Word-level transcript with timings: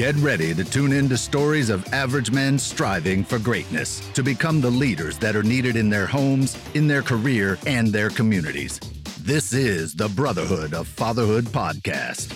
Get 0.00 0.16
ready 0.16 0.54
to 0.54 0.64
tune 0.64 0.92
in 0.92 1.10
to 1.10 1.18
stories 1.18 1.68
of 1.68 1.86
average 1.92 2.30
men 2.30 2.58
striving 2.58 3.22
for 3.22 3.38
greatness 3.38 4.00
to 4.14 4.22
become 4.22 4.62
the 4.62 4.70
leaders 4.70 5.18
that 5.18 5.36
are 5.36 5.42
needed 5.42 5.76
in 5.76 5.90
their 5.90 6.06
homes, 6.06 6.56
in 6.72 6.86
their 6.86 7.02
career, 7.02 7.58
and 7.66 7.88
their 7.88 8.08
communities. 8.08 8.80
This 9.20 9.52
is 9.52 9.92
the 9.92 10.08
Brotherhood 10.08 10.72
of 10.72 10.88
Fatherhood 10.88 11.44
podcast. 11.44 12.32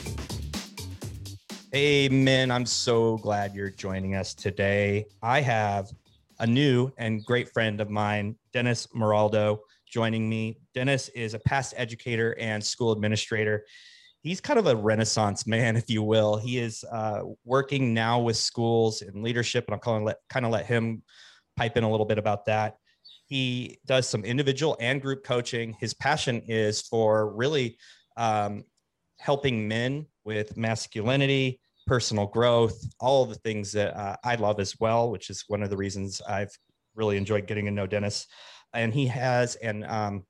Amen. 1.74 2.50
I'm 2.50 2.66
so 2.66 3.16
glad 3.16 3.54
you're 3.54 3.70
joining 3.70 4.14
us 4.14 4.34
today. 4.34 5.06
I 5.22 5.40
have 5.40 5.90
a 6.40 6.46
new 6.46 6.92
and 6.98 7.24
great 7.24 7.48
friend 7.48 7.80
of 7.80 7.88
mine, 7.88 8.36
Dennis 8.52 8.88
Moraldo, 8.94 9.60
joining 9.86 10.28
me. 10.28 10.58
Dennis 10.74 11.08
is 11.08 11.32
a 11.32 11.38
past 11.38 11.72
educator 11.78 12.36
and 12.38 12.62
school 12.62 12.92
administrator 12.92 13.64
he's 14.24 14.40
kind 14.40 14.58
of 14.58 14.66
a 14.66 14.74
renaissance 14.74 15.46
man, 15.46 15.76
if 15.82 15.88
you 15.88 16.02
will. 16.02 16.36
He 16.36 16.58
is 16.58 16.82
uh, 16.90 17.20
working 17.44 17.94
now 17.94 18.18
with 18.18 18.36
schools 18.36 19.02
and 19.02 19.22
leadership, 19.22 19.66
and 19.68 19.74
I'll 19.74 19.80
kind 19.80 19.98
of 19.98 20.02
let, 20.02 20.16
kind 20.28 20.44
of 20.44 20.50
let 20.50 20.66
him 20.66 21.04
pipe 21.56 21.76
in 21.76 21.84
a 21.84 21.90
little 21.90 22.06
bit 22.06 22.18
about 22.18 22.46
that. 22.46 22.78
He 23.26 23.78
does 23.86 24.08
some 24.08 24.24
individual 24.24 24.76
and 24.80 25.00
group 25.00 25.24
coaching. 25.24 25.76
His 25.78 25.94
passion 25.94 26.42
is 26.48 26.82
for 26.82 27.32
really 27.32 27.78
um, 28.16 28.64
helping 29.18 29.68
men 29.68 30.06
with 30.24 30.56
masculinity, 30.56 31.60
personal 31.86 32.26
growth, 32.26 32.82
all 33.00 33.24
the 33.24 33.34
things 33.36 33.72
that 33.72 33.96
uh, 33.96 34.16
I 34.24 34.34
love 34.36 34.58
as 34.58 34.74
well, 34.80 35.10
which 35.10 35.30
is 35.30 35.44
one 35.48 35.62
of 35.62 35.70
the 35.70 35.76
reasons 35.76 36.20
I've 36.28 36.50
really 36.94 37.16
enjoyed 37.16 37.46
getting 37.46 37.66
to 37.66 37.70
know 37.70 37.86
Dennis. 37.86 38.26
And 38.72 38.92
he 38.92 39.06
has 39.06 39.56
an 39.56 39.84
um, 39.84 40.24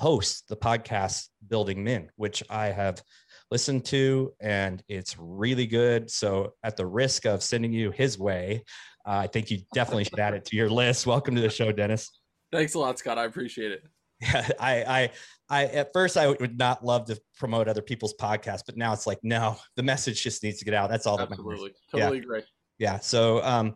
hosts 0.00 0.44
the 0.48 0.56
podcast 0.56 1.28
Building 1.46 1.84
Men, 1.84 2.08
which 2.16 2.42
I 2.48 2.68
have 2.68 3.02
listened 3.50 3.84
to, 3.86 4.32
and 4.40 4.82
it's 4.88 5.18
really 5.18 5.66
good. 5.66 6.10
So, 6.10 6.54
at 6.64 6.78
the 6.78 6.86
risk 6.86 7.26
of 7.26 7.42
sending 7.42 7.70
you 7.70 7.90
his 7.90 8.18
way, 8.18 8.64
uh, 9.06 9.18
I 9.18 9.26
think 9.26 9.50
you 9.50 9.58
definitely 9.74 10.04
should 10.04 10.18
add 10.18 10.32
it 10.32 10.46
to 10.46 10.56
your 10.56 10.70
list. 10.70 11.06
Welcome 11.06 11.34
to 11.34 11.42
the 11.42 11.50
show, 11.50 11.70
Dennis. 11.70 12.10
Thanks 12.50 12.72
a 12.74 12.78
lot, 12.78 12.98
Scott. 12.98 13.18
I 13.18 13.26
appreciate 13.26 13.72
it. 13.72 13.82
Yeah, 14.22 14.48
I, 14.58 14.84
I, 14.84 15.10
I, 15.50 15.64
at 15.66 15.92
first 15.92 16.16
I 16.16 16.28
would 16.28 16.56
not 16.56 16.82
love 16.82 17.04
to 17.08 17.20
promote 17.38 17.68
other 17.68 17.82
people's 17.82 18.14
podcasts, 18.18 18.62
but 18.64 18.78
now 18.78 18.94
it's 18.94 19.06
like, 19.06 19.18
no, 19.22 19.58
the 19.76 19.82
message 19.82 20.22
just 20.22 20.42
needs 20.42 20.60
to 20.60 20.64
get 20.64 20.72
out. 20.72 20.88
That's 20.88 21.06
all 21.06 21.20
Absolutely. 21.20 21.44
that 21.44 21.58
matters. 21.58 21.74
Totally 21.92 22.16
yeah. 22.16 22.22
agree. 22.22 22.42
Yeah. 22.78 22.98
So, 23.00 23.44
um, 23.44 23.74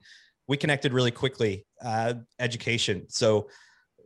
we 0.48 0.57
connected 0.57 0.95
really 0.95 1.11
quickly. 1.11 1.67
Uh, 1.85 2.15
education. 2.39 3.05
So, 3.11 3.48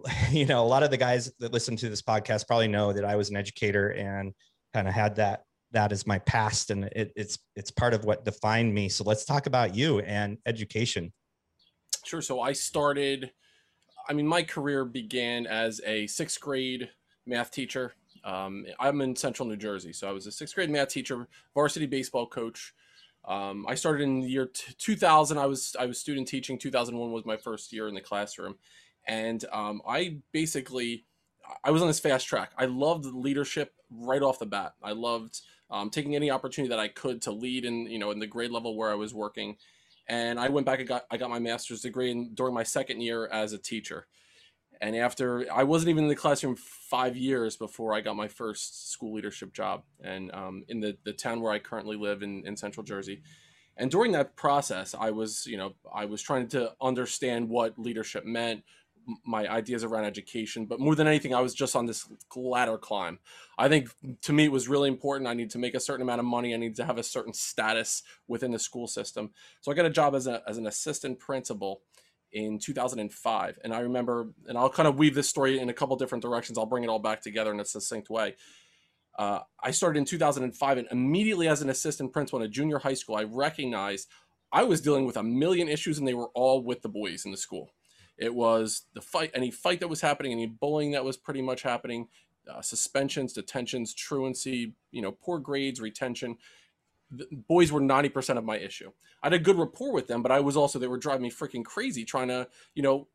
you 0.31 0.47
know, 0.47 0.63
a 0.63 0.67
lot 0.67 0.83
of 0.83 0.91
the 0.91 0.97
guys 0.97 1.33
that 1.39 1.53
listen 1.53 1.77
to 1.77 1.89
this 1.89 2.03
podcast 2.03 2.47
probably 2.47 2.69
know 2.69 2.93
that 2.93 3.05
I 3.05 3.17
was 3.17 3.31
an 3.31 3.37
educator 3.37 3.91
and 3.91 4.33
kind 4.75 4.89
of 4.89 4.95
had 4.95 5.17
that 5.17 5.45
that 5.73 5.93
as 5.93 6.07
my 6.07 6.19
past 6.21 6.71
and 6.71 6.85
it, 6.85 7.13
it's 7.15 7.39
it's 7.55 7.71
part 7.71 7.95
of 7.95 8.05
what 8.05 8.25
defined 8.25 8.73
me. 8.73 8.89
So 8.89 9.05
let's 9.05 9.25
talk 9.25 9.47
about 9.47 9.75
you 9.75 10.01
and 10.01 10.39
education. 10.47 11.13
Sure. 12.05 12.23
So 12.23 12.41
I 12.41 12.53
started. 12.53 13.33
I 14.09 14.15
mean, 14.15 14.27
my 14.27 14.43
career 14.43 14.87
began 14.87 15.47
as 15.47 15.83
a 15.85 16.07
sixth 16.07 16.41
grade 16.41 16.89
math 17.27 17.51
teacher. 17.51 17.93
Um, 18.25 18.65
I'm 18.81 19.01
in 19.03 19.15
Central 19.15 19.47
New 19.47 19.57
Jersey, 19.57 19.93
so 19.93 20.09
I 20.09 20.13
was 20.13 20.27
a 20.27 20.33
sixth 20.33 20.55
grade 20.55 20.71
math 20.71 20.89
teacher, 20.89 21.29
varsity 21.55 21.87
baseball 21.87 22.27
coach. 22.27 22.73
Um, 23.27 23.67
I 23.69 23.75
started 23.75 24.05
in 24.05 24.21
the 24.21 24.29
year 24.29 24.47
t- 24.47 24.73
2000. 24.79 25.37
I 25.37 25.45
was 25.45 25.77
I 25.79 25.85
was 25.85 25.99
student 25.99 26.29
teaching. 26.29 26.59
2001 26.59 27.13
was 27.13 27.27
my 27.27 27.37
first 27.37 27.73
year 27.73 27.89
in 27.89 27.95
the 27.95 28.01
classroom, 28.01 28.55
and 29.09 29.45
um, 29.53 29.81
I 29.89 30.19
basically 30.33 31.07
I 31.65 31.71
was 31.71 31.81
on 31.81 31.89
this 31.89 31.99
fast 31.99 32.27
track. 32.27 32.53
I 32.57 32.67
loved 32.67 33.07
leadership 33.07 33.73
right 33.91 34.23
off 34.23 34.39
the 34.39 34.47
bat. 34.47 34.75
I 34.83 34.93
loved 34.93 35.41
um, 35.71 35.91
taking 35.91 36.15
any 36.15 36.31
opportunity 36.31 36.69
that 36.69 36.79
I 36.79 36.89
could 36.89 37.23
to 37.23 37.33
lead 37.33 37.65
in 37.65 37.87
you 37.91 37.99
know 37.99 38.11
in 38.11 38.19
the 38.19 38.27
grade 38.27 38.51
level 38.51 38.77
where 38.77 38.91
I 38.91 38.95
was 38.95 39.13
working. 39.13 39.57
And 40.11 40.39
I 40.39 40.49
went 40.49 40.67
back 40.67 40.79
and 40.79 40.89
got 40.89 41.05
I 41.11 41.17
got 41.17 41.31
my 41.31 41.39
master's 41.39 41.81
degree 41.81 42.11
in, 42.11 42.35
during 42.35 42.55
my 42.55 42.63
second 42.63 43.01
year 43.01 43.27
as 43.27 43.53
a 43.53 43.59
teacher. 43.59 44.07
And 44.81 44.95
after 44.95 45.51
I 45.53 45.65
wasn't 45.65 45.91
even 45.91 46.05
in 46.05 46.09
the 46.09 46.15
classroom 46.15 46.55
five 46.57 47.17
years 47.17 47.57
before 47.57 47.95
I 47.95 48.01
got 48.01 48.15
my 48.15 48.29
first 48.29 48.93
school 48.93 49.13
leadership 49.15 49.53
job, 49.53 49.83
and 50.03 50.31
um, 50.33 50.65
in 50.69 50.81
the 50.81 50.97
the 51.05 51.13
town 51.13 51.41
where 51.41 51.53
I 51.53 51.59
currently 51.59 51.97
live 51.97 52.23
in 52.23 52.47
in 52.47 52.57
Central 52.57 52.85
Jersey. 52.85 53.23
And 53.77 53.93
during 53.93 54.11
that 54.13 54.35
process, 54.35 54.95
I 54.99 55.11
was 55.11 55.47
you 55.47 55.57
know 55.57 55.75
I 55.93 56.05
was 56.05 56.23
trying 56.23 56.49
to 56.49 56.73
understand 56.81 57.49
what 57.49 57.79
leadership 57.79 58.25
meant, 58.25 58.63
my 59.25 59.49
ideas 59.49 59.85
around 59.85 60.05
education 60.05 60.67
but 60.67 60.81
more 60.81 60.95
than 60.95 61.07
anything 61.07 61.35
i 61.35 61.41
was 61.41 61.55
just 61.55 61.75
on 61.75 61.87
this 61.87 62.07
ladder 62.37 62.79
climb. 62.79 63.19
I 63.57 63.69
think 63.69 63.91
to 64.23 64.33
me 64.33 64.45
it 64.45 64.53
was 64.53 64.69
really 64.69 64.89
important. 64.89 65.29
I 65.29 65.35
need 65.35 65.51
to 65.51 65.59
make 65.59 65.75
a 65.75 65.81
certain 65.81 66.03
amount 66.03 66.21
of 66.21 66.25
money. 66.27 66.55
I 66.55 66.57
need 66.57 66.77
to 66.77 66.85
have 66.85 66.99
a 66.99 67.03
certain 67.03 67.33
status 67.33 68.03
within 68.27 68.53
the 68.53 68.59
school 68.59 68.87
system. 68.87 69.31
So 69.61 69.71
i 69.71 69.75
got 69.75 69.87
a 69.87 69.91
job 69.91 70.15
as, 70.15 70.27
a, 70.27 70.43
as 70.47 70.59
an 70.59 70.67
assistant 70.67 71.19
principal 71.19 71.83
in 72.31 72.59
2005 72.59 73.59
and 73.65 73.73
i 73.73 73.81
remember 73.81 74.29
and 74.47 74.59
i'll 74.59 74.69
kind 74.69 74.87
of 74.87 74.99
weave 74.99 75.15
this 75.15 75.27
story 75.27 75.59
in 75.59 75.71
a 75.71 75.73
couple 75.73 75.97
different 75.97 76.23
directions. 76.23 76.59
I'll 76.59 76.67
bring 76.67 76.85
it 76.85 76.89
all 76.89 76.99
back 76.99 77.23
together 77.23 77.53
in 77.53 77.61
a 77.61 77.65
succinct 77.65 78.11
way. 78.11 78.37
Uh, 79.19 79.41
i 79.63 79.71
started 79.71 79.99
in 79.99 80.05
2005 80.05 80.79
and 80.79 80.89
immediately 80.91 81.49
as 81.49 81.63
an 81.63 81.71
assistant 81.71 82.13
principal 82.13 82.41
in 82.41 82.47
a 82.47 82.49
junior 82.49 82.79
high 82.79 82.95
school 82.95 83.17
i 83.17 83.25
recognized 83.25 84.09
i 84.53 84.63
was 84.63 84.81
dealing 84.81 85.07
with 85.07 85.17
a 85.17 85.23
million 85.23 85.69
issues 85.69 85.99
and 85.99 86.07
they 86.07 86.15
were 86.15 86.31
all 86.35 86.63
with 86.63 86.83
the 86.83 86.89
boys 86.89 87.25
in 87.25 87.33
the 87.33 87.37
school 87.37 87.71
it 88.19 88.35
was 88.35 88.83
the 88.95 89.01
fight, 89.01 89.31
any 89.35 89.51
fight 89.51 89.81
that 89.81 89.89
was 89.89 90.01
happening, 90.01 90.33
any 90.33 90.47
bullying 90.47 90.91
that 90.93 91.05
was 91.05 91.17
pretty 91.17 91.41
much 91.41 91.63
happening, 91.63 92.09
uh, 92.51 92.61
suspensions, 92.61 93.33
detentions, 93.33 93.95
truancy, 93.95 94.75
you 94.91 95.03
know, 95.03 95.13
poor 95.13 95.39
grades, 95.39 95.81
retention. 95.81 96.37
The 97.11 97.27
boys 97.33 97.73
were 97.73 97.81
90% 97.81 98.37
of 98.37 98.45
my 98.45 98.59
issue. 98.59 98.91
I 99.23 99.27
had 99.27 99.33
a 99.33 99.39
good 99.39 99.59
rapport 99.59 99.93
with 99.93 100.09
them, 100.09 100.23
but 100.23 100.33
I 100.33 100.41
was 100.41 100.57
also, 100.57 100.79
they 100.79 100.89
were 100.89 100.99
driving 100.99 101.23
me 101.23 101.31
freaking 101.31 101.65
crazy 101.65 102.05
trying 102.05 102.29
to, 102.29 102.49
you 102.75 102.83
know, 102.83 103.09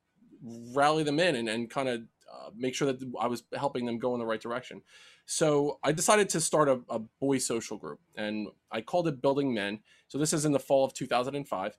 rally 0.73 1.03
them 1.03 1.19
in 1.19 1.35
and, 1.35 1.49
and 1.49 1.69
kind 1.69 1.89
of 1.89 2.01
uh, 2.33 2.49
make 2.55 2.73
sure 2.73 2.91
that 2.91 3.13
I 3.19 3.27
was 3.27 3.43
helping 3.55 3.85
them 3.85 3.99
go 3.99 4.13
in 4.13 4.19
the 4.19 4.25
right 4.25 4.41
direction. 4.41 4.81
So 5.25 5.79
I 5.83 5.91
decided 5.91 6.29
to 6.29 6.41
start 6.41 6.67
a, 6.67 6.81
a 6.89 6.99
boy 6.99 7.37
social 7.37 7.77
group 7.77 7.99
and 8.15 8.47
I 8.71 8.81
called 8.81 9.07
it 9.07 9.21
Building 9.21 9.53
Men. 9.53 9.79
So 10.07 10.17
this 10.17 10.33
is 10.33 10.45
in 10.45 10.51
the 10.51 10.59
fall 10.59 10.83
of 10.83 10.93
2005. 10.93 11.77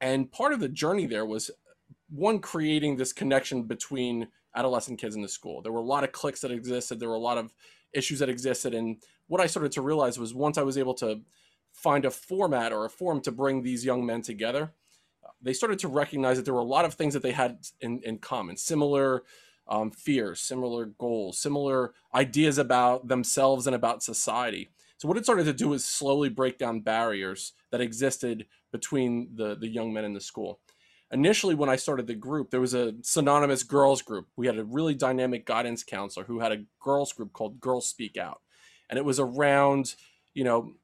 And 0.00 0.30
part 0.30 0.52
of 0.52 0.60
the 0.60 0.68
journey 0.68 1.06
there 1.06 1.24
was 1.24 1.50
one 2.08 2.38
creating 2.38 2.96
this 2.96 3.12
connection 3.12 3.62
between 3.62 4.28
adolescent 4.54 5.00
kids 5.00 5.16
in 5.16 5.22
the 5.22 5.28
school. 5.28 5.62
There 5.62 5.72
were 5.72 5.80
a 5.80 5.84
lot 5.84 6.04
of 6.04 6.12
cliques 6.12 6.40
that 6.40 6.50
existed. 6.50 7.00
There 7.00 7.08
were 7.08 7.14
a 7.14 7.18
lot 7.18 7.38
of 7.38 7.54
issues 7.92 8.18
that 8.20 8.28
existed, 8.28 8.74
and 8.74 8.96
what 9.26 9.40
I 9.40 9.46
started 9.46 9.72
to 9.72 9.82
realize 9.82 10.18
was 10.18 10.34
once 10.34 10.58
I 10.58 10.62
was 10.62 10.76
able 10.76 10.94
to 10.94 11.20
find 11.72 12.04
a 12.04 12.10
format 12.10 12.72
or 12.72 12.84
a 12.84 12.90
forum 12.90 13.20
to 13.22 13.32
bring 13.32 13.62
these 13.62 13.84
young 13.84 14.04
men 14.04 14.22
together, 14.22 14.72
they 15.42 15.52
started 15.52 15.78
to 15.80 15.88
recognize 15.88 16.36
that 16.36 16.44
there 16.44 16.54
were 16.54 16.60
a 16.60 16.64
lot 16.64 16.84
of 16.84 16.94
things 16.94 17.14
that 17.14 17.22
they 17.22 17.32
had 17.32 17.58
in, 17.80 18.00
in 18.02 18.18
common, 18.18 18.56
similar 18.56 19.22
um, 19.66 19.90
fears, 19.90 20.40
similar 20.40 20.86
goals, 20.86 21.38
similar 21.38 21.94
ideas 22.14 22.58
about 22.58 23.08
themselves 23.08 23.66
and 23.66 23.74
about 23.74 24.02
society. 24.02 24.70
So 24.98 25.08
what 25.08 25.16
it 25.16 25.24
started 25.24 25.44
to 25.44 25.52
do 25.52 25.68
was 25.68 25.84
slowly 25.84 26.28
break 26.28 26.58
down 26.58 26.80
barriers 26.80 27.52
that 27.70 27.80
existed 27.80 28.46
between 28.72 29.30
the 29.34 29.54
the 29.54 29.68
young 29.68 29.92
men 29.92 30.04
in 30.04 30.14
the 30.14 30.20
school 30.20 30.60
initially 31.14 31.54
when 31.54 31.70
I 31.70 31.76
started 31.76 32.08
the 32.08 32.14
group, 32.14 32.50
there 32.50 32.60
was 32.60 32.74
a 32.74 32.94
synonymous 33.02 33.62
girls 33.62 34.02
group. 34.02 34.26
We 34.36 34.46
had 34.46 34.58
a 34.58 34.64
really 34.64 34.94
dynamic 34.94 35.46
guidance 35.46 35.84
counselor 35.84 36.26
who 36.26 36.40
had 36.40 36.52
a 36.52 36.64
girls 36.80 37.12
group 37.12 37.32
called 37.32 37.60
Girls 37.60 37.86
Speak 37.86 38.18
Out. 38.18 38.40
And 38.90 38.98
it 38.98 39.04
was 39.04 39.20
around, 39.20 39.94
you 40.34 40.42
know, 40.42 40.74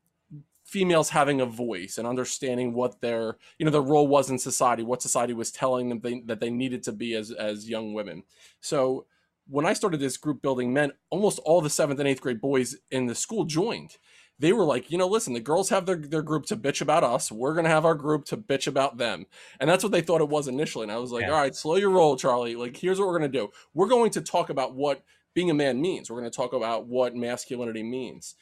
females 0.65 1.11
having 1.11 1.41
a 1.41 1.47
voice 1.47 1.99
and 1.99 2.07
understanding 2.07 2.73
what 2.73 3.01
their, 3.01 3.37
you 3.59 3.67
know, 3.67 3.73
their 3.73 3.81
role 3.83 4.07
was 4.07 4.31
in 4.31 4.39
society, 4.39 4.85
what 4.85 5.03
society 5.03 5.35
was 5.35 5.51
telling 5.51 5.89
them 5.89 6.01
they, 6.01 6.21
that 6.21 6.39
they 6.39 6.51
needed 6.51 6.85
to 6.85 6.93
be 6.93 7.15
as 7.15 7.33
as 7.33 7.69
young 7.69 7.93
women. 7.93 8.23
So 8.61 9.07
when 9.49 9.67
I 9.67 9.73
started 9.73 9.99
this 9.99 10.17
group 10.17 10.43
building 10.43 10.73
men, 10.73 10.93
almost 11.11 11.41
all 11.41 11.61
the 11.61 11.69
seventh 11.69 11.99
and 11.99 12.09
eighth 12.09 12.21
grade 12.21 12.41
boys 12.41 12.77
in 12.93 13.07
the 13.07 13.17
school 13.17 13.45
joined 13.45 13.97
they 14.41 14.55
were 14.55 14.65
like, 14.65 14.91
you 14.91 14.97
know, 14.97 15.07
listen, 15.07 15.35
the 15.35 15.41
girls 15.41 15.69
have 15.69 15.85
their, 15.85 15.97
their 15.97 16.23
group 16.23 16.47
to 16.47 16.57
bitch 16.57 16.81
about 16.81 17.05
us. 17.05 17.31
We're 17.31 17.53
going 17.53 17.65
to 17.65 17.71
have 17.71 17.85
our 17.85 17.95
group 17.95 18.25
to 18.27 18.39
bitch 18.39 18.67
about 18.67 18.97
them. 18.97 19.27
And 19.61 19.69
that's 19.69 19.85
what 19.85 19.93
they 19.93 20.01
thought 20.01 20.23
it 20.23 20.31
was 20.31 20.49
initially. 20.49 20.85
And 20.85 20.93
I 20.93 20.97
was 20.97 21.13
like, 21.13 21.23
yeah. 21.23 21.33
all 21.33 21.41
right, 21.41 21.55
slow 21.55 21.77
your 21.77 21.91
roll, 21.91 22.17
Charlie. 22.17 22.57
Like, 22.57 22.77
here's 22.77 22.99
what 22.99 23.07
we're 23.07 23.19
going 23.19 23.31
to 23.31 23.39
do. 23.39 23.51
We're 23.75 23.89
going 23.89 24.11
to 24.13 24.23
talk 24.23 24.49
about 24.49 24.75
what 24.75 25.03
being 25.35 25.51
a 25.51 25.55
man 25.55 25.81
means. 25.83 26.11
We're 26.11 26.19
going 26.19 26.31
to 26.31 26.37
talk 26.37 26.55
about 26.55 26.87
what 26.87 27.15
masculinity 27.15 27.83
means. 27.83 28.35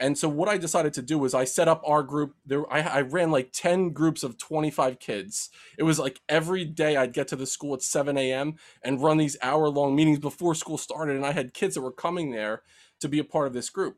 And 0.00 0.16
so 0.16 0.28
what 0.28 0.48
I 0.48 0.58
decided 0.58 0.92
to 0.94 1.02
do 1.02 1.18
was 1.18 1.34
I 1.34 1.44
set 1.44 1.66
up 1.66 1.82
our 1.84 2.02
group. 2.02 2.34
There, 2.46 2.70
I, 2.72 2.82
I, 2.82 3.00
ran 3.00 3.32
like 3.32 3.50
ten 3.52 3.90
groups 3.90 4.22
of 4.22 4.38
twenty 4.38 4.70
five 4.70 5.00
kids. 5.00 5.50
It 5.76 5.82
was 5.82 5.98
like 5.98 6.20
every 6.28 6.64
day 6.64 6.96
I'd 6.96 7.12
get 7.12 7.26
to 7.28 7.36
the 7.36 7.46
school 7.46 7.74
at 7.74 7.82
seven 7.82 8.16
a.m. 8.16 8.54
and 8.80 9.02
run 9.02 9.16
these 9.16 9.36
hour 9.42 9.68
long 9.68 9.96
meetings 9.96 10.20
before 10.20 10.54
school 10.54 10.78
started, 10.78 11.16
and 11.16 11.26
I 11.26 11.32
had 11.32 11.52
kids 11.52 11.74
that 11.74 11.80
were 11.80 11.90
coming 11.90 12.30
there 12.30 12.62
to 13.00 13.08
be 13.08 13.18
a 13.18 13.24
part 13.24 13.48
of 13.48 13.54
this 13.54 13.70
group. 13.70 13.96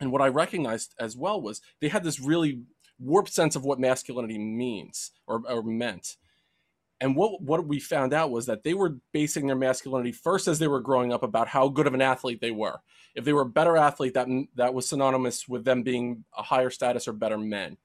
And 0.00 0.10
what 0.10 0.22
I 0.22 0.28
recognized 0.28 0.94
as 0.98 1.16
well 1.16 1.40
was 1.40 1.60
they 1.80 1.88
had 1.88 2.04
this 2.04 2.20
really 2.20 2.62
warped 2.98 3.32
sense 3.32 3.56
of 3.56 3.64
what 3.64 3.78
masculinity 3.78 4.38
means 4.38 5.12
or, 5.26 5.42
or 5.48 5.62
meant. 5.62 6.16
And 7.00 7.16
what 7.16 7.40
what 7.40 7.66
we 7.66 7.80
found 7.80 8.12
out 8.12 8.30
was 8.30 8.44
that 8.46 8.62
they 8.62 8.74
were 8.74 8.98
basing 9.12 9.46
their 9.46 9.56
masculinity 9.56 10.12
first 10.12 10.46
as 10.46 10.58
they 10.58 10.68
were 10.68 10.80
growing 10.80 11.12
up 11.12 11.22
about 11.22 11.48
how 11.48 11.68
good 11.68 11.86
of 11.86 11.94
an 11.94 12.02
athlete 12.02 12.42
they 12.42 12.50
were. 12.50 12.80
If 13.14 13.24
they 13.24 13.32
were 13.32 13.40
a 13.42 13.46
better 13.46 13.76
athlete, 13.76 14.14
that 14.14 14.28
that 14.56 14.74
was 14.74 14.86
synonymous 14.86 15.48
with 15.48 15.64
them 15.64 15.82
being 15.82 16.24
a 16.36 16.42
higher 16.42 16.68
status 16.68 17.08
or 17.08 17.14
better 17.14 17.38
men. 17.38 17.78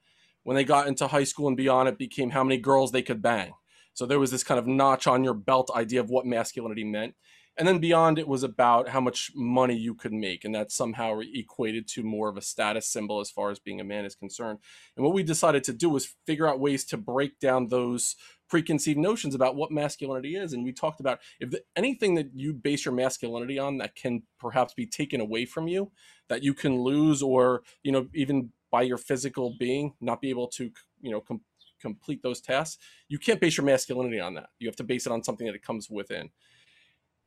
When 0.43 0.55
they 0.55 0.65
got 0.65 0.87
into 0.87 1.07
high 1.07 1.23
school 1.23 1.47
and 1.47 1.57
beyond, 1.57 1.87
it 1.87 1.97
became 1.97 2.31
how 2.31 2.43
many 2.43 2.57
girls 2.57 2.91
they 2.91 3.01
could 3.01 3.21
bang. 3.21 3.53
So 3.93 4.05
there 4.05 4.19
was 4.19 4.31
this 4.31 4.43
kind 4.43 4.59
of 4.59 4.67
notch 4.67 5.07
on 5.07 5.23
your 5.23 5.33
belt 5.33 5.71
idea 5.73 6.01
of 6.01 6.09
what 6.09 6.25
masculinity 6.25 6.83
meant. 6.83 7.15
And 7.57 7.65
then 7.67 7.79
beyond, 7.79 8.19
it 8.19 8.27
was 8.27 8.43
about 8.43 8.89
how 8.89 8.99
much 8.99 9.31
money 9.33 9.77
you 9.77 9.95
could 9.95 10.11
make. 10.11 10.43
And 10.43 10.53
that 10.53 10.71
somehow 10.71 11.19
equated 11.21 11.87
to 11.89 12.03
more 12.03 12.27
of 12.27 12.37
a 12.37 12.41
status 12.41 12.87
symbol 12.87 13.21
as 13.21 13.31
far 13.31 13.49
as 13.49 13.59
being 13.59 13.79
a 13.79 13.85
man 13.85 14.03
is 14.03 14.15
concerned. 14.15 14.59
And 14.97 15.05
what 15.05 15.13
we 15.13 15.23
decided 15.23 15.63
to 15.65 15.73
do 15.73 15.89
was 15.89 16.13
figure 16.27 16.47
out 16.47 16.59
ways 16.59 16.83
to 16.85 16.97
break 16.97 17.39
down 17.39 17.67
those 17.67 18.15
preconceived 18.49 18.99
notions 18.99 19.35
about 19.35 19.55
what 19.55 19.71
masculinity 19.71 20.35
is. 20.35 20.53
And 20.53 20.63
we 20.63 20.73
talked 20.73 20.99
about 20.99 21.19
if 21.39 21.53
anything 21.75 22.15
that 22.15 22.31
you 22.35 22.53
base 22.53 22.85
your 22.85 22.93
masculinity 22.93 23.57
on 23.57 23.77
that 23.77 23.95
can 23.95 24.23
perhaps 24.39 24.73
be 24.73 24.85
taken 24.85 25.21
away 25.21 25.45
from 25.45 25.67
you, 25.67 25.91
that 26.27 26.43
you 26.43 26.53
can 26.53 26.81
lose, 26.81 27.23
or, 27.23 27.63
you 27.83 27.91
know, 27.91 28.07
even 28.13 28.51
by 28.69 28.81
your 28.81 28.97
physical 28.97 29.55
being, 29.57 29.93
not 30.01 30.21
be 30.21 30.29
able 30.29 30.47
to, 30.47 30.71
you 31.01 31.11
know, 31.11 31.21
com- 31.21 31.41
complete 31.79 32.21
those 32.21 32.41
tasks, 32.41 32.77
you 33.07 33.17
can't 33.17 33.39
base 33.39 33.57
your 33.57 33.65
masculinity 33.65 34.19
on 34.19 34.33
that. 34.33 34.49
You 34.59 34.67
have 34.67 34.75
to 34.77 34.83
base 34.83 35.05
it 35.05 35.11
on 35.11 35.23
something 35.23 35.47
that 35.47 35.55
it 35.55 35.63
comes 35.63 35.89
within 35.89 36.29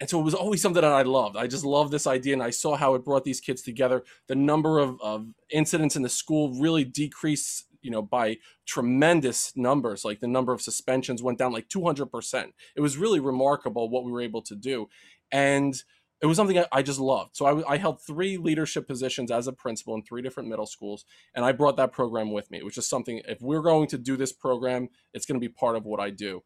and 0.00 0.08
so 0.08 0.20
it 0.20 0.22
was 0.22 0.34
always 0.34 0.62
something 0.62 0.82
that 0.82 0.92
I 0.92 1.02
loved. 1.02 1.36
I 1.36 1.46
just 1.46 1.64
loved 1.64 1.92
this 1.92 2.06
idea, 2.06 2.32
and 2.32 2.42
I 2.42 2.50
saw 2.50 2.76
how 2.76 2.94
it 2.94 3.04
brought 3.04 3.24
these 3.24 3.40
kids 3.40 3.62
together. 3.62 4.04
The 4.28 4.36
number 4.36 4.78
of, 4.78 5.00
of 5.00 5.26
incidents 5.50 5.96
in 5.96 6.02
the 6.02 6.08
school 6.08 6.54
really 6.54 6.84
decreased, 6.84 7.66
you 7.82 7.90
know, 7.90 8.02
by 8.02 8.38
tremendous 8.64 9.52
numbers. 9.56 10.04
Like 10.04 10.20
the 10.20 10.28
number 10.28 10.52
of 10.52 10.62
suspensions 10.62 11.22
went 11.22 11.38
down 11.38 11.52
like 11.52 11.68
200%. 11.68 12.52
It 12.76 12.80
was 12.80 12.96
really 12.96 13.18
remarkable 13.18 13.90
what 13.90 14.04
we 14.04 14.12
were 14.12 14.20
able 14.20 14.42
to 14.42 14.54
do. 14.54 14.88
And 15.32 15.82
it 16.20 16.26
was 16.26 16.36
something 16.36 16.62
I, 16.72 16.82
just 16.82 17.00
loved. 17.00 17.36
So 17.36 17.46
I, 17.46 17.74
I 17.74 17.76
held 17.76 18.00
three 18.00 18.36
leadership 18.36 18.86
positions 18.86 19.30
as 19.30 19.46
a 19.46 19.52
principal 19.52 19.94
in 19.94 20.02
three 20.02 20.22
different 20.22 20.48
middle 20.48 20.66
schools, 20.66 21.04
and 21.34 21.44
I 21.44 21.52
brought 21.52 21.76
that 21.76 21.92
program 21.92 22.32
with 22.32 22.50
me, 22.50 22.62
which 22.62 22.78
is 22.78 22.88
something, 22.88 23.22
if 23.26 23.40
we're 23.40 23.62
going 23.62 23.86
to 23.88 23.98
do 23.98 24.16
this 24.16 24.32
program, 24.32 24.88
it's 25.14 25.26
going 25.26 25.40
to 25.40 25.44
be 25.44 25.52
part 25.52 25.76
of 25.76 25.84
what 25.84 26.00
I 26.00 26.10
do 26.10 26.42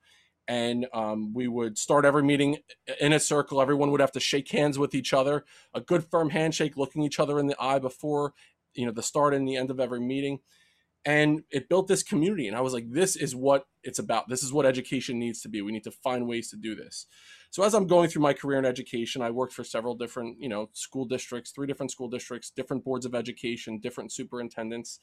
and 0.48 0.86
um, 0.92 1.32
we 1.32 1.48
would 1.48 1.78
start 1.78 2.04
every 2.04 2.22
meeting 2.22 2.58
in 3.00 3.12
a 3.12 3.20
circle. 3.20 3.60
Everyone 3.60 3.90
would 3.90 4.00
have 4.00 4.12
to 4.12 4.20
shake 4.20 4.50
hands 4.50 4.78
with 4.78 4.94
each 4.94 5.12
other, 5.12 5.44
a 5.74 5.80
good 5.80 6.04
firm 6.04 6.30
handshake, 6.30 6.76
looking 6.76 7.02
each 7.02 7.20
other 7.20 7.38
in 7.38 7.46
the 7.46 7.56
eye 7.60 7.78
before 7.78 8.34
you 8.74 8.86
know 8.86 8.92
the 8.92 9.02
start 9.02 9.34
and 9.34 9.46
the 9.46 9.56
end 9.56 9.70
of 9.70 9.80
every 9.80 10.00
meeting. 10.00 10.40
And 11.04 11.42
it 11.50 11.68
built 11.68 11.88
this 11.88 12.04
community, 12.04 12.46
and 12.46 12.56
I 12.56 12.60
was 12.60 12.72
like, 12.72 12.88
"This 12.88 13.16
is 13.16 13.34
what 13.34 13.66
it's 13.82 13.98
about. 13.98 14.28
This 14.28 14.44
is 14.44 14.52
what 14.52 14.66
education 14.66 15.18
needs 15.18 15.40
to 15.42 15.48
be. 15.48 15.60
We 15.60 15.72
need 15.72 15.84
to 15.84 15.90
find 15.90 16.28
ways 16.28 16.48
to 16.50 16.56
do 16.56 16.76
this." 16.76 17.06
So 17.50 17.64
as 17.64 17.74
I'm 17.74 17.88
going 17.88 18.08
through 18.08 18.22
my 18.22 18.32
career 18.32 18.58
in 18.58 18.64
education, 18.64 19.20
I 19.20 19.30
worked 19.30 19.52
for 19.52 19.64
several 19.64 19.94
different, 19.94 20.40
you 20.40 20.48
know, 20.48 20.70
school 20.74 21.04
districts, 21.04 21.50
three 21.50 21.66
different 21.66 21.90
school 21.90 22.08
districts, 22.08 22.50
different 22.50 22.84
boards 22.84 23.04
of 23.04 23.14
education, 23.14 23.78
different 23.78 24.12
superintendents, 24.12 25.00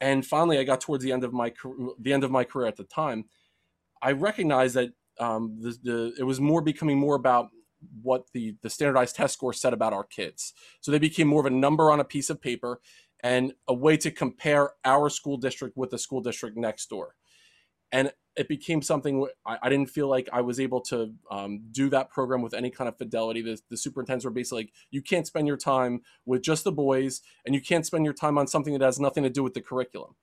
and 0.00 0.26
finally, 0.26 0.58
I 0.58 0.64
got 0.64 0.80
towards 0.80 1.04
the 1.04 1.12
end 1.12 1.24
of 1.24 1.32
my 1.32 1.52
the 1.98 2.12
end 2.12 2.24
of 2.24 2.30
my 2.30 2.44
career 2.44 2.66
at 2.66 2.76
the 2.76 2.84
time 2.84 3.24
I 4.04 4.12
recognize 4.12 4.74
that 4.74 4.90
um, 5.18 5.58
the, 5.60 5.76
the 5.82 6.14
it 6.18 6.24
was 6.24 6.40
more 6.40 6.60
becoming 6.60 6.98
more 6.98 7.14
about 7.14 7.48
what 8.02 8.26
the 8.34 8.56
the 8.62 8.70
standardized 8.70 9.16
test 9.16 9.34
score 9.34 9.54
said 9.54 9.72
about 9.72 9.94
our 9.94 10.04
kids. 10.04 10.52
So 10.80 10.92
they 10.92 10.98
became 10.98 11.26
more 11.26 11.40
of 11.40 11.46
a 11.46 11.50
number 11.50 11.90
on 11.90 12.00
a 12.00 12.04
piece 12.04 12.28
of 12.28 12.40
paper 12.40 12.80
and 13.22 13.54
a 13.66 13.74
way 13.74 13.96
to 13.96 14.10
compare 14.10 14.72
our 14.84 15.08
school 15.08 15.38
district 15.38 15.76
with 15.76 15.90
the 15.90 15.98
school 15.98 16.20
district 16.20 16.56
next 16.58 16.90
door. 16.90 17.16
And 17.90 18.12
it 18.36 18.48
became 18.48 18.82
something 18.82 19.26
I, 19.46 19.58
I 19.62 19.68
didn't 19.70 19.88
feel 19.88 20.08
like 20.08 20.28
I 20.32 20.42
was 20.42 20.60
able 20.60 20.82
to 20.82 21.14
um, 21.30 21.62
do 21.70 21.88
that 21.90 22.10
program 22.10 22.42
with 22.42 22.52
any 22.52 22.68
kind 22.68 22.88
of 22.88 22.98
fidelity. 22.98 23.40
The, 23.40 23.58
the 23.70 23.76
superintendents 23.76 24.24
were 24.24 24.30
basically 24.32 24.64
like, 24.64 24.72
you 24.90 25.00
can't 25.00 25.26
spend 25.26 25.46
your 25.46 25.56
time 25.56 26.02
with 26.26 26.42
just 26.42 26.64
the 26.64 26.72
boys, 26.72 27.22
and 27.46 27.54
you 27.54 27.60
can't 27.60 27.86
spend 27.86 28.04
your 28.04 28.12
time 28.12 28.36
on 28.36 28.46
something 28.46 28.72
that 28.74 28.84
has 28.84 28.98
nothing 29.00 29.22
to 29.22 29.30
do 29.30 29.42
with 29.42 29.54
the 29.54 29.62
curriculum 29.62 30.16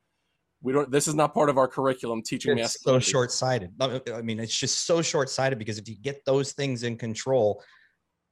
we 0.61 0.73
don't 0.73 0.91
this 0.91 1.07
is 1.07 1.15
not 1.15 1.33
part 1.33 1.49
of 1.49 1.57
our 1.57 1.67
curriculum 1.67 2.21
teaching 2.21 2.57
it's 2.57 2.81
so 2.81 2.99
short-sighted. 2.99 3.71
Uh, 3.79 3.99
I 4.13 4.21
mean 4.21 4.39
it's 4.39 4.57
just 4.57 4.85
so 4.85 5.01
short-sighted 5.01 5.57
because 5.57 5.77
if 5.77 5.87
you 5.89 5.95
get 5.95 6.23
those 6.25 6.53
things 6.53 6.83
in 6.83 6.97
control 6.97 7.63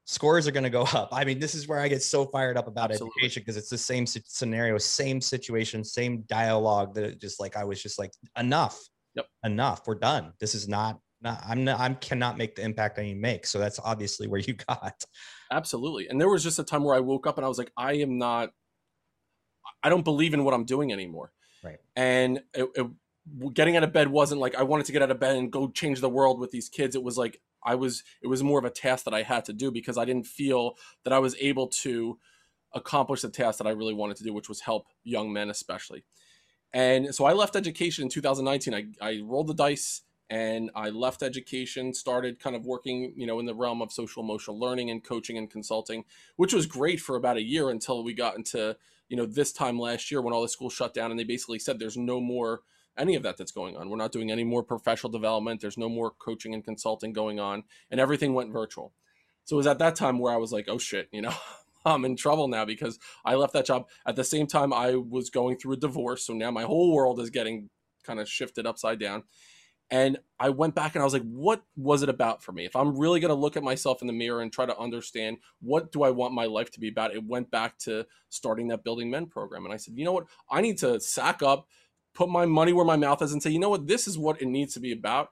scores 0.05 0.47
are 0.47 0.51
going 0.51 0.63
to 0.63 0.69
go 0.69 0.81
up. 0.93 1.09
I 1.11 1.23
mean 1.23 1.39
this 1.39 1.55
is 1.55 1.67
where 1.67 1.79
i 1.79 1.87
get 1.87 2.03
so 2.03 2.25
fired 2.25 2.57
up 2.57 2.67
about 2.67 2.91
Absolutely. 2.91 3.13
education 3.21 3.41
because 3.41 3.57
it's 3.57 3.69
the 3.69 3.77
same 3.77 4.05
scenario 4.05 4.77
same 4.77 5.21
situation 5.21 5.83
same 5.83 6.21
dialogue 6.27 6.93
that 6.95 7.19
just 7.19 7.39
like 7.39 7.57
i 7.57 7.63
was 7.63 7.81
just 7.81 7.99
like 7.99 8.11
enough. 8.37 8.79
Yep. 9.15 9.25
Enough. 9.43 9.81
We're 9.87 9.95
done. 9.95 10.33
This 10.39 10.53
is 10.55 10.67
not 10.67 10.99
not 11.21 11.43
i'm 11.45 11.65
not 11.65 11.79
i 11.81 11.93
cannot 11.95 12.37
make 12.37 12.55
the 12.55 12.61
impact 12.61 12.99
i 12.99 13.03
need 13.03 13.15
to 13.15 13.19
make. 13.19 13.45
So 13.45 13.59
that's 13.59 13.79
obviously 13.79 14.27
where 14.27 14.39
you 14.39 14.53
got. 14.67 15.03
Absolutely. 15.51 16.07
And 16.09 16.19
there 16.21 16.29
was 16.29 16.43
just 16.43 16.59
a 16.59 16.63
time 16.63 16.83
where 16.83 16.95
I 16.95 16.99
woke 16.99 17.25
up 17.25 17.37
and 17.37 17.45
I 17.45 17.49
was 17.49 17.57
like, 17.57 17.71
I 17.75 17.93
am 17.93 18.17
not, 18.17 18.51
I 19.81 19.89
don't 19.89 20.03
believe 20.03 20.33
in 20.33 20.43
what 20.43 20.53
I'm 20.53 20.65
doing 20.65 20.91
anymore. 20.91 21.31
Right. 21.63 21.79
And 21.95 22.41
it, 22.53 22.69
it, 22.75 22.87
getting 23.53 23.75
out 23.75 23.83
of 23.83 23.93
bed 23.93 24.07
wasn't 24.07 24.41
like 24.41 24.55
I 24.55 24.63
wanted 24.63 24.85
to 24.87 24.91
get 24.91 25.01
out 25.01 25.11
of 25.11 25.19
bed 25.19 25.35
and 25.35 25.51
go 25.51 25.67
change 25.69 26.01
the 26.01 26.09
world 26.09 26.39
with 26.39 26.51
these 26.51 26.69
kids. 26.69 26.95
It 26.95 27.03
was 27.03 27.17
like 27.17 27.41
I 27.63 27.75
was. 27.75 28.03
It 28.21 28.27
was 28.27 28.43
more 28.43 28.59
of 28.59 28.65
a 28.65 28.69
task 28.69 29.05
that 29.05 29.13
I 29.13 29.23
had 29.23 29.45
to 29.45 29.53
do 29.53 29.71
because 29.71 29.97
I 29.97 30.05
didn't 30.05 30.27
feel 30.27 30.77
that 31.03 31.13
I 31.13 31.19
was 31.19 31.35
able 31.39 31.67
to 31.67 32.17
accomplish 32.73 33.21
the 33.21 33.29
task 33.29 33.57
that 33.57 33.67
I 33.67 33.71
really 33.71 33.93
wanted 33.93 34.17
to 34.17 34.23
do, 34.23 34.33
which 34.33 34.49
was 34.49 34.61
help 34.61 34.87
young 35.03 35.33
men, 35.33 35.49
especially. 35.49 36.03
And 36.71 37.13
so 37.13 37.25
I 37.25 37.33
left 37.33 37.55
education 37.55 38.03
in 38.03 38.09
2019. 38.09 38.73
I, 38.73 38.85
I 39.01 39.21
rolled 39.23 39.47
the 39.47 39.55
dice 39.55 40.01
and 40.29 40.69
I 40.75 40.89
left 40.89 41.23
education, 41.23 41.93
started 41.93 42.39
kind 42.39 42.55
of 42.55 42.65
working, 42.65 43.13
you 43.15 43.25
know, 43.25 43.39
in 43.39 43.47
the 43.47 43.55
realm 43.55 43.81
of 43.81 43.91
social 43.91 44.23
emotional 44.23 44.59
learning 44.59 44.91
and 44.91 45.03
coaching 45.03 45.37
and 45.37 45.49
consulting, 45.49 46.05
which 46.35 46.53
was 46.53 46.67
great 46.67 47.01
for 47.01 47.15
about 47.15 47.37
a 47.37 47.41
year 47.41 47.71
until 47.71 48.03
we 48.03 48.13
got 48.13 48.35
into 48.37 48.77
you 49.09 49.17
know, 49.17 49.25
this 49.25 49.51
time 49.51 49.77
last 49.77 50.11
year 50.11 50.21
when 50.21 50.33
all 50.33 50.41
the 50.41 50.47
schools 50.47 50.73
shut 50.73 50.93
down 50.93 51.11
and 51.11 51.19
they 51.19 51.23
basically 51.23 51.59
said 51.59 51.79
there's 51.79 51.97
no 51.97 52.21
more 52.21 52.61
any 52.97 53.15
of 53.15 53.23
that 53.23 53.37
that's 53.37 53.51
going 53.51 53.77
on. 53.77 53.89
We're 53.89 53.97
not 53.97 54.11
doing 54.11 54.31
any 54.31 54.43
more 54.43 54.63
professional 54.63 55.11
development. 55.11 55.61
There's 55.61 55.77
no 55.77 55.89
more 55.89 56.11
coaching 56.11 56.53
and 56.53 56.63
consulting 56.63 57.13
going 57.13 57.39
on, 57.39 57.63
and 57.89 57.99
everything 57.99 58.33
went 58.33 58.51
virtual. 58.51 58.93
So 59.45 59.55
it 59.55 59.57
was 59.57 59.67
at 59.67 59.79
that 59.79 59.95
time 59.95 60.19
where 60.19 60.33
I 60.33 60.37
was 60.37 60.51
like, 60.51 60.65
oh 60.67 60.77
shit, 60.77 61.07
you 61.11 61.21
know, 61.21 61.33
I'm 61.85 62.05
in 62.05 62.15
trouble 62.15 62.47
now 62.47 62.65
because 62.65 62.99
I 63.25 63.35
left 63.35 63.53
that 63.53 63.65
job. 63.65 63.87
At 64.05 64.15
the 64.15 64.23
same 64.23 64.47
time, 64.47 64.73
I 64.73 64.95
was 64.95 65.29
going 65.29 65.57
through 65.57 65.73
a 65.73 65.77
divorce. 65.77 66.25
So 66.25 66.33
now 66.33 66.51
my 66.51 66.63
whole 66.63 66.93
world 66.93 67.19
is 67.19 67.29
getting 67.29 67.69
kind 68.03 68.19
of 68.19 68.29
shifted 68.29 68.67
upside 68.67 68.99
down. 68.99 69.23
And 69.91 70.19
I 70.39 70.49
went 70.49 70.75
back 70.75 70.93
and 70.93 71.01
I 71.01 71.05
was 71.05 71.13
like, 71.13 71.23
what 71.23 71.63
was 71.75 72.03
it 72.03 72.09
about 72.09 72.43
for 72.43 72.51
me? 72.51 72.65
If 72.65 72.75
I'm 72.75 72.97
really 72.97 73.19
going 73.19 73.29
to 73.29 73.35
look 73.35 73.57
at 73.57 73.63
myself 73.63 74.01
in 74.01 74.07
the 74.07 74.13
mirror 74.13 74.41
and 74.41 74.53
try 74.53 74.65
to 74.67 74.77
understand 74.77 75.37
what 75.61 75.91
do 75.91 76.03
I 76.03 76.11
want 76.11 76.33
my 76.33 76.45
life 76.45 76.69
to 76.71 76.79
be 76.79 76.89
about, 76.89 77.15
it 77.15 77.23
went 77.25 77.49
back 77.49 77.77
to 77.79 78.05
starting 78.29 78.67
that 78.67 78.83
Building 78.83 79.09
Men 79.09 79.25
program. 79.25 79.65
And 79.65 79.73
I 79.73 79.77
said, 79.77 79.95
you 79.97 80.05
know 80.05 80.11
what? 80.11 80.27
I 80.49 80.61
need 80.61 80.77
to 80.79 80.99
sack 80.99 81.41
up, 81.41 81.67
put 82.13 82.29
my 82.29 82.45
money 82.45 82.71
where 82.71 82.85
my 82.85 82.97
mouth 82.97 83.21
is, 83.23 83.33
and 83.33 83.41
say, 83.41 83.49
you 83.49 83.59
know 83.59 83.69
what? 83.69 83.87
This 83.87 84.07
is 84.07 84.17
what 84.17 84.41
it 84.41 84.47
needs 84.47 84.75
to 84.75 84.79
be 84.79 84.91
about. 84.91 85.29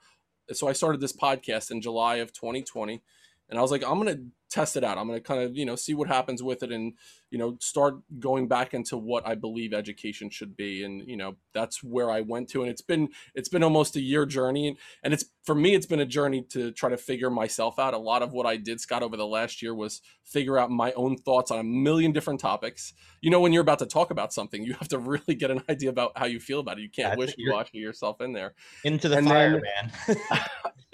So 0.51 0.67
I 0.67 0.73
started 0.73 1.01
this 1.01 1.15
podcast 1.15 1.69
in 1.69 1.81
July 1.81 2.15
of 2.15 2.33
2020 2.33 3.03
and 3.49 3.59
I 3.59 3.61
was 3.61 3.71
like, 3.71 3.83
I'm 3.83 3.97
gonna 3.97 4.19
test 4.49 4.77
it 4.77 4.83
out. 4.83 4.97
I'm 4.97 5.07
gonna 5.07 5.19
kind 5.19 5.41
of 5.41 5.55
you 5.57 5.65
know 5.65 5.75
see 5.75 5.93
what 5.93 6.07
happens 6.07 6.41
with 6.41 6.63
it, 6.63 6.71
and 6.71 6.93
you 7.29 7.37
know 7.37 7.57
start 7.59 7.95
going 8.19 8.47
back 8.47 8.73
into 8.73 8.97
what 8.97 9.27
I 9.27 9.35
believe 9.35 9.73
education 9.73 10.29
should 10.29 10.55
be, 10.55 10.83
and 10.83 11.07
you 11.07 11.17
know 11.17 11.35
that's 11.53 11.83
where 11.83 12.09
I 12.09 12.21
went 12.21 12.49
to, 12.49 12.61
and 12.61 12.69
it's 12.69 12.81
been 12.81 13.09
it's 13.35 13.49
been 13.49 13.63
almost 13.63 13.95
a 13.95 14.01
year 14.01 14.25
journey, 14.25 14.67
and, 14.67 14.77
and 15.03 15.13
it's 15.13 15.25
for 15.43 15.55
me 15.55 15.75
it's 15.75 15.85
been 15.85 15.99
a 15.99 16.05
journey 16.05 16.41
to 16.49 16.71
try 16.71 16.89
to 16.89 16.97
figure 16.97 17.29
myself 17.29 17.79
out. 17.79 17.93
A 17.93 17.97
lot 17.97 18.21
of 18.21 18.31
what 18.31 18.45
I 18.45 18.57
did, 18.57 18.79
Scott, 18.79 19.03
over 19.03 19.17
the 19.17 19.27
last 19.27 19.61
year 19.61 19.75
was 19.75 20.01
figure 20.23 20.57
out 20.57 20.71
my 20.71 20.91
own 20.93 21.17
thoughts 21.17 21.51
on 21.51 21.59
a 21.59 21.63
million 21.63 22.11
different 22.11 22.39
topics. 22.39 22.93
You 23.21 23.31
know, 23.31 23.39
when 23.39 23.53
you're 23.53 23.61
about 23.61 23.79
to 23.79 23.85
talk 23.85 24.11
about 24.11 24.33
something, 24.33 24.63
you 24.63 24.73
have 24.73 24.87
to 24.89 24.99
really 24.99 25.35
get 25.35 25.51
an 25.51 25.63
idea 25.69 25.89
about 25.89 26.11
how 26.15 26.25
you 26.25 26.39
feel 26.39 26.59
about 26.59 26.79
it. 26.79 26.81
You 26.81 26.89
can't 26.89 27.17
wish 27.17 27.35
washy 27.37 27.79
yourself 27.79 28.21
in 28.21 28.33
there 28.33 28.53
into 28.83 29.09
the 29.09 29.17
and 29.17 29.27
fire, 29.27 29.61
then, 30.07 30.17
man. 30.37 30.39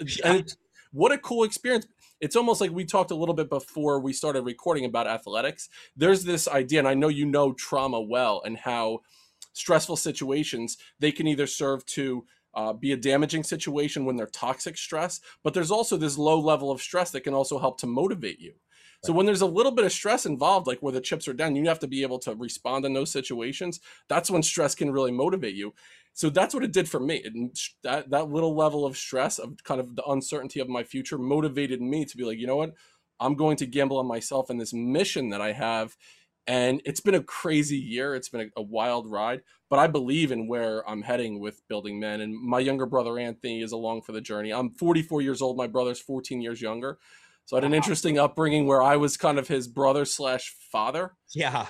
and 0.24 0.56
what 0.92 1.12
a 1.12 1.18
cool 1.18 1.44
experience 1.44 1.86
it's 2.24 2.36
almost 2.36 2.58
like 2.58 2.70
we 2.70 2.86
talked 2.86 3.10
a 3.10 3.14
little 3.14 3.34
bit 3.34 3.50
before 3.50 4.00
we 4.00 4.14
started 4.14 4.46
recording 4.46 4.86
about 4.86 5.06
athletics. 5.06 5.68
There's 5.94 6.24
this 6.24 6.48
idea, 6.48 6.78
and 6.78 6.88
I 6.88 6.94
know 6.94 7.08
you 7.08 7.26
know 7.26 7.52
trauma 7.52 8.00
well 8.00 8.40
and 8.46 8.56
how 8.56 9.00
stressful 9.52 9.96
situations 9.96 10.78
they 10.98 11.12
can 11.12 11.26
either 11.26 11.46
serve 11.46 11.84
to 11.84 12.24
uh, 12.54 12.72
be 12.72 12.92
a 12.92 12.96
damaging 12.96 13.42
situation 13.42 14.06
when 14.06 14.16
they're 14.16 14.26
toxic 14.26 14.78
stress, 14.78 15.20
but 15.42 15.52
there's 15.52 15.70
also 15.70 15.98
this 15.98 16.16
low 16.16 16.40
level 16.40 16.70
of 16.70 16.80
stress 16.80 17.10
that 17.10 17.24
can 17.24 17.34
also 17.34 17.58
help 17.58 17.78
to 17.80 17.86
motivate 17.86 18.40
you. 18.40 18.54
So 19.04 19.12
when 19.12 19.26
there's 19.26 19.42
a 19.42 19.46
little 19.46 19.72
bit 19.72 19.84
of 19.84 19.92
stress 19.92 20.26
involved, 20.26 20.66
like 20.66 20.80
where 20.80 20.92
the 20.92 21.00
chips 21.00 21.28
are 21.28 21.34
down, 21.34 21.56
you 21.56 21.68
have 21.68 21.80
to 21.80 21.88
be 21.88 22.02
able 22.02 22.18
to 22.20 22.34
respond 22.34 22.84
in 22.84 22.94
those 22.94 23.12
situations. 23.12 23.80
That's 24.08 24.30
when 24.30 24.42
stress 24.42 24.74
can 24.74 24.90
really 24.92 25.12
motivate 25.12 25.54
you 25.54 25.74
so 26.14 26.30
that's 26.30 26.54
what 26.54 26.62
it 26.62 26.72
did 26.72 26.88
for 26.88 27.00
me. 27.00 27.16
It, 27.24 27.58
that 27.82 28.10
that 28.10 28.30
little 28.30 28.54
level 28.56 28.86
of 28.86 28.96
stress 28.96 29.38
of 29.38 29.62
kind 29.64 29.80
of 29.80 29.96
the 29.96 30.04
uncertainty 30.04 30.60
of 30.60 30.68
my 30.68 30.84
future 30.84 31.18
motivated 31.18 31.82
me 31.82 32.04
to 32.04 32.16
be 32.16 32.24
like, 32.24 32.38
you 32.38 32.46
know 32.46 32.56
what, 32.56 32.74
I'm 33.18 33.34
going 33.34 33.56
to 33.58 33.66
gamble 33.66 33.98
on 33.98 34.06
myself 34.06 34.48
and 34.48 34.60
this 34.60 34.72
mission 34.72 35.30
that 35.30 35.40
I 35.40 35.52
have. 35.52 35.96
And 36.46 36.80
it's 36.84 37.00
been 37.00 37.14
a 37.14 37.22
crazy 37.22 37.78
year. 37.78 38.14
It's 38.14 38.28
been 38.28 38.52
a, 38.56 38.60
a 38.60 38.62
wild 38.62 39.10
ride, 39.10 39.42
but 39.70 39.78
I 39.78 39.86
believe 39.88 40.30
in 40.30 40.46
where 40.46 40.88
I'm 40.88 41.02
heading 41.02 41.40
with 41.40 41.66
building 41.68 41.98
men. 41.98 42.20
And 42.20 42.34
my 42.34 42.60
younger 42.60 42.86
brother 42.86 43.18
Anthony 43.18 43.62
is 43.62 43.72
along 43.72 44.02
for 44.02 44.12
the 44.12 44.20
journey. 44.20 44.52
I'm 44.52 44.70
44 44.70 45.22
years 45.22 45.42
old. 45.42 45.56
My 45.56 45.66
brother's 45.66 46.00
14 46.00 46.40
years 46.42 46.60
younger. 46.62 46.98
So 47.46 47.56
I 47.56 47.58
had 47.58 47.64
an 47.64 47.74
interesting 47.74 48.18
upbringing 48.18 48.66
where 48.66 48.82
I 48.82 48.96
was 48.96 49.16
kind 49.16 49.38
of 49.38 49.48
his 49.48 49.68
brother 49.68 50.04
slash 50.04 50.54
father. 50.72 51.12
Yeah. 51.34 51.66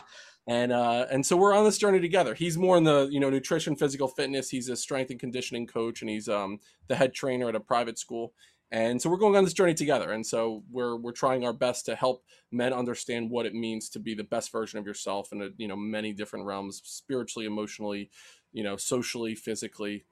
and 0.47 0.73
uh, 0.73 1.07
and 1.11 1.25
so 1.25 1.37
we're 1.37 1.54
on 1.54 1.64
this 1.64 1.78
journey 1.78 2.00
together. 2.00 2.35
He's 2.35 2.59
more 2.59 2.76
in 2.76 2.85
the 2.85 3.09
you 3.11 3.21
know 3.21 3.31
nutrition, 3.31 3.76
physical 3.76 4.09
fitness. 4.09 4.50
He's 4.50 4.69
a 4.69 4.76
strength 4.76 5.11
and 5.11 5.19
conditioning 5.19 5.66
coach, 5.66 6.02
and 6.02 6.11
he's 6.11 6.28
um, 6.28 6.59
the 6.88 6.97
head 6.97 7.14
trainer 7.14 7.49
at 7.49 7.57
a 7.57 7.61
private 7.61 7.99
school. 7.99 8.35
And 8.71 9.00
so 9.00 9.09
we're 9.09 9.19
going 9.19 9.37
on 9.37 9.45
this 9.45 9.52
journey 9.52 9.75
together. 9.75 10.12
And 10.12 10.26
so 10.26 10.64
we're 10.71 10.97
we're 10.97 11.12
trying 11.12 11.45
our 11.45 11.52
best 11.52 11.87
to 11.87 11.95
help 11.95 12.25
men 12.50 12.73
understand 12.73 13.31
what 13.31 13.47
it 13.47 13.54
means 13.54 13.88
to 13.90 14.00
be 14.00 14.14
the 14.14 14.25
best 14.25 14.50
version 14.50 14.78
of 14.78 14.87
yourself 14.87 15.33
in 15.33 15.43
a, 15.43 15.49
you 15.57 15.69
know 15.69 15.76
many 15.76 16.12
different 16.12 16.45
realms, 16.45 16.83
spiritually, 16.85 17.47
emotionally, 17.47 18.11
you 18.52 18.64
know, 18.64 18.76
socially, 18.76 19.35
physically, 19.35 20.04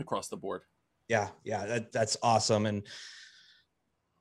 across 0.00 0.28
the 0.28 0.36
board. 0.36 0.62
Yeah, 1.08 1.28
yeah, 1.44 1.66
that, 1.66 1.92
that's 1.92 2.16
awesome. 2.22 2.64
And 2.64 2.82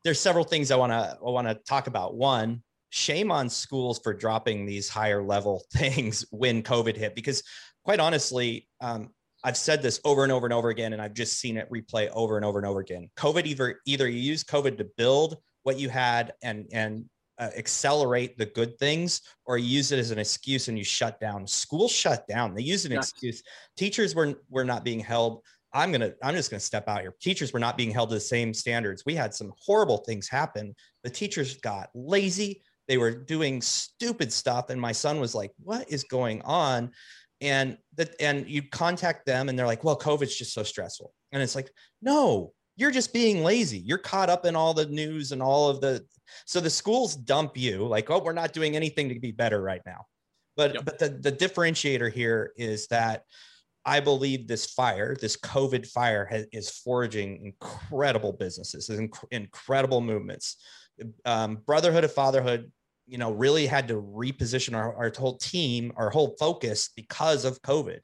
there's 0.03 0.19
several 0.19 0.43
things 0.43 0.71
I 0.71 0.75
want 0.75 0.91
to 0.91 1.17
I 1.25 1.29
want 1.29 1.47
to 1.47 1.55
talk 1.55 1.87
about. 1.87 2.15
One, 2.15 2.61
shame 2.89 3.31
on 3.31 3.49
schools 3.49 3.99
for 4.03 4.13
dropping 4.13 4.65
these 4.65 4.89
higher 4.89 5.23
level 5.23 5.63
things 5.73 6.25
when 6.31 6.63
COVID 6.63 6.95
hit, 6.95 7.15
because 7.15 7.43
quite 7.83 7.99
honestly, 7.99 8.67
um, 8.81 9.09
I've 9.43 9.57
said 9.57 9.81
this 9.81 9.99
over 10.05 10.23
and 10.23 10.31
over 10.31 10.45
and 10.45 10.53
over 10.53 10.69
again, 10.69 10.93
and 10.93 11.01
I've 11.01 11.13
just 11.13 11.39
seen 11.39 11.57
it 11.57 11.69
replay 11.69 12.09
over 12.13 12.37
and 12.37 12.45
over 12.45 12.59
and 12.59 12.67
over 12.67 12.79
again. 12.79 13.09
COVID 13.17 13.45
either 13.45 13.79
either 13.85 14.07
you 14.07 14.19
use 14.19 14.43
COVID 14.43 14.77
to 14.77 14.87
build 14.97 15.37
what 15.63 15.79
you 15.79 15.89
had 15.89 16.33
and 16.41 16.67
and 16.71 17.05
uh, 17.39 17.49
accelerate 17.57 18.37
the 18.37 18.45
good 18.45 18.77
things, 18.77 19.21
or 19.45 19.57
you 19.57 19.65
use 19.65 19.91
it 19.91 19.99
as 19.99 20.11
an 20.11 20.19
excuse 20.19 20.67
and 20.67 20.77
you 20.77 20.83
shut 20.83 21.19
down. 21.19 21.47
Schools 21.47 21.91
shut 21.91 22.27
down. 22.27 22.53
They 22.53 22.61
use 22.61 22.85
an 22.85 22.91
yeah. 22.91 22.99
excuse. 22.99 23.41
Teachers 23.75 24.15
were 24.15 24.35
were 24.49 24.65
not 24.65 24.83
being 24.83 24.99
held. 24.99 25.41
I'm 25.73 25.91
gonna 25.91 26.13
I'm 26.21 26.35
just 26.35 26.51
gonna 26.51 26.59
step 26.59 26.87
out 26.87 27.01
here. 27.01 27.13
Teachers 27.21 27.53
were 27.53 27.59
not 27.59 27.77
being 27.77 27.91
held 27.91 28.09
to 28.09 28.15
the 28.15 28.21
same 28.21 28.53
standards. 28.53 29.03
We 29.05 29.15
had 29.15 29.33
some 29.33 29.53
horrible 29.57 29.97
things 29.97 30.29
happen. 30.29 30.75
The 31.03 31.09
teachers 31.09 31.57
got 31.57 31.89
lazy 31.93 32.61
they 32.87 32.97
were 32.97 33.11
doing 33.11 33.61
stupid 33.61 34.31
stuff 34.31 34.69
and 34.69 34.79
my 34.79 34.91
son 34.91 35.19
was 35.19 35.33
like 35.33 35.51
what 35.59 35.89
is 35.89 36.03
going 36.03 36.41
on 36.43 36.91
and 37.41 37.77
that 37.95 38.15
and 38.19 38.47
you 38.47 38.61
contact 38.61 39.25
them 39.25 39.49
and 39.49 39.57
they're 39.57 39.67
like 39.67 39.83
well 39.83 39.95
covid's 39.95 40.35
just 40.35 40.53
so 40.53 40.63
stressful 40.63 41.13
and 41.31 41.41
it's 41.41 41.55
like 41.55 41.71
no 42.01 42.51
you're 42.75 42.91
just 42.91 43.13
being 43.13 43.43
lazy 43.43 43.79
you're 43.79 43.97
caught 43.97 44.29
up 44.29 44.45
in 44.45 44.55
all 44.55 44.73
the 44.73 44.85
news 44.87 45.31
and 45.31 45.41
all 45.41 45.69
of 45.69 45.81
the 45.81 46.03
so 46.45 46.59
the 46.59 46.69
schools 46.69 47.15
dump 47.15 47.57
you 47.57 47.85
like 47.85 48.09
oh 48.09 48.19
we're 48.19 48.33
not 48.33 48.53
doing 48.53 48.75
anything 48.75 49.09
to 49.09 49.19
be 49.19 49.31
better 49.31 49.61
right 49.61 49.81
now 49.85 50.05
but 50.55 50.73
yep. 50.73 50.85
but 50.85 50.99
the, 50.99 51.09
the 51.09 51.31
differentiator 51.31 52.11
here 52.11 52.51
is 52.57 52.87
that 52.87 53.23
I 53.85 53.99
believe 53.99 54.47
this 54.47 54.65
fire, 54.65 55.15
this 55.19 55.37
COVID 55.37 55.87
fire, 55.87 56.25
has, 56.25 56.45
is 56.51 56.69
forging 56.69 57.45
incredible 57.45 58.33
businesses, 58.33 58.89
inc- 58.89 59.25
incredible 59.31 60.01
movements. 60.01 60.57
Um, 61.25 61.57
brotherhood 61.65 62.03
of 62.03 62.13
fatherhood 62.13 62.71
you 63.07 63.17
know 63.17 63.31
really 63.31 63.65
had 63.65 63.87
to 63.89 63.95
reposition 63.95 64.75
our, 64.75 64.95
our 64.95 65.11
whole 65.17 65.37
team 65.37 65.91
our 65.97 66.09
whole 66.09 66.35
focus 66.39 66.89
because 66.95 67.45
of 67.45 67.61
covid. 67.61 67.99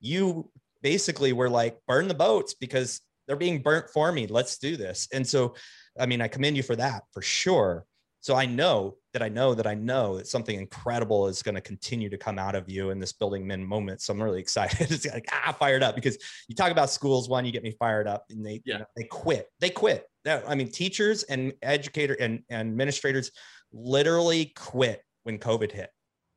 You 0.00 0.50
basically 0.82 1.32
were 1.32 1.48
like 1.48 1.78
burn 1.88 2.06
the 2.06 2.14
boats 2.14 2.54
because 2.54 3.00
they're 3.26 3.36
being 3.36 3.62
burnt 3.62 3.88
for 3.90 4.12
me. 4.12 4.26
Let's 4.26 4.58
do 4.58 4.76
this. 4.76 5.08
And 5.12 5.26
so 5.26 5.54
i 5.98 6.06
mean 6.06 6.20
i 6.20 6.28
commend 6.28 6.56
you 6.56 6.62
for 6.62 6.76
that 6.76 7.04
for 7.12 7.22
sure 7.22 7.86
so 8.24 8.34
i 8.34 8.46
know 8.46 8.96
that 9.12 9.22
i 9.22 9.28
know 9.28 9.54
that 9.54 9.66
i 9.66 9.74
know 9.74 10.16
that 10.16 10.26
something 10.26 10.58
incredible 10.58 11.26
is 11.28 11.42
going 11.42 11.54
to 11.54 11.60
continue 11.60 12.08
to 12.08 12.16
come 12.16 12.38
out 12.38 12.54
of 12.54 12.68
you 12.68 12.90
in 12.90 12.98
this 12.98 13.12
building 13.12 13.46
men 13.46 13.64
moment 13.64 14.00
so 14.00 14.12
i'm 14.12 14.22
really 14.22 14.40
excited 14.40 14.80
it's 14.90 15.06
like 15.06 15.26
ah 15.32 15.52
fired 15.52 15.82
up 15.82 15.94
because 15.94 16.16
you 16.48 16.54
talk 16.54 16.70
about 16.70 16.90
schools 16.90 17.28
one 17.28 17.44
you 17.44 17.52
get 17.52 17.62
me 17.62 17.74
fired 17.78 18.06
up 18.06 18.24
and 18.30 18.44
they 18.44 18.60
yeah. 18.64 18.74
you 18.74 18.78
know, 18.80 18.86
they 18.96 19.04
quit 19.04 19.48
they 19.60 19.70
quit 19.70 20.06
I 20.26 20.54
mean, 20.54 20.70
teachers 20.70 21.22
and 21.24 21.52
educator 21.62 22.14
and, 22.14 22.42
and 22.48 22.68
administrators 22.68 23.30
literally 23.72 24.52
quit 24.56 25.02
when 25.24 25.38
COVID 25.38 25.70
hit. 25.70 25.90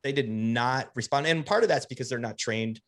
They 0.03 0.12
did 0.12 0.29
not 0.29 0.89
respond. 0.96 1.27
And 1.27 1.46
part 1.46 1.63
of 1.63 1.70
that's 1.70 1.86
because 1.86 2.10
they're 2.10 2.20
not 2.20 2.38
trained 2.38 2.82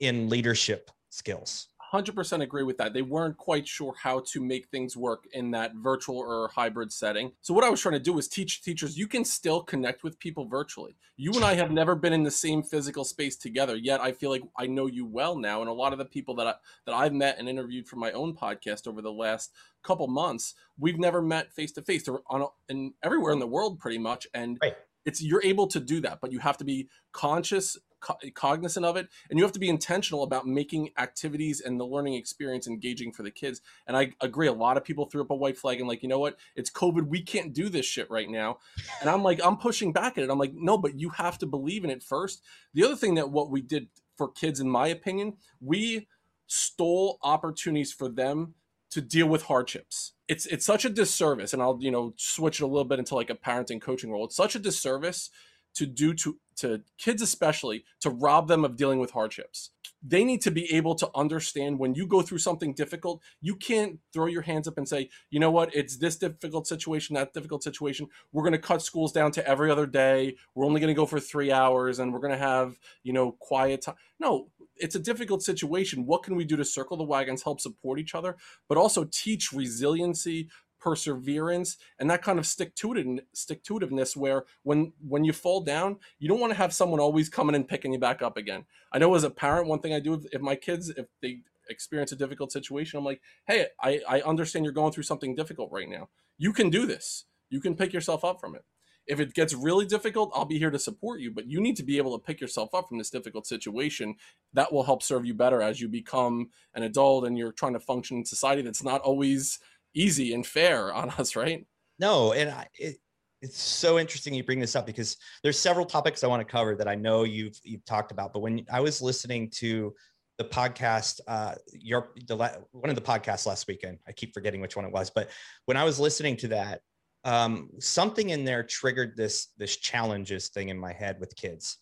in 0.00 0.28
leadership 0.28 0.90
skills. 1.10 1.68
100% 1.92 2.42
agree 2.42 2.62
with 2.62 2.78
that. 2.78 2.92
They 2.92 3.02
weren't 3.02 3.36
quite 3.36 3.68
sure 3.68 3.94
how 4.02 4.20
to 4.32 4.40
make 4.40 4.68
things 4.68 4.96
work 4.96 5.24
in 5.32 5.50
that 5.52 5.74
virtual 5.74 6.18
or 6.18 6.48
hybrid 6.48 6.92
setting. 6.92 7.32
So, 7.40 7.54
what 7.54 7.64
I 7.64 7.70
was 7.70 7.80
trying 7.80 7.94
to 7.94 8.00
do 8.00 8.12
was 8.12 8.28
teach 8.28 8.62
teachers 8.62 8.98
you 8.98 9.06
can 9.06 9.24
still 9.24 9.62
connect 9.62 10.02
with 10.02 10.18
people 10.18 10.46
virtually. 10.46 10.96
You 11.16 11.32
and 11.32 11.44
I 11.44 11.54
have 11.54 11.70
never 11.70 11.94
been 11.94 12.12
in 12.12 12.24
the 12.24 12.30
same 12.30 12.62
physical 12.62 13.04
space 13.04 13.36
together, 13.36 13.76
yet 13.76 14.00
I 14.00 14.12
feel 14.12 14.30
like 14.30 14.42
I 14.58 14.66
know 14.66 14.86
you 14.86 15.06
well 15.06 15.36
now. 15.36 15.60
And 15.60 15.70
a 15.70 15.72
lot 15.72 15.92
of 15.92 15.98
the 15.98 16.04
people 16.04 16.34
that, 16.36 16.46
I, 16.46 16.54
that 16.84 16.94
I've 16.94 17.14
met 17.14 17.38
and 17.38 17.48
interviewed 17.48 17.88
for 17.88 17.96
my 17.96 18.12
own 18.12 18.34
podcast 18.34 18.86
over 18.86 19.00
the 19.00 19.12
last 19.12 19.52
couple 19.82 20.08
months, 20.08 20.54
we've 20.78 20.98
never 20.98 21.22
met 21.22 21.52
face 21.52 21.72
to 21.72 21.82
face 21.82 22.06
or 22.08 22.22
on 22.28 22.46
and 22.68 22.92
everywhere 23.02 23.32
in 23.32 23.38
the 23.38 23.46
world 23.46 23.78
pretty 23.78 23.98
much. 23.98 24.26
And 24.34 24.58
right. 24.60 24.76
it's 25.04 25.22
you're 25.22 25.44
able 25.44 25.68
to 25.68 25.80
do 25.80 26.00
that, 26.00 26.20
but 26.20 26.32
you 26.32 26.40
have 26.40 26.58
to 26.58 26.64
be 26.64 26.88
conscious 27.12 27.78
co- 28.00 28.18
cognizant 28.34 28.84
of 28.84 28.96
it 28.96 29.08
and 29.30 29.38
you 29.38 29.44
have 29.44 29.52
to 29.52 29.58
be 29.58 29.68
intentional 29.68 30.22
about 30.22 30.46
making 30.46 30.90
activities 30.98 31.60
and 31.60 31.78
the 31.78 31.86
learning 31.86 32.14
experience 32.14 32.66
engaging 32.66 33.12
for 33.12 33.22
the 33.22 33.30
kids. 33.30 33.60
And 33.86 33.96
i 33.96 34.12
agree 34.20 34.46
a 34.46 34.52
lot 34.52 34.76
of 34.76 34.84
people 34.84 35.06
threw 35.06 35.22
up 35.22 35.30
a 35.30 35.34
white 35.34 35.58
flag 35.58 35.80
and 35.80 35.88
like 35.88 36.02
you 36.02 36.08
know 36.08 36.18
what? 36.18 36.36
It's 36.54 36.70
covid. 36.70 37.06
We 37.08 37.22
can't 37.22 37.52
do 37.52 37.68
this 37.68 37.86
shit 37.86 38.10
right 38.10 38.28
now. 38.28 38.58
And 39.00 39.10
i'm 39.10 39.22
like 39.22 39.40
i'm 39.44 39.56
pushing 39.56 39.92
back 39.92 40.18
at 40.18 40.24
it. 40.24 40.30
I'm 40.30 40.38
like 40.38 40.54
no 40.54 40.78
but 40.78 40.98
you 40.98 41.10
have 41.10 41.38
to 41.38 41.46
believe 41.46 41.84
in 41.84 41.90
it 41.90 42.02
first. 42.02 42.42
The 42.74 42.84
other 42.84 42.96
thing 42.96 43.14
that 43.14 43.30
what 43.30 43.50
we 43.50 43.60
did 43.60 43.88
for 44.16 44.30
kids 44.30 44.60
in 44.60 44.70
my 44.70 44.88
opinion 44.88 45.34
we 45.60 46.08
stole 46.46 47.18
opportunities 47.22 47.92
for 47.92 48.08
them 48.08 48.54
to 48.90 49.00
deal 49.00 49.26
with 49.26 49.42
hardships. 49.42 50.12
It's 50.28 50.46
it's 50.46 50.64
such 50.64 50.84
a 50.84 50.88
disservice, 50.88 51.52
and 51.52 51.62
I'll 51.62 51.78
you 51.80 51.90
know 51.90 52.14
switch 52.16 52.60
it 52.60 52.64
a 52.64 52.66
little 52.66 52.84
bit 52.84 52.98
into 52.98 53.14
like 53.14 53.30
a 53.30 53.34
parenting 53.34 53.80
coaching 53.80 54.10
role. 54.10 54.24
It's 54.24 54.36
such 54.36 54.54
a 54.54 54.58
disservice 54.58 55.30
to 55.76 55.86
do 55.86 56.14
to 56.14 56.36
to 56.56 56.80
kids 56.96 57.20
especially 57.20 57.84
to 58.00 58.08
rob 58.10 58.48
them 58.48 58.64
of 58.64 58.76
dealing 58.76 58.98
with 58.98 59.10
hardships. 59.10 59.70
They 60.02 60.24
need 60.24 60.40
to 60.42 60.50
be 60.50 60.72
able 60.74 60.94
to 60.96 61.10
understand 61.14 61.78
when 61.78 61.94
you 61.94 62.06
go 62.06 62.22
through 62.22 62.38
something 62.38 62.72
difficult 62.72 63.20
you 63.40 63.56
can't 63.56 63.98
throw 64.12 64.26
your 64.26 64.42
hands 64.42 64.66
up 64.66 64.78
and 64.78 64.88
say 64.88 65.10
you 65.30 65.38
know 65.38 65.50
what? 65.50 65.74
It's 65.74 65.98
this 65.98 66.16
difficult 66.16 66.66
situation 66.66 67.14
that 67.14 67.34
difficult 67.34 67.62
situation. 67.62 68.08
We're 68.32 68.42
going 68.42 68.52
to 68.52 68.58
cut 68.58 68.82
schools 68.82 69.12
down 69.12 69.32
to 69.32 69.46
every 69.46 69.70
other 69.70 69.86
day. 69.86 70.36
We're 70.54 70.66
only 70.66 70.80
going 70.80 70.94
to 70.94 70.98
go 70.98 71.06
for 71.06 71.20
three 71.20 71.52
hours 71.52 71.98
and 71.98 72.12
we're 72.12 72.20
going 72.20 72.32
to 72.32 72.38
have 72.38 72.78
you 73.02 73.12
know 73.12 73.32
quiet 73.32 73.82
time 73.82 73.96
no 74.18 74.48
it's 74.78 74.94
a 74.94 74.98
difficult 75.00 75.42
situation. 75.42 76.04
What 76.04 76.22
can 76.22 76.36
we 76.36 76.44
do 76.44 76.54
to 76.56 76.64
circle 76.64 76.98
the 76.98 77.04
wagons 77.04 77.42
help 77.42 77.60
support 77.60 77.98
each 77.98 78.14
other 78.14 78.36
but 78.68 78.78
also 78.78 79.08
teach 79.10 79.52
resiliency 79.52 80.48
perseverance 80.78 81.76
and 81.98 82.10
that 82.10 82.22
kind 82.22 82.38
of 82.38 82.46
stick 82.46 82.74
to 82.76 82.94
it 82.94 83.26
stick 83.32 83.62
to 83.64 83.74
itiveness 83.74 84.16
where 84.16 84.44
when 84.62 84.92
when 85.06 85.24
you 85.24 85.32
fall 85.32 85.60
down 85.60 85.96
you 86.18 86.28
don't 86.28 86.40
want 86.40 86.50
to 86.50 86.56
have 86.56 86.72
someone 86.72 87.00
always 87.00 87.28
coming 87.28 87.54
and 87.54 87.68
picking 87.68 87.92
you 87.92 87.98
back 87.98 88.22
up 88.22 88.36
again. 88.36 88.64
I 88.92 88.98
know 88.98 89.14
as 89.14 89.24
a 89.24 89.30
parent 89.30 89.68
one 89.68 89.80
thing 89.80 89.94
i 89.94 90.00
do 90.00 90.14
if, 90.14 90.24
if 90.32 90.40
my 90.40 90.54
kids 90.54 90.90
if 90.90 91.06
they 91.22 91.40
experience 91.68 92.12
a 92.12 92.16
difficult 92.16 92.52
situation 92.52 92.98
i'm 92.98 93.04
like 93.04 93.20
hey 93.46 93.66
I, 93.80 94.00
I 94.08 94.20
understand 94.20 94.64
you're 94.64 94.72
going 94.72 94.92
through 94.92 95.04
something 95.04 95.34
difficult 95.34 95.70
right 95.72 95.88
now. 95.88 96.08
You 96.38 96.52
can 96.52 96.70
do 96.70 96.86
this. 96.86 97.24
You 97.48 97.60
can 97.60 97.74
pick 97.74 97.92
yourself 97.92 98.24
up 98.24 98.40
from 98.40 98.54
it. 98.54 98.64
If 99.06 99.20
it 99.20 99.34
gets 99.34 99.54
really 99.54 99.86
difficult 99.86 100.32
i'll 100.34 100.44
be 100.44 100.58
here 100.58 100.70
to 100.70 100.78
support 100.78 101.20
you 101.20 101.30
but 101.30 101.46
you 101.46 101.60
need 101.60 101.76
to 101.76 101.84
be 101.84 101.96
able 101.98 102.16
to 102.18 102.24
pick 102.24 102.40
yourself 102.40 102.74
up 102.74 102.88
from 102.88 102.98
this 102.98 103.10
difficult 103.10 103.46
situation. 103.46 104.16
That 104.52 104.72
will 104.72 104.84
help 104.84 105.02
serve 105.02 105.24
you 105.24 105.34
better 105.34 105.62
as 105.62 105.80
you 105.80 105.88
become 105.88 106.50
an 106.74 106.82
adult 106.82 107.26
and 107.26 107.36
you're 107.38 107.52
trying 107.52 107.74
to 107.74 107.80
function 107.80 108.18
in 108.18 108.24
society 108.24 108.62
that's 108.62 108.84
not 108.84 109.00
always 109.00 109.58
easy 109.96 110.34
and 110.34 110.46
fair 110.46 110.92
on 111.00 111.10
us, 111.10 111.34
right? 111.34 111.66
No, 111.98 112.32
and 112.32 112.50
I, 112.50 112.68
it, 112.78 112.98
it's 113.42 113.60
so 113.60 113.98
interesting 113.98 114.34
you 114.34 114.44
bring 114.44 114.60
this 114.60 114.76
up 114.76 114.86
because 114.86 115.16
there's 115.42 115.58
several 115.58 115.84
topics 115.84 116.22
I 116.22 116.26
want 116.26 116.46
to 116.46 116.50
cover 116.50 116.74
that 116.76 116.88
I 116.88 116.94
know 116.94 117.24
you've 117.24 117.58
you've 117.64 117.84
talked 117.84 118.12
about. 118.12 118.32
But 118.32 118.40
when 118.40 118.64
I 118.70 118.80
was 118.80 119.02
listening 119.02 119.50
to 119.56 119.94
the 120.38 120.44
podcast, 120.44 121.20
uh, 121.26 121.54
your 121.72 122.12
the 122.26 122.36
one 122.72 122.90
of 122.90 122.96
the 122.96 123.02
podcasts 123.02 123.46
last 123.46 123.66
weekend, 123.66 123.98
I 124.06 124.12
keep 124.12 124.34
forgetting 124.34 124.60
which 124.60 124.76
one 124.76 124.84
it 124.84 124.92
was, 124.92 125.10
but 125.10 125.30
when 125.66 125.76
I 125.76 125.84
was 125.84 126.00
listening 126.00 126.36
to 126.38 126.48
that, 126.48 126.80
um, 127.24 127.70
something 127.78 128.30
in 128.30 128.44
there 128.44 128.62
triggered 128.62 129.16
this 129.16 129.48
this 129.58 129.76
challenges 129.76 130.48
thing 130.48 130.68
in 130.68 130.78
my 130.78 130.92
head 130.92 131.18
with 131.20 131.36
kids, 131.36 131.78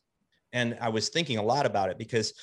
and 0.53 0.77
I 0.81 0.89
was 0.89 1.09
thinking 1.09 1.39
a 1.39 1.43
lot 1.43 1.67
about 1.67 1.91
it 1.91 1.99
because 1.99 2.35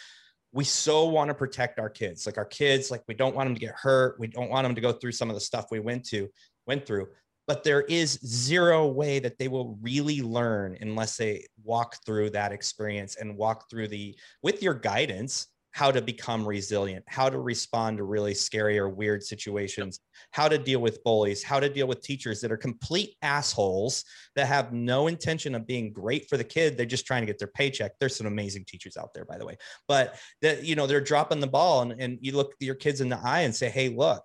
we 0.54 0.64
so 0.64 1.06
want 1.06 1.30
to 1.30 1.34
protect 1.34 1.80
our 1.80 1.90
kids. 1.90 2.26
Like 2.26 2.38
our 2.38 2.46
kids 2.46 2.92
like 2.92 3.04
we 3.08 3.14
don't 3.14 3.36
want 3.36 3.48
them 3.48 3.56
to 3.56 3.62
get 3.62 3.76
hurt. 3.76 4.18
We 4.20 4.28
don't 4.28 4.50
want 4.50 4.66
them 4.66 4.76
to 4.76 4.82
go 4.82 4.92
through 4.92 5.14
some 5.14 5.30
of 5.30 5.36
the 5.36 5.42
stuff 5.42 5.66
we 5.72 5.80
went 5.80 6.06
to 6.08 6.30
went 6.68 6.86
through. 6.86 7.08
But 7.48 7.64
there 7.64 7.82
is 7.82 8.20
zero 8.26 8.88
way 8.88 9.20
that 9.20 9.38
they 9.38 9.48
will 9.48 9.78
really 9.82 10.22
learn 10.22 10.78
unless 10.80 11.18
they 11.18 11.46
walk 11.64 11.98
through 12.06 12.30
that 12.32 12.52
experience 12.52 13.16
and 13.16 13.38
walk 13.38 13.70
through 13.70 13.88
the 13.88 14.18
with 14.44 14.62
your 14.62 14.74
guidance 14.74 15.48
how 15.72 15.92
to 15.92 16.02
become 16.02 16.46
resilient, 16.46 17.04
how 17.08 17.30
to 17.30 17.40
respond 17.40 17.98
to 17.98 18.04
really 18.04 18.34
scary 18.34 18.78
or 18.78 18.90
weird 18.90 19.24
situations, 19.24 20.00
how 20.32 20.48
to 20.48 20.58
deal 20.58 20.80
with 20.80 21.04
bullies, 21.04 21.44
how 21.44 21.60
to 21.60 21.70
deal 21.70 21.88
with 21.88 22.02
teachers 22.02 22.42
that 22.42 22.52
are 22.52 22.58
complete 22.58 23.16
assholes 23.22 24.04
that 24.36 24.48
have 24.48 24.74
no 24.74 25.08
intention 25.08 25.56
of 25.56 25.66
being 25.66 25.94
great 25.94 26.28
for 26.30 26.38
the 26.38 26.44
kid. 26.44 26.78
They're 26.78 26.86
just 26.86 27.06
trying 27.06 27.22
to 27.22 27.28
get 27.28 27.40
their 27.40 27.48
paycheck. 27.48 27.94
There's 28.00 28.16
some 28.16 28.28
amazing 28.28 28.66
teachers 28.68 28.98
out 28.98 29.14
there, 29.14 29.26
by 29.26 29.38
the 29.38 29.46
way, 29.46 29.58
but 29.88 30.16
that, 30.42 30.64
you 30.64 30.76
know, 30.76 30.88
they're 30.88 31.02
dropping 31.02 31.40
the 31.40 31.48
ball 31.48 31.82
and, 31.82 32.00
and 32.02 32.18
you 32.22 32.36
look 32.36 32.54
your 32.60 32.76
kids 32.76 33.02
in 33.02 33.10
the 33.10 33.20
eye 33.24 33.42
and 33.42 33.56
say, 33.56 33.70
Hey, 33.70 33.90
look, 33.90 34.24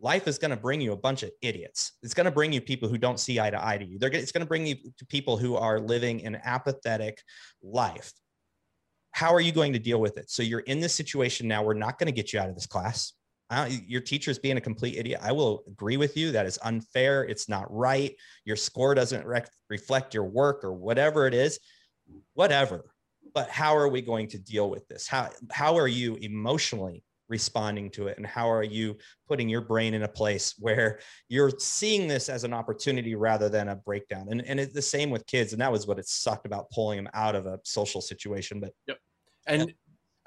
life 0.00 0.26
is 0.26 0.38
going 0.38 0.50
to 0.50 0.56
bring 0.56 0.80
you 0.80 0.92
a 0.92 0.96
bunch 0.96 1.22
of 1.22 1.30
idiots. 1.42 1.92
It's 2.02 2.14
going 2.14 2.24
to 2.24 2.30
bring 2.30 2.52
you 2.52 2.60
people 2.60 2.88
who 2.88 2.98
don't 2.98 3.20
see 3.20 3.38
eye 3.38 3.50
to 3.50 3.64
eye 3.64 3.78
to 3.78 3.84
you. 3.84 3.98
They're, 3.98 4.10
it's 4.10 4.32
going 4.32 4.44
to 4.44 4.48
bring 4.48 4.66
you 4.66 4.76
to 4.96 5.06
people 5.06 5.36
who 5.36 5.56
are 5.56 5.78
living 5.78 6.24
an 6.24 6.40
apathetic 6.42 7.22
life. 7.62 8.12
How 9.12 9.34
are 9.34 9.40
you 9.40 9.52
going 9.52 9.72
to 9.72 9.78
deal 9.78 10.00
with 10.00 10.18
it? 10.18 10.30
So 10.30 10.42
you're 10.42 10.60
in 10.60 10.80
this 10.80 10.94
situation 10.94 11.48
now. 11.48 11.62
We're 11.62 11.74
not 11.74 11.98
going 11.98 12.06
to 12.06 12.12
get 12.12 12.32
you 12.32 12.40
out 12.40 12.48
of 12.48 12.54
this 12.54 12.66
class. 12.66 13.12
your 13.86 14.00
teacher's 14.00 14.38
being 14.38 14.56
a 14.56 14.60
complete 14.60 14.96
idiot. 14.96 15.20
I 15.22 15.32
will 15.32 15.64
agree 15.66 15.96
with 15.96 16.16
you. 16.16 16.32
That 16.32 16.46
is 16.46 16.58
unfair. 16.62 17.24
It's 17.24 17.48
not 17.48 17.66
right. 17.70 18.14
Your 18.44 18.56
score 18.56 18.94
doesn't 18.94 19.26
reflect 19.68 20.14
your 20.14 20.24
work 20.24 20.64
or 20.64 20.72
whatever 20.72 21.26
it 21.26 21.34
is. 21.34 21.58
Whatever. 22.34 22.84
But 23.34 23.48
how 23.48 23.76
are 23.76 23.88
we 23.88 24.02
going 24.02 24.28
to 24.28 24.38
deal 24.38 24.70
with 24.70 24.86
this? 24.88 25.06
How 25.06 25.30
how 25.52 25.76
are 25.76 25.88
you 25.88 26.16
emotionally 26.16 27.04
responding 27.30 27.90
to 27.92 28.08
it? 28.08 28.18
And 28.18 28.26
how 28.26 28.50
are 28.50 28.62
you 28.62 28.98
putting 29.26 29.48
your 29.48 29.62
brain 29.62 29.94
in 29.94 30.02
a 30.02 30.08
place 30.08 30.54
where 30.58 31.00
you're 31.28 31.52
seeing 31.58 32.08
this 32.08 32.28
as 32.28 32.44
an 32.44 32.52
opportunity 32.52 33.14
rather 33.14 33.48
than 33.48 33.68
a 33.68 33.76
breakdown? 33.76 34.26
And, 34.30 34.44
and 34.44 34.60
it's 34.60 34.74
the 34.74 34.82
same 34.82 35.10
with 35.10 35.26
kids 35.26 35.52
and 35.52 35.62
that 35.62 35.72
was 35.72 35.86
what 35.86 35.98
it 35.98 36.06
sucked 36.06 36.44
about 36.44 36.68
pulling 36.70 36.96
them 36.96 37.08
out 37.14 37.34
of 37.34 37.46
a 37.46 37.58
social 37.64 38.00
situation 38.00 38.60
but 38.60 38.72
yep. 38.86 38.98
And 39.46 39.72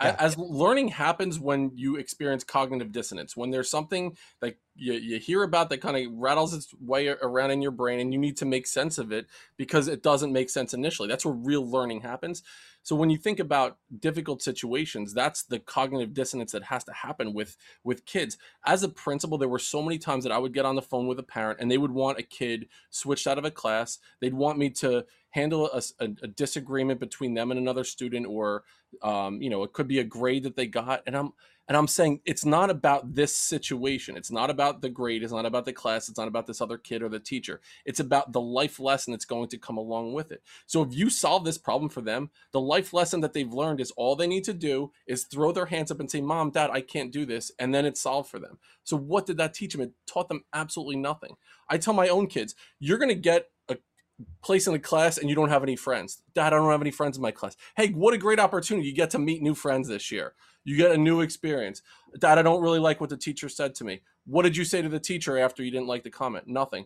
yeah. 0.04 0.16
as 0.20 0.38
learning 0.38 0.90
happens 0.90 1.40
when 1.40 1.72
you 1.76 1.96
experience 1.96 2.44
cognitive 2.44 2.92
dissonance 2.92 3.36
when 3.36 3.52
there's 3.52 3.70
something 3.70 4.16
that 4.42 4.58
you, 4.76 4.94
you 4.94 5.20
hear 5.20 5.44
about 5.44 5.70
that 5.70 5.82
kind 5.82 5.98
of 5.98 6.14
rattles 6.14 6.54
its 6.54 6.74
way 6.80 7.08
around 7.08 7.52
in 7.52 7.62
your 7.62 7.72
brain 7.72 8.00
and 8.00 8.14
you 8.14 8.20
need 8.20 8.38
to 8.38 8.46
make 8.46 8.66
sense 8.66 8.98
of 8.98 9.12
it 9.12 9.28
because 9.58 9.88
it 9.88 10.02
doesn't 10.02 10.34
make 10.34 10.50
sense 10.50 10.74
initially. 10.74 11.08
That's 11.08 11.26
where 11.26 11.34
real 11.34 11.70
learning 11.70 12.02
happens. 12.02 12.42
So 12.82 12.96
when 12.96 13.10
you 13.10 13.18
think 13.18 13.40
about 13.40 13.78
difficult 14.00 14.42
situations 14.42 15.14
that's 15.14 15.44
the 15.44 15.60
cognitive 15.60 16.14
dissonance 16.14 16.52
that 16.52 16.64
has 16.64 16.84
to 16.86 16.94
happen 16.94 17.34
with 17.34 17.56
with 17.84 18.06
kids. 18.06 18.38
As 18.66 18.84
a 18.84 18.90
principal 18.90 19.38
there 19.38 19.48
were 19.48 19.60
so 19.60 19.82
many 19.82 19.98
times 19.98 20.24
that 20.24 20.34
i 20.34 20.38
would 20.38 20.54
get 20.54 20.66
on 20.66 20.76
the 20.76 20.82
phone 20.82 21.08
with 21.08 21.20
a 21.20 21.24
parent 21.24 21.60
and 21.62 21.70
they 21.70 21.78
would 21.78 21.92
want 21.92 22.20
a 22.20 22.24
kid 22.24 22.68
switched 22.90 23.28
out 23.28 23.38
of 23.38 23.46
a 23.46 23.52
class. 23.52 24.00
They'd 24.20 24.34
want 24.34 24.58
me 24.58 24.70
to 24.72 25.06
handle 25.34 25.70
a, 25.74 25.82
a, 26.00 26.06
a 26.22 26.28
disagreement 26.28 27.00
between 27.00 27.34
them 27.34 27.50
and 27.50 27.60
another 27.60 27.84
student 27.84 28.28
or 28.28 28.64
um, 29.02 29.42
you 29.42 29.50
know 29.50 29.64
it 29.64 29.74
could 29.74 29.88
be 29.88 30.00
a 30.00 30.04
grade 30.04 30.44
that 30.44 30.56
they 30.56 30.68
got 30.68 31.02
and 31.08 31.18
i'm 31.18 31.34
and 31.68 31.78
I'm 31.78 31.88
saying 31.88 32.20
it's 32.26 32.44
not 32.44 32.70
about 32.70 33.16
this 33.16 33.36
situation. 33.36 34.18
It's 34.18 34.32
not 34.32 34.50
about 34.50 34.82
the 34.82 34.90
grade. 34.90 35.24
It's 35.24 35.32
not 35.32 35.46
about 35.46 35.64
the 35.66 35.72
class. 35.72 36.10
It's 36.10 36.18
not 36.18 36.28
about 36.28 36.46
this 36.46 36.60
other 36.60 36.78
kid 36.78 37.02
or 37.02 37.08
the 37.08 37.20
teacher. 37.20 37.62
It's 37.86 38.02
about 38.02 38.34
the 38.34 38.42
life 38.42 38.80
lesson 38.80 39.12
that's 39.12 39.26
going 39.26 39.48
to 39.50 39.58
come 39.58 39.78
along 39.78 40.14
with 40.14 40.32
it. 40.32 40.44
So 40.66 40.82
if 40.82 40.94
you 40.94 41.10
solve 41.10 41.46
this 41.46 41.58
problem 41.58 41.90
for 41.90 42.02
them, 42.02 42.32
the 42.52 42.60
life 42.60 42.94
lesson 42.94 43.22
that 43.22 43.34
they've 43.34 43.52
learned 43.52 43.80
is 43.80 43.92
all 43.92 44.16
they 44.16 44.28
need 44.28 44.44
to 44.46 44.54
do 44.54 44.92
is 45.08 45.24
throw 45.24 45.54
their 45.54 45.68
hands 45.68 45.90
up 45.90 46.02
and 46.02 46.12
say, 46.12 46.20
Mom, 46.20 46.52
Dad, 46.52 46.70
I 46.70 46.82
can't 46.82 47.14
do 47.14 47.26
this. 47.26 47.52
And 47.58 47.74
then 47.74 47.86
it's 47.86 48.02
solved 48.02 48.30
for 48.30 48.40
them. 48.40 48.60
So 48.84 48.98
what 48.98 49.26
did 49.26 49.38
that 49.38 49.54
teach 49.54 49.72
them? 49.74 49.82
It 49.82 49.94
taught 50.06 50.28
them 50.28 50.44
absolutely 50.52 50.98
nothing. 50.98 51.38
I 51.70 51.78
tell 51.78 51.94
my 51.94 52.10
own 52.10 52.28
kids, 52.28 52.56
you're 52.80 52.98
going 52.98 53.08
to 53.10 53.16
get 53.16 53.48
place 54.42 54.68
in 54.68 54.74
the 54.74 54.80
class 54.80 55.18
and 55.18 55.30
you 55.30 55.36
don't 55.36 55.50
have 55.50 55.64
any 55.64 55.76
friends. 55.76 56.22
Dad, 56.34 56.54
I 56.54 56.58
don't 56.58 56.70
have 56.72 56.82
any 56.82 56.92
friends 56.92 57.18
in 57.18 57.24
my 57.24 57.32
class. 57.32 57.56
Hey, 57.76 57.90
what 57.90 58.14
a 58.14 58.18
great 58.18 58.40
opportunity. 58.40 58.88
You 58.88 58.94
get 58.94 59.10
to 59.12 59.20
meet 59.20 59.42
new 59.42 59.56
friends 59.56 59.88
this 59.88 60.12
year. 60.12 60.34
You 60.64 60.78
get 60.78 60.92
a 60.92 60.98
new 60.98 61.22
experience. 61.22 61.82
Dad, 62.20 62.38
I 62.38 62.42
don't 62.42 62.62
really 62.62 62.80
like 62.80 63.02
what 63.02 63.10
the 63.10 63.18
teacher 63.18 63.50
said 63.50 63.76
to 63.76 63.84
me. 63.84 64.02
What 64.26 64.44
did 64.44 64.56
you 64.56 64.64
say 64.64 64.82
to 64.82 64.90
the 64.90 65.00
teacher 65.00 65.38
after 65.38 65.64
you 65.64 65.72
didn't 65.72 65.88
like 65.88 66.04
the 66.04 66.10
comment? 66.10 66.48
Nothing. 66.48 66.86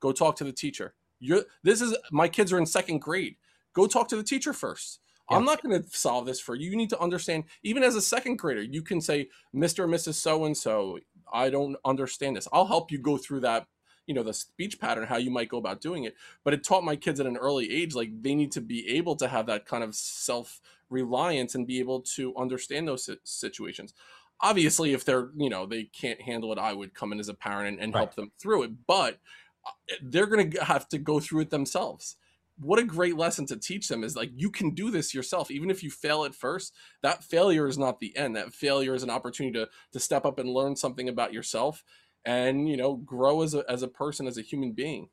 Go 0.00 0.12
talk 0.12 0.36
to 0.36 0.44
the 0.44 0.52
teacher. 0.52 0.94
You're 1.18 1.44
this 1.62 1.82
is 1.82 1.94
my 2.10 2.28
kids 2.28 2.52
are 2.52 2.58
in 2.58 2.64
second 2.64 3.00
grade. 3.00 3.36
Go 3.74 3.86
talk 3.86 4.08
to 4.08 4.16
the 4.16 4.22
teacher 4.22 4.52
first. 4.52 5.00
Yeah. 5.30 5.36
I'm 5.36 5.44
not 5.44 5.62
going 5.62 5.80
to 5.80 5.88
solve 5.90 6.26
this 6.26 6.40
for 6.40 6.54
you. 6.54 6.70
You 6.70 6.76
need 6.76 6.90
to 6.90 6.98
understand, 6.98 7.44
even 7.62 7.82
as 7.82 7.94
a 7.94 8.02
second 8.02 8.36
grader, 8.36 8.62
you 8.62 8.82
can 8.82 9.00
say, 9.00 9.28
Mr. 9.54 9.84
and 9.84 9.92
Mrs. 9.92 10.14
So 10.14 10.44
and 10.44 10.56
so, 10.56 10.98
I 11.32 11.50
don't 11.50 11.76
understand 11.84 12.36
this. 12.36 12.48
I'll 12.52 12.66
help 12.66 12.90
you 12.90 12.98
go 12.98 13.16
through 13.16 13.40
that 13.40 13.66
you 14.10 14.14
know 14.14 14.24
the 14.24 14.34
speech 14.34 14.80
pattern 14.80 15.06
how 15.06 15.16
you 15.16 15.30
might 15.30 15.48
go 15.48 15.56
about 15.56 15.80
doing 15.80 16.02
it 16.02 16.16
but 16.42 16.52
it 16.52 16.64
taught 16.64 16.82
my 16.82 16.96
kids 16.96 17.20
at 17.20 17.26
an 17.26 17.36
early 17.36 17.72
age 17.72 17.94
like 17.94 18.10
they 18.22 18.34
need 18.34 18.50
to 18.50 18.60
be 18.60 18.88
able 18.88 19.14
to 19.14 19.28
have 19.28 19.46
that 19.46 19.66
kind 19.66 19.84
of 19.84 19.94
self 19.94 20.60
reliance 20.90 21.54
and 21.54 21.68
be 21.68 21.78
able 21.78 22.00
to 22.00 22.34
understand 22.36 22.88
those 22.88 23.08
situations. 23.22 23.94
Obviously 24.40 24.92
if 24.92 25.04
they're 25.04 25.30
you 25.36 25.48
know 25.48 25.64
they 25.64 25.84
can't 25.84 26.20
handle 26.20 26.52
it 26.52 26.58
i 26.58 26.72
would 26.72 26.92
come 26.92 27.12
in 27.12 27.20
as 27.20 27.28
a 27.28 27.34
parent 27.34 27.68
and, 27.68 27.78
and 27.78 27.94
right. 27.94 28.00
help 28.00 28.16
them 28.16 28.32
through 28.38 28.64
it 28.64 28.72
but 28.86 29.18
uh, 29.64 29.70
they're 30.02 30.26
going 30.26 30.50
to 30.50 30.64
have 30.64 30.88
to 30.88 30.98
go 30.98 31.20
through 31.20 31.42
it 31.42 31.50
themselves. 31.50 32.16
What 32.58 32.78
a 32.78 32.84
great 32.84 33.16
lesson 33.16 33.46
to 33.46 33.56
teach 33.56 33.86
them 33.86 34.02
is 34.02 34.16
like 34.16 34.30
you 34.34 34.50
can 34.50 34.70
do 34.74 34.90
this 34.90 35.14
yourself 35.14 35.52
even 35.52 35.70
if 35.70 35.82
you 35.82 35.90
fail 35.90 36.24
at 36.24 36.34
first 36.34 36.74
that 37.02 37.22
failure 37.22 37.68
is 37.68 37.78
not 37.78 38.00
the 38.00 38.16
end 38.16 38.34
that 38.34 38.52
failure 38.52 38.94
is 38.94 39.02
an 39.02 39.10
opportunity 39.10 39.58
to 39.58 39.68
to 39.92 40.00
step 40.00 40.26
up 40.26 40.38
and 40.38 40.48
learn 40.48 40.74
something 40.74 41.08
about 41.08 41.32
yourself 41.32 41.84
and 42.24 42.68
you 42.68 42.76
know 42.76 42.96
grow 42.96 43.42
as 43.42 43.54
a 43.54 43.64
as 43.68 43.82
a 43.82 43.88
person 43.88 44.26
as 44.26 44.38
a 44.38 44.42
human 44.42 44.72
being. 44.72 45.08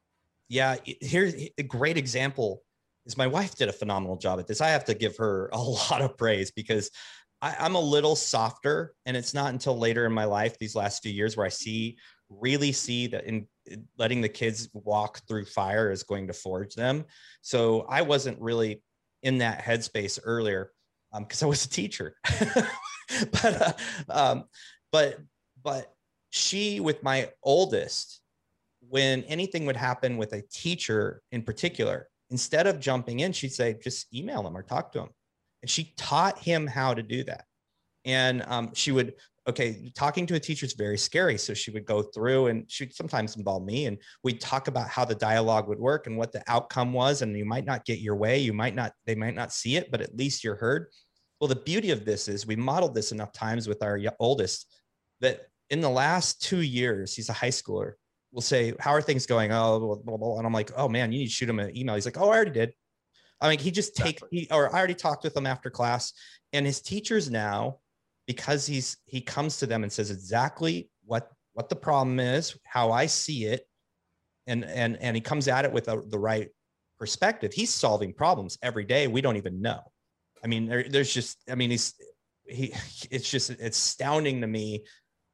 Yeah 0.50 0.78
here's 0.84 1.34
a 1.58 1.64
great 1.64 1.98
example 1.98 2.64
is 3.06 3.18
my 3.18 3.28
wife 3.28 3.56
did 3.56 3.70
a 3.70 3.74
phenomenal 3.74 4.18
job 4.18 4.40
at 4.40 4.48
this. 4.48 4.62
I 4.62 4.70
have 4.70 4.86
to 4.86 4.94
give 4.94 5.18
her 5.18 5.50
a 5.54 5.60
lot 5.62 6.02
of 6.02 6.18
praise 6.18 6.52
because 6.52 6.92
I, 7.40 7.56
i'm 7.60 7.76
a 7.76 7.80
little 7.80 8.16
softer 8.16 8.96
and 9.06 9.16
it's 9.16 9.36
not 9.36 9.54
until 9.54 9.78
later 9.78 10.08
in 10.08 10.12
my 10.12 10.26
life 10.26 10.58
these 10.58 10.76
last 10.76 11.04
few 11.04 11.12
years 11.12 11.38
where 11.38 11.46
i 11.46 11.50
see 11.50 11.98
really 12.30 12.72
see 12.72 13.06
that 13.08 13.26
in 13.26 13.48
letting 13.98 14.22
the 14.22 14.30
kids 14.30 14.70
walk 14.74 15.22
through 15.28 15.46
fire 15.46 15.92
is 15.92 16.04
going 16.04 16.28
to 16.28 16.34
forge 16.34 16.76
them. 16.76 17.06
So 17.42 17.86
i 17.90 18.02
wasn't 18.02 18.40
really 18.40 18.82
in 19.24 19.40
that 19.40 19.64
headspace 19.64 20.20
earlier 20.24 20.72
because 21.18 21.44
um, 21.44 21.48
i 21.48 21.50
was 21.50 21.66
a 21.66 21.70
teacher. 21.70 22.16
But 23.32 23.62
uh, 23.62 23.74
um, 24.10 24.44
but 24.92 25.18
but 25.64 25.94
she 26.30 26.80
with 26.80 27.02
my 27.04 27.30
oldest 27.44 28.22
when 28.90 29.24
anything 29.24 29.66
would 29.66 29.76
happen 29.76 30.18
with 30.18 30.34
a 30.34 30.42
teacher 30.52 31.22
in 31.32 31.42
particular 31.42 32.08
instead 32.30 32.68
of 32.68 32.80
jumping 32.80 33.22
in 33.22 33.32
she'd 33.32 33.54
say 33.54 33.78
just 33.84 34.14
email 34.14 34.44
them 34.44 34.56
or 34.56 34.62
talk 34.62 34.92
to 34.92 35.00
them 35.00 35.10
and 35.62 35.70
she 35.70 35.94
taught 35.98 36.40
him 36.40 36.68
how 36.68 36.94
to 36.94 37.04
do 37.04 37.24
that. 37.26 37.46
And 38.06 38.44
um, 38.48 38.72
she 38.74 38.92
would 38.92 39.16
okay 39.48 39.92
talking 39.96 40.26
to 40.26 40.36
a 40.36 40.40
teacher 40.40 40.66
is 40.66 40.74
very 40.74 40.98
scary. 40.98 41.38
So 41.38 41.54
she 41.54 41.72
would 41.72 41.86
go 41.86 42.02
through 42.02 42.48
and 42.48 42.70
she'd 42.70 42.94
sometimes 42.94 43.38
involve 43.38 43.64
me 43.64 43.86
and 43.86 43.98
we'd 44.24 44.42
talk 44.42 44.68
about 44.68 44.90
how 44.90 45.06
the 45.06 45.16
dialogue 45.16 45.68
would 45.68 45.80
work 45.80 46.08
and 46.08 46.18
what 46.18 46.32
the 46.32 46.44
outcome 46.48 46.94
was. 46.94 47.22
And 47.22 47.36
you 47.38 47.46
might 47.46 47.66
not 47.66 47.86
get 47.86 48.00
your 48.00 48.16
way. 48.16 48.38
You 48.40 48.54
might 48.54 48.76
not 48.76 48.94
they 49.06 49.16
might 49.16 49.36
not 49.36 49.54
see 49.54 49.76
it 49.76 49.92
but 49.92 50.02
at 50.02 50.16
least 50.16 50.44
you're 50.44 50.56
heard. 50.56 50.88
Well 51.40 51.48
the 51.48 51.56
beauty 51.56 51.92
of 51.92 52.06
this 52.06 52.28
is 52.28 52.48
we 52.48 52.56
modeled 52.56 52.96
this 52.96 53.12
enough 53.12 53.32
times 53.32 53.68
with 53.68 53.84
our 53.84 54.00
oldest 54.20 54.74
that 55.22 55.48
in 55.70 55.82
the 55.82 55.90
last 55.90 56.42
two 56.42 56.62
years, 56.62 57.16
he's 57.16 57.30
a 57.30 57.34
high 57.34 57.50
schooler. 57.50 57.94
We'll 58.32 58.42
say, 58.42 58.74
"How 58.80 58.92
are 58.92 59.02
things 59.02 59.26
going?" 59.26 59.52
Oh, 59.52 59.80
blah, 59.80 59.96
blah, 59.96 60.18
blah. 60.18 60.38
and 60.38 60.46
I'm 60.46 60.54
like, 60.54 60.72
"Oh 60.76 60.88
man, 60.88 61.12
you 61.12 61.20
need 61.20 61.28
to 61.28 61.32
shoot 61.32 61.50
him 61.50 61.60
an 61.60 61.76
email." 61.76 61.96
He's 61.96 62.06
like, 62.06 62.18
"Oh, 62.18 62.30
I 62.30 62.36
already 62.36 62.52
did." 62.52 62.74
I 63.40 63.50
mean, 63.50 63.60
he 63.60 63.72
just 63.72 63.96
take 63.96 64.20
he 64.32 64.48
or 64.52 64.74
I 64.74 64.78
already 64.78 64.96
talked 64.96 65.24
with 65.24 65.36
him 65.36 65.46
after 65.46 65.70
class, 65.70 66.14
and 66.54 66.66
his 66.66 66.82
teachers 66.82 67.30
now, 67.30 67.80
because 68.26 68.66
he's 68.66 68.98
he 69.06 69.22
comes 69.22 69.58
to 69.58 69.66
them 69.66 69.84
and 69.84 69.92
says 69.92 70.12
exactly 70.12 70.90
what 71.06 71.30
what 71.54 71.70
the 71.70 71.76
problem 71.76 72.20
is, 72.20 72.58
how 72.66 72.92
I 72.92 73.06
see 73.06 73.46
it, 73.46 73.68
and 74.46 74.66
and 74.66 74.98
and 74.98 75.16
he 75.16 75.22
comes 75.22 75.48
at 75.48 75.66
it 75.66 75.72
with 75.72 75.88
a, 75.88 76.02
the 76.08 76.20
right 76.20 76.50
perspective. 77.00 77.54
He's 77.54 77.74
solving 77.74 78.14
problems 78.14 78.58
every 78.62 78.86
day. 78.86 79.08
We 79.08 79.22
don't 79.22 79.38
even 79.38 79.62
know. 79.62 79.82
I 80.44 80.48
mean, 80.48 80.68
there, 80.68 80.86
there's 80.88 81.14
just 81.14 81.38
I 81.50 81.56
mean, 81.56 81.70
he's 81.70 81.94
he. 82.48 82.74
It's 83.12 83.30
just 83.30 83.50
it's 83.52 83.78
astounding 83.78 84.42
to 84.42 84.48
me 84.48 84.84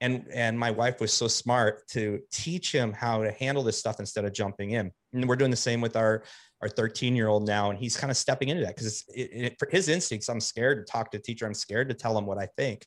and 0.03 0.27
and 0.33 0.59
my 0.59 0.69
wife 0.69 0.99
was 0.99 1.13
so 1.13 1.29
smart 1.29 1.87
to 1.87 2.19
teach 2.29 2.73
him 2.73 2.91
how 2.91 3.23
to 3.23 3.31
handle 3.31 3.63
this 3.63 3.79
stuff 3.79 4.01
instead 4.01 4.25
of 4.25 4.33
jumping 4.33 4.71
in. 4.71 4.91
And 5.13 5.29
we're 5.29 5.37
doing 5.37 5.49
the 5.49 5.57
same 5.57 5.79
with 5.79 5.95
our 5.95 6.23
our 6.61 6.67
13 6.67 7.15
year 7.15 7.29
old 7.29 7.47
now 7.47 7.69
and 7.69 7.79
he's 7.79 7.97
kind 7.97 8.11
of 8.11 8.17
stepping 8.17 8.49
into 8.49 8.63
that 8.63 8.75
because 8.75 9.03
it, 9.13 9.21
it, 9.33 9.55
for 9.59 9.67
his 9.69 9.89
instincts 9.89 10.29
i'm 10.29 10.39
scared 10.39 10.85
to 10.85 10.89
talk 10.89 11.11
to 11.11 11.17
a 11.17 11.21
teacher. 11.21 11.45
I'm 11.45 11.53
scared 11.53 11.89
to 11.89 11.95
tell 11.95 12.17
him 12.17 12.25
what 12.25 12.37
i 12.37 12.47
think. 12.57 12.85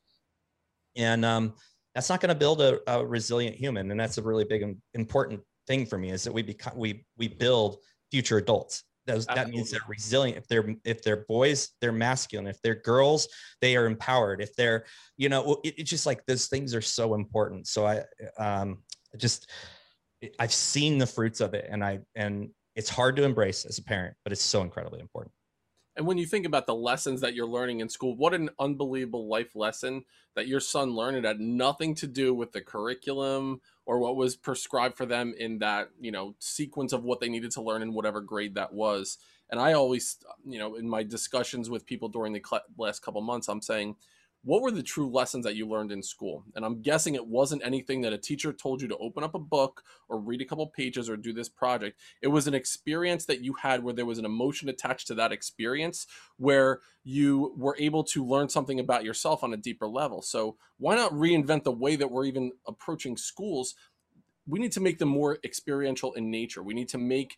And 0.95 1.27
um, 1.27 1.55
that's 1.95 2.09
not 2.09 2.23
going 2.23 2.31
to 2.31 2.39
build 2.39 2.63
a, 2.63 2.81
a, 2.87 3.05
resilient 3.05 3.57
human 3.57 3.91
and 3.91 3.99
that's 4.01 4.19
a 4.19 4.23
really 4.23 4.45
big 4.45 4.77
important 4.95 5.41
thing 5.67 5.85
for 5.85 5.99
me 5.99 6.11
is 6.11 6.25
that 6.25 6.33
we 6.33 6.43
become 6.43 6.75
we 6.77 7.07
we 7.17 7.29
build 7.29 7.79
future 8.11 8.39
adults 8.39 8.85
those, 9.07 9.27
that 9.27 9.49
means 9.49 9.71
they're 9.71 9.81
resilient. 9.89 10.39
If 10.39 10.49
they're 10.49 10.75
if 10.85 11.03
they're 11.03 11.25
boys 11.29 11.71
they're 11.81 11.93
masculine. 11.93 12.47
If 12.47 12.61
they're 12.63 12.81
girls 12.83 13.29
they 13.61 13.77
are 13.77 13.87
empowered. 13.87 14.41
If 14.41 14.55
they're 14.57 14.85
you 15.17 15.29
know 15.29 15.61
it, 15.65 15.75
it's 15.79 15.91
just 15.91 16.07
like 16.07 16.25
those 16.27 16.49
things 16.49 16.75
are 16.75 16.83
so 16.83 17.15
important. 17.15 17.69
So 17.69 17.87
i 17.87 18.03
um 18.39 18.79
just 19.17 19.51
i've 20.39 20.53
seen 20.53 20.99
the 20.99 21.07
fruits 21.07 21.41
of 21.41 21.55
it 21.55 21.67
and 21.71 21.85
i 21.85 21.99
and 22.15 22.51
it's 22.75 22.89
hard 22.89 23.17
to 23.17 23.23
embrace 23.23 23.65
as 23.65 23.79
a 23.79 23.83
parent 23.83 24.15
but 24.25 24.33
it's 24.33 24.43
so 24.43 24.63
incredibly 24.63 25.01
important 25.01 25.33
and 25.97 26.07
when 26.07 26.19
you 26.19 26.27
think 26.27 26.45
about 26.47 26.67
the 26.67 26.75
lessons 26.75 27.23
that 27.23 27.35
you're 27.35 27.47
learning 27.47 27.81
in 27.81 27.89
school, 27.89 28.15
what 28.15 28.35
an 28.35 28.51
unbelievable 28.59 29.29
life 29.29 29.57
lesson 29.57 30.05
that 30.35 30.47
your 30.47 30.61
son 30.61 30.95
learned. 30.95 31.17
It 31.17 31.25
had 31.25 31.41
nothing 31.41 31.95
to 31.97 32.07
do 32.07 32.35
with 32.35 32.53
the 32.53 32.61
curriculum 32.61 33.63
or 33.87 33.99
what 33.99 34.17
was 34.17 34.37
prescribed 34.37 34.97
for 34.97 35.07
them 35.07 35.35
in 35.39 35.59
that, 35.61 35.89
you 35.99 36.13
know, 36.13 36.35
sequence 36.39 36.93
of 36.93 37.03
what 37.03 37.21
they 37.21 37.31
needed 37.31 37.51
to 37.53 37.63
learn 37.63 37.83
in 37.83 37.95
whatever 37.95 38.21
grade 38.21 38.55
that 38.57 38.75
was. 38.75 39.17
And 39.49 39.59
I 39.59 39.73
always, 39.73 40.19
you 40.45 40.59
know, 40.59 40.75
in 40.75 40.89
my 40.89 41.03
discussions 41.03 41.71
with 41.71 41.87
people 41.87 42.09
during 42.09 42.35
the 42.35 42.43
cl- 42.47 42.65
last 42.77 43.01
couple 43.01 43.23
months, 43.23 43.49
I'm 43.49 43.63
saying, 43.63 43.97
what 44.47 44.63
were 44.63 44.71
the 44.71 44.81
true 44.81 45.11
lessons 45.11 45.45
that 45.45 45.57
you 45.57 45.67
learned 45.67 45.91
in 45.91 46.05
school? 46.05 46.45
And 46.55 46.65
I'm 46.65 46.81
guessing 46.81 47.17
it 47.17 47.27
wasn't 47.27 47.65
anything 47.65 48.03
that 48.03 48.13
a 48.13 48.19
teacher 48.19 48.53
told 48.53 48.81
you 48.81 48.87
to 48.87 48.97
open 48.99 49.25
up 49.25 49.35
a 49.35 49.41
book 49.41 49.83
or 50.09 50.21
read 50.21 50.41
a 50.41 50.45
couple 50.45 50.65
pages 50.69 51.11
or 51.11 51.17
do 51.17 51.33
this 51.33 51.49
project. 51.49 51.99
It 52.23 52.29
was 52.29 52.47
an 52.47 52.55
experience 52.55 53.25
that 53.25 53.41
you 53.41 53.55
had 53.55 53.83
where 53.83 53.93
there 53.93 54.07
was 54.07 54.21
an 54.21 54.25
emotion 54.25 54.69
attached 54.69 55.09
to 55.09 55.15
that 55.15 55.33
experience 55.33 56.07
where 56.37 56.79
you 57.03 57.55
were 57.57 57.75
able 57.81 58.05
to 58.05 58.25
learn 58.25 58.49
something 58.49 58.79
about 58.79 59.03
yourself 59.03 59.43
on 59.43 59.53
a 59.53 59.57
deeper 59.57 59.89
level. 59.89 60.23
So 60.23 60.57
why 60.79 60.95
not 60.95 61.11
reinvent 61.11 61.65
the 61.65 61.73
way 61.73 61.97
that 61.97 62.13
we're 62.13 62.27
even 62.27 62.53
approaching 62.69 63.17
schools? 63.17 63.75
We 64.47 64.61
need 64.61 64.71
to 64.73 64.81
make 64.81 65.01
them 65.01 65.09
more 65.09 65.39
experiential 65.43 66.13
in 66.13 66.31
nature. 66.31 66.63
We 66.63 66.75
need 66.75 66.89
to 66.91 66.99
make 66.99 67.37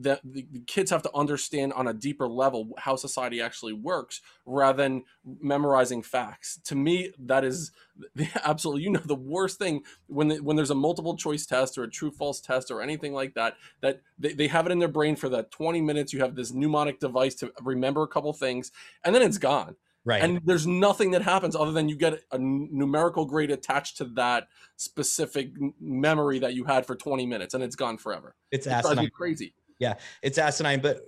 that 0.00 0.20
the, 0.24 0.46
the, 0.52 0.60
kids 0.60 0.90
have 0.90 1.02
to 1.02 1.10
understand 1.14 1.72
on 1.72 1.88
a 1.88 1.92
deeper 1.92 2.28
level 2.28 2.70
how 2.78 2.94
society 2.94 3.40
actually 3.40 3.72
works 3.72 4.20
rather 4.46 4.82
than 4.82 5.04
memorizing 5.40 6.02
facts 6.02 6.60
to 6.64 6.74
me 6.74 7.12
that 7.18 7.44
is 7.44 7.72
the 8.14 8.28
absolutely 8.44 8.82
you 8.82 8.90
know 8.90 9.00
the 9.04 9.14
worst 9.14 9.58
thing 9.58 9.82
when 10.06 10.28
the, 10.28 10.36
when 10.36 10.56
there's 10.56 10.70
a 10.70 10.74
multiple 10.74 11.16
choice 11.16 11.46
test 11.46 11.76
or 11.76 11.84
a 11.84 11.90
true 11.90 12.10
false 12.10 12.40
test 12.40 12.70
or 12.70 12.80
anything 12.80 13.12
like 13.12 13.34
that 13.34 13.56
that 13.80 14.00
they, 14.18 14.32
they 14.32 14.46
have 14.46 14.66
it 14.66 14.72
in 14.72 14.78
their 14.78 14.88
brain 14.88 15.16
for 15.16 15.28
that 15.28 15.50
20 15.50 15.80
minutes 15.80 16.12
you 16.12 16.20
have 16.20 16.34
this 16.34 16.52
mnemonic 16.52 17.00
device 17.00 17.34
to 17.34 17.52
remember 17.62 18.02
a 18.02 18.08
couple 18.08 18.32
things 18.32 18.70
and 19.04 19.14
then 19.14 19.22
it's 19.22 19.38
gone 19.38 19.74
Right. 20.04 20.22
And 20.22 20.40
there's 20.46 20.66
nothing 20.66 21.10
that 21.10 21.20
happens 21.20 21.54
other 21.54 21.72
than 21.72 21.90
you 21.90 21.94
get 21.94 22.22
a 22.32 22.38
numerical 22.38 23.26
grade 23.26 23.50
attached 23.50 23.98
to 23.98 24.06
that 24.14 24.48
specific 24.76 25.50
memory 25.78 26.38
that 26.38 26.54
you 26.54 26.64
had 26.64 26.86
for 26.86 26.96
20 26.96 27.26
minutes 27.26 27.52
and 27.52 27.62
it's 27.62 27.76
gone 27.76 27.98
forever. 27.98 28.34
It's 28.50 28.66
it 28.66 28.70
crazy 29.12 29.52
yeah 29.78 29.94
it's 30.22 30.38
asinine 30.38 30.80
but 30.80 31.02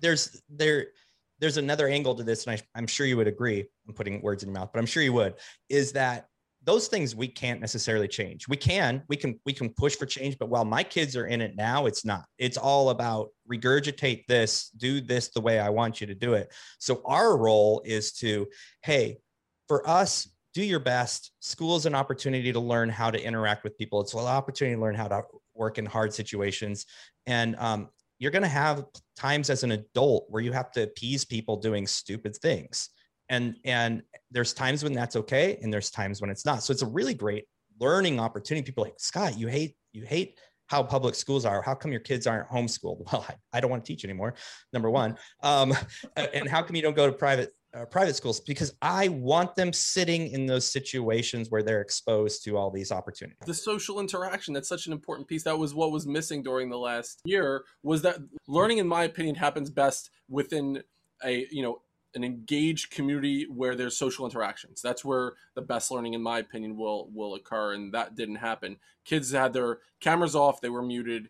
there's 0.00 0.42
there 0.48 0.88
there's 1.38 1.56
another 1.56 1.88
angle 1.88 2.14
to 2.14 2.22
this 2.22 2.46
and 2.46 2.58
I, 2.58 2.78
i'm 2.78 2.86
sure 2.86 3.06
you 3.06 3.16
would 3.16 3.28
agree 3.28 3.64
i'm 3.86 3.94
putting 3.94 4.22
words 4.22 4.42
in 4.42 4.50
your 4.50 4.58
mouth 4.58 4.70
but 4.72 4.78
i'm 4.78 4.86
sure 4.86 5.02
you 5.02 5.12
would 5.12 5.34
is 5.68 5.92
that 5.92 6.28
those 6.66 6.88
things 6.88 7.14
we 7.14 7.28
can't 7.28 7.60
necessarily 7.60 8.08
change. 8.08 8.48
We 8.48 8.56
can 8.56 9.04
we 9.08 9.16
can 9.16 9.38
we 9.46 9.52
can 9.52 9.70
push 9.70 9.94
for 9.94 10.04
change 10.04 10.36
but 10.36 10.48
while 10.48 10.64
my 10.64 10.82
kids 10.82 11.16
are 11.16 11.26
in 11.26 11.40
it 11.40 11.54
now 11.56 11.86
it's 11.86 12.04
not. 12.04 12.24
It's 12.38 12.56
all 12.56 12.90
about 12.90 13.28
regurgitate 13.50 14.26
this 14.26 14.70
do 14.76 15.00
this 15.00 15.28
the 15.28 15.40
way 15.40 15.60
i 15.60 15.70
want 15.70 16.00
you 16.00 16.08
to 16.08 16.14
do 16.14 16.34
it. 16.34 16.52
So 16.78 17.00
our 17.06 17.38
role 17.38 17.82
is 17.84 18.12
to 18.14 18.48
hey 18.82 19.18
for 19.68 19.88
us 19.88 20.28
do 20.54 20.62
your 20.62 20.80
best. 20.80 21.32
School 21.40 21.76
is 21.76 21.86
an 21.86 21.94
opportunity 21.94 22.52
to 22.52 22.60
learn 22.60 22.88
how 22.88 23.10
to 23.10 23.22
interact 23.22 23.62
with 23.62 23.76
people. 23.78 24.00
It's 24.00 24.14
an 24.14 24.20
opportunity 24.20 24.74
to 24.74 24.80
learn 24.80 24.94
how 24.94 25.06
to 25.06 25.22
work 25.54 25.78
in 25.78 25.86
hard 25.86 26.14
situations. 26.14 26.86
And 27.26 27.56
um, 27.56 27.90
you're 28.18 28.30
going 28.30 28.42
to 28.42 28.48
have 28.48 28.84
times 29.16 29.50
as 29.50 29.62
an 29.62 29.72
adult 29.72 30.26
where 30.28 30.42
you 30.42 30.52
have 30.52 30.70
to 30.72 30.82
appease 30.82 31.24
people 31.24 31.56
doing 31.56 31.86
stupid 31.86 32.36
things. 32.36 32.90
And 33.28 33.56
and 33.64 34.02
there's 34.30 34.54
times 34.54 34.84
when 34.84 34.92
that's 34.92 35.16
okay 35.16 35.58
and 35.62 35.72
there's 35.72 35.90
times 35.90 36.20
when 36.20 36.30
it's 36.30 36.46
not. 36.46 36.62
So 36.62 36.72
it's 36.72 36.82
a 36.82 36.86
really 36.86 37.14
great 37.14 37.44
learning 37.80 38.20
opportunity. 38.20 38.64
People 38.64 38.84
like 38.84 38.94
scott 38.98 39.38
you 39.38 39.48
hate 39.48 39.76
you 39.92 40.04
hate 40.04 40.38
how 40.68 40.82
public 40.82 41.14
schools 41.14 41.44
are. 41.44 41.62
How 41.62 41.74
come 41.74 41.90
your 41.90 42.00
kids 42.00 42.26
aren't 42.26 42.48
homeschooled? 42.48 43.02
Well 43.12 43.26
i, 43.28 43.34
I 43.52 43.60
don't 43.60 43.70
want 43.70 43.84
to 43.84 43.92
teach 43.92 44.04
anymore 44.04 44.34
number 44.72 44.90
one. 44.90 45.16
Um, 45.42 45.74
and 46.16 46.48
how 46.48 46.62
come 46.62 46.76
you 46.76 46.82
don't 46.82 46.96
go 46.96 47.06
to 47.06 47.12
private 47.12 47.52
uh, 47.76 47.84
private 47.84 48.16
schools 48.16 48.40
because 48.40 48.74
I 48.80 49.08
want 49.08 49.54
them 49.54 49.72
sitting 49.72 50.28
in 50.28 50.46
those 50.46 50.70
situations 50.70 51.50
where 51.50 51.62
they're 51.62 51.80
exposed 51.80 52.44
to 52.44 52.56
all 52.56 52.70
these 52.70 52.90
opportunities. 52.90 53.46
The 53.46 53.54
social 53.54 54.00
interaction, 54.00 54.54
that's 54.54 54.68
such 54.68 54.86
an 54.86 54.92
important 54.92 55.28
piece. 55.28 55.42
That 55.44 55.58
was 55.58 55.74
what 55.74 55.92
was 55.92 56.06
missing 56.06 56.42
during 56.42 56.70
the 56.70 56.78
last 56.78 57.20
year 57.24 57.64
was 57.82 58.02
that 58.02 58.16
learning 58.46 58.78
in 58.78 58.88
my 58.88 59.04
opinion 59.04 59.34
happens 59.34 59.70
best 59.70 60.10
within 60.28 60.82
a, 61.24 61.46
you 61.50 61.62
know, 61.62 61.82
an 62.14 62.24
engaged 62.24 62.90
community 62.90 63.46
where 63.52 63.74
there's 63.74 63.96
social 63.96 64.24
interactions. 64.24 64.80
That's 64.80 65.04
where 65.04 65.34
the 65.54 65.60
best 65.60 65.90
learning, 65.90 66.14
in 66.14 66.22
my 66.22 66.38
opinion, 66.38 66.78
will 66.78 67.10
will 67.12 67.34
occur, 67.34 67.74
and 67.74 67.92
that 67.92 68.14
didn't 68.14 68.36
happen. 68.36 68.78
Kids 69.04 69.32
had 69.32 69.52
their 69.52 69.80
cameras 70.00 70.34
off; 70.34 70.62
they 70.62 70.70
were 70.70 70.82
muted 70.82 71.28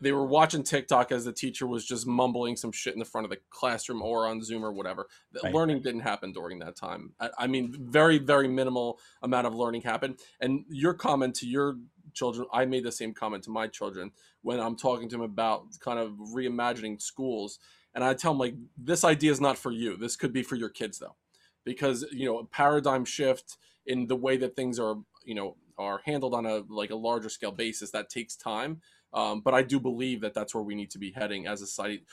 they 0.00 0.12
were 0.12 0.26
watching 0.26 0.62
TikTok 0.62 1.10
as 1.10 1.24
the 1.24 1.32
teacher 1.32 1.66
was 1.66 1.84
just 1.84 2.06
mumbling 2.06 2.56
some 2.56 2.72
shit 2.72 2.92
in 2.92 2.98
the 2.98 3.04
front 3.04 3.24
of 3.24 3.30
the 3.30 3.38
classroom 3.50 4.02
or 4.02 4.26
on 4.26 4.42
Zoom 4.42 4.64
or 4.64 4.72
whatever. 4.72 5.08
Right. 5.42 5.52
Learning 5.52 5.82
didn't 5.82 6.00
happen 6.00 6.32
during 6.32 6.58
that 6.60 6.76
time. 6.76 7.12
I, 7.20 7.30
I, 7.38 7.46
mean, 7.46 7.74
very, 7.78 8.18
very 8.18 8.48
minimal 8.48 8.98
amount 9.22 9.46
of 9.46 9.54
learning 9.54 9.82
happened. 9.82 10.20
And 10.40 10.64
your 10.68 10.94
comment 10.94 11.34
to 11.36 11.46
your 11.46 11.76
children, 12.14 12.46
I 12.52 12.64
made 12.64 12.84
the 12.84 12.92
same 12.92 13.12
comment 13.12 13.44
to 13.44 13.50
my 13.50 13.66
children 13.66 14.12
when 14.42 14.60
I'm 14.60 14.76
talking 14.76 15.08
to 15.08 15.16
them 15.16 15.24
about 15.24 15.64
kind 15.80 15.98
of 15.98 16.12
reimagining 16.34 17.00
schools. 17.02 17.58
And 17.94 18.04
I 18.04 18.14
tell 18.14 18.32
them, 18.32 18.38
like, 18.38 18.54
this 18.76 19.02
idea 19.02 19.32
is 19.32 19.40
not 19.40 19.58
for 19.58 19.72
you. 19.72 19.96
This 19.96 20.14
could 20.14 20.32
be 20.32 20.42
for 20.42 20.54
your 20.54 20.68
kids, 20.68 20.98
though, 20.98 21.16
because, 21.64 22.04
you 22.12 22.26
know, 22.26 22.38
a 22.38 22.44
paradigm 22.44 23.04
shift 23.04 23.56
in 23.86 24.06
the 24.06 24.16
way 24.16 24.36
that 24.36 24.54
things 24.54 24.78
are, 24.78 24.96
you 25.24 25.34
know, 25.34 25.56
are 25.78 26.00
handled 26.04 26.34
on 26.34 26.44
a 26.44 26.62
like 26.68 26.90
a 26.90 26.96
larger 26.96 27.28
scale 27.28 27.52
basis 27.52 27.90
that 27.92 28.10
takes 28.10 28.36
time 28.36 28.80
um, 29.12 29.40
but 29.40 29.54
I 29.54 29.62
do 29.62 29.80
believe 29.80 30.20
that 30.20 30.34
that's 30.34 30.54
where 30.54 30.62
we 30.62 30.74
need 30.74 30.90
to 30.90 30.98
be 30.98 31.10
heading 31.10 31.46
as 31.46 31.62
a 31.62 31.66
society. 31.66 32.04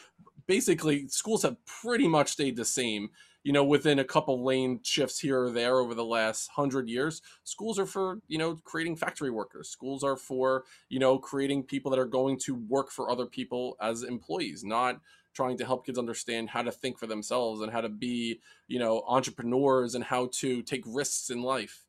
Basically, 0.48 1.08
schools 1.08 1.44
have 1.44 1.58
pretty 1.66 2.08
much 2.08 2.32
stayed 2.32 2.56
the 2.56 2.66
same. 2.66 3.10
You 3.44 3.52
know, 3.52 3.64
within 3.64 4.00
a 4.00 4.04
couple 4.04 4.44
lane 4.44 4.80
shifts 4.82 5.20
here 5.20 5.44
or 5.44 5.52
there 5.52 5.78
over 5.78 5.94
the 5.94 6.06
last 6.06 6.50
hundred 6.50 6.90
years, 6.90 7.22
schools 7.44 7.78
are 7.78 7.86
for 7.86 8.20
you 8.28 8.38
know 8.38 8.56
creating 8.64 8.96
factory 8.96 9.30
workers. 9.30 9.70
Schools 9.70 10.04
are 10.04 10.18
for 10.18 10.64
you 10.90 11.00
know 11.00 11.20
creating 11.20 11.64
people 11.64 11.92
that 11.92 12.00
are 12.00 12.06
going 12.06 12.40
to 12.40 12.56
work 12.56 12.92
for 12.92 13.10
other 13.10 13.26
people 13.26 13.78
as 13.82 14.04
employees, 14.04 14.64
not 14.64 15.00
trying 15.34 15.58
to 15.58 15.66
help 15.66 15.86
kids 15.86 16.00
understand 16.00 16.50
how 16.50 16.62
to 16.62 16.72
think 16.72 16.98
for 16.98 17.08
themselves 17.08 17.62
and 17.62 17.72
how 17.72 17.82
to 17.82 17.90
be 17.90 18.40
you 18.68 18.80
know 18.80 19.04
entrepreneurs 19.08 19.94
and 19.94 20.04
how 20.04 20.30
to 20.32 20.64
take 20.64 20.84
risks 20.88 21.30
in 21.30 21.44
life. 21.44 21.86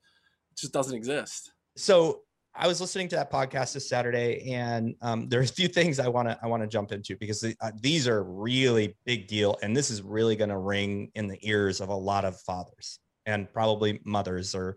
It 0.50 0.58
just 0.58 0.72
doesn't 0.74 0.96
exist. 0.96 1.52
So 1.76 2.22
I 2.58 2.66
was 2.66 2.80
listening 2.80 3.08
to 3.08 3.16
that 3.16 3.30
podcast 3.30 3.74
this 3.74 3.88
Saturday, 3.88 4.52
and 4.52 4.94
um, 5.02 5.28
there's 5.28 5.50
a 5.50 5.54
few 5.54 5.68
things 5.68 5.98
I 5.98 6.08
want 6.08 6.28
to 6.28 6.38
I 6.42 6.46
want 6.46 6.62
to 6.62 6.66
jump 6.66 6.92
into 6.92 7.16
because 7.16 7.40
the, 7.40 7.54
uh, 7.60 7.70
these 7.80 8.08
are 8.08 8.24
really 8.24 8.96
big 9.04 9.26
deal, 9.26 9.58
and 9.62 9.76
this 9.76 9.90
is 9.90 10.02
really 10.02 10.36
going 10.36 10.50
to 10.50 10.58
ring 10.58 11.10
in 11.14 11.28
the 11.28 11.38
ears 11.42 11.80
of 11.80 11.88
a 11.88 11.94
lot 11.94 12.24
of 12.24 12.40
fathers 12.40 12.98
and 13.26 13.52
probably 13.52 14.00
mothers 14.04 14.54
or 14.54 14.76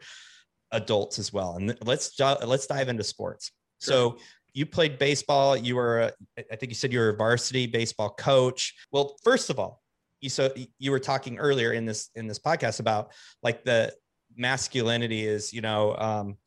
adults 0.71 1.19
as 1.19 1.31
well. 1.31 1.55
And 1.55 1.77
let's 1.85 2.19
let's 2.19 2.67
dive 2.67 2.89
into 2.89 3.03
sports. 3.03 3.51
Sure. 3.81 3.93
So 3.93 4.17
you 4.53 4.65
played 4.65 4.97
baseball. 4.97 5.55
You 5.55 5.75
were, 5.75 6.11
I 6.37 6.55
think 6.55 6.69
you 6.69 6.75
said 6.75 6.91
you 6.91 6.99
were 6.99 7.09
a 7.09 7.15
varsity 7.17 7.67
baseball 7.67 8.09
coach. 8.09 8.73
Well, 8.91 9.15
first 9.23 9.49
of 9.49 9.59
all, 9.59 9.81
you 10.21 10.29
so 10.29 10.51
you 10.77 10.91
were 10.91 10.99
talking 10.99 11.37
earlier 11.37 11.73
in 11.73 11.85
this 11.85 12.09
in 12.15 12.27
this 12.27 12.39
podcast 12.39 12.79
about 12.79 13.11
like 13.41 13.63
the 13.63 13.93
masculinity 14.35 15.25
is 15.25 15.53
you 15.53 15.61
know 15.61 15.95
um, 15.97 16.37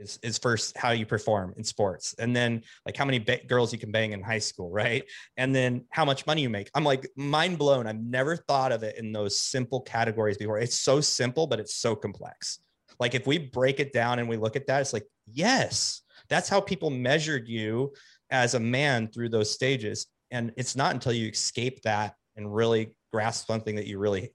is, 0.00 0.18
is 0.22 0.38
first 0.38 0.76
how 0.76 0.90
you 0.90 1.06
perform 1.06 1.54
in 1.56 1.64
sports. 1.64 2.14
And 2.18 2.34
then 2.34 2.62
like 2.86 2.96
how 2.96 3.04
many 3.04 3.18
ba- 3.18 3.40
girls 3.46 3.72
you 3.72 3.78
can 3.78 3.92
bang 3.92 4.12
in 4.12 4.22
high 4.22 4.38
school 4.38 4.70
right? 4.70 5.04
And 5.36 5.54
then 5.54 5.84
how 5.90 6.04
much 6.04 6.26
money 6.26 6.42
you 6.42 6.50
make. 6.50 6.70
I'm 6.74 6.84
like 6.84 7.08
mind 7.16 7.58
blown. 7.58 7.86
I've 7.86 8.00
never 8.00 8.36
thought 8.36 8.72
of 8.72 8.82
it 8.82 8.98
in 8.98 9.12
those 9.12 9.40
simple 9.40 9.80
categories 9.80 10.38
before. 10.38 10.58
It's 10.58 10.78
so 10.78 11.00
simple 11.00 11.46
but 11.46 11.60
it's 11.60 11.76
so 11.76 11.94
complex. 11.94 12.60
Like 12.98 13.14
if 13.14 13.26
we 13.26 13.38
break 13.38 13.78
it 13.78 13.92
down 13.92 14.18
and 14.18 14.28
we 14.28 14.36
look 14.36 14.56
at 14.56 14.66
that 14.66 14.80
it's 14.80 14.92
like 14.92 15.06
yes 15.26 16.02
that's 16.28 16.48
how 16.48 16.60
people 16.60 16.90
measured 16.90 17.48
you 17.48 17.92
as 18.30 18.54
a 18.54 18.60
man 18.60 19.08
through 19.08 19.28
those 19.28 19.52
stages. 19.52 20.06
And 20.30 20.52
it's 20.56 20.76
not 20.76 20.94
until 20.94 21.12
you 21.12 21.28
escape 21.28 21.82
that 21.82 22.14
and 22.36 22.54
really 22.54 22.94
grasp 23.12 23.46
something 23.46 23.76
that 23.76 23.86
you 23.86 23.98
really 23.98 24.32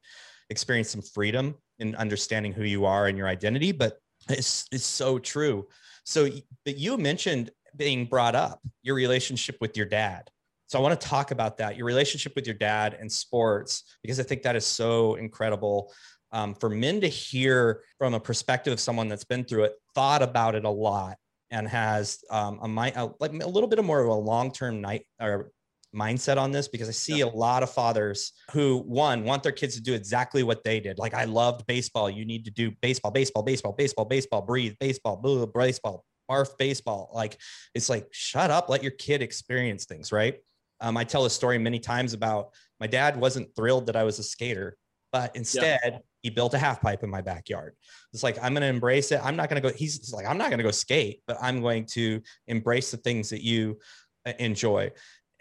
experience 0.50 0.90
some 0.90 1.02
freedom 1.02 1.56
in 1.80 1.96
understanding 1.96 2.54
who 2.54 2.64
you 2.64 2.86
are 2.86 3.08
and 3.08 3.18
your 3.18 3.28
identity 3.28 3.72
but 3.72 3.98
it's, 4.30 4.66
it's 4.72 4.86
so 4.86 5.20
true. 5.20 5.68
So, 6.04 6.30
but 6.66 6.78
you 6.78 6.98
mentioned 6.98 7.52
being 7.76 8.06
brought 8.06 8.36
up, 8.36 8.62
your 8.84 8.96
relationship 8.96 9.58
with 9.60 9.76
your 9.76 9.86
dad. 9.86 10.30
So 10.68 10.80
I 10.80 10.82
want 10.82 11.00
to 11.00 11.08
talk 11.08 11.32
about 11.32 11.58
that, 11.58 11.78
your 11.78 11.86
relationship 11.86 12.34
with 12.36 12.48
your 12.48 12.56
dad 12.56 12.98
and 13.00 13.12
sports, 13.12 13.98
because 14.02 14.20
I 14.20 14.24
think 14.24 14.42
that 14.44 14.56
is 14.56 14.66
so 14.66 15.16
incredible 15.16 15.94
um, 16.32 16.56
for 16.56 16.70
men 16.70 17.02
to 17.02 17.08
hear 17.08 17.82
from 17.98 18.14
a 18.14 18.20
perspective 18.20 18.74
of 18.74 18.80
someone 18.80 19.08
that's 19.08 19.24
been 19.24 19.44
through 19.44 19.66
it, 19.66 19.74
thought 19.94 20.22
about 20.22 20.56
it 20.56 20.66
a 20.66 20.70
lot, 20.70 21.18
and 21.52 21.68
has 21.68 22.24
um, 22.32 22.60
a, 22.62 22.92
a, 22.96 23.10
like 23.20 23.32
a 23.32 23.48
little 23.48 23.70
bit 23.70 23.80
of 23.80 23.86
more 23.86 24.02
of 24.02 24.08
a 24.10 24.14
long-term 24.14 24.82
night 24.82 25.06
or 25.22 25.52
mindset 25.96 26.38
on 26.38 26.52
this 26.52 26.68
because 26.68 26.90
I 26.90 26.92
see 26.92 27.22
a 27.22 27.28
lot 27.28 27.64
of 27.64 27.72
fathers 27.72 28.34
who 28.52 28.80
one 28.80 29.24
want 29.24 29.44
their 29.44 29.52
kids 29.52 29.76
to 29.76 29.82
do 29.82 29.94
exactly 29.94 30.44
what 30.44 30.64
they 30.64 30.80
did. 30.80 31.00
Like 31.00 31.14
I 31.14 31.26
loved 31.26 31.66
baseball. 31.66 32.10
You 32.10 32.26
need 32.26 32.46
to 32.46 32.52
do 32.52 32.72
baseball, 32.82 33.12
baseball, 33.12 33.44
baseball, 33.44 33.74
baseball, 33.74 34.06
baseball, 34.06 34.42
breathe, 34.42 34.76
baseball, 34.80 35.18
blah, 35.18 35.46
baseball, 35.46 36.06
barf, 36.30 36.58
baseball. 36.58 37.10
Like 37.14 37.40
it's 37.74 37.90
like 37.90 38.08
shut 38.12 38.52
up, 38.52 38.70
let 38.70 38.84
your 38.84 38.92
kid 38.92 39.22
experience 39.22 39.86
things, 39.86 40.12
right? 40.12 40.36
Um, 40.82 40.98
I 40.98 41.04
tell 41.04 41.26
a 41.26 41.30
story 41.30 41.58
many 41.58 41.80
times 41.80 42.14
about 42.14 42.50
my 42.80 42.88
dad 42.88 43.20
wasn't 43.20 43.56
thrilled 43.56 43.88
that 43.88 43.96
I 43.96 44.04
was 44.04 44.20
a 44.20 44.24
skater, 44.24 44.78
but 45.12 45.36
instead 45.36 45.80
yeah. 45.86 45.98
he 46.22 46.30
built 46.30 46.54
a 46.54 46.58
half 46.58 46.82
pipe 46.82 47.04
in 47.04 47.10
my 47.10 47.22
backyard. 47.22 47.74
It's 48.14 48.24
like 48.24 48.38
I'm 48.44 48.54
going 48.54 48.62
to 48.62 48.68
embrace 48.68 49.12
it. 49.12 49.22
I'm 49.24 49.38
not 49.38 49.50
going 49.50 49.62
to 49.62 49.70
go. 49.70 49.76
He's 49.76 50.12
like 50.14 50.26
I'm 50.26 50.38
not 50.38 50.50
going 50.50 50.58
to 50.58 50.64
go 50.64 50.72
skate, 50.72 51.22
but 51.28 51.38
I'm 51.42 51.62
going 51.62 51.86
to 51.94 52.22
embrace 52.48 52.92
the 52.92 52.98
things 52.98 53.30
that 53.30 53.42
you 53.42 53.80
uh, 54.26 54.34
enjoy 54.40 54.92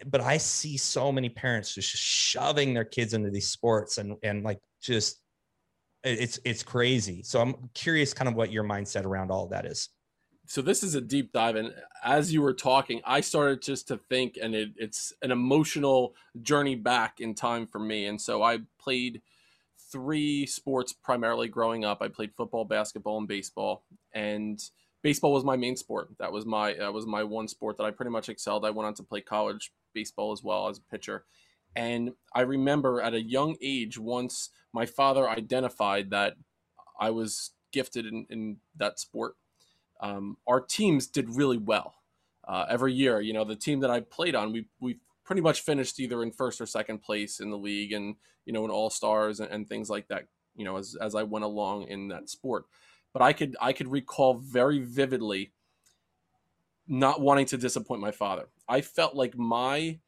but 0.07 0.21
I 0.21 0.37
see 0.39 0.77
so 0.77 1.13
many 1.13 1.29
parents 1.29 1.75
just 1.75 1.89
shoving 1.89 2.75
their 2.75 2.85
kids 2.85 3.15
into 3.15 3.31
these 3.31 3.49
sports 3.49 3.99
and 3.99 4.17
and 4.23 4.43
like 4.43 4.61
just 4.83 5.21
it's 6.03 6.39
it's 6.45 6.63
crazy. 6.63 7.23
So 7.23 7.41
I'm 7.41 7.71
curious, 7.75 8.13
kind 8.13 8.29
of 8.29 8.35
what 8.35 8.53
your 8.53 8.65
mindset 8.65 9.05
around 9.05 9.31
all 9.31 9.47
that 9.49 9.65
is. 9.65 9.89
So 10.47 10.61
this 10.61 10.83
is 10.83 10.95
a 10.95 11.01
deep 11.01 11.33
dive, 11.33 11.57
and 11.57 11.75
as 12.05 12.33
you 12.33 12.43
were 12.43 12.53
talking, 12.53 13.01
I 13.07 13.23
started 13.23 13.63
just 13.63 13.89
to 13.89 13.97
think, 14.11 14.37
and 14.41 14.55
it, 14.55 14.71
it's 14.77 15.13
an 15.23 15.31
emotional 15.31 16.15
journey 16.43 16.75
back 16.75 17.21
in 17.21 17.35
time 17.35 17.67
for 17.67 17.79
me. 17.79 18.07
And 18.07 18.21
so 18.21 18.43
I 18.43 18.59
played 18.79 19.23
three 19.91 20.45
sports 20.45 20.93
primarily 20.93 21.49
growing 21.49 21.87
up. 21.87 22.03
I 22.03 22.09
played 22.09 22.35
football, 22.37 22.67
basketball, 22.67 23.17
and 23.17 23.29
baseball, 23.29 23.85
and 24.13 24.63
baseball 25.03 25.33
was 25.33 25.45
my 25.45 25.57
main 25.57 25.77
sport. 25.77 26.11
That 26.19 26.33
was 26.33 26.45
my 26.45 26.75
that 26.75 26.93
was 26.93 27.07
my 27.07 27.25
one 27.25 27.49
sport 27.49 27.79
that 27.79 27.85
I 27.85 27.91
pretty 27.91 28.11
much 28.11 28.29
excelled. 28.29 28.67
I 28.67 28.71
went 28.71 28.87
on 28.87 28.95
to 28.95 29.03
play 29.03 29.23
college 29.23 29.73
baseball 29.95 30.33
as 30.33 30.43
well 30.43 30.69
as 30.69 30.79
a 30.79 30.91
pitcher. 30.91 31.25
And 31.77 32.13
I 32.35 32.43
remember 32.43 33.01
at 33.01 33.15
a 33.15 33.23
young 33.23 33.57
age, 33.61 33.99
once 33.99 34.51
my 34.73 34.87
father 34.87 35.29
identified 35.29 36.11
that 36.11 36.35
I 37.01 37.11
was 37.11 37.51
gifted 37.73 38.07
in, 38.07 38.27
in 38.31 38.57
that 38.77 39.01
sport, 39.01 39.37
um, 40.01 40.37
our 40.47 40.61
teams 40.61 41.07
did 41.07 41.31
really 41.31 41.59
well 41.59 41.95
uh, 42.47 42.67
every 42.69 42.93
year. 42.93 43.21
You 43.21 43.33
know, 43.33 43.45
the 43.45 43.57
team 43.57 43.81
that 43.81 43.91
I 43.91 44.01
played 44.01 44.35
on, 44.35 44.53
we 44.53 44.67
we 44.81 44.99
pretty 45.25 45.41
much 45.43 45.63
finished 45.63 45.99
either 45.99 46.23
in 46.23 46.31
first 46.31 46.61
or 46.61 46.67
second 46.67 47.03
place 47.03 47.41
in 47.41 47.51
the 47.51 47.59
league, 47.59 47.93
and 47.93 48.17
you 48.45 48.53
know, 48.53 48.65
in 48.65 48.71
all 48.71 48.91
stars 48.91 49.41
and, 49.41 49.51
and 49.51 49.69
things 49.69 49.91
like 49.91 50.09
that. 50.09 50.27
You 50.55 50.65
know, 50.65 50.77
as 50.77 50.97
as 51.01 51.15
I 51.15 51.23
went 51.23 51.45
along 51.45 51.85
in 51.85 52.09
that 52.09 52.29
sport, 52.29 52.67
but 53.13 53.23
I 53.23 53.33
could 53.33 53.57
I 53.61 53.73
could 53.73 53.89
recall 53.89 54.35
very 54.35 54.81
vividly 54.81 55.53
not 56.87 57.21
wanting 57.21 57.47
to 57.47 57.57
disappoint 57.57 58.01
my 58.01 58.11
father. 58.11 58.49
I 58.69 58.81
felt 58.81 59.15
like 59.15 59.37
my 59.37 59.99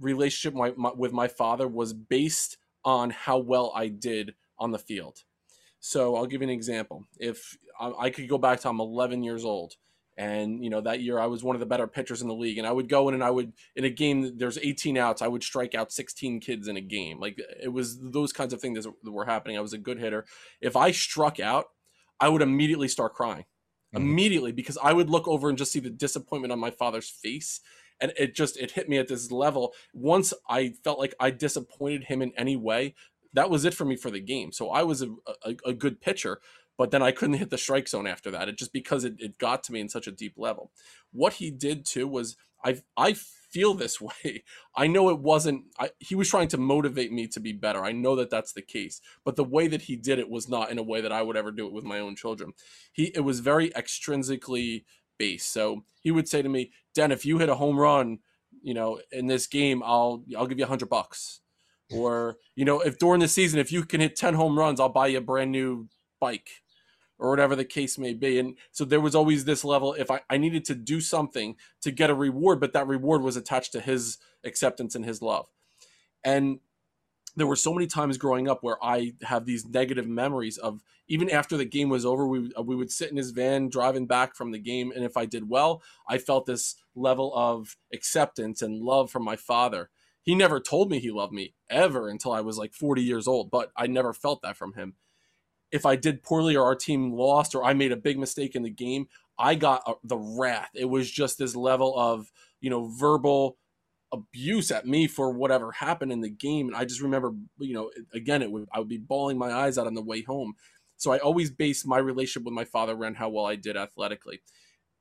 relationship 0.00 0.54
my, 0.54 0.72
my, 0.76 0.92
with 0.96 1.12
my 1.12 1.28
father 1.28 1.68
was 1.68 1.92
based 1.92 2.56
on 2.84 3.10
how 3.10 3.38
well 3.38 3.72
I 3.74 3.88
did 3.88 4.34
on 4.58 4.70
the 4.70 4.78
field. 4.78 5.18
So 5.80 6.16
I'll 6.16 6.26
give 6.26 6.42
you 6.42 6.48
an 6.48 6.54
example. 6.54 7.04
If 7.18 7.56
I, 7.78 7.92
I 7.98 8.10
could 8.10 8.28
go 8.28 8.38
back 8.38 8.60
to 8.60 8.68
I'm 8.68 8.80
11 8.80 9.22
years 9.22 9.44
old, 9.44 9.74
and 10.16 10.62
you 10.62 10.68
know 10.68 10.82
that 10.82 11.00
year 11.00 11.18
I 11.18 11.26
was 11.26 11.42
one 11.42 11.56
of 11.56 11.60
the 11.60 11.66
better 11.66 11.86
pitchers 11.86 12.20
in 12.20 12.28
the 12.28 12.34
league, 12.34 12.58
and 12.58 12.66
I 12.66 12.72
would 12.72 12.88
go 12.88 13.08
in 13.08 13.14
and 13.14 13.24
I 13.24 13.30
would 13.30 13.54
in 13.74 13.84
a 13.84 13.90
game 13.90 14.36
there's 14.36 14.58
18 14.58 14.98
outs, 14.98 15.22
I 15.22 15.28
would 15.28 15.42
strike 15.42 15.74
out 15.74 15.92
16 15.92 16.40
kids 16.40 16.68
in 16.68 16.76
a 16.76 16.82
game. 16.82 17.18
Like 17.18 17.40
it 17.62 17.72
was 17.72 17.98
those 17.98 18.32
kinds 18.32 18.52
of 18.52 18.60
things 18.60 18.84
that 18.84 19.10
were 19.10 19.24
happening. 19.24 19.56
I 19.56 19.62
was 19.62 19.72
a 19.72 19.78
good 19.78 19.98
hitter. 19.98 20.26
If 20.60 20.76
I 20.76 20.90
struck 20.90 21.40
out, 21.40 21.66
I 22.20 22.28
would 22.28 22.42
immediately 22.42 22.88
start 22.88 23.14
crying. 23.14 23.46
Mm-hmm. 23.94 24.04
Immediately 24.04 24.52
because 24.52 24.78
I 24.82 24.92
would 24.92 25.08
look 25.08 25.26
over 25.26 25.48
and 25.48 25.56
just 25.56 25.72
see 25.72 25.80
the 25.80 25.90
disappointment 25.90 26.52
on 26.52 26.60
my 26.60 26.70
father's 26.70 27.08
face 27.08 27.60
and 28.00 28.12
it 28.18 28.34
just 28.34 28.56
it 28.56 28.72
hit 28.72 28.88
me 28.88 28.98
at 28.98 29.08
this 29.08 29.30
level. 29.30 29.74
Once 29.92 30.32
i 30.48 30.74
felt 30.84 30.98
like 30.98 31.14
i 31.20 31.30
disappointed 31.30 32.04
him 32.04 32.22
in 32.22 32.32
any 32.36 32.56
way 32.56 32.94
that 33.32 33.50
was 33.50 33.64
it 33.64 33.74
for 33.74 33.84
me 33.84 33.96
for 33.96 34.10
the 34.10 34.20
game. 34.20 34.52
So 34.52 34.70
i 34.70 34.82
was 34.82 35.02
a, 35.02 35.08
a, 35.44 35.56
a 35.66 35.72
good 35.72 36.00
pitcher 36.00 36.40
but 36.78 36.90
then 36.90 37.02
i 37.02 37.12
couldn't 37.12 37.36
hit 37.36 37.50
the 37.50 37.58
strike 37.58 37.88
zone 37.88 38.06
after 38.06 38.30
that. 38.30 38.48
It 38.48 38.58
just 38.58 38.72
because 38.72 39.04
it, 39.04 39.14
it 39.18 39.38
got 39.38 39.62
to 39.64 39.72
me 39.72 39.80
in 39.80 39.88
such 39.88 40.06
a 40.06 40.12
deep 40.12 40.34
level. 40.36 40.72
What 41.12 41.34
he 41.34 41.50
did 41.50 41.84
too 41.84 42.08
was 42.08 42.36
i 42.64 42.80
i 42.96 43.14
feel 43.14 43.74
this 43.74 44.00
way. 44.00 44.44
I 44.76 44.86
know 44.86 45.10
it 45.10 45.18
wasn't 45.18 45.64
I, 45.78 45.90
he 45.98 46.14
was 46.14 46.28
trying 46.30 46.48
to 46.48 46.58
motivate 46.58 47.12
me 47.12 47.26
to 47.28 47.40
be 47.40 47.52
better. 47.52 47.84
I 47.84 47.92
know 47.92 48.16
that 48.16 48.30
that's 48.30 48.52
the 48.52 48.62
case 48.62 49.00
but 49.24 49.36
the 49.36 49.44
way 49.44 49.68
that 49.68 49.82
he 49.82 49.96
did 49.96 50.18
it 50.18 50.30
was 50.30 50.48
not 50.48 50.70
in 50.70 50.78
a 50.78 50.82
way 50.82 51.00
that 51.00 51.12
i 51.12 51.22
would 51.22 51.36
ever 51.36 51.52
do 51.52 51.66
it 51.66 51.72
with 51.72 51.84
my 51.84 51.98
own 51.98 52.16
children. 52.16 52.52
He 52.92 53.06
it 53.14 53.20
was 53.20 53.40
very 53.40 53.70
extrinsically 53.70 54.84
base. 55.20 55.44
So 55.46 55.84
he 56.00 56.10
would 56.10 56.28
say 56.28 56.42
to 56.42 56.48
me, 56.48 56.72
"Den, 56.94 57.12
if 57.12 57.24
you 57.24 57.38
hit 57.38 57.50
a 57.50 57.54
home 57.54 57.78
run, 57.78 58.18
you 58.62 58.74
know, 58.74 59.00
in 59.12 59.26
this 59.28 59.46
game, 59.46 59.82
I'll 59.84 60.24
I'll 60.36 60.48
give 60.48 60.58
you 60.58 60.64
a 60.64 60.68
hundred 60.68 60.88
bucks." 60.88 61.40
Or 61.92 62.38
you 62.56 62.64
know, 62.64 62.80
if 62.80 62.98
during 62.98 63.20
the 63.20 63.28
season, 63.28 63.60
if 63.60 63.70
you 63.70 63.84
can 63.84 64.00
hit 64.00 64.16
ten 64.16 64.34
home 64.34 64.58
runs, 64.58 64.80
I'll 64.80 64.88
buy 64.88 65.08
you 65.08 65.18
a 65.18 65.20
brand 65.20 65.52
new 65.52 65.88
bike, 66.20 66.48
or 67.18 67.30
whatever 67.30 67.54
the 67.54 67.64
case 67.64 67.98
may 67.98 68.14
be. 68.14 68.38
And 68.38 68.56
so 68.72 68.84
there 68.84 69.00
was 69.00 69.14
always 69.14 69.44
this 69.44 69.64
level. 69.64 69.94
If 69.94 70.10
I, 70.10 70.20
I 70.30 70.38
needed 70.38 70.64
to 70.66 70.74
do 70.74 71.00
something 71.00 71.56
to 71.82 71.90
get 71.90 72.10
a 72.10 72.14
reward, 72.14 72.60
but 72.60 72.72
that 72.72 72.86
reward 72.86 73.22
was 73.22 73.36
attached 73.36 73.72
to 73.72 73.80
his 73.80 74.18
acceptance 74.44 74.94
and 74.94 75.04
his 75.04 75.20
love. 75.20 75.46
And 76.24 76.60
there 77.40 77.46
were 77.46 77.56
so 77.56 77.72
many 77.72 77.86
times 77.86 78.18
growing 78.18 78.48
up 78.48 78.62
where 78.62 78.76
I 78.84 79.14
have 79.22 79.46
these 79.46 79.66
negative 79.66 80.06
memories 80.06 80.58
of 80.58 80.82
even 81.08 81.30
after 81.30 81.56
the 81.56 81.64
game 81.64 81.88
was 81.88 82.04
over, 82.04 82.26
we 82.26 82.52
we 82.62 82.76
would 82.76 82.92
sit 82.92 83.10
in 83.10 83.16
his 83.16 83.30
van 83.30 83.70
driving 83.70 84.06
back 84.06 84.36
from 84.36 84.52
the 84.52 84.58
game, 84.58 84.92
and 84.94 85.04
if 85.04 85.16
I 85.16 85.24
did 85.24 85.48
well, 85.48 85.82
I 86.06 86.18
felt 86.18 86.44
this 86.44 86.76
level 86.94 87.32
of 87.34 87.76
acceptance 87.94 88.60
and 88.60 88.82
love 88.82 89.10
from 89.10 89.24
my 89.24 89.36
father. 89.36 89.88
He 90.22 90.34
never 90.34 90.60
told 90.60 90.90
me 90.90 90.98
he 90.98 91.10
loved 91.10 91.32
me 91.32 91.54
ever 91.70 92.10
until 92.10 92.32
I 92.32 92.42
was 92.42 92.58
like 92.58 92.74
40 92.74 93.02
years 93.02 93.26
old, 93.26 93.50
but 93.50 93.72
I 93.74 93.86
never 93.86 94.12
felt 94.12 94.42
that 94.42 94.58
from 94.58 94.74
him. 94.74 94.96
If 95.72 95.86
I 95.86 95.96
did 95.96 96.22
poorly 96.22 96.56
or 96.56 96.64
our 96.64 96.74
team 96.74 97.14
lost 97.14 97.54
or 97.54 97.64
I 97.64 97.72
made 97.72 97.90
a 97.90 97.96
big 97.96 98.18
mistake 98.18 98.54
in 98.54 98.62
the 98.62 98.70
game, 98.70 99.08
I 99.38 99.54
got 99.54 99.82
uh, 99.86 99.94
the 100.04 100.18
wrath. 100.18 100.68
It 100.74 100.90
was 100.90 101.10
just 101.10 101.38
this 101.38 101.56
level 101.56 101.98
of, 101.98 102.30
you 102.60 102.68
know, 102.68 102.86
verbal 102.86 103.56
abuse 104.12 104.70
at 104.70 104.86
me 104.86 105.06
for 105.06 105.30
whatever 105.30 105.72
happened 105.72 106.12
in 106.12 106.20
the 106.20 106.30
game. 106.30 106.68
And 106.68 106.76
I 106.76 106.84
just 106.84 107.00
remember, 107.00 107.32
you 107.58 107.74
know, 107.74 107.90
again, 108.12 108.42
it 108.42 108.50
would 108.50 108.68
I 108.72 108.78
would 108.78 108.88
be 108.88 108.98
bawling 108.98 109.38
my 109.38 109.52
eyes 109.52 109.78
out 109.78 109.86
on 109.86 109.94
the 109.94 110.02
way 110.02 110.22
home. 110.22 110.54
So 110.96 111.12
I 111.12 111.18
always 111.18 111.50
based 111.50 111.86
my 111.86 111.98
relationship 111.98 112.44
with 112.44 112.54
my 112.54 112.64
father 112.64 112.92
around 112.92 113.16
how 113.16 113.30
well 113.30 113.46
I 113.46 113.56
did 113.56 113.76
athletically. 113.76 114.40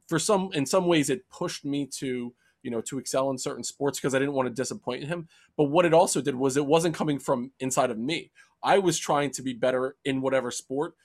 For 0.08 0.18
some, 0.18 0.50
in 0.54 0.66
some 0.66 0.88
ways, 0.88 1.10
it 1.10 1.30
pushed 1.30 1.66
me 1.66 1.86
to 1.98 2.34
you 2.64 2.72
know 2.72 2.82
to 2.82 3.00
excel 3.00 3.30
in 3.30 3.38
certain 3.38 3.64
sports 3.64 4.00
because 4.00 4.14
I 4.14 4.20
didn't 4.20 4.34
want 4.34 4.48
to 4.48 4.54
disappoint 4.54 5.06
him. 5.06 5.28
But 5.58 5.66
what 5.66 5.86
it 5.86 5.94
also 5.94 6.22
did 6.22 6.36
was 6.36 6.58
it 6.58 6.66
wasn't 6.66 6.96
coming 6.96 7.20
from 7.20 7.52
inside 7.60 7.92
of 7.92 7.98
me. 7.98 8.32
I 8.62 8.80
was 8.80 8.98
trying 8.98 9.32
to 9.32 9.42
be 9.42 9.54
better 9.54 9.96
in 10.04 10.22
whatever 10.22 10.52
sport 10.52 10.96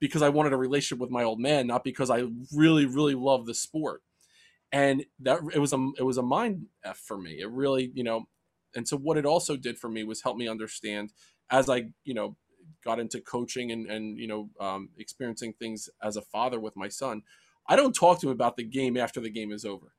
because 0.00 0.22
I 0.22 0.28
wanted 0.30 0.52
a 0.52 0.56
relationship 0.56 1.00
with 1.00 1.10
my 1.10 1.22
old 1.22 1.40
man, 1.40 1.66
not 1.66 1.84
because 1.84 2.10
I 2.10 2.24
really, 2.54 2.86
really 2.86 3.14
love 3.14 3.46
the 3.46 3.54
sport 3.54 4.02
and 4.74 5.04
that 5.20 5.38
it 5.54 5.60
was 5.60 5.72
a 5.72 5.90
it 5.98 6.02
was 6.02 6.18
a 6.18 6.22
mind 6.22 6.66
f 6.84 6.98
for 6.98 7.16
me. 7.16 7.38
It 7.40 7.50
really 7.50 7.90
you 7.94 8.04
know 8.04 8.26
and 8.74 8.86
so 8.86 8.96
what 8.96 9.16
it 9.16 9.26
also 9.26 9.56
did 9.56 9.78
for 9.78 9.88
me 9.88 10.04
was 10.04 10.22
help 10.22 10.36
me 10.36 10.48
understand 10.48 11.12
as 11.50 11.68
i 11.70 11.84
you 12.04 12.14
know 12.14 12.36
got 12.84 12.98
into 12.98 13.20
coaching 13.20 13.70
and 13.70 13.86
and 13.90 14.18
you 14.18 14.26
know 14.26 14.50
um, 14.60 14.90
experiencing 14.98 15.52
things 15.52 15.88
as 16.02 16.16
a 16.16 16.22
father 16.22 16.60
with 16.60 16.76
my 16.76 16.88
son 16.88 17.22
i 17.68 17.76
don't 17.76 17.94
talk 17.94 18.20
to 18.20 18.26
him 18.26 18.32
about 18.32 18.56
the 18.56 18.64
game 18.64 18.96
after 18.96 19.20
the 19.20 19.30
game 19.30 19.52
is 19.52 19.64
over. 19.64 19.94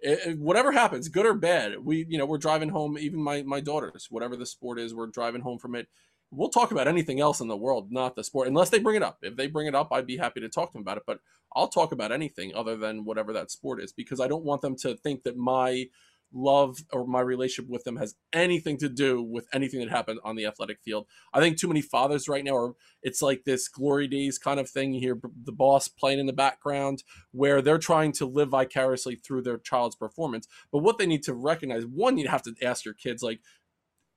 It, 0.00 0.20
it, 0.26 0.38
whatever 0.38 0.72
happens 0.72 1.08
good 1.08 1.26
or 1.26 1.34
bad 1.34 1.84
we 1.84 2.06
you 2.08 2.18
know 2.18 2.26
we're 2.26 2.38
driving 2.38 2.68
home 2.68 2.98
even 2.98 3.20
my 3.20 3.42
my 3.42 3.60
daughters 3.60 4.06
whatever 4.10 4.36
the 4.36 4.46
sport 4.46 4.78
is 4.78 4.94
we're 4.94 5.08
driving 5.08 5.40
home 5.40 5.58
from 5.58 5.74
it 5.74 5.88
we'll 6.30 6.50
talk 6.50 6.70
about 6.70 6.88
anything 6.88 7.20
else 7.20 7.40
in 7.40 7.48
the 7.48 7.56
world, 7.56 7.90
not 7.90 8.16
the 8.16 8.24
sport, 8.24 8.48
unless 8.48 8.70
they 8.70 8.78
bring 8.78 8.96
it 8.96 9.02
up. 9.02 9.18
If 9.22 9.36
they 9.36 9.46
bring 9.46 9.66
it 9.66 9.74
up, 9.74 9.88
I'd 9.92 10.06
be 10.06 10.18
happy 10.18 10.40
to 10.40 10.48
talk 10.48 10.70
to 10.70 10.72
them 10.74 10.82
about 10.82 10.98
it. 10.98 11.04
But 11.06 11.20
I'll 11.54 11.68
talk 11.68 11.92
about 11.92 12.12
anything 12.12 12.54
other 12.54 12.76
than 12.76 13.04
whatever 13.04 13.32
that 13.32 13.50
sport 13.50 13.82
is 13.82 13.92
because 13.92 14.20
I 14.20 14.28
don't 14.28 14.44
want 14.44 14.62
them 14.62 14.76
to 14.76 14.96
think 14.96 15.22
that 15.22 15.36
my 15.36 15.86
love 16.32 16.78
or 16.92 17.06
my 17.06 17.20
relationship 17.20 17.70
with 17.70 17.84
them 17.84 17.96
has 17.96 18.14
anything 18.32 18.76
to 18.78 18.88
do 18.88 19.22
with 19.22 19.46
anything 19.52 19.80
that 19.80 19.88
happened 19.88 20.20
on 20.24 20.36
the 20.36 20.44
athletic 20.44 20.78
field. 20.84 21.06
I 21.32 21.40
think 21.40 21.56
too 21.56 21.68
many 21.68 21.80
fathers 21.80 22.28
right 22.28 22.44
now 22.44 22.56
are 22.56 22.74
it's 23.02 23.22
like 23.22 23.44
this 23.44 23.68
glory 23.68 24.08
days 24.08 24.38
kind 24.38 24.60
of 24.60 24.68
thing. 24.68 24.92
You 24.92 25.00
hear 25.00 25.20
the 25.44 25.52
boss 25.52 25.88
playing 25.88 26.18
in 26.18 26.26
the 26.26 26.32
background 26.32 27.02
where 27.32 27.62
they're 27.62 27.78
trying 27.78 28.12
to 28.12 28.26
live 28.26 28.50
vicariously 28.50 29.16
through 29.16 29.42
their 29.42 29.58
child's 29.58 29.96
performance. 29.96 30.46
But 30.70 30.80
what 30.80 30.98
they 30.98 31.06
need 31.06 31.22
to 31.24 31.34
recognize, 31.34 31.86
one, 31.86 32.18
you 32.18 32.28
have 32.28 32.42
to 32.42 32.54
ask 32.62 32.84
your 32.84 32.94
kids 32.94 33.22
like, 33.22 33.40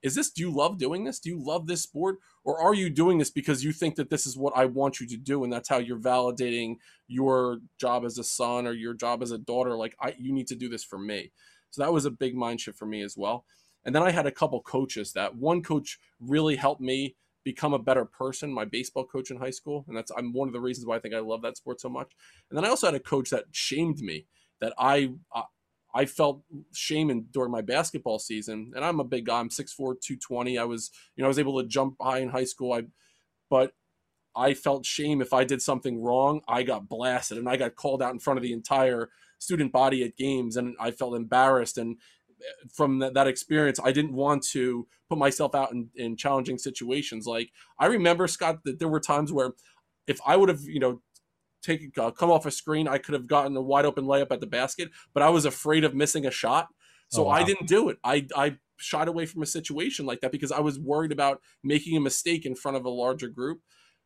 is 0.02 0.16
this 0.16 0.32
do 0.32 0.42
you 0.42 0.52
love 0.52 0.78
doing 0.78 1.04
this? 1.04 1.20
Do 1.20 1.30
you 1.30 1.44
love 1.44 1.68
this 1.68 1.84
sport? 1.84 2.18
Or 2.44 2.60
are 2.60 2.74
you 2.74 2.90
doing 2.90 3.18
this 3.18 3.30
because 3.30 3.64
you 3.64 3.72
think 3.72 3.96
that 3.96 4.10
this 4.10 4.26
is 4.26 4.38
what 4.38 4.54
i 4.56 4.66
want 4.66 5.00
you 5.00 5.08
to 5.08 5.18
do 5.18 5.44
and 5.44 5.54
that's 5.54 5.70
how 5.70 5.78
you're 5.78 6.00
validating 6.00 6.78
your 7.08 7.60
job 7.80 8.04
as 8.04 8.18
a 8.18 8.24
son 8.24 8.66
or 8.66 8.74
your 8.74 8.94
job 8.94 9.22
as 9.22 9.32
a 9.32 9.38
daughter? 9.38 9.76
Like 9.76 9.96
i 10.02 10.16
you 10.20 10.34
need 10.34 10.48
to 10.48 10.56
do 10.56 10.70
this 10.70 10.84
for 10.84 10.98
me. 10.98 11.32
So 11.70 11.82
that 11.82 11.94
was 11.94 12.06
a 12.06 12.12
big 12.12 12.36
mind 12.36 12.62
shift 12.62 12.78
for 12.78 12.86
me 12.86 13.02
as 13.02 13.16
well. 13.16 13.46
And 13.86 13.94
then 13.96 14.04
i 14.04 14.12
had 14.12 14.26
a 14.26 14.32
couple 14.32 14.62
coaches 14.62 15.14
that 15.14 15.36
one 15.36 15.62
coach 15.62 16.00
really 16.20 16.56
helped 16.56 16.82
me 16.82 17.16
become 17.44 17.74
a 17.74 17.80
better 17.80 18.06
person 18.06 18.54
my 18.54 18.66
baseball 18.66 19.06
coach 19.06 19.32
in 19.32 19.38
high 19.38 19.52
school. 19.52 19.86
And 19.88 19.96
that's 19.96 20.12
i'm 20.18 20.34
one 20.34 20.48
of 20.48 20.54
the 20.54 20.60
reasons 20.60 20.88
why 20.88 20.96
i 20.96 21.00
think 21.00 21.14
i 21.14 21.20
love 21.20 21.42
that 21.44 21.58
sport 21.58 21.80
so 21.80 21.90
much. 21.90 22.12
And 22.50 22.58
then 22.58 22.66
i 22.66 22.70
also 22.70 22.88
had 22.88 22.96
a 22.96 23.00
coach 23.00 23.30
that 23.30 23.46
shamed 23.52 24.00
me 24.00 24.26
that 24.60 24.74
i 24.80 25.12
I 25.34 25.44
felt 26.06 26.42
shame 26.74 27.10
in 27.10 27.26
during 27.32 27.52
my 27.52 27.62
basketball 27.62 28.20
season, 28.20 28.72
and 28.76 28.84
I'm 28.84 29.00
a 29.00 29.06
big 29.06 29.26
guy. 29.26 29.40
I'm 29.40 29.50
6'4", 29.50 29.76
220. 29.78 30.58
I 30.58 30.64
was, 30.64 30.92
you 31.16 31.22
know, 31.22 31.28
I 31.28 31.30
was 31.30 31.40
able 31.40 31.62
to 31.62 31.68
jump 31.68 31.96
high 32.02 32.20
in 32.20 32.30
high 32.30 32.46
school. 32.46 32.74
I, 32.74 32.84
but 33.50 33.74
I 34.36 34.54
felt 34.54 34.86
shame 34.86 35.22
if 35.22 35.34
I 35.34 35.44
did 35.44 35.62
something 35.62 36.02
wrong. 36.02 36.42
I 36.48 36.64
got 36.64 36.88
blasted, 36.88 37.38
and 37.38 37.50
I 37.50 37.58
got 37.58 37.76
called 37.76 38.02
out 38.02 38.14
in 38.14 38.20
front 38.20 38.38
of 38.38 38.44
the 38.44 38.54
entire 38.54 39.10
student 39.40 39.72
body 39.72 40.04
at 40.04 40.18
games, 40.18 40.56
and 40.56 40.76
I 40.80 40.92
felt 40.92 41.16
embarrassed. 41.16 41.78
And 41.78 41.98
eh, 42.40 42.68
from 42.74 43.00
that, 43.00 43.14
that 43.16 43.28
experience, 43.28 43.80
I 43.84 43.92
didn't 43.92 44.14
want 44.14 44.44
to 44.52 44.88
put 45.10 45.18
myself 45.18 45.54
out 45.56 45.72
in, 45.74 45.90
in 45.96 46.16
challenging 46.16 46.58
situations. 46.58 47.26
Like 47.26 47.50
I 47.80 47.88
remember, 47.88 48.28
Scott, 48.28 48.60
that 48.64 48.80
there 48.80 48.88
were 48.88 49.00
times 49.02 49.34
where 49.34 49.52
if 50.08 50.20
I 50.26 50.36
would 50.38 50.50
have, 50.50 50.62
you 50.62 50.80
know, 50.80 51.02
take 51.62 51.98
uh, 51.98 52.12
come 52.12 52.32
off 52.32 52.46
a 52.46 52.52
screen, 52.52 52.88
I 52.88 52.98
could 52.98 53.14
have 53.14 53.28
gotten 53.28 53.56
a 53.56 53.62
wide 53.62 53.86
open 53.86 54.06
layup 54.06 54.32
at 54.32 54.40
the 54.40 54.48
basket, 54.48 54.90
but 55.14 55.24
I 55.24 55.30
was 55.30 55.46
afraid 55.46 55.84
of 55.84 55.94
missing 55.94 56.26
a 56.26 56.32
shot, 56.32 56.70
so 57.10 57.24
oh, 57.24 57.28
wow. 57.28 57.34
I 57.34 57.44
didn't 57.44 57.68
do 57.68 57.90
it. 57.90 57.98
I 58.04 58.28
I 58.36 58.58
shot 58.78 59.08
away 59.08 59.26
from 59.26 59.44
a 59.44 59.46
situation 59.46 60.06
like 60.06 60.22
that 60.22 60.32
because 60.32 60.52
I 60.52 60.60
was 60.60 60.80
worried 60.80 61.12
about 61.12 61.42
making 61.64 61.96
a 61.96 62.02
mistake 62.02 62.46
in 62.46 62.56
front 62.56 62.78
of 62.78 62.86
a 62.86 62.90
larger 62.90 63.28
group. 63.28 63.62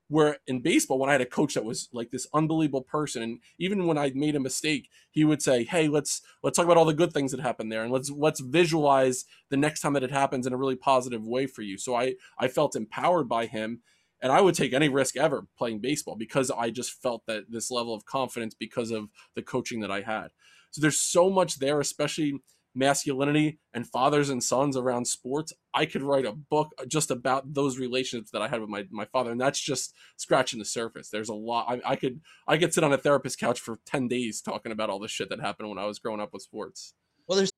Where 0.08 0.38
in 0.46 0.62
baseball, 0.62 1.00
when 1.00 1.10
I 1.10 1.14
had 1.14 1.22
a 1.22 1.26
coach 1.26 1.56
that 1.56 1.66
was 1.66 1.90
like 1.92 2.12
this 2.12 2.28
unbelievable 2.32 2.84
person, 2.84 3.24
and 3.24 3.40
even 3.58 3.88
when 3.88 3.98
I 3.98 4.12
made 4.14 4.36
a 4.36 4.40
mistake, 4.40 4.88
he 5.10 5.24
would 5.24 5.42
say, 5.42 5.64
"Hey, 5.64 5.88
let's 5.88 6.22
let's 6.44 6.56
talk 6.56 6.66
about 6.66 6.78
all 6.78 6.86
the 6.86 6.94
good 6.94 7.12
things 7.12 7.32
that 7.32 7.40
happened 7.40 7.72
there, 7.72 7.82
and 7.82 7.92
let's 7.92 8.12
let's 8.12 8.40
visualize 8.40 9.26
the 9.50 9.58
next 9.58 9.82
time 9.82 9.94
that 9.94 10.04
it 10.04 10.12
happens 10.12 10.46
in 10.46 10.54
a 10.54 10.58
really 10.58 10.76
positive 10.76 11.26
way 11.26 11.48
for 11.48 11.64
you." 11.64 11.80
So 11.80 11.96
I 11.96 12.14
I 12.38 12.50
felt 12.50 12.76
empowered 12.76 13.28
by 13.28 13.48
him, 13.48 13.82
and 14.22 14.32
I 14.32 14.42
would 14.42 14.56
take 14.56 14.74
any 14.74 14.90
risk 14.90 15.18
ever 15.18 15.48
playing 15.58 15.80
baseball 15.80 16.16
because 16.16 16.52
I 16.52 16.70
just 16.70 17.02
felt 17.02 17.24
that 17.28 17.52
this 17.52 17.72
level 17.72 17.94
of 17.94 18.06
confidence 18.06 18.54
because 18.54 18.92
of 18.92 19.10
the 19.36 19.42
coaching 19.42 19.82
that 19.82 19.92
I 19.92 20.02
had. 20.02 20.30
So 20.72 20.82
there's 20.82 21.00
so 21.00 21.30
much 21.30 21.60
there, 21.60 21.80
especially 21.80 22.40
masculinity 22.76 23.60
and 23.74 23.88
fathers 23.88 24.30
and 24.30 24.44
sons 24.44 24.76
around 24.76 25.06
sports. 25.06 25.54
I 25.74 25.86
could 25.86 26.04
write 26.04 26.26
a 26.26 26.34
book 26.34 26.74
just 26.88 27.10
about 27.10 27.54
those 27.54 27.80
relationships 27.80 28.32
that 28.32 28.42
i 28.42 28.48
had 28.48 28.60
with 28.60 28.70
my, 28.70 28.86
my 28.92 29.06
father 29.06 29.32
and 29.32 29.40
that's 29.40 29.60
just 29.60 29.94
scratching 30.18 30.60
the 30.60 30.66
surface. 30.66 31.10
There's 31.10 31.30
a 31.30 31.34
lot 31.34 31.68
I, 31.70 31.92
I 31.92 31.96
could 31.96 32.20
i 32.48 32.58
could 32.58 32.74
sit 32.74 32.84
on 32.84 32.94
a 32.94 32.98
therapist 32.98 33.40
couch 33.40 33.60
for 33.60 33.80
10 33.86 34.08
days 34.08 34.42
talking 34.42 34.72
about 34.72 34.90
all 34.90 35.00
the 35.00 35.08
shit 35.08 35.30
that 35.30 35.40
happened 35.40 35.70
when 35.70 35.78
i 35.78 35.86
was 35.86 36.00
growing 36.00 36.20
up 36.20 36.34
with 36.34 36.42
sports. 36.42 36.94
Well 37.28 37.38
there's 37.38 37.52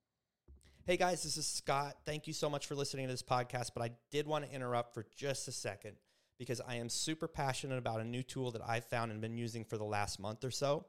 hey 0.86 0.98
guys 0.98 1.24
this 1.24 1.38
is 1.38 1.48
scott. 1.48 1.96
Thank 2.06 2.28
you 2.28 2.34
so 2.34 2.50
much 2.50 2.68
for 2.68 2.76
listening 2.76 3.08
to 3.08 3.14
this 3.14 3.24
podcast 3.24 3.72
but 3.74 3.82
i 3.82 3.92
did 4.12 4.28
want 4.28 4.46
to 4.46 4.54
interrupt 4.54 4.94
for 4.94 5.08
just 5.16 5.48
a 5.48 5.52
second 5.52 5.94
because 6.38 6.62
i 6.68 6.76
am 6.76 6.90
super 6.90 7.28
passionate 7.28 7.78
about 7.78 8.02
a 8.02 8.06
new 8.06 8.24
tool 8.24 8.52
that 8.52 8.62
i've 8.68 8.86
found 8.86 9.12
and 9.12 9.22
been 9.22 9.38
using 9.38 9.64
for 9.64 9.78
the 9.78 9.84
last 9.84 10.20
month 10.20 10.44
or 10.44 10.52
so 10.52 10.86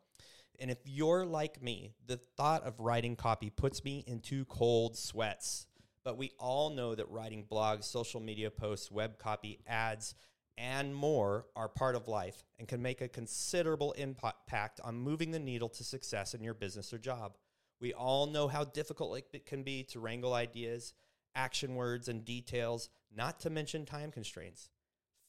and 0.58 0.70
if 0.70 0.78
you're 0.84 1.24
like 1.24 1.62
me, 1.62 1.92
the 2.06 2.16
thought 2.16 2.64
of 2.64 2.80
writing 2.80 3.14
copy 3.14 3.50
puts 3.50 3.84
me 3.84 4.02
into 4.06 4.44
cold 4.46 4.96
sweats. 4.96 5.66
But 6.04 6.18
we 6.18 6.32
all 6.38 6.70
know 6.70 6.94
that 6.94 7.08
writing 7.10 7.44
blogs, 7.48 7.84
social 7.84 8.20
media 8.20 8.50
posts, 8.50 8.90
web 8.90 9.18
copy, 9.18 9.60
ads, 9.66 10.14
and 10.56 10.94
more 10.94 11.46
are 11.54 11.68
part 11.68 11.94
of 11.94 12.08
life 12.08 12.42
and 12.58 12.66
can 12.66 12.82
make 12.82 13.00
a 13.00 13.08
considerable 13.08 13.92
impact 13.92 14.80
on 14.82 14.96
moving 14.96 15.30
the 15.30 15.38
needle 15.38 15.68
to 15.68 15.84
success 15.84 16.34
in 16.34 16.42
your 16.42 16.54
business 16.54 16.92
or 16.92 16.98
job. 16.98 17.36
We 17.80 17.92
all 17.92 18.26
know 18.26 18.48
how 18.48 18.64
difficult 18.64 19.22
it 19.32 19.46
can 19.46 19.62
be 19.62 19.84
to 19.84 20.00
wrangle 20.00 20.34
ideas, 20.34 20.94
action 21.36 21.76
words, 21.76 22.08
and 22.08 22.24
details, 22.24 22.88
not 23.14 23.38
to 23.40 23.50
mention 23.50 23.86
time 23.86 24.10
constraints. 24.10 24.70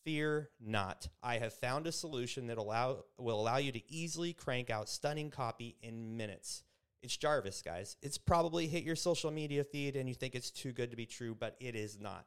Fear 0.10 0.50
not. 0.60 1.08
I 1.22 1.38
have 1.38 1.54
found 1.54 1.86
a 1.86 1.92
solution 1.92 2.48
that 2.48 2.58
allow 2.58 3.04
will 3.20 3.40
allow 3.40 3.58
you 3.58 3.72
to 3.74 3.94
easily 3.94 4.34
crank 4.34 4.72
out 4.72 4.90
stunning 4.90 5.30
copy 5.30 5.76
in 5.84 6.18
minutes. 6.18 6.64
It's 7.04 7.16
Jarvis, 7.16 7.62
guys. 7.62 7.96
It's 8.02 8.18
probably 8.18 8.66
hit 8.66 8.84
your 8.84 8.96
social 8.96 9.30
media 9.30 9.64
feed 9.64 9.96
and 9.96 10.10
you 10.10 10.16
think 10.16 10.34
it's 10.34 10.50
too 10.50 10.72
good 10.72 10.90
to 10.90 10.98
be 10.98 11.06
true, 11.06 11.36
but 11.36 11.58
it 11.60 11.76
is 11.76 12.00
not. 12.00 12.26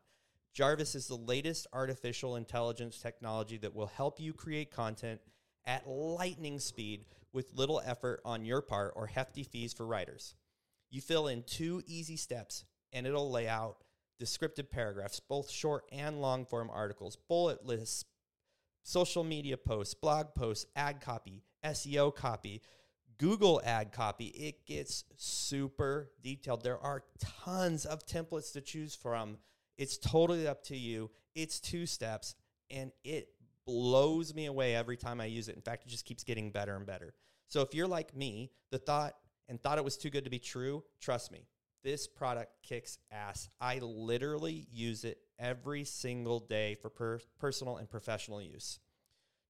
Jarvis 0.54 0.94
is 0.94 1.08
the 1.08 1.16
latest 1.16 1.66
artificial 1.72 2.36
intelligence 2.36 3.00
technology 3.00 3.56
that 3.56 3.74
will 3.74 3.88
help 3.88 4.20
you 4.20 4.32
create 4.32 4.70
content 4.70 5.20
at 5.64 5.88
lightning 5.88 6.60
speed 6.60 7.04
with 7.32 7.52
little 7.52 7.82
effort 7.84 8.20
on 8.24 8.44
your 8.44 8.62
part 8.62 8.92
or 8.94 9.08
hefty 9.08 9.42
fees 9.42 9.72
for 9.72 9.84
writers. 9.84 10.36
You 10.88 11.00
fill 11.00 11.26
in 11.26 11.42
two 11.42 11.82
easy 11.88 12.16
steps 12.16 12.64
and 12.92 13.08
it'll 13.08 13.32
lay 13.32 13.48
out 13.48 13.78
descriptive 14.18 14.70
paragraphs, 14.70 15.20
both 15.20 15.50
short 15.50 15.84
and 15.92 16.20
long 16.20 16.44
form 16.44 16.70
articles, 16.72 17.16
bullet 17.28 17.66
lists, 17.66 18.04
social 18.82 19.24
media 19.24 19.56
posts, 19.56 19.94
blog 19.94 20.34
posts, 20.34 20.66
ad 20.76 21.00
copy, 21.00 21.42
SEO 21.64 22.14
copy, 22.14 22.62
Google 23.18 23.60
ad 23.64 23.92
copy. 23.92 24.26
It 24.26 24.66
gets 24.66 25.04
super 25.16 26.10
detailed. 26.22 26.62
There 26.62 26.80
are 26.80 27.04
tons 27.44 27.84
of 27.84 28.04
templates 28.06 28.52
to 28.52 28.60
choose 28.60 28.94
from. 28.94 29.38
It's 29.78 29.96
totally 29.96 30.48
up 30.48 30.62
to 30.64 30.76
you. 30.76 31.10
It's 31.34 31.60
two 31.60 31.86
steps 31.86 32.34
and 32.70 32.90
it 33.04 33.28
blows 33.66 34.34
me 34.34 34.46
away 34.46 34.74
every 34.74 34.96
time 34.96 35.20
I 35.20 35.26
use 35.26 35.48
it. 35.48 35.56
In 35.56 35.62
fact, 35.62 35.86
it 35.86 35.88
just 35.88 36.04
keeps 36.04 36.24
getting 36.24 36.50
better 36.50 36.74
and 36.74 36.84
better. 36.84 37.14
So 37.48 37.60
if 37.60 37.74
you're 37.74 37.86
like 37.86 38.16
me, 38.16 38.50
the 38.70 38.78
thought 38.78 39.14
and 39.48 39.62
thought 39.62 39.78
it 39.78 39.84
was 39.84 39.96
too 39.96 40.10
good 40.10 40.24
to 40.24 40.30
be 40.30 40.38
true, 40.38 40.82
trust 41.00 41.30
me, 41.30 41.46
this 41.82 42.06
product 42.06 42.52
kicks 42.62 42.98
ass. 43.10 43.48
I 43.60 43.78
literally 43.78 44.66
use 44.72 45.04
it 45.04 45.18
every 45.38 45.84
single 45.84 46.40
day 46.40 46.76
for 46.76 46.90
per- 46.90 47.20
personal 47.38 47.76
and 47.76 47.90
professional 47.90 48.40
use. 48.40 48.78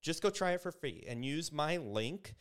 Just 0.01 0.23
go 0.23 0.31
try 0.31 0.53
it 0.53 0.61
for 0.61 0.73
free 0.73 1.05
and 1.09 1.25
use 1.25 1.53
my 1.53 1.77
link. 1.77 2.35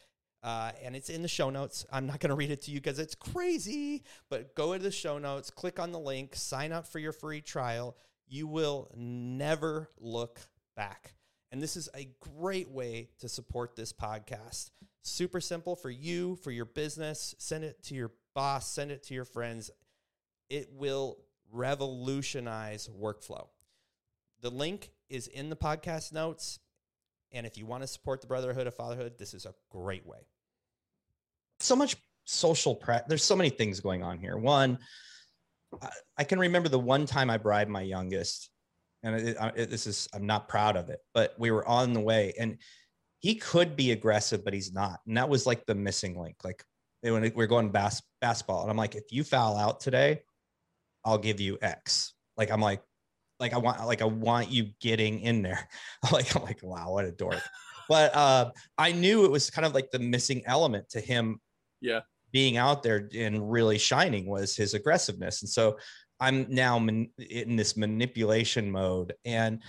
Uh, 0.44 0.72
and 0.84 0.96
it's 0.96 1.10
in 1.10 1.22
the 1.22 1.28
show 1.28 1.52
notes. 1.52 1.86
I'm 1.92 2.08
not 2.08 2.20
going 2.20 2.30
to 2.30 2.36
read 2.36 2.50
it 2.50 2.64
to 2.64 2.72
you 2.72 2.80
because 2.80 2.98
it's 2.98 3.14
crazy, 3.14 4.04
but 4.30 4.56
go 4.56 4.74
to 4.74 4.80
the 4.82 4.90
show 4.90 5.20
notes, 5.20 5.52
click 5.52 5.80
on 5.80 5.92
the 5.92 6.00
link, 6.00 6.36
sign 6.36 6.72
up 6.72 6.88
for 6.88 6.98
your 6.98 7.12
free 7.12 7.42
trial. 7.42 7.96
You 8.28 8.48
will 8.48 8.90
never 8.96 9.92
look 10.00 10.40
back. 10.76 11.14
And 11.52 11.62
this 11.62 11.76
is 11.76 11.90
a 11.96 12.10
great 12.40 12.72
way 12.72 13.10
to 13.20 13.30
support 13.30 13.76
this 13.76 13.94
podcast. 13.94 14.72
Super 15.04 15.42
simple 15.42 15.76
for 15.76 15.92
you, 15.92 16.38
for 16.38 16.50
your 16.50 16.66
business. 16.66 17.36
Send 17.38 17.64
it 17.64 17.84
to 17.84 17.94
your 17.94 18.12
boss, 18.34 18.72
send 18.72 18.90
it 18.90 19.04
to 19.04 19.14
your 19.14 19.26
friends 19.26 19.70
it 20.52 20.70
will 20.74 21.18
revolutionize 21.50 22.90
workflow. 22.90 23.48
The 24.42 24.50
link 24.50 24.92
is 25.10 25.28
in 25.28 25.50
the 25.50 25.56
podcast 25.56 26.12
notes. 26.12 26.60
And 27.32 27.46
if 27.46 27.58
you 27.58 27.66
want 27.66 27.84
to 27.84 27.88
support 27.88 28.20
the 28.20 28.28
Brotherhood 28.28 28.68
of 28.68 28.76
Fatherhood, 28.76 29.14
this 29.18 29.34
is 29.34 29.46
a 29.46 29.54
great 29.70 30.06
way. 30.06 30.18
So 31.62 31.76
much 31.76 31.96
social 32.26 32.76
prep. 32.76 33.08
There's 33.08 33.24
so 33.24 33.36
many 33.36 33.50
things 33.50 33.80
going 33.80 34.04
on 34.04 34.20
here. 34.20 34.36
One, 34.36 34.78
I 36.18 36.26
can 36.26 36.38
remember 36.38 36.68
the 36.68 36.80
one 36.80 37.06
time 37.06 37.30
I 37.30 37.38
bribed 37.38 37.72
my 37.72 37.82
youngest, 37.82 38.50
and 39.04 39.16
it, 39.16 39.38
it, 39.56 39.70
this 39.70 39.88
is, 39.88 40.10
I'm 40.14 40.26
not 40.26 40.50
proud 40.50 40.76
of 40.76 40.90
it, 40.90 41.00
but 41.14 41.34
we 41.40 41.52
were 41.52 41.66
on 41.66 41.94
the 41.94 42.02
way 42.02 42.34
and 42.38 42.58
he 43.20 43.36
could 43.36 43.78
be 43.78 43.92
aggressive, 43.92 44.44
but 44.44 44.54
he's 44.54 44.74
not. 44.74 45.00
And 45.08 45.16
that 45.16 45.30
was 45.30 45.46
like 45.46 45.66
the 45.66 45.76
missing 45.76 46.20
link. 46.20 46.36
Like 46.44 46.62
when 47.02 47.32
we're 47.36 47.48
going 47.48 47.70
bas- 47.70 48.02
basketball, 48.20 48.64
and 48.64 48.70
I'm 48.70 48.78
like, 48.78 48.96
if 48.96 49.12
you 49.12 49.24
foul 49.24 49.56
out 49.56 49.80
today, 49.80 50.22
I'll 51.06 51.18
give 51.18 51.40
you 51.40 51.58
X. 51.62 52.14
Like 52.38 52.52
I'm 52.52 52.62
like, 52.62 52.82
like 53.40 53.54
I 53.54 53.58
want, 53.58 53.86
like 53.86 54.02
I 54.02 54.06
want 54.06 54.52
you 54.52 54.70
getting 54.80 55.20
in 55.20 55.42
there. 55.42 55.68
like 56.12 56.36
I'm 56.36 56.44
like, 56.44 56.60
wow, 56.62 56.92
what 56.92 57.06
a 57.06 57.12
dork. 57.12 57.42
but 57.90 58.16
uh, 58.16 58.52
I 58.78 58.92
knew 58.92 59.26
it 59.26 59.32
was 59.32 59.50
kind 59.50 59.66
of 59.66 59.74
like 59.74 59.92
the 59.92 60.00
missing 60.00 60.44
element 60.46 60.90
to 60.90 61.02
him. 61.02 61.40
Yeah. 61.82 62.02
Being 62.32 62.56
out 62.56 62.82
there 62.84 63.10
and 63.14 63.52
really 63.52 63.78
shining 63.78 64.26
was 64.26 64.56
his 64.56 64.74
aggressiveness, 64.74 65.42
and 65.42 65.50
so 65.50 65.78
I'm 66.22 66.46
now 66.48 66.80
man- 66.80 67.10
in 67.18 67.58
this 67.58 67.76
manipulation 67.76 68.72
mode. 68.72 69.14
And 69.26 69.62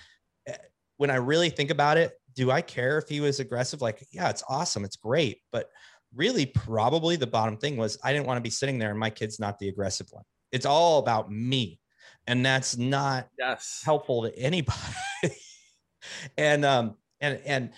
eh, 0.46 0.54
when 0.98 1.10
I 1.10 1.16
really 1.16 1.50
think 1.50 1.70
about 1.70 1.96
it, 1.96 2.12
do 2.36 2.52
I 2.52 2.60
care 2.60 2.98
if 2.98 3.08
he 3.08 3.20
was 3.20 3.40
aggressive? 3.40 3.82
Like, 3.82 4.06
yeah, 4.12 4.30
it's 4.30 4.44
awesome, 4.48 4.84
it's 4.84 4.94
great, 4.94 5.40
but 5.50 5.70
really, 6.14 6.46
probably 6.46 7.16
the 7.16 7.26
bottom 7.26 7.56
thing 7.56 7.76
was 7.76 7.98
I 8.04 8.12
didn't 8.12 8.26
want 8.26 8.36
to 8.36 8.42
be 8.42 8.50
sitting 8.50 8.78
there 8.78 8.90
and 8.90 8.98
my 8.98 9.10
kid's 9.10 9.40
not 9.40 9.58
the 9.58 9.68
aggressive 9.68 10.06
one. 10.10 10.24
It's 10.52 10.66
all 10.66 10.98
about 10.98 11.30
me. 11.30 11.80
And 12.26 12.44
that's 12.46 12.76
not 12.76 13.28
yes. 13.38 13.82
helpful 13.84 14.22
to 14.22 14.38
anybody. 14.38 14.78
and 16.38 16.64
um 16.64 16.94
and 17.20 17.40
and 17.44 17.70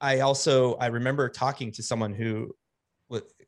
I 0.00 0.20
also 0.20 0.74
I 0.76 0.86
remember 0.86 1.28
talking 1.28 1.72
to 1.72 1.82
someone 1.82 2.14
who 2.14 2.54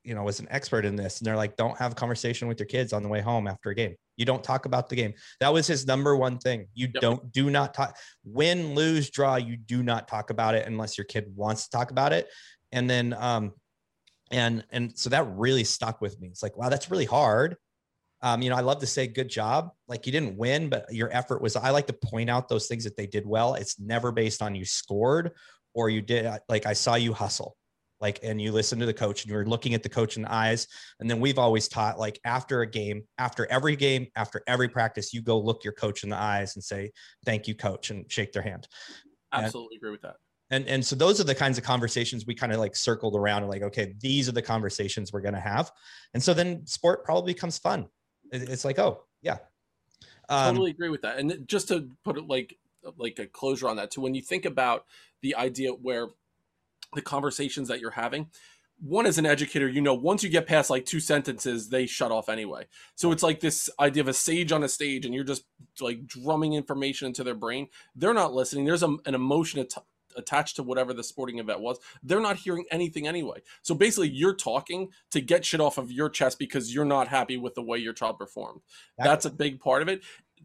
you 0.04 0.14
know 0.14 0.22
was 0.22 0.40
an 0.40 0.46
expert 0.50 0.84
in 0.84 0.96
this 0.96 1.18
and 1.18 1.26
they're 1.26 1.36
like 1.36 1.56
don't 1.56 1.76
have 1.78 1.92
a 1.92 1.94
conversation 1.94 2.48
with 2.48 2.58
your 2.58 2.66
kids 2.66 2.92
on 2.92 3.02
the 3.02 3.08
way 3.08 3.20
home 3.20 3.46
after 3.46 3.70
a 3.70 3.74
game 3.74 3.94
you 4.16 4.24
don't 4.24 4.42
talk 4.42 4.64
about 4.64 4.88
the 4.88 4.96
game 4.96 5.12
that 5.40 5.52
was 5.52 5.66
his 5.66 5.86
number 5.86 6.16
one 6.16 6.38
thing 6.38 6.66
you 6.74 6.88
yep. 6.94 7.02
don't 7.02 7.32
do 7.32 7.50
not 7.50 7.74
talk 7.74 7.96
win 8.24 8.74
lose 8.74 9.10
draw 9.10 9.36
you 9.36 9.56
do 9.56 9.82
not 9.82 10.08
talk 10.08 10.30
about 10.30 10.54
it 10.54 10.66
unless 10.66 10.96
your 10.96 11.04
kid 11.04 11.26
wants 11.34 11.64
to 11.64 11.70
talk 11.70 11.90
about 11.90 12.12
it 12.12 12.28
and 12.72 12.88
then 12.88 13.14
um 13.18 13.52
and 14.30 14.64
and 14.70 14.96
so 14.96 15.10
that 15.10 15.26
really 15.36 15.64
stuck 15.64 16.00
with 16.00 16.18
me 16.20 16.28
it's 16.28 16.42
like 16.42 16.56
wow 16.56 16.68
that's 16.68 16.90
really 16.90 17.04
hard 17.04 17.56
um, 18.22 18.42
you 18.42 18.50
know, 18.50 18.56
I 18.56 18.60
love 18.60 18.80
to 18.80 18.86
say 18.86 19.06
good 19.06 19.28
job. 19.28 19.70
Like 19.88 20.06
you 20.06 20.12
didn't 20.12 20.36
win, 20.36 20.68
but 20.68 20.92
your 20.92 21.14
effort 21.14 21.40
was. 21.40 21.56
I 21.56 21.70
like 21.70 21.86
to 21.86 21.92
point 21.92 22.28
out 22.28 22.48
those 22.48 22.66
things 22.66 22.84
that 22.84 22.96
they 22.96 23.06
did 23.06 23.26
well. 23.26 23.54
It's 23.54 23.80
never 23.80 24.12
based 24.12 24.42
on 24.42 24.54
you 24.54 24.64
scored 24.64 25.32
or 25.74 25.88
you 25.88 26.02
did. 26.02 26.26
Uh, 26.26 26.38
like 26.48 26.66
I 26.66 26.74
saw 26.74 26.96
you 26.96 27.14
hustle, 27.14 27.56
like, 28.00 28.20
and 28.22 28.40
you 28.40 28.52
listened 28.52 28.80
to 28.80 28.86
the 28.86 28.94
coach 28.94 29.22
and 29.22 29.30
you 29.30 29.36
were 29.36 29.46
looking 29.46 29.72
at 29.72 29.82
the 29.82 29.88
coach 29.88 30.16
in 30.16 30.22
the 30.22 30.32
eyes. 30.32 30.66
And 31.00 31.08
then 31.08 31.18
we've 31.18 31.38
always 31.38 31.66
taught, 31.66 31.98
like, 31.98 32.20
after 32.24 32.60
a 32.60 32.66
game, 32.66 33.04
after 33.16 33.46
every 33.50 33.76
game, 33.76 34.08
after 34.16 34.42
every 34.46 34.68
practice, 34.68 35.14
you 35.14 35.22
go 35.22 35.40
look 35.40 35.64
your 35.64 35.72
coach 35.72 36.04
in 36.04 36.10
the 36.10 36.16
eyes 36.16 36.56
and 36.56 36.62
say, 36.62 36.92
"Thank 37.24 37.48
you, 37.48 37.54
coach," 37.54 37.90
and 37.90 38.10
shake 38.10 38.32
their 38.32 38.42
hand. 38.42 38.68
Absolutely 39.32 39.76
and, 39.76 39.82
agree 39.82 39.90
with 39.92 40.02
that. 40.02 40.16
And 40.50 40.66
and 40.66 40.84
so 40.84 40.94
those 40.94 41.20
are 41.20 41.24
the 41.24 41.34
kinds 41.34 41.56
of 41.56 41.64
conversations 41.64 42.26
we 42.26 42.34
kind 42.34 42.52
of 42.52 42.58
like 42.58 42.76
circled 42.76 43.16
around 43.16 43.44
and 43.44 43.50
like, 43.50 43.62
okay, 43.62 43.94
these 43.98 44.28
are 44.28 44.32
the 44.32 44.42
conversations 44.42 45.12
we're 45.12 45.20
going 45.20 45.34
to 45.34 45.40
have. 45.40 45.70
And 46.12 46.22
so 46.22 46.34
then 46.34 46.66
sport 46.66 47.04
probably 47.04 47.32
becomes 47.32 47.56
fun 47.56 47.86
it's 48.32 48.64
like, 48.64 48.78
oh 48.78 49.02
yeah. 49.22 49.38
Um, 50.28 50.54
totally 50.54 50.70
agree 50.70 50.90
with 50.90 51.02
that. 51.02 51.18
And 51.18 51.46
just 51.46 51.68
to 51.68 51.90
put 52.04 52.16
it 52.16 52.26
like 52.28 52.56
like 52.96 53.18
a 53.18 53.26
closure 53.26 53.68
on 53.68 53.76
that 53.76 53.90
too, 53.90 54.00
when 54.00 54.14
you 54.14 54.22
think 54.22 54.44
about 54.44 54.86
the 55.22 55.34
idea 55.36 55.70
where 55.72 56.08
the 56.94 57.02
conversations 57.02 57.68
that 57.68 57.80
you're 57.80 57.90
having, 57.90 58.28
one 58.80 59.06
as 59.06 59.18
an 59.18 59.26
educator, 59.26 59.68
you 59.68 59.80
know, 59.80 59.94
once 59.94 60.22
you 60.22 60.30
get 60.30 60.46
past 60.46 60.70
like 60.70 60.86
two 60.86 61.00
sentences, 61.00 61.68
they 61.68 61.86
shut 61.86 62.10
off 62.10 62.28
anyway. 62.28 62.66
So 62.94 63.12
it's 63.12 63.22
like 63.22 63.40
this 63.40 63.68
idea 63.78 64.02
of 64.02 64.08
a 64.08 64.14
sage 64.14 64.52
on 64.52 64.62
a 64.62 64.68
stage, 64.68 65.04
and 65.04 65.14
you're 65.14 65.24
just 65.24 65.44
like 65.80 66.06
drumming 66.06 66.54
information 66.54 67.06
into 67.06 67.22
their 67.22 67.34
brain. 67.34 67.68
They're 67.94 68.14
not 68.14 68.32
listening. 68.32 68.64
There's 68.64 68.82
a, 68.82 68.96
an 69.04 69.14
emotion 69.14 69.60
attached 70.16 70.56
to 70.56 70.62
whatever 70.62 70.92
the 70.92 71.04
sporting 71.04 71.38
event 71.38 71.60
was, 71.60 71.78
they're 72.02 72.20
not 72.20 72.36
hearing 72.36 72.64
anything 72.70 73.06
anyway. 73.06 73.40
So 73.62 73.74
basically, 73.74 74.10
you're 74.10 74.34
talking 74.34 74.88
to 75.10 75.20
get 75.20 75.44
shit 75.44 75.60
off 75.60 75.78
of 75.78 75.90
your 75.90 76.08
chest 76.08 76.38
because 76.38 76.74
you're 76.74 76.84
not 76.84 77.08
happy 77.08 77.36
with 77.36 77.54
the 77.54 77.62
way 77.62 77.78
your 77.78 77.92
child 77.92 78.18
performed. 78.18 78.60
That's 78.98 79.24
a 79.24 79.30
big 79.30 79.60
part 79.60 79.82
of 79.82 79.88
it. 79.88 80.02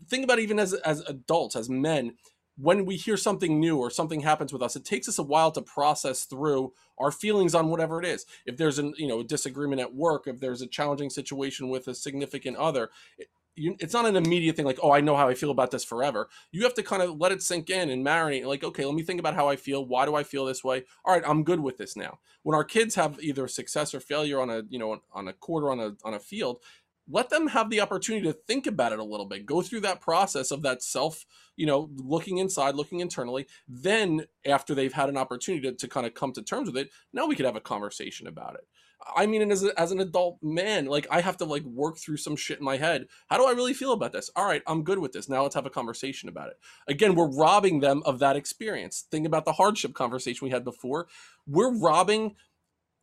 Think 0.09 0.23
about 0.23 0.39
even 0.39 0.59
as 0.59 0.73
as 0.73 1.01
adults, 1.01 1.55
as 1.55 1.69
men, 1.69 2.15
when 2.57 2.85
we 2.85 2.95
hear 2.95 3.17
something 3.17 3.59
new 3.59 3.77
or 3.77 3.89
something 3.89 4.21
happens 4.21 4.53
with 4.53 4.61
us, 4.61 4.75
it 4.75 4.85
takes 4.85 5.09
us 5.09 5.19
a 5.19 5.23
while 5.23 5.51
to 5.51 5.61
process 5.61 6.23
through 6.23 6.73
our 6.97 7.11
feelings 7.11 7.53
on 7.53 7.69
whatever 7.69 7.99
it 7.99 8.05
is. 8.05 8.25
If 8.45 8.57
there's 8.57 8.79
an 8.79 8.93
you 8.97 9.07
know 9.07 9.19
a 9.19 9.23
disagreement 9.23 9.81
at 9.81 9.93
work, 9.93 10.27
if 10.27 10.39
there's 10.39 10.61
a 10.61 10.67
challenging 10.67 11.09
situation 11.09 11.69
with 11.69 11.87
a 11.87 11.95
significant 11.95 12.57
other, 12.57 12.89
it, 13.17 13.27
you, 13.55 13.75
it's 13.79 13.93
not 13.93 14.05
an 14.05 14.15
immediate 14.15 14.55
thing 14.55 14.65
like 14.65 14.79
oh 14.83 14.91
I 14.91 15.01
know 15.01 15.15
how 15.15 15.27
I 15.27 15.33
feel 15.33 15.51
about 15.51 15.71
this 15.71 15.83
forever. 15.83 16.29
You 16.51 16.63
have 16.63 16.73
to 16.75 16.83
kind 16.83 17.01
of 17.01 17.19
let 17.19 17.31
it 17.31 17.41
sink 17.41 17.69
in 17.69 17.89
and 17.89 18.05
marinate. 18.05 18.45
Like 18.45 18.63
okay, 18.63 18.85
let 18.85 18.95
me 18.95 19.03
think 19.03 19.19
about 19.19 19.35
how 19.35 19.47
I 19.47 19.55
feel. 19.55 19.85
Why 19.85 20.05
do 20.05 20.15
I 20.15 20.23
feel 20.23 20.45
this 20.45 20.63
way? 20.63 20.85
All 21.03 21.13
right, 21.13 21.23
I'm 21.25 21.43
good 21.43 21.59
with 21.59 21.77
this 21.77 21.95
now. 21.95 22.19
When 22.43 22.55
our 22.55 22.63
kids 22.63 22.95
have 22.95 23.19
either 23.21 23.47
success 23.47 23.93
or 23.93 23.99
failure 23.99 24.39
on 24.39 24.49
a 24.49 24.63
you 24.69 24.79
know 24.79 25.01
on 25.13 25.27
a 25.27 25.33
quarter 25.33 25.71
on 25.71 25.79
a 25.79 25.95
on 26.03 26.13
a 26.13 26.19
field, 26.19 26.61
let 27.07 27.29
them 27.29 27.47
have 27.47 27.69
the 27.69 27.81
opportunity 27.81 28.25
to 28.25 28.33
think 28.33 28.65
about 28.65 28.91
it 28.91 28.99
a 28.99 29.03
little 29.03 29.25
bit 29.25 29.45
go 29.45 29.61
through 29.61 29.79
that 29.79 30.01
process 30.01 30.51
of 30.51 30.61
that 30.61 30.81
self 30.81 31.25
you 31.55 31.65
know 31.65 31.89
looking 31.97 32.37
inside 32.37 32.75
looking 32.75 32.99
internally 32.99 33.47
then 33.67 34.25
after 34.45 34.73
they've 34.73 34.93
had 34.93 35.09
an 35.09 35.17
opportunity 35.17 35.69
to, 35.69 35.75
to 35.75 35.87
kind 35.87 36.05
of 36.05 36.13
come 36.13 36.31
to 36.31 36.41
terms 36.41 36.67
with 36.67 36.77
it 36.77 36.89
now 37.13 37.25
we 37.25 37.35
could 37.35 37.45
have 37.45 37.55
a 37.55 37.61
conversation 37.61 38.27
about 38.27 38.55
it 38.55 38.67
i 39.15 39.25
mean 39.25 39.51
as, 39.51 39.63
a, 39.63 39.79
as 39.79 39.91
an 39.91 39.99
adult 39.99 40.37
man 40.41 40.85
like 40.85 41.07
i 41.11 41.21
have 41.21 41.37
to 41.37 41.45
like 41.45 41.63
work 41.63 41.97
through 41.97 42.17
some 42.17 42.35
shit 42.35 42.59
in 42.59 42.65
my 42.65 42.77
head. 42.77 43.07
How 43.27 43.37
do 43.37 43.45
i 43.45 43.51
really 43.51 43.73
feel 43.73 43.93
about 43.93 44.13
this? 44.13 44.29
All 44.35 44.45
right 44.45 44.63
i'm 44.67 44.83
good 44.83 44.99
with 44.99 45.11
this. 45.11 45.29
Now 45.29 45.43
let's 45.43 45.55
have 45.55 45.65
a 45.65 45.69
conversation 45.71 46.29
about 46.29 46.49
it. 46.49 46.59
Again 46.87 47.15
we're 47.15 47.29
robbing 47.29 47.79
them 47.79 48.01
of 48.05 48.19
that 48.19 48.35
experience. 48.35 49.05
Think 49.09 49.25
about 49.25 49.45
the 49.45 49.53
hardship 49.53 49.93
conversation 49.93 50.45
we 50.45 50.51
had 50.51 50.63
before. 50.63 51.07
We're 51.47 51.77
robbing 51.77 52.35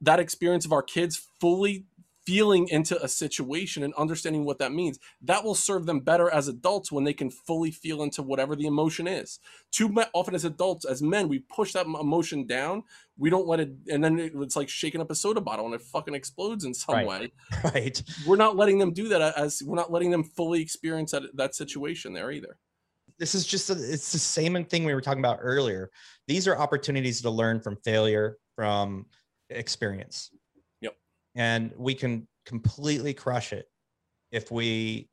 that 0.01 0.19
experience 0.19 0.65
of 0.65 0.73
our 0.73 0.83
kids 0.83 1.29
fully 1.41 1.87
feeling 2.25 2.69
into 2.69 3.03
a 3.03 3.09
situation 3.09 3.83
and 3.83 3.93
understanding 3.95 4.45
what 4.45 4.59
that 4.59 4.73
means 4.73 4.99
that 5.23 5.43
will 5.43 5.55
serve 5.55 5.87
them 5.87 6.01
better 6.01 6.31
as 6.31 6.49
adults 6.49 6.93
when 6.93 7.05
they 7.05 7.13
can 7.13 7.31
fully 7.31 7.71
feel 7.71 8.03
into 8.03 8.23
whatever 8.23 8.55
the 8.55 8.67
emotion 8.67 9.07
is. 9.07 9.41
Too 9.71 9.93
often 10.15 10.35
as 10.35 10.45
adults 10.45 10.85
as 10.85 11.03
men 11.03 11.29
we 11.29 11.41
push 11.41 11.73
that 11.73 11.87
emotion 11.87 12.47
down. 12.47 12.85
We 13.19 13.31
don't 13.31 13.47
let 13.47 13.61
it 13.61 13.73
and 13.89 14.03
then 14.03 14.19
it's 14.19 14.57
like 14.57 14.69
shaking 14.69 15.01
up 15.01 15.11
a 15.11 15.15
soda 15.15 15.41
bottle 15.41 15.67
and 15.67 15.75
it 15.75 15.83
fucking 15.83 16.15
explodes 16.15 16.65
in 16.65 16.75
some 16.75 16.95
right. 16.95 17.07
way. 17.07 17.33
Right. 17.65 18.03
We're 18.27 18.37
not 18.37 18.57
letting 18.57 18.79
them 18.79 18.93
do 18.93 19.09
that 19.09 19.23
uh, 19.23 19.33
as 19.37 19.63
we're 19.65 19.77
not 19.77 19.93
letting 19.93 20.11
them 20.11 20.25
fully 20.25 20.61
experience 20.61 21.13
that, 21.13 21.23
that 21.35 21.55
situation 21.55 22.13
there 22.13 22.31
either. 22.31 22.59
This 23.19 23.35
is 23.35 23.47
just 23.47 23.71
a, 23.71 23.75
it's 23.75 24.13
the 24.13 24.19
same 24.19 24.65
thing 24.65 24.85
we 24.85 24.95
were 24.95 25.01
talking 25.01 25.21
about 25.21 25.39
earlier. 25.41 25.91
These 26.27 26.49
are 26.49 26.59
opportunities 26.59 27.21
to 27.23 27.31
learn 27.31 27.61
from 27.61 27.77
failure 27.85 28.39
from 28.57 29.07
experience 29.51 30.31
and 31.35 31.73
we 31.77 31.95
can 31.95 32.27
completely 32.47 33.15
crush 33.15 33.53
it 33.53 33.67
if 34.31 34.51
we 34.51 35.09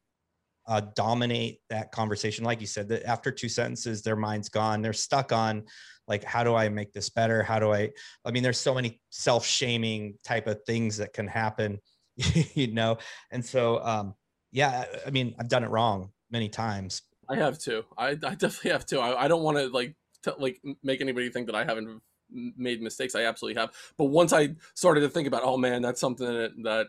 uh, 0.68 0.82
dominate 0.96 1.60
that 1.70 1.92
conversation. 1.92 2.46
Like 2.46 2.62
you 2.62 2.68
said 2.68 2.90
that 2.90 3.04
after 3.04 3.32
two 3.32 3.50
sentences 3.50 4.02
their 4.02 4.16
mind's 4.16 4.50
gone 4.50 4.82
they're 4.82 4.94
stuck 4.94 5.32
on 5.32 5.64
like 6.08 6.24
how 6.24 6.44
do 6.44 6.56
i 6.56 6.70
make 6.70 6.94
this 6.94 7.10
better? 7.10 7.44
How 7.44 7.60
do 7.60 7.74
i 7.74 7.90
i 8.26 8.32
mean 8.32 8.44
there's 8.44 8.60
so 8.60 8.74
many 8.74 9.02
self-shaming 9.10 10.16
type 10.24 10.48
of 10.48 10.60
things 10.66 10.98
that 10.98 11.14
can 11.14 11.28
happen 11.28 11.80
you 12.54 12.72
know? 12.72 12.98
And 13.32 13.44
so 13.44 13.84
um 13.84 14.14
yeah 14.52 14.86
i 15.06 15.10
mean 15.12 15.36
i've 15.40 15.50
done 15.50 15.64
it 15.64 15.70
wrong 15.70 16.12
many 16.32 16.50
times. 16.50 17.02
I 17.32 17.36
have 17.36 17.60
too. 17.60 17.84
I, 17.96 18.10
I 18.10 18.14
definitely 18.14 18.72
have 18.72 18.86
too. 18.88 19.00
I, 19.00 19.26
I 19.26 19.28
don't 19.28 19.44
want 19.44 19.58
to 19.58 19.68
like 19.68 19.96
like 20.38 20.60
make 20.84 21.02
anybody 21.02 21.30
think 21.30 21.46
that 21.46 21.56
i 21.56 21.64
haven't 21.64 22.02
made 22.32 22.82
mistakes. 22.82 23.16
I 23.16 23.24
absolutely 23.24 23.60
have. 23.60 23.72
But 23.98 24.06
once 24.06 24.34
I 24.34 24.56
started 24.74 25.02
to 25.02 25.10
think 25.10 25.28
about, 25.28 25.44
oh 25.44 25.58
man, 25.58 25.82
that's 25.82 26.02
something 26.02 26.28
that, 26.28 26.52
that 26.64 26.88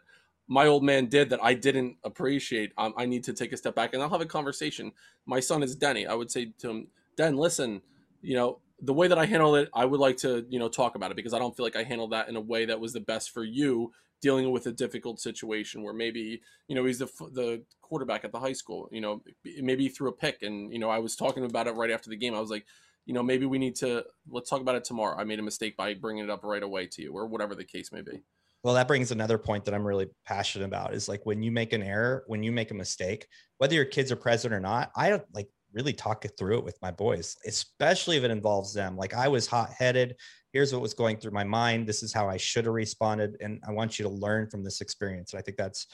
my 0.49 0.66
old 0.66 0.82
man 0.82 1.07
did 1.07 1.30
that 1.30 1.43
I 1.43 1.55
didn't 1.55 1.97
appreciate. 2.05 2.72
Um, 2.76 2.93
I 2.97 3.07
need 3.07 3.24
to 3.24 3.32
take 3.32 3.53
a 3.53 3.57
step 3.57 3.74
back 3.74 3.95
and 3.95 4.03
I'll 4.03 4.11
have 4.11 4.20
a 4.20 4.26
conversation. 4.26 4.93
My 5.24 5.41
son 5.41 5.62
is 5.62 5.76
Denny. 5.76 6.07
I 6.07 6.14
would 6.14 6.30
say 6.30 6.53
to 6.59 6.70
him, 6.70 6.88
Den, 7.16 7.36
listen, 7.36 7.82
you 8.20 8.34
know, 8.34 8.59
the 8.82 8.95
way 8.95 9.09
that 9.09 9.18
I 9.18 9.26
handled 9.26 9.57
it, 9.59 9.68
I 9.74 9.84
would 9.84 10.01
like 10.01 10.16
to, 10.18 10.45
you 10.49 10.59
know, 10.59 10.68
talk 10.68 10.95
about 10.97 11.11
it 11.11 11.16
because 11.16 11.34
I 11.34 11.38
don't 11.38 11.57
feel 11.57 11.64
like 11.64 11.76
I 11.76 11.82
handled 11.82 12.12
that 12.12 12.28
in 12.28 12.36
a 12.36 12.41
way 12.41 12.64
that 12.64 12.80
was 12.80 12.93
the 12.93 13.01
best 13.01 13.30
for 13.30 13.45
you 13.45 13.93
dealing 14.20 14.51
with 14.51 14.66
a 14.66 14.72
difficult 14.72 15.20
situation 15.20 15.82
where 15.82 15.95
maybe, 15.95 16.43
you 16.68 16.74
know, 16.74 16.84
he's 16.84 16.99
the, 16.99 17.07
the 17.32 17.62
quarterback 17.80 18.24
at 18.24 18.32
the 18.32 18.41
high 18.41 18.53
school, 18.53 18.88
you 18.91 19.01
know, 19.01 19.22
maybe 19.62 19.84
he 19.84 19.88
threw 19.88 20.09
a 20.09 20.12
pick 20.12 20.43
and, 20.43 20.72
you 20.72 20.78
know, 20.78 20.91
I 20.91 20.99
was 20.99 21.16
talking 21.16 21.45
about 21.45 21.66
it 21.66 21.74
right 21.74 21.91
after 21.91 22.11
the 22.11 22.16
game. 22.16 22.34
I 22.34 22.41
was 22.41 22.51
like, 22.51 22.66
you 23.11 23.14
know, 23.14 23.24
maybe 23.24 23.44
we 23.44 23.58
need 23.58 23.74
to 23.74 24.04
let's 24.30 24.48
talk 24.48 24.61
about 24.61 24.76
it 24.76 24.84
tomorrow. 24.84 25.18
I 25.18 25.24
made 25.24 25.40
a 25.40 25.42
mistake 25.42 25.76
by 25.76 25.94
bringing 25.94 26.22
it 26.22 26.30
up 26.30 26.44
right 26.44 26.62
away 26.62 26.86
to 26.86 27.02
you, 27.02 27.12
or 27.12 27.26
whatever 27.26 27.56
the 27.56 27.64
case 27.64 27.90
may 27.90 28.02
be. 28.02 28.22
Well, 28.62 28.74
that 28.74 28.86
brings 28.86 29.11
another 29.11 29.36
point 29.36 29.64
that 29.64 29.74
I'm 29.74 29.84
really 29.84 30.06
passionate 30.24 30.66
about 30.66 30.94
is 30.94 31.08
like 31.08 31.26
when 31.26 31.42
you 31.42 31.50
make 31.50 31.72
an 31.72 31.82
error, 31.82 32.22
when 32.28 32.44
you 32.44 32.52
make 32.52 32.70
a 32.70 32.74
mistake, 32.74 33.26
whether 33.58 33.74
your 33.74 33.84
kids 33.84 34.12
are 34.12 34.16
present 34.16 34.54
or 34.54 34.61
not, 34.61 34.92
I 34.94 35.20
like 35.34 35.48
really 35.72 35.92
talk 35.92 36.24
it 36.24 36.34
through 36.38 36.58
it 36.58 36.64
with 36.64 36.78
my 36.82 36.92
boys, 36.92 37.36
especially 37.44 38.16
if 38.16 38.22
it 38.22 38.30
involves 38.30 38.72
them. 38.72 38.96
Like 38.96 39.12
I 39.12 39.26
was 39.26 39.48
hot 39.48 39.72
headed. 39.76 40.14
Here's 40.52 40.72
what 40.72 40.80
was 40.80 40.94
going 40.94 41.16
through 41.16 41.32
my 41.32 41.42
mind. 41.42 41.88
This 41.88 42.04
is 42.04 42.12
how 42.12 42.28
I 42.28 42.36
should 42.36 42.66
have 42.66 42.74
responded. 42.74 43.36
And 43.40 43.61
I 43.66 43.72
want 43.72 43.98
you 43.98 44.04
to 44.04 44.08
learn 44.08 44.48
from 44.48 44.62
this 44.62 44.82
experience. 44.82 45.32
And 45.32 45.40
I 45.40 45.42
think 45.42 45.56
that's 45.56 45.88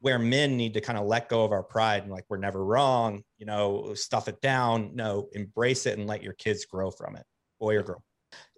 where 0.00 0.18
men 0.18 0.56
need 0.56 0.74
to 0.74 0.80
kind 0.80 0.98
of 0.98 1.06
let 1.06 1.28
go 1.28 1.44
of 1.44 1.52
our 1.52 1.62
pride 1.62 2.02
and 2.02 2.12
like 2.12 2.24
we're 2.28 2.36
never 2.36 2.64
wrong, 2.64 3.22
you 3.38 3.46
know, 3.46 3.94
stuff 3.94 4.28
it 4.28 4.40
down. 4.40 4.90
No, 4.94 5.28
embrace 5.32 5.86
it 5.86 5.98
and 5.98 6.06
let 6.06 6.22
your 6.22 6.34
kids 6.34 6.64
grow 6.66 6.90
from 6.90 7.16
it, 7.16 7.24
boy 7.58 7.76
or 7.76 7.82
girl. 7.82 8.02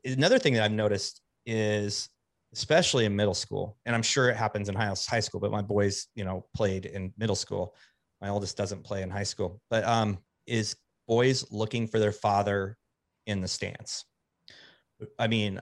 Another 0.04 0.38
thing 0.38 0.54
that 0.54 0.64
I've 0.64 0.72
noticed 0.72 1.20
is 1.46 2.08
especially 2.52 3.04
in 3.04 3.14
middle 3.14 3.34
school, 3.34 3.76
and 3.84 3.94
I'm 3.94 4.02
sure 4.02 4.30
it 4.30 4.36
happens 4.36 4.68
in 4.68 4.74
high, 4.74 4.92
high 5.08 5.20
school, 5.20 5.40
but 5.40 5.50
my 5.50 5.62
boys, 5.62 6.06
you 6.14 6.24
know, 6.24 6.46
played 6.54 6.86
in 6.86 7.12
middle 7.18 7.36
school. 7.36 7.74
My 8.20 8.30
oldest 8.30 8.56
doesn't 8.56 8.84
play 8.84 9.02
in 9.02 9.10
high 9.10 9.24
school, 9.24 9.60
but 9.70 9.84
um, 9.84 10.18
is 10.46 10.76
boys 11.06 11.50
looking 11.50 11.86
for 11.86 11.98
their 11.98 12.12
father 12.12 12.76
in 13.26 13.40
the 13.40 13.48
stands. 13.48 14.04
I 15.18 15.28
mean, 15.28 15.60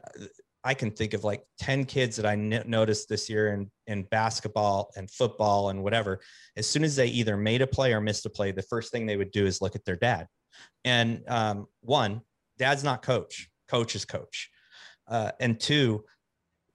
I 0.67 0.75
can 0.75 0.91
think 0.91 1.15
of 1.15 1.23
like 1.23 1.45
10 1.61 1.85
kids 1.85 2.17
that 2.17 2.27
I 2.27 2.35
noticed 2.35 3.09
this 3.09 3.31
year 3.31 3.53
in, 3.53 3.71
in 3.87 4.03
basketball 4.03 4.91
and 4.97 5.09
football 5.09 5.69
and 5.69 5.81
whatever. 5.81 6.19
As 6.57 6.67
soon 6.67 6.83
as 6.83 6.97
they 6.97 7.07
either 7.07 7.37
made 7.37 7.63
a 7.63 7.69
play 7.69 7.93
or 7.93 8.01
missed 8.01 8.27
a 8.27 8.31
play, 8.31 8.51
the 8.51 8.63
first 8.63 8.91
thing 8.91 9.07
they 9.07 9.17
would 9.17 9.31
do 9.31 9.47
is 9.47 9.63
look 9.63 9.77
at 9.77 9.85
their 9.85 9.95
dad. 9.95 10.27
And 10.85 11.23
um, 11.29 11.69
one, 11.83 12.21
dad's 12.59 12.83
not 12.83 13.03
coach, 13.03 13.49
coach 13.69 13.95
is 13.95 14.05
coach. 14.05 14.51
Uh, 15.07 15.31
and 15.39 15.61
two, 15.61 16.05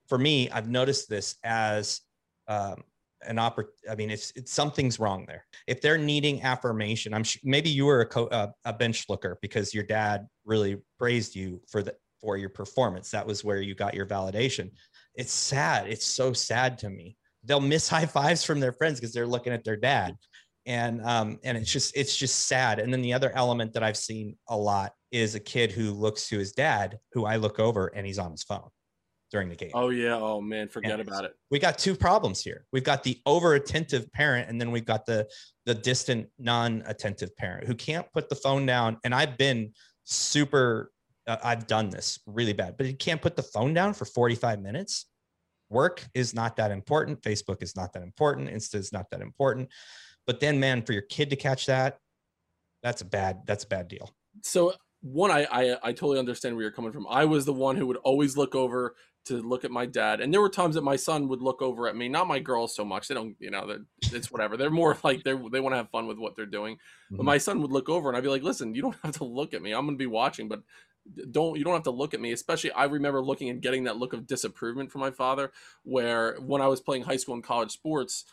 for 0.08 0.18
me, 0.18 0.50
I've 0.50 0.70
noticed 0.70 1.10
this 1.10 1.36
as 1.44 2.00
um, 2.48 2.86
an 3.28 3.36
oppor- 3.36 3.72
I 3.90 3.96
mean, 3.96 4.10
it's, 4.10 4.32
it's 4.38 4.54
something's 4.54 5.02
wrong 5.02 5.26
there. 5.28 5.46
If 5.68 5.82
they're 5.82 5.98
needing 5.98 6.44
affirmation, 6.44 7.14
I'm 7.14 7.26
sh- 7.26 7.40
maybe 7.44 7.70
you 7.70 7.86
were 7.88 8.00
a, 8.00 8.06
co- 8.06 8.28
uh, 8.28 8.52
a 8.64 8.72
bench 8.72 9.08
looker 9.10 9.38
because 9.42 9.74
your 9.74 9.84
dad 9.84 10.28
really 10.46 10.78
praised 10.98 11.36
you 11.36 11.62
for 11.70 11.84
the 11.84 11.94
for 12.22 12.38
your 12.38 12.50
performance. 12.50 13.12
That 13.12 13.26
was 13.26 13.44
where 13.44 13.62
you 13.62 13.76
got 13.76 13.94
your 13.94 14.06
validation. 14.06 14.72
It's 15.16 15.34
sad. 15.34 15.88
It's 15.88 16.06
so 16.06 16.34
sad 16.34 16.78
to 16.80 16.90
me. 16.90 17.18
They'll 17.44 17.60
miss 17.60 17.90
high 17.90 18.06
fives 18.06 18.44
from 18.44 18.60
their 18.60 18.74
friends 18.74 19.00
because 19.00 19.14
they're 19.14 19.28
looking 19.28 19.54
at 19.54 19.64
their 19.64 19.78
dad. 19.78 20.16
And 20.68 21.04
um, 21.04 21.40
and 21.44 21.58
it's 21.58 21.72
just 21.72 21.98
it's 21.98 22.16
just 22.16 22.48
sad. 22.48 22.78
And 22.78 22.94
then 22.94 23.02
the 23.02 23.14
other 23.14 23.32
element 23.36 23.74
that 23.74 23.82
I've 23.82 23.98
seen 23.98 24.38
a 24.48 24.56
lot 24.56 24.94
is 25.12 25.34
a 25.34 25.40
kid 25.40 25.72
who 25.72 25.92
looks 25.92 26.30
to 26.30 26.38
his 26.38 26.52
dad, 26.52 27.00
who 27.14 27.26
I 27.26 27.38
look 27.38 27.60
over 27.60 27.88
and 27.88 28.06
he's 28.06 28.20
on 28.20 28.32
his 28.32 28.44
phone 28.44 28.70
during 29.32 29.50
the 29.50 29.56
game. 29.56 29.72
Oh 29.74 29.90
yeah. 29.90 30.16
Oh 30.16 30.40
man, 30.40 30.68
forget 30.68 31.00
and 31.00 31.08
about 31.08 31.26
it. 31.26 31.34
We 31.50 31.58
got 31.58 31.80
two 31.80 31.96
problems 31.96 32.44
here. 32.44 32.66
We've 32.72 32.84
got 32.84 33.04
the 33.04 33.20
over 33.26 33.56
attentive 33.56 34.12
parent, 34.12 34.50
and 34.50 34.60
then 34.60 34.72
we've 34.72 34.86
got 34.86 35.06
the 35.06 35.28
the 35.66 35.74
distant, 35.74 36.28
non 36.38 36.84
attentive 36.86 37.36
parent 37.38 37.68
who 37.68 37.74
can't 37.74 38.06
put 38.14 38.30
the 38.30 38.36
phone 38.36 38.66
down. 38.66 38.98
And 39.04 39.16
I've 39.16 39.38
been 39.38 39.72
super 40.04 40.92
uh, 41.28 41.38
I've 41.44 41.68
done 41.68 41.90
this 41.90 42.20
really 42.26 42.54
bad, 42.54 42.78
but 42.78 42.88
you 42.88 42.96
can't 42.96 43.22
put 43.22 43.36
the 43.36 43.44
phone 43.44 43.74
down 43.74 43.94
for 43.94 44.06
45 44.06 44.62
minutes. 44.62 45.06
Work 45.70 46.08
is 46.14 46.34
not 46.34 46.56
that 46.58 46.72
important. 46.72 47.22
Facebook 47.22 47.64
is 47.64 47.76
not 47.76 47.94
that 47.94 48.04
important. 48.04 48.50
Insta 48.50 48.76
is 48.76 48.92
not 48.92 49.10
that 49.12 49.22
important. 49.22 49.70
But 50.28 50.40
then, 50.40 50.60
man, 50.60 50.82
for 50.82 50.94
your 50.94 51.04
kid 51.04 51.30
to 51.30 51.36
catch 51.36 51.68
that, 51.68 51.98
that's 52.84 53.02
a 53.02 53.06
bad, 53.06 53.42
that's 53.46 53.64
a 53.64 53.68
bad 53.68 53.88
deal. 53.88 54.14
So 54.44 54.74
one, 55.02 55.32
I, 55.32 55.48
I, 55.52 55.78
I 55.84 55.92
totally 55.94 56.20
understand 56.20 56.56
where 56.56 56.64
you're 56.64 56.72
coming 56.72 56.92
from. 56.92 57.08
I 57.10 57.26
was 57.26 57.46
the 57.46 57.54
one 57.54 57.76
who 57.76 57.88
would 57.88 57.98
always 57.98 58.38
look 58.38 58.56
over 58.56 58.96
to 59.26 59.42
look 59.42 59.64
at 59.64 59.72
my 59.72 59.86
dad, 59.86 60.20
and 60.20 60.34
there 60.34 60.42
were 60.42 60.50
times 60.50 60.76
that 60.76 60.84
my 60.84 60.96
son 60.96 61.28
would 61.28 61.42
look 61.42 61.62
over 61.62 61.88
at 61.88 61.96
me. 61.96 62.10
Not 62.10 62.28
my 62.28 62.40
girls 62.40 62.76
so 62.76 62.84
much; 62.84 63.08
they 63.08 63.14
don't, 63.14 63.36
you 63.40 63.52
know, 63.52 63.78
it's 64.12 64.32
whatever. 64.32 64.58
They're 64.58 64.72
more 64.72 64.98
like 65.04 65.24
they 65.24 65.34
they 65.52 65.60
want 65.60 65.74
to 65.74 65.78
have 65.78 65.90
fun 65.92 66.08
with 66.08 66.18
what 66.18 66.36
they're 66.36 66.46
doing. 66.46 66.76
Mm-hmm. 66.76 67.18
But 67.18 67.26
my 67.26 67.38
son 67.38 67.62
would 67.62 67.72
look 67.72 67.88
over, 67.88 68.10
and 68.10 68.18
I'd 68.18 68.24
be 68.24 68.30
like, 68.30 68.44
"Listen, 68.44 68.74
you 68.74 68.82
don't 68.82 68.96
have 69.04 69.18
to 69.18 69.24
look 69.24 69.54
at 69.54 69.62
me. 69.62 69.74
I'm 69.74 69.86
going 69.86 69.98
to 69.98 70.02
be 70.02 70.08
watching, 70.08 70.48
but 70.48 70.62
don't 71.32 71.58
you 71.58 71.64
don't 71.64 71.74
have 71.74 71.84
to 71.84 71.92
look 71.92 72.14
at 72.14 72.22
me 72.22 72.32
especially 72.32 72.72
i 72.72 72.86
remember 72.86 73.22
looking 73.22 73.50
and 73.50 73.62
getting 73.62 73.86
that 73.86 73.98
look 73.98 74.14
of 74.14 74.28
disapproval 74.28 74.88
from 74.88 75.02
my 75.02 75.12
father 75.12 75.52
where 75.84 76.36
when 76.40 76.62
i 76.62 76.68
was 76.68 76.80
playing 76.80 77.04
high 77.04 77.18
school 77.18 77.36
and 77.36 77.44
college 77.44 77.72
sports 77.72 78.26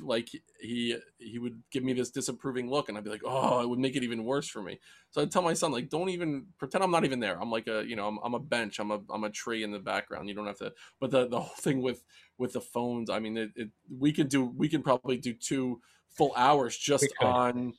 like 0.00 0.28
he 0.60 0.96
he 1.18 1.38
would 1.38 1.60
give 1.70 1.82
me 1.82 1.92
this 1.92 2.10
disapproving 2.10 2.70
look 2.70 2.88
and 2.88 2.96
i'd 2.96 3.04
be 3.04 3.10
like 3.10 3.22
oh 3.24 3.62
it 3.62 3.68
would 3.68 3.78
make 3.78 3.96
it 3.96 4.04
even 4.04 4.24
worse 4.24 4.48
for 4.48 4.62
me. 4.62 4.78
So 5.10 5.22
i'd 5.22 5.30
tell 5.30 5.42
my 5.42 5.54
son 5.54 5.72
like 5.72 5.88
don't 5.88 6.10
even 6.10 6.46
pretend 6.58 6.84
i'm 6.84 6.90
not 6.90 7.04
even 7.04 7.20
there. 7.20 7.40
I'm 7.40 7.50
like 7.50 7.66
a 7.66 7.84
you 7.84 7.96
know 7.96 8.06
i'm, 8.06 8.18
I'm 8.22 8.34
a 8.34 8.38
bench. 8.38 8.78
I'm 8.78 8.90
a 8.90 9.00
i'm 9.10 9.24
a 9.24 9.30
tree 9.30 9.64
in 9.64 9.72
the 9.72 9.78
background. 9.78 10.28
You 10.28 10.34
don't 10.34 10.46
have 10.46 10.58
to 10.58 10.72
but 11.00 11.10
the 11.10 11.26
the 11.26 11.40
whole 11.40 11.56
thing 11.56 11.82
with 11.82 12.04
with 12.38 12.52
the 12.52 12.60
phones 12.60 13.10
i 13.10 13.18
mean 13.18 13.36
it, 13.36 13.50
it 13.56 13.70
we 13.98 14.12
could 14.12 14.28
do 14.28 14.44
we 14.44 14.68
can 14.68 14.82
probably 14.82 15.16
do 15.16 15.32
two 15.32 15.80
full 16.08 16.32
hours 16.36 16.76
just 16.76 17.12
on 17.20 17.74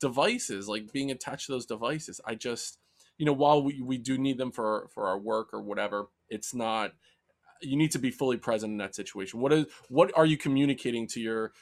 devices 0.00 0.68
like 0.68 0.92
being 0.92 1.10
attached 1.10 1.46
to 1.46 1.52
those 1.52 1.66
devices. 1.66 2.20
I 2.24 2.34
just 2.34 2.78
you 3.18 3.26
know 3.26 3.32
while 3.32 3.62
we, 3.62 3.80
we 3.80 3.98
do 3.98 4.18
need 4.18 4.38
them 4.38 4.52
for 4.52 4.88
for 4.94 5.06
our 5.06 5.18
work 5.18 5.48
or 5.52 5.60
whatever 5.60 6.06
it's 6.28 6.54
not 6.54 6.92
you 7.62 7.76
need 7.76 7.90
to 7.92 7.98
be 7.98 8.10
fully 8.10 8.36
present 8.36 8.72
in 8.72 8.78
that 8.78 8.94
situation. 8.94 9.40
What 9.40 9.52
is 9.52 9.66
what 9.88 10.12
are 10.16 10.26
you 10.26 10.36
communicating 10.36 11.06
to 11.08 11.20
your 11.20 11.52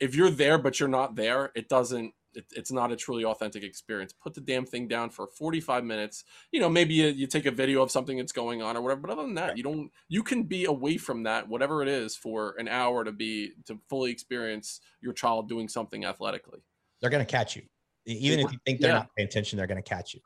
if 0.00 0.14
you're 0.14 0.30
there 0.30 0.58
but 0.58 0.80
you're 0.80 0.88
not 0.88 1.14
there 1.14 1.52
it 1.54 1.68
doesn't 1.68 2.12
it, 2.34 2.46
it's 2.52 2.72
not 2.72 2.90
a 2.90 2.96
truly 2.96 3.24
authentic 3.24 3.62
experience. 3.62 4.12
Put 4.12 4.34
the 4.34 4.40
damn 4.40 4.64
thing 4.64 4.88
down 4.88 5.10
for 5.10 5.26
45 5.26 5.84
minutes. 5.84 6.24
You 6.50 6.60
know 6.60 6.68
maybe 6.68 6.94
you, 6.94 7.08
you, 7.08 7.26
take 7.26 7.46
a 7.46 7.50
video 7.50 7.82
of 7.82 7.90
something 7.90 8.16
that's 8.16 8.32
going 8.32 8.62
on 8.62 8.76
or 8.76 8.82
whatever 8.82 9.02
but 9.02 9.10
other 9.10 9.22
than 9.22 9.34
that 9.34 9.56
you 9.56 9.62
don't 9.62 9.90
you 10.08 10.22
can 10.22 10.44
be 10.44 10.64
away 10.64 10.96
from 10.96 11.24
that 11.24 11.48
whatever 11.48 11.82
it 11.82 11.88
is 11.88 12.16
for 12.16 12.54
an 12.58 12.68
hour 12.68 13.04
to 13.04 13.12
be 13.12 13.52
to 13.66 13.78
fully 13.88 14.10
experience 14.10 14.80
your 15.00 15.12
child 15.12 15.48
doing 15.48 15.68
something 15.68 16.04
athletically. 16.04 16.60
They're 17.00 17.10
going 17.10 17.24
to 17.24 17.30
catch 17.30 17.56
you. 17.56 17.62
Even 18.04 18.40
if 18.40 18.50
you 18.50 18.58
think 18.64 18.80
they're 18.80 18.90
yeah. 18.90 18.96
not 18.98 19.08
paying 19.16 19.28
attention 19.28 19.56
they're 19.56 19.68
going 19.68 19.82
to 19.82 19.88
catch 19.88 20.14
you 20.14 20.20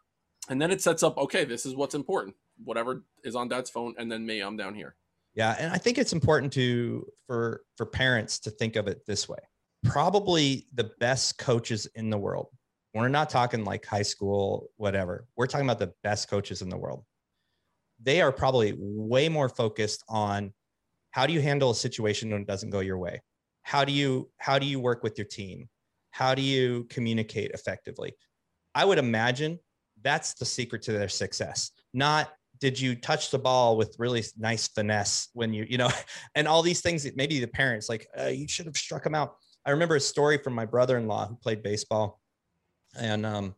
and 0.49 0.61
then 0.61 0.71
it 0.71 0.81
sets 0.81 1.03
up 1.03 1.17
okay 1.19 1.45
this 1.45 1.67
is 1.67 1.75
what's 1.75 1.95
important. 1.95 2.35
Whatever 2.65 3.05
is 3.25 3.35
on 3.35 3.49
dad's 3.49 3.71
phone 3.71 3.95
and 3.99 4.11
then 4.11 4.25
me 4.25 4.41
i'm 4.41 4.57
down 4.57 4.75
here. 4.75 4.97
Yeah 5.35 5.57
and 5.59 5.73
i 5.73 5.79
think 5.79 5.99
it's 5.99 6.13
important 6.13 6.53
to 6.55 7.07
for 7.27 7.63
for 7.77 7.87
parents 7.87 8.39
to 8.41 8.51
think 8.51 8.77
of 8.77 8.89
it 8.89 9.05
this 9.07 9.29
way. 9.29 9.39
Probably 9.85 10.67
the 10.75 10.91
best 10.99 11.39
coaches 11.39 11.87
in 11.95 12.11
the 12.11 12.19
world 12.19 12.49
we're 12.97 13.09
not 13.09 13.29
talking 13.29 13.65
like 13.65 13.85
high 13.85 14.03
school 14.03 14.71
whatever 14.77 15.27
we're 15.37 15.47
talking 15.47 15.67
about 15.67 15.79
the 15.79 15.93
best 16.03 16.31
coaches 16.31 16.63
in 16.63 16.69
the 16.69 16.77
world. 16.77 17.05
They 18.03 18.21
are 18.21 18.33
probably 18.33 18.75
way 18.79 19.29
more 19.29 19.49
focused 19.49 20.05
on 20.09 20.53
how 21.11 21.27
do 21.27 21.33
you 21.33 21.41
handle 21.41 21.71
a 21.71 21.75
situation 21.75 22.31
when 22.31 22.43
it 22.43 22.47
doesn't 22.47 22.71
go 22.71 22.81
your 22.81 22.99
way? 22.99 23.23
How 23.63 23.85
do 23.85 23.93
you 23.93 24.31
how 24.39 24.59
do 24.59 24.67
you 24.67 24.81
work 24.81 25.03
with 25.03 25.19
your 25.19 25.27
team? 25.27 25.69
How 26.11 26.35
do 26.35 26.43
you 26.43 26.87
communicate 26.89 27.51
effectively? 27.53 28.15
I 28.75 28.85
would 28.85 28.99
imagine 28.99 29.59
that's 30.07 30.35
the 30.35 30.45
secret 30.45 30.83
to 30.83 30.93
their 30.93 31.09
success. 31.09 31.73
Not 31.93 32.31
did 32.61 32.79
you 32.79 32.95
touch 32.95 33.31
the 33.33 33.39
ball 33.39 33.77
with 33.77 33.97
really 33.99 34.23
nice 34.39 34.69
finesse 34.69 35.29
when 35.33 35.53
you, 35.53 35.67
you 35.69 35.79
know, 35.79 35.91
and 36.37 36.47
all 36.47 36.63
these 36.63 36.81
things 36.81 37.03
that 37.03 37.17
maybe 37.17 37.41
the 37.41 37.49
parents 37.49 37.89
like, 37.89 38.07
uh, 38.19 38.27
you 38.27 38.47
should 38.47 38.67
have 38.67 38.77
struck 38.77 39.05
him 39.05 39.17
out. 39.17 39.35
I 39.65 39.71
remember 39.73 39.97
a 39.97 40.01
story 40.01 40.39
from 40.39 40.55
my 40.55 40.65
brother-in-law 40.65 41.27
who 41.27 41.35
played 41.35 41.63
baseball 41.63 42.21
and 42.99 43.27
um, 43.27 43.57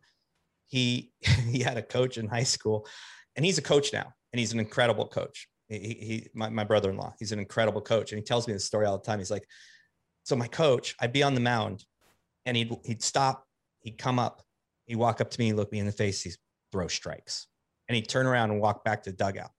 he, 0.65 1.11
he 1.49 1.59
had 1.59 1.77
a 1.77 1.83
coach 1.83 2.17
in 2.17 2.27
high 2.27 2.43
school 2.43 2.87
and 3.35 3.45
he's 3.45 3.59
a 3.59 3.61
coach 3.61 3.93
now 3.93 4.11
and 4.33 4.39
he's 4.39 4.51
an 4.51 4.59
incredible 4.59 5.07
coach. 5.07 5.47
He, 5.67 5.77
he 5.77 6.29
my, 6.33 6.49
my 6.49 6.63
brother-in-law, 6.63 7.13
he's 7.19 7.31
an 7.31 7.37
incredible 7.37 7.81
coach. 7.81 8.11
And 8.11 8.17
he 8.17 8.25
tells 8.25 8.47
me 8.47 8.53
this 8.53 8.65
story 8.65 8.87
all 8.87 8.97
the 8.97 9.05
time. 9.05 9.19
He's 9.19 9.29
like, 9.29 9.45
so 10.23 10.35
my 10.35 10.47
coach, 10.47 10.95
I'd 10.99 11.13
be 11.13 11.21
on 11.21 11.35
the 11.35 11.41
mound 11.41 11.85
and 12.47 12.57
he'd, 12.57 12.75
he'd 12.85 13.03
stop, 13.03 13.45
he'd 13.81 13.99
come 13.99 14.17
up 14.17 14.41
He'd 14.89 14.95
walk 14.95 15.21
up 15.21 15.29
to 15.29 15.39
me, 15.39 15.53
look 15.53 15.71
me 15.71 15.77
in 15.77 15.85
the 15.85 15.91
face, 15.91 16.23
he'd 16.23 16.33
throw 16.71 16.87
strikes. 16.87 17.45
And 17.87 17.95
he'd 17.95 18.09
turn 18.09 18.25
around 18.25 18.49
and 18.49 18.59
walk 18.59 18.83
back 18.83 19.03
to 19.03 19.11
the 19.11 19.15
dugout. 19.15 19.51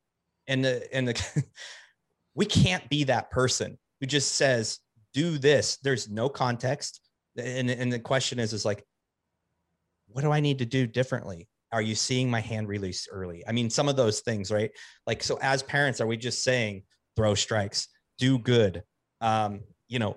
And 0.48 0.64
the 0.64 0.92
and 0.92 1.06
the 1.06 1.44
we 2.34 2.46
can't 2.46 2.86
be 2.90 3.04
that 3.04 3.30
person 3.30 3.78
who 4.00 4.06
just 4.06 4.34
says, 4.34 4.80
do 5.14 5.38
this. 5.38 5.76
There's 5.84 6.08
no 6.08 6.28
context. 6.28 7.00
And, 7.36 7.70
and 7.70 7.92
the 7.92 8.00
question 8.00 8.40
is, 8.40 8.52
is 8.52 8.64
like, 8.64 8.84
what 10.08 10.22
do 10.22 10.32
I 10.32 10.40
need 10.40 10.58
to 10.58 10.66
do 10.66 10.86
differently? 10.86 11.48
Are 11.72 11.82
you 11.82 11.94
seeing 11.94 12.28
my 12.28 12.40
hand 12.40 12.66
release 12.66 13.06
early? 13.10 13.44
I 13.46 13.52
mean, 13.52 13.70
some 13.70 13.88
of 13.88 13.94
those 13.94 14.20
things, 14.20 14.50
right? 14.50 14.72
Like, 15.06 15.22
so 15.22 15.38
as 15.40 15.62
parents, 15.62 16.00
are 16.00 16.06
we 16.08 16.16
just 16.16 16.42
saying 16.42 16.82
throw 17.14 17.36
strikes, 17.36 17.86
do 18.18 18.38
good, 18.38 18.82
um, 19.20 19.60
you 19.88 20.00
know, 20.00 20.16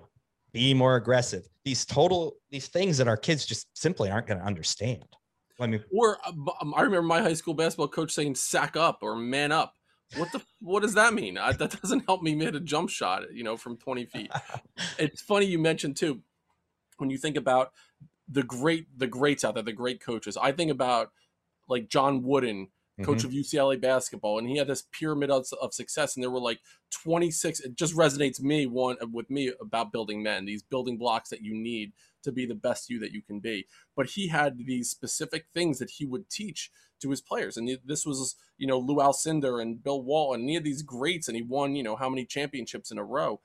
be 0.54 0.72
more 0.72 0.94
aggressive. 0.94 1.46
These 1.64 1.84
total 1.84 2.36
these 2.50 2.68
things 2.68 2.96
that 2.98 3.08
our 3.08 3.16
kids 3.16 3.44
just 3.44 3.66
simply 3.76 4.10
aren't 4.10 4.28
going 4.28 4.38
to 4.38 4.46
understand. 4.46 5.04
I 5.60 5.66
mean, 5.66 5.84
or 5.92 6.18
um, 6.26 6.74
I 6.74 6.82
remember 6.82 7.02
my 7.02 7.20
high 7.20 7.34
school 7.34 7.54
basketball 7.54 7.88
coach 7.88 8.12
saying 8.12 8.36
"sack 8.36 8.76
up" 8.76 9.00
or 9.02 9.16
"man 9.16 9.52
up." 9.52 9.74
What 10.16 10.32
the 10.32 10.40
what 10.60 10.82
does 10.82 10.94
that 10.94 11.12
mean? 11.12 11.36
I, 11.36 11.52
that 11.52 11.78
doesn't 11.82 12.06
help 12.06 12.22
me 12.22 12.38
hit 12.38 12.54
a 12.54 12.60
jump 12.60 12.88
shot, 12.88 13.34
you 13.34 13.44
know, 13.44 13.56
from 13.56 13.76
twenty 13.76 14.06
feet. 14.06 14.30
it's 14.98 15.20
funny 15.20 15.46
you 15.46 15.58
mentioned 15.58 15.96
too 15.96 16.22
when 16.96 17.10
you 17.10 17.18
think 17.18 17.36
about 17.36 17.72
the 18.28 18.44
great 18.44 18.86
the 18.96 19.08
greats 19.08 19.44
out 19.44 19.54
there, 19.54 19.62
the 19.62 19.72
great 19.72 20.00
coaches. 20.00 20.36
I 20.36 20.52
think 20.52 20.70
about 20.70 21.10
like 21.68 21.88
John 21.88 22.22
Wooden 22.22 22.68
coach 23.02 23.18
mm-hmm. 23.18 23.26
of 23.26 23.32
UCLA 23.32 23.80
basketball, 23.80 24.38
and 24.38 24.48
he 24.48 24.56
had 24.56 24.68
this 24.68 24.84
pyramid 24.92 25.30
of, 25.30 25.46
of, 25.60 25.74
success. 25.74 26.14
And 26.14 26.22
there 26.22 26.30
were 26.30 26.40
like 26.40 26.60
26. 26.92 27.60
It 27.60 27.74
just 27.74 27.96
resonates 27.96 28.40
me 28.40 28.66
one 28.66 28.96
with 29.12 29.30
me 29.30 29.52
about 29.60 29.90
building 29.90 30.22
men. 30.22 30.44
These 30.44 30.62
building 30.62 30.96
blocks 30.96 31.30
that 31.30 31.42
you 31.42 31.54
need 31.54 31.92
to 32.22 32.30
be 32.30 32.46
the 32.46 32.54
best 32.54 32.88
you 32.88 33.00
that 33.00 33.12
you 33.12 33.20
can 33.20 33.40
be. 33.40 33.66
But 33.96 34.10
he 34.10 34.28
had 34.28 34.58
these 34.58 34.90
specific 34.90 35.46
things 35.52 35.78
that 35.78 35.90
he 35.90 36.06
would 36.06 36.30
teach 36.30 36.70
to 37.00 37.10
his 37.10 37.20
players, 37.20 37.56
and 37.56 37.78
this 37.84 38.06
was 38.06 38.36
you 38.56 38.66
know 38.66 38.78
Lou 38.78 38.96
Alcindor 38.96 39.60
and 39.60 39.82
Bill 39.82 40.02
Wall, 40.02 40.32
and 40.32 40.48
he 40.48 40.54
had 40.54 40.64
these 40.64 40.82
greats, 40.82 41.26
and 41.26 41.36
he 41.36 41.42
won 41.42 41.74
you 41.74 41.82
know 41.82 41.96
how 41.96 42.08
many 42.08 42.24
championships 42.24 42.90
in 42.92 42.98
a 42.98 43.04
row. 43.04 43.40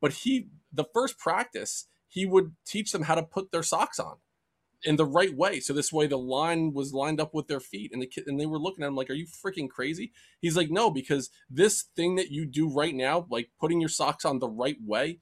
But 0.00 0.12
he 0.12 0.48
the 0.72 0.86
first 0.92 1.18
practice 1.18 1.86
he 2.08 2.26
would 2.26 2.56
teach 2.66 2.90
them 2.90 3.02
how 3.02 3.14
to 3.14 3.22
put 3.22 3.52
their 3.52 3.62
socks 3.62 4.00
on 4.00 4.16
in 4.84 4.96
the 4.96 5.04
right 5.04 5.34
way. 5.34 5.60
So 5.60 5.72
this 5.72 5.92
way 5.92 6.06
the 6.06 6.18
line 6.18 6.72
was 6.72 6.92
lined 6.92 7.20
up 7.20 7.34
with 7.34 7.48
their 7.48 7.60
feet 7.60 7.90
and 7.92 8.00
the 8.00 8.06
kid 8.06 8.24
and 8.26 8.38
they 8.38 8.46
were 8.46 8.58
looking 8.58 8.84
at 8.84 8.88
him 8.88 8.96
like, 8.96 9.10
Are 9.10 9.14
you 9.14 9.26
freaking 9.26 9.68
crazy? 9.68 10.12
He's 10.40 10.56
like, 10.56 10.70
No, 10.70 10.90
because 10.90 11.30
this 11.50 11.84
thing 11.96 12.16
that 12.16 12.30
you 12.30 12.46
do 12.46 12.72
right 12.72 12.94
now, 12.94 13.26
like 13.30 13.50
putting 13.60 13.80
your 13.80 13.88
socks 13.88 14.24
on 14.24 14.38
the 14.38 14.48
right 14.48 14.76
way, 14.84 15.18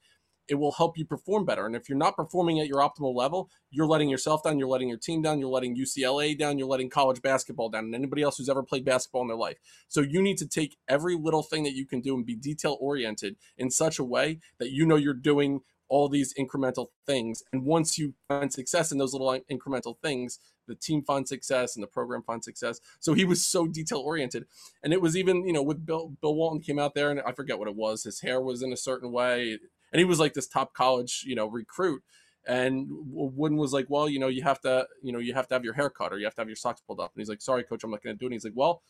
it 0.47 0.55
will 0.55 0.71
help 0.71 0.97
you 0.97 1.05
perform 1.05 1.45
better. 1.45 1.65
And 1.65 1.75
if 1.75 1.89
you're 1.89 1.97
not 1.97 2.15
performing 2.15 2.59
at 2.59 2.67
your 2.67 2.79
optimal 2.79 3.13
level, 3.13 3.49
you're 3.69 3.87
letting 3.87 4.09
yourself 4.09 4.43
down, 4.43 4.57
you're 4.57 4.67
letting 4.67 4.87
your 4.89 4.97
team 4.97 5.21
down, 5.21 5.39
you're 5.39 5.49
letting 5.49 5.75
UCLA 5.75 6.37
down, 6.37 6.57
you're 6.57 6.67
letting 6.67 6.89
college 6.89 7.21
basketball 7.21 7.69
down, 7.69 7.85
and 7.85 7.95
anybody 7.95 8.21
else 8.21 8.37
who's 8.37 8.49
ever 8.49 8.63
played 8.63 8.85
basketball 8.85 9.23
in 9.23 9.27
their 9.27 9.37
life. 9.37 9.57
So 9.87 10.01
you 10.01 10.21
need 10.21 10.37
to 10.37 10.47
take 10.47 10.77
every 10.87 11.15
little 11.15 11.43
thing 11.43 11.63
that 11.63 11.75
you 11.75 11.85
can 11.85 12.01
do 12.01 12.15
and 12.15 12.25
be 12.25 12.35
detail 12.35 12.77
oriented 12.79 13.35
in 13.57 13.69
such 13.69 13.99
a 13.99 14.03
way 14.03 14.39
that 14.59 14.71
you 14.71 14.85
know 14.85 14.95
you're 14.95 15.13
doing 15.13 15.61
all 15.89 16.09
these 16.09 16.33
incremental 16.33 16.87
things. 17.05 17.43
And 17.51 17.63
once 17.63 17.97
you 17.97 18.13
find 18.27 18.51
success 18.51 18.91
in 18.91 18.97
those 18.97 19.13
little 19.13 19.39
incremental 19.51 19.97
things, 20.01 20.39
the 20.67 20.75
team 20.75 21.03
finds 21.03 21.29
success 21.29 21.75
and 21.75 21.83
the 21.83 21.87
program 21.87 22.23
finds 22.23 22.45
success. 22.45 22.79
So 22.99 23.13
he 23.13 23.25
was 23.25 23.43
so 23.43 23.67
detail 23.67 23.99
oriented. 23.99 24.45
And 24.83 24.93
it 24.93 25.01
was 25.01 25.15
even, 25.15 25.47
you 25.47 25.53
know, 25.53 25.63
with 25.63 25.85
Bill 25.85 26.13
Bill 26.21 26.35
Walton 26.35 26.61
came 26.61 26.79
out 26.79 26.93
there 26.93 27.09
and 27.09 27.21
I 27.21 27.31
forget 27.31 27.57
what 27.57 27.67
it 27.67 27.75
was. 27.75 28.03
His 28.03 28.21
hair 28.21 28.41
was 28.41 28.61
in 28.61 28.73
a 28.73 28.77
certain 28.77 29.11
way. 29.11 29.59
And 29.91 29.99
he 29.99 30.05
was 30.05 30.19
like 30.19 30.33
this 30.33 30.47
top 30.47 30.73
college, 30.73 31.23
you 31.25 31.35
know, 31.35 31.47
recruit. 31.47 32.03
And 32.45 32.87
Wooden 32.89 33.57
was 33.57 33.73
like, 33.73 33.87
well, 33.89 34.07
you 34.07 34.19
know, 34.19 34.27
you 34.27 34.43
have 34.43 34.61
to, 34.61 34.87
you 35.01 35.11
know, 35.11 35.19
you 35.19 35.33
have 35.33 35.47
to 35.49 35.55
have 35.55 35.65
your 35.65 35.73
hair 35.73 35.89
cut 35.89 36.13
or 36.13 36.17
you 36.17 36.25
have 36.25 36.35
to 36.35 36.41
have 36.41 36.47
your 36.47 36.55
socks 36.55 36.81
pulled 36.81 36.99
up. 36.99 37.11
And 37.13 37.21
he's 37.21 37.29
like, 37.29 37.41
sorry, 37.41 37.63
coach, 37.63 37.83
I'm 37.83 37.91
not 37.91 38.01
going 38.01 38.15
to 38.15 38.19
do 38.19 38.25
it. 38.25 38.27
And 38.27 38.33
he's 38.33 38.45
like, 38.45 38.53
well, 38.55 38.83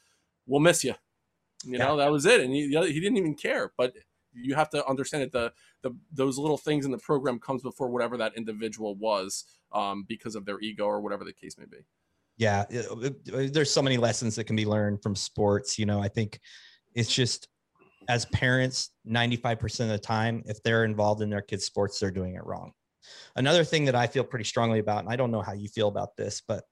we'll 0.45 0.59
miss 0.59 0.83
you. 0.83 0.93
You 1.65 1.79
know, 1.79 1.97
that 1.97 2.11
was 2.11 2.25
it. 2.27 2.41
And 2.41 2.53
he, 2.53 2.67
he 2.67 2.99
didn't 2.99 3.17
even 3.17 3.33
care. 3.33 3.71
But 3.75 3.93
you 4.41 4.55
have 4.55 4.69
to 4.69 4.85
understand 4.87 5.23
that 5.23 5.31
the, 5.31 5.51
the 5.83 5.95
those 6.11 6.37
little 6.37 6.57
things 6.57 6.85
in 6.85 6.91
the 6.91 6.97
program 6.97 7.39
comes 7.39 7.61
before 7.61 7.89
whatever 7.89 8.17
that 8.17 8.35
individual 8.35 8.95
was 8.95 9.45
um, 9.71 10.05
because 10.07 10.35
of 10.35 10.45
their 10.45 10.59
ego 10.59 10.85
or 10.85 11.01
whatever 11.01 11.23
the 11.23 11.33
case 11.33 11.57
may 11.57 11.65
be. 11.65 11.77
Yeah 12.37 12.65
there's 13.25 13.71
so 13.71 13.81
many 13.81 13.97
lessons 13.97 14.35
that 14.35 14.43
can 14.43 14.55
be 14.55 14.65
learned 14.65 15.01
from 15.01 15.15
sports 15.15 15.79
you 15.79 15.87
know 15.87 15.99
i 15.99 16.07
think 16.07 16.39
it's 16.93 17.13
just 17.13 17.47
as 18.09 18.25
parents 18.25 18.91
95% 19.07 19.79
of 19.81 19.89
the 19.89 19.97
time 19.97 20.43
if 20.45 20.61
they're 20.63 20.85
involved 20.85 21.21
in 21.21 21.29
their 21.29 21.41
kids 21.41 21.65
sports 21.65 21.99
they're 21.99 22.11
doing 22.11 22.35
it 22.35 22.45
wrong. 22.45 22.71
Another 23.35 23.63
thing 23.63 23.85
that 23.85 23.95
i 23.95 24.05
feel 24.05 24.23
pretty 24.23 24.45
strongly 24.45 24.79
about 24.79 24.99
and 24.99 25.09
i 25.09 25.15
don't 25.15 25.31
know 25.31 25.41
how 25.41 25.53
you 25.53 25.67
feel 25.67 25.87
about 25.87 26.15
this 26.15 26.41
but 26.47 26.63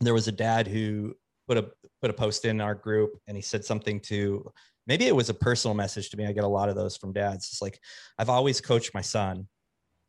there 0.00 0.14
was 0.14 0.28
a 0.28 0.32
dad 0.32 0.68
who 0.68 1.14
put 1.48 1.56
a 1.56 1.70
put 2.00 2.10
a 2.10 2.14
post 2.14 2.44
in 2.44 2.60
our 2.60 2.74
group 2.74 3.16
and 3.26 3.36
he 3.36 3.42
said 3.42 3.64
something 3.64 3.98
to 4.00 4.52
maybe 4.88 5.06
it 5.06 5.14
was 5.14 5.28
a 5.28 5.34
personal 5.34 5.74
message 5.74 6.10
to 6.10 6.16
me. 6.16 6.26
I 6.26 6.32
get 6.32 6.44
a 6.44 6.48
lot 6.48 6.70
of 6.70 6.74
those 6.74 6.96
from 6.96 7.12
dads. 7.12 7.50
It's 7.52 7.62
like, 7.62 7.78
I've 8.18 8.30
always 8.30 8.60
coached 8.60 8.94
my 8.94 9.02
son 9.02 9.46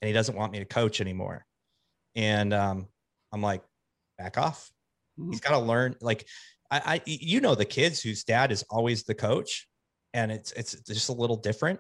and 0.02 0.08
he 0.08 0.14
doesn't 0.14 0.36
want 0.36 0.54
me 0.54 0.60
to 0.60 0.66
coach 0.66 1.02
anymore. 1.02 1.46
And 2.16 2.54
um, 2.54 2.88
I'm 3.34 3.42
like, 3.42 3.62
back 4.18 4.38
off. 4.38 4.72
Mm-hmm. 5.20 5.32
He's 5.32 5.42
got 5.42 5.52
to 5.52 5.60
learn. 5.60 5.96
Like, 6.02 6.26
I, 6.72 6.82
I, 6.86 7.02
you 7.06 7.42
know, 7.42 7.56
the 7.56 7.66
kids 7.66 8.02
whose 8.02 8.24
dad 8.24 8.52
is 8.52 8.64
always 8.70 9.04
the 9.04 9.16
coach 9.16 9.68
and 10.14 10.32
it's, 10.32 10.54
it's 10.54 10.82
just 10.88 11.10
a 11.10 11.14
little 11.14 11.36
different. 11.36 11.80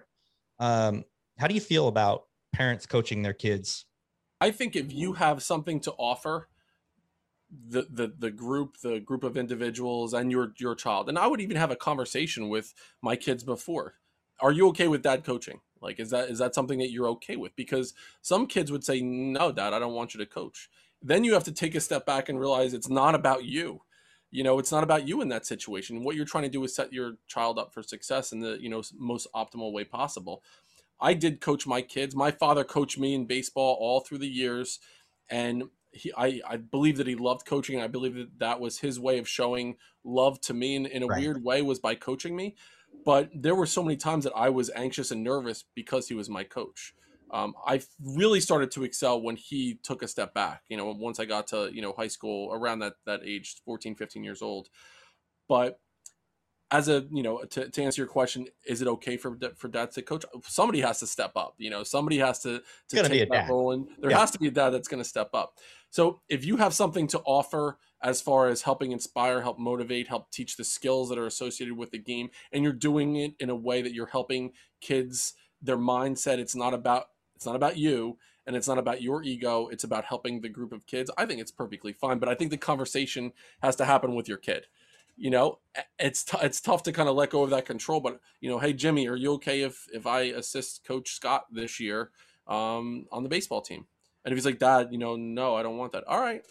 Um, 0.59 1.05
how 1.39 1.47
do 1.47 1.55
you 1.55 1.61
feel 1.61 1.87
about 1.87 2.23
parents 2.53 2.85
coaching 2.85 3.21
their 3.21 3.33
kids? 3.33 3.85
I 4.41 4.51
think 4.51 4.75
if 4.75 4.91
you 4.91 5.13
have 5.13 5.41
something 5.41 5.79
to 5.81 5.93
offer, 5.93 6.48
the, 7.51 7.87
the 7.89 8.13
the 8.17 8.31
group 8.31 8.77
the 8.81 8.99
group 8.99 9.23
of 9.23 9.37
individuals 9.37 10.13
and 10.13 10.31
your 10.31 10.53
your 10.57 10.75
child 10.75 11.09
and 11.09 11.19
i 11.19 11.27
would 11.27 11.41
even 11.41 11.57
have 11.57 11.71
a 11.71 11.75
conversation 11.77 12.49
with 12.49 12.73
my 13.01 13.15
kids 13.15 13.43
before 13.43 13.95
are 14.41 14.51
you 14.51 14.67
okay 14.69 14.87
with 14.87 15.03
dad 15.03 15.23
coaching 15.23 15.61
Like, 15.81 15.99
is 15.99 16.09
that 16.11 16.29
is 16.29 16.39
that 16.39 16.55
something 16.55 16.79
that 16.79 16.91
you're 16.91 17.07
okay 17.09 17.35
with? 17.35 17.55
Because 17.55 17.93
some 18.21 18.47
kids 18.47 18.71
would 18.71 18.83
say, 18.83 19.01
"No, 19.01 19.51
Dad, 19.51 19.73
I 19.73 19.79
don't 19.79 19.93
want 19.93 20.13
you 20.13 20.19
to 20.19 20.25
coach." 20.25 20.69
Then 21.01 21.23
you 21.23 21.33
have 21.33 21.43
to 21.45 21.51
take 21.51 21.75
a 21.75 21.79
step 21.81 22.05
back 22.05 22.29
and 22.29 22.39
realize 22.39 22.73
it's 22.73 22.89
not 22.89 23.15
about 23.15 23.45
you. 23.45 23.81
You 24.31 24.43
know, 24.43 24.59
it's 24.59 24.71
not 24.71 24.83
about 24.83 25.07
you 25.07 25.21
in 25.21 25.29
that 25.29 25.45
situation. 25.45 26.03
What 26.03 26.15
you're 26.15 26.25
trying 26.25 26.43
to 26.45 26.49
do 26.49 26.63
is 26.63 26.75
set 26.75 26.93
your 26.93 27.13
child 27.27 27.59
up 27.59 27.73
for 27.73 27.83
success 27.83 28.31
in 28.31 28.39
the 28.41 28.57
you 28.61 28.69
know 28.69 28.83
most 28.97 29.27
optimal 29.35 29.73
way 29.73 29.83
possible. 29.85 30.43
I 31.01 31.13
did 31.15 31.41
coach 31.41 31.67
my 31.67 31.81
kids. 31.81 32.15
My 32.15 32.31
father 32.31 32.63
coached 32.65 32.99
me 32.99 33.15
in 33.15 33.25
baseball 33.25 33.77
all 33.79 34.01
through 34.01 34.19
the 34.19 34.27
years, 34.29 34.79
and 35.29 35.65
he, 35.91 36.11
I, 36.15 36.41
I 36.47 36.57
believe 36.57 36.97
that 36.97 37.07
he 37.07 37.15
loved 37.15 37.45
coaching. 37.45 37.81
I 37.81 37.87
believe 37.87 38.15
that 38.15 38.39
that 38.39 38.59
was 38.59 38.79
his 38.79 38.99
way 38.99 39.17
of 39.17 39.27
showing 39.27 39.77
love 40.03 40.39
to 40.41 40.53
me 40.53 40.75
in, 40.75 40.85
in 40.85 41.03
a 41.03 41.07
right. 41.07 41.19
weird 41.19 41.43
way 41.43 41.61
was 41.61 41.79
by 41.79 41.95
coaching 41.95 42.35
me. 42.35 42.55
But 43.05 43.29
there 43.33 43.55
were 43.55 43.65
so 43.65 43.83
many 43.83 43.97
times 43.97 44.23
that 44.23 44.33
I 44.35 44.49
was 44.49 44.69
anxious 44.75 45.11
and 45.11 45.23
nervous 45.23 45.63
because 45.75 46.07
he 46.07 46.15
was 46.15 46.29
my 46.29 46.43
coach. 46.43 46.93
Um, 47.31 47.53
I 47.65 47.81
really 48.03 48.39
started 48.39 48.71
to 48.71 48.83
excel 48.83 49.21
when 49.21 49.35
he 49.35 49.79
took 49.83 50.01
a 50.01 50.07
step 50.07 50.33
back, 50.33 50.63
you 50.67 50.77
know, 50.77 50.91
once 50.91 51.19
I 51.19 51.25
got 51.25 51.47
to, 51.47 51.69
you 51.71 51.81
know, 51.81 51.93
high 51.95 52.07
school 52.07 52.51
around 52.53 52.79
that, 52.79 52.93
that 53.05 53.21
age, 53.23 53.57
14, 53.65 53.95
15 53.95 54.23
years 54.23 54.41
old. 54.41 54.69
But 55.47 55.79
as 56.71 56.87
a 56.87 57.05
you 57.11 57.23
know 57.23 57.43
to, 57.45 57.69
to 57.69 57.83
answer 57.83 58.01
your 58.01 58.07
question 58.07 58.47
is 58.65 58.81
it 58.81 58.87
okay 58.87 59.17
for 59.17 59.37
for 59.55 59.67
dads 59.67 59.95
to 59.95 60.01
coach 60.01 60.23
somebody 60.43 60.81
has 60.81 60.99
to 60.99 61.07
step 61.07 61.31
up 61.35 61.55
you 61.57 61.69
know 61.69 61.83
somebody 61.83 62.17
has 62.17 62.39
to 62.39 62.61
to 62.87 63.03
take 63.03 63.29
that 63.29 63.31
dad. 63.31 63.49
role 63.49 63.71
and 63.71 63.87
there 63.99 64.11
yeah. 64.11 64.19
has 64.19 64.31
to 64.31 64.39
be 64.39 64.47
a 64.47 64.51
dad 64.51 64.69
that's 64.69 64.87
going 64.87 65.01
to 65.01 65.07
step 65.07 65.29
up 65.33 65.57
so 65.89 66.21
if 66.29 66.45
you 66.45 66.57
have 66.57 66.73
something 66.73 67.07
to 67.07 67.19
offer 67.19 67.77
as 68.01 68.21
far 68.21 68.47
as 68.47 68.61
helping 68.61 68.91
inspire 68.91 69.41
help 69.41 69.57
motivate 69.57 70.07
help 70.07 70.29
teach 70.31 70.57
the 70.57 70.63
skills 70.63 71.09
that 71.09 71.17
are 71.17 71.27
associated 71.27 71.75
with 71.75 71.91
the 71.91 71.97
game 71.97 72.29
and 72.51 72.63
you're 72.63 72.73
doing 72.73 73.15
it 73.15 73.33
in 73.39 73.49
a 73.49 73.55
way 73.55 73.81
that 73.81 73.93
you're 73.93 74.07
helping 74.07 74.51
kids 74.81 75.33
their 75.61 75.77
mindset 75.77 76.37
it's 76.37 76.55
not 76.55 76.73
about 76.73 77.05
it's 77.35 77.45
not 77.45 77.55
about 77.55 77.77
you 77.77 78.17
and 78.45 78.55
it's 78.55 78.67
not 78.67 78.77
about 78.77 79.01
your 79.01 79.23
ego 79.23 79.67
it's 79.71 79.83
about 79.83 80.05
helping 80.05 80.41
the 80.41 80.49
group 80.49 80.71
of 80.71 80.85
kids 80.85 81.09
i 81.17 81.25
think 81.25 81.41
it's 81.41 81.51
perfectly 81.51 81.93
fine 81.93 82.19
but 82.19 82.29
i 82.29 82.35
think 82.35 82.51
the 82.51 82.57
conversation 82.57 83.31
has 83.61 83.75
to 83.75 83.85
happen 83.85 84.13
with 84.13 84.27
your 84.27 84.37
kid 84.37 84.65
you 85.19 85.29
know, 85.29 85.59
it's 85.99 86.23
t- 86.23 86.37
it's 86.41 86.61
tough 86.61 86.83
to 86.83 86.93
kind 86.93 87.09
of 87.09 87.15
let 87.15 87.31
go 87.31 87.43
of 87.43 87.49
that 87.49 87.65
control. 87.65 87.99
But 87.99 88.19
you 88.39 88.49
know, 88.49 88.57
hey 88.57 88.71
Jimmy, 88.71 89.07
are 89.07 89.17
you 89.17 89.33
okay 89.33 89.61
if 89.61 89.85
if 89.93 90.07
I 90.07 90.21
assist 90.21 90.85
Coach 90.85 91.11
Scott 91.11 91.45
this 91.51 91.79
year 91.79 92.11
um, 92.47 93.05
on 93.11 93.23
the 93.23 93.29
baseball 93.29 93.61
team? 93.61 93.85
And 94.23 94.31
if 94.31 94.37
he's 94.37 94.45
like, 94.45 94.59
Dad, 94.59 94.89
you 94.91 94.97
know, 94.97 95.17
no, 95.17 95.55
I 95.55 95.63
don't 95.63 95.77
want 95.77 95.91
that. 95.91 96.05
All 96.07 96.19
right, 96.19 96.41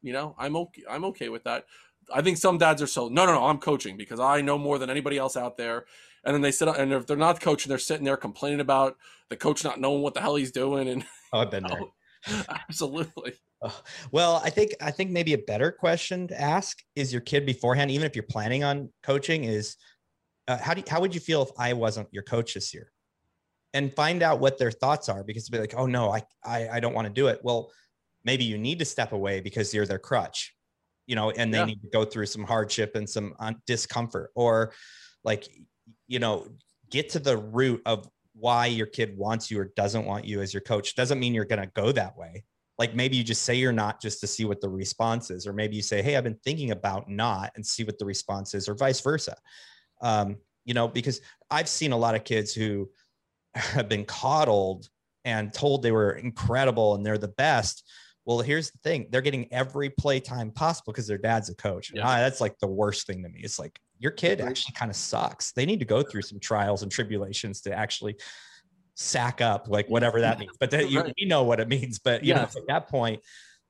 you 0.00 0.12
know, 0.12 0.36
I'm 0.38 0.54
okay. 0.56 0.82
I'm 0.88 1.04
okay 1.06 1.28
with 1.28 1.44
that. 1.44 1.66
I 2.12 2.22
think 2.22 2.36
some 2.36 2.56
dads 2.56 2.80
are 2.80 2.86
so 2.86 3.08
no, 3.08 3.26
no, 3.26 3.34
no. 3.34 3.46
I'm 3.46 3.58
coaching 3.58 3.96
because 3.96 4.20
I 4.20 4.40
know 4.40 4.58
more 4.58 4.78
than 4.78 4.90
anybody 4.90 5.18
else 5.18 5.36
out 5.36 5.56
there. 5.56 5.86
And 6.24 6.34
then 6.34 6.40
they 6.40 6.52
sit 6.52 6.68
up 6.68 6.78
and 6.78 6.92
if 6.92 7.06
they're 7.06 7.16
not 7.16 7.40
coaching, 7.40 7.68
they're 7.68 7.78
sitting 7.78 8.04
there 8.04 8.16
complaining 8.16 8.60
about 8.60 8.96
the 9.28 9.36
coach 9.36 9.62
not 9.64 9.80
knowing 9.80 10.02
what 10.02 10.14
the 10.14 10.20
hell 10.20 10.36
he's 10.36 10.52
doing. 10.52 10.88
And 10.88 11.04
oh, 11.32 11.40
I've 11.40 11.50
been 11.50 11.64
there. 11.68 11.80
Absolutely. 12.48 13.34
Well, 14.10 14.40
I 14.44 14.50
think 14.50 14.72
I 14.80 14.90
think 14.90 15.10
maybe 15.10 15.32
a 15.32 15.38
better 15.38 15.72
question 15.72 16.28
to 16.28 16.40
ask 16.40 16.78
is 16.96 17.12
your 17.12 17.22
kid 17.22 17.46
beforehand, 17.46 17.90
even 17.90 18.06
if 18.06 18.14
you're 18.14 18.24
planning 18.24 18.64
on 18.64 18.90
coaching, 19.02 19.44
is 19.44 19.76
uh, 20.48 20.58
how 20.58 20.74
do 20.74 20.80
you, 20.80 20.86
how 20.88 21.00
would 21.00 21.14
you 21.14 21.20
feel 21.20 21.42
if 21.42 21.50
I 21.58 21.72
wasn't 21.72 22.08
your 22.12 22.22
coach 22.22 22.54
this 22.54 22.74
year? 22.74 22.90
And 23.72 23.92
find 23.94 24.22
out 24.22 24.38
what 24.38 24.58
their 24.58 24.70
thoughts 24.70 25.08
are 25.08 25.24
because 25.24 25.48
be 25.48 25.58
like, 25.58 25.74
oh 25.76 25.86
no, 25.86 26.12
I 26.12 26.22
I, 26.44 26.68
I 26.74 26.80
don't 26.80 26.94
want 26.94 27.06
to 27.08 27.12
do 27.12 27.28
it. 27.28 27.40
Well, 27.42 27.70
maybe 28.24 28.44
you 28.44 28.58
need 28.58 28.78
to 28.78 28.84
step 28.84 29.12
away 29.12 29.40
because 29.40 29.72
you're 29.74 29.86
their 29.86 29.98
crutch, 29.98 30.54
you 31.06 31.16
know, 31.16 31.30
and 31.30 31.52
they 31.52 31.58
yeah. 31.58 31.64
need 31.64 31.82
to 31.82 31.88
go 31.88 32.04
through 32.04 32.26
some 32.26 32.44
hardship 32.44 32.96
and 32.96 33.08
some 33.08 33.34
discomfort, 33.66 34.30
or 34.34 34.72
like, 35.24 35.48
you 36.06 36.18
know, 36.18 36.46
get 36.90 37.10
to 37.10 37.18
the 37.18 37.36
root 37.36 37.82
of 37.86 38.08
why 38.34 38.66
your 38.66 38.86
kid 38.86 39.16
wants 39.16 39.50
you 39.50 39.60
or 39.60 39.72
doesn't 39.76 40.04
want 40.04 40.24
you 40.24 40.40
as 40.40 40.52
your 40.52 40.60
coach. 40.60 40.94
Doesn't 40.94 41.18
mean 41.18 41.34
you're 41.34 41.44
going 41.44 41.62
to 41.62 41.70
go 41.74 41.92
that 41.92 42.16
way 42.16 42.44
like 42.78 42.94
maybe 42.94 43.16
you 43.16 43.24
just 43.24 43.42
say 43.42 43.54
you're 43.54 43.72
not 43.72 44.00
just 44.00 44.20
to 44.20 44.26
see 44.26 44.44
what 44.44 44.60
the 44.60 44.68
response 44.68 45.30
is 45.30 45.46
or 45.46 45.52
maybe 45.52 45.76
you 45.76 45.82
say 45.82 46.02
hey 46.02 46.16
i've 46.16 46.24
been 46.24 46.38
thinking 46.44 46.70
about 46.70 47.08
not 47.08 47.52
and 47.56 47.64
see 47.64 47.84
what 47.84 47.98
the 47.98 48.04
response 48.04 48.54
is 48.54 48.68
or 48.68 48.74
vice 48.74 49.00
versa 49.00 49.36
um, 50.02 50.36
you 50.64 50.74
know 50.74 50.88
because 50.88 51.20
i've 51.50 51.68
seen 51.68 51.92
a 51.92 51.96
lot 51.96 52.14
of 52.14 52.24
kids 52.24 52.52
who 52.52 52.88
have 53.54 53.88
been 53.88 54.04
coddled 54.04 54.88
and 55.24 55.52
told 55.52 55.82
they 55.82 55.92
were 55.92 56.12
incredible 56.12 56.94
and 56.94 57.04
they're 57.04 57.18
the 57.18 57.28
best 57.28 57.88
well 58.24 58.40
here's 58.40 58.70
the 58.70 58.78
thing 58.78 59.06
they're 59.10 59.20
getting 59.20 59.50
every 59.52 59.90
play 59.90 60.20
time 60.20 60.50
possible 60.50 60.92
because 60.92 61.06
their 61.06 61.18
dad's 61.18 61.50
a 61.50 61.54
coach 61.54 61.92
yeah. 61.94 62.02
ah, 62.04 62.16
that's 62.16 62.40
like 62.40 62.58
the 62.58 62.66
worst 62.66 63.06
thing 63.06 63.22
to 63.22 63.28
me 63.28 63.40
it's 63.42 63.58
like 63.58 63.78
your 63.98 64.10
kid 64.10 64.40
actually 64.40 64.74
kind 64.74 64.90
of 64.90 64.96
sucks 64.96 65.52
they 65.52 65.64
need 65.64 65.78
to 65.78 65.84
go 65.84 66.02
through 66.02 66.22
some 66.22 66.40
trials 66.40 66.82
and 66.82 66.90
tribulations 66.90 67.60
to 67.62 67.72
actually 67.72 68.16
sack 68.94 69.40
up, 69.40 69.68
like 69.68 69.88
whatever 69.88 70.20
that 70.20 70.38
means. 70.38 70.52
But 70.58 70.70
that, 70.70 70.90
you, 70.90 71.00
right. 71.00 71.12
you 71.16 71.26
know 71.26 71.42
what 71.42 71.60
it 71.60 71.68
means. 71.68 71.98
But 71.98 72.24
you 72.24 72.30
yeah. 72.30 72.36
know, 72.36 72.42
at 72.42 72.66
that 72.68 72.88
point, 72.88 73.22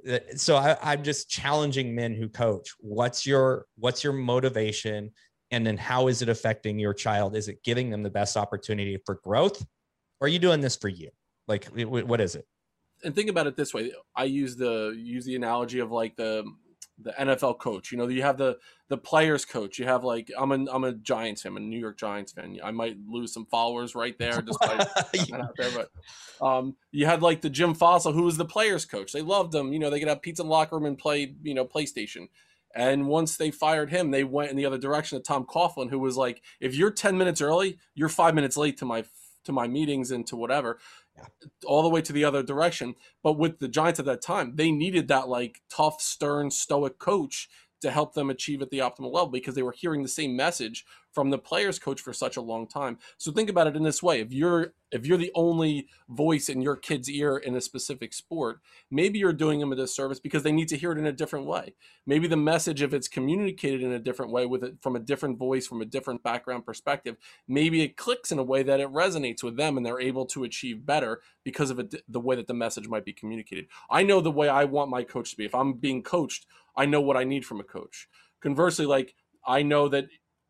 uh, 0.08 0.18
so 0.36 0.56
I, 0.56 0.76
I'm 0.82 1.02
just 1.02 1.28
challenging 1.28 1.94
men 1.94 2.14
who 2.14 2.28
coach. 2.28 2.70
What's 2.78 3.26
your 3.26 3.66
what's 3.76 4.04
your 4.04 4.12
motivation, 4.12 5.10
and 5.50 5.66
then 5.66 5.76
how 5.76 6.08
is 6.08 6.22
it 6.22 6.28
affecting 6.28 6.78
your 6.78 6.94
child? 6.94 7.36
Is 7.36 7.48
it 7.48 7.62
giving 7.64 7.90
them 7.90 8.02
the 8.02 8.10
best 8.10 8.36
opportunity 8.36 8.98
for 9.04 9.20
growth, 9.24 9.62
or 10.20 10.26
are 10.26 10.28
you 10.28 10.38
doing 10.38 10.60
this 10.60 10.76
for 10.76 10.88
you? 10.88 11.10
Like, 11.48 11.66
what 11.66 12.20
is 12.20 12.34
it? 12.34 12.46
And 13.02 13.14
think 13.14 13.28
about 13.28 13.46
it 13.46 13.56
this 13.56 13.74
way: 13.74 13.92
I 14.16 14.24
use 14.24 14.56
the 14.56 14.94
use 14.96 15.24
the 15.24 15.36
analogy 15.36 15.78
of 15.78 15.90
like 15.90 16.16
the 16.16 16.44
the 16.98 17.12
NFL 17.12 17.58
coach. 17.58 17.90
You 17.90 17.98
know, 17.98 18.08
you 18.08 18.22
have 18.22 18.38
the 18.38 18.58
the 18.88 18.96
players 18.96 19.44
coach. 19.44 19.78
You 19.78 19.86
have 19.86 20.04
like 20.04 20.30
I'm 20.38 20.52
a 20.52 20.70
I'm 20.70 20.84
a 20.84 20.92
Giants 20.92 21.42
fan, 21.42 21.52
I'm 21.52 21.56
a 21.56 21.60
New 21.60 21.78
York 21.78 21.98
Giants 21.98 22.32
fan. 22.32 22.58
I 22.62 22.70
might 22.70 22.96
lose 23.08 23.32
some 23.32 23.46
followers 23.46 23.94
right 23.94 24.16
there 24.18 24.42
just 24.42 24.60
by 24.60 24.86
out 25.34 25.54
there, 25.56 25.70
but 25.74 25.90
um, 26.46 26.76
you 26.92 27.06
had 27.06 27.22
like 27.22 27.40
the 27.40 27.50
Jim 27.50 27.74
Fassel, 27.74 28.14
who 28.14 28.22
was 28.22 28.36
the 28.36 28.44
players 28.44 28.84
coach. 28.84 29.12
They 29.12 29.22
loved 29.22 29.54
him. 29.54 29.72
You 29.72 29.78
know, 29.78 29.90
they 29.90 29.98
could 29.98 30.08
have 30.08 30.22
pizza 30.22 30.42
in 30.42 30.48
the 30.48 30.52
locker 30.52 30.76
room 30.76 30.86
and 30.86 30.98
play 30.98 31.34
you 31.42 31.54
know 31.54 31.64
PlayStation. 31.64 32.28
And 32.76 33.06
once 33.06 33.36
they 33.36 33.52
fired 33.52 33.90
him, 33.90 34.10
they 34.10 34.24
went 34.24 34.50
in 34.50 34.56
the 34.56 34.66
other 34.66 34.78
direction 34.78 35.16
to 35.16 35.22
Tom 35.22 35.46
Coughlin, 35.46 35.90
who 35.90 35.98
was 36.00 36.16
like, 36.16 36.42
if 36.60 36.74
you're 36.74 36.90
10 36.90 37.16
minutes 37.16 37.40
early, 37.40 37.78
you're 37.94 38.08
five 38.08 38.34
minutes 38.34 38.56
late 38.56 38.76
to 38.78 38.84
my 38.84 39.04
to 39.44 39.52
my 39.52 39.68
meetings 39.68 40.10
and 40.10 40.26
to 40.26 40.36
whatever 40.36 40.78
yeah. 41.16 41.24
all 41.66 41.82
the 41.82 41.88
way 41.88 42.02
to 42.02 42.12
the 42.12 42.24
other 42.24 42.42
direction. 42.42 42.94
But 43.22 43.38
with 43.38 43.58
the 43.58 43.68
Giants 43.68 44.00
at 44.00 44.06
that 44.06 44.22
time, 44.22 44.56
they 44.56 44.70
needed 44.70 45.08
that 45.08 45.28
like 45.28 45.60
tough, 45.70 46.00
stern, 46.00 46.50
stoic 46.50 46.98
coach 46.98 47.48
to 47.84 47.90
help 47.90 48.14
them 48.14 48.30
achieve 48.30 48.62
at 48.62 48.70
the 48.70 48.78
optimal 48.78 49.12
level 49.12 49.28
because 49.28 49.54
they 49.54 49.62
were 49.62 49.72
hearing 49.76 50.02
the 50.02 50.08
same 50.08 50.34
message 50.34 50.84
from 51.12 51.30
the 51.30 51.38
players 51.38 51.78
coach 51.78 52.00
for 52.00 52.12
such 52.12 52.36
a 52.36 52.40
long 52.40 52.66
time. 52.66 52.98
So 53.18 53.30
think 53.30 53.48
about 53.48 53.68
it 53.68 53.76
in 53.76 53.84
this 53.84 54.02
way. 54.02 54.20
If 54.20 54.32
you're 54.32 54.74
if 54.90 55.06
you're 55.06 55.18
the 55.18 55.32
only 55.34 55.88
voice 56.08 56.48
in 56.48 56.62
your 56.62 56.76
kid's 56.76 57.10
ear 57.10 57.36
in 57.36 57.56
a 57.56 57.60
specific 57.60 58.12
sport, 58.12 58.60
maybe 58.90 59.18
you're 59.18 59.32
doing 59.32 59.58
them 59.58 59.72
a 59.72 59.76
disservice 59.76 60.20
because 60.20 60.44
they 60.44 60.52
need 60.52 60.68
to 60.68 60.76
hear 60.76 60.92
it 60.92 60.98
in 60.98 61.06
a 61.06 61.12
different 61.12 61.46
way. 61.46 61.74
Maybe 62.06 62.28
the 62.28 62.36
message 62.36 62.80
if 62.80 62.94
it's 62.94 63.08
communicated 63.08 63.82
in 63.82 63.92
a 63.92 63.98
different 63.98 64.32
way 64.32 64.46
with 64.46 64.62
it 64.62 64.76
from 64.80 64.94
a 64.94 65.00
different 65.00 65.38
voice 65.38 65.66
from 65.66 65.82
a 65.82 65.86
different 65.86 66.22
background 66.22 66.64
perspective, 66.64 67.16
maybe 67.48 67.82
it 67.82 67.96
clicks 67.96 68.32
in 68.32 68.38
a 68.38 68.44
way 68.44 68.62
that 68.62 68.80
it 68.80 68.92
resonates 68.92 69.42
with 69.42 69.56
them 69.56 69.76
and 69.76 69.84
they're 69.84 70.00
able 70.00 70.26
to 70.26 70.44
achieve 70.44 70.86
better 70.86 71.20
because 71.44 71.70
of 71.70 71.78
it, 71.78 71.94
the 72.08 72.20
way 72.20 72.36
that 72.36 72.46
the 72.46 72.54
message 72.54 72.88
might 72.88 73.04
be 73.04 73.12
communicated. 73.12 73.66
I 73.90 74.02
know 74.02 74.20
the 74.20 74.30
way 74.30 74.48
I 74.48 74.64
want 74.64 74.90
my 74.90 75.02
coach 75.02 75.30
to 75.30 75.36
be. 75.36 75.44
If 75.44 75.54
I'm 75.54 75.74
being 75.74 76.02
coached, 76.02 76.46
I 76.76 76.86
know 76.86 77.00
what 77.00 77.16
I 77.16 77.24
need 77.24 77.44
from 77.44 77.60
a 77.60 77.64
coach. 77.64 78.08
Conversely, 78.42 78.86
like 78.86 79.14
I 79.46 79.62
know 79.62 79.88
that 79.88 80.06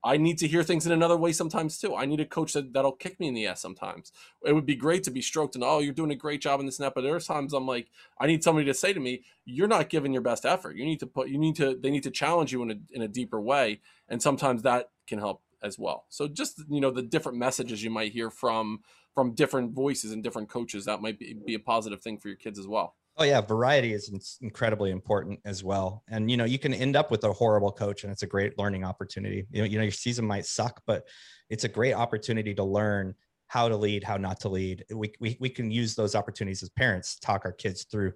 I 0.07 0.18
need 0.18 0.37
to 0.39 0.47
hear 0.47 0.62
things 0.62 0.85
in 0.85 0.93
another 0.93 1.16
way 1.16 1.33
sometimes 1.33 1.79
too. 1.79 1.95
I 1.95 2.05
need 2.05 2.20
a 2.20 2.27
coach 2.27 2.53
that, 2.53 2.75
that'll 2.75 2.93
kick 2.93 3.18
me 3.18 3.27
in 3.27 3.33
the 3.33 3.47
ass 3.47 3.62
sometimes. 3.62 4.12
It 4.45 4.53
would 4.53 4.66
be 4.66 4.77
great 4.77 5.03
to 5.05 5.11
be 5.11 5.22
stroked 5.22 5.55
and, 5.55 5.64
oh, 5.64 5.79
you're 5.79 5.95
doing 5.95 6.11
a 6.11 6.16
great 6.16 6.43
job 6.43 6.61
in 6.61 6.66
this 6.66 6.79
and 6.79 6.85
that. 6.85 6.95
But 6.95 7.03
there's 7.03 7.27
times 7.27 7.55
I'm 7.55 7.66
like, 7.66 7.89
I 8.20 8.27
need 8.27 8.45
somebody 8.45 8.66
to 8.66 8.75
say 8.75 8.93
to 8.93 9.01
me, 9.01 9.22
you're 9.47 9.66
not 9.66 9.89
giving 9.89 10.12
your 10.12 10.20
best 10.20 10.45
effort. 10.45 10.77
You 10.77 10.85
need 10.85 11.01
to 11.01 11.07
put, 11.07 11.31
you 11.31 11.39
need 11.39 11.57
to, 11.57 11.75
they 11.75 11.91
need 11.91 12.03
to 12.03 12.11
challenge 12.11 12.53
you 12.53 12.62
in 12.62 12.70
a, 12.70 12.75
in 12.93 13.01
a 13.01 13.09
deeper 13.09 13.41
way. 13.41 13.81
And 14.07 14.20
sometimes 14.20 14.61
that 14.62 14.91
can 15.07 15.20
help 15.20 15.43
as 15.62 15.79
well. 15.79 16.05
So 16.11 16.29
just, 16.29 16.62
you 16.68 16.83
know, 16.83 16.91
the 16.91 17.01
different 17.01 17.39
messages 17.39 17.83
you 17.83 17.89
might 17.89 18.12
hear 18.12 18.31
from, 18.31 18.81
from 19.14 19.35
different 19.35 19.72
voices 19.72 20.12
and 20.12 20.22
different 20.22 20.51
coaches, 20.51 20.85
that 20.85 21.01
might 21.01 21.18
be, 21.18 21.35
be 21.47 21.55
a 21.55 21.59
positive 21.59 22.03
thing 22.03 22.18
for 22.18 22.29
your 22.29 22.37
kids 22.37 22.59
as 22.59 22.66
well. 22.66 22.95
Oh 23.17 23.25
yeah, 23.25 23.41
variety 23.41 23.93
is 23.93 24.39
incredibly 24.41 24.91
important 24.91 25.39
as 25.45 25.62
well. 25.62 26.03
And 26.09 26.31
you 26.31 26.37
know, 26.37 26.45
you 26.45 26.59
can 26.59 26.75
end 26.75 26.97
up 26.97 27.11
with 27.11 27.23
a 27.25 27.33
horrible 27.33 27.71
coach, 27.71 28.03
and 28.03 28.12
it's 28.12 28.25
a 28.25 28.27
great 28.27 28.59
learning 28.59 28.85
opportunity. 28.85 29.47
You 29.51 29.62
know, 29.62 29.69
you 29.69 29.79
know, 29.79 29.85
your 29.85 29.93
season 29.93 30.25
might 30.25 30.47
suck, 30.47 30.83
but 30.87 31.05
it's 31.49 31.65
a 31.65 31.69
great 31.69 31.95
opportunity 31.95 32.55
to 32.55 32.65
learn 32.65 33.15
how 33.47 33.69
to 33.69 33.77
lead, 33.77 34.03
how 34.03 34.17
not 34.17 34.41
to 34.41 34.49
lead. 34.49 34.85
We 34.93 35.12
we 35.21 35.37
we 35.39 35.49
can 35.49 35.71
use 35.71 35.95
those 35.95 36.17
opportunities 36.17 36.62
as 36.62 36.71
parents, 36.71 37.17
talk 37.21 37.43
our 37.45 37.53
kids 37.53 37.85
through 37.85 38.15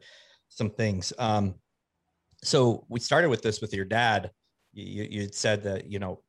some 0.49 0.71
things. 0.71 1.13
Um, 1.19 1.55
so 2.43 2.85
we 2.89 2.99
started 2.99 3.29
with 3.29 3.43
this 3.43 3.61
with 3.61 3.73
your 3.73 3.85
dad. 3.85 4.33
You 4.73 5.07
you 5.09 5.29
said 5.31 5.63
that 5.63 5.91
you 5.91 6.01
know 6.01 6.23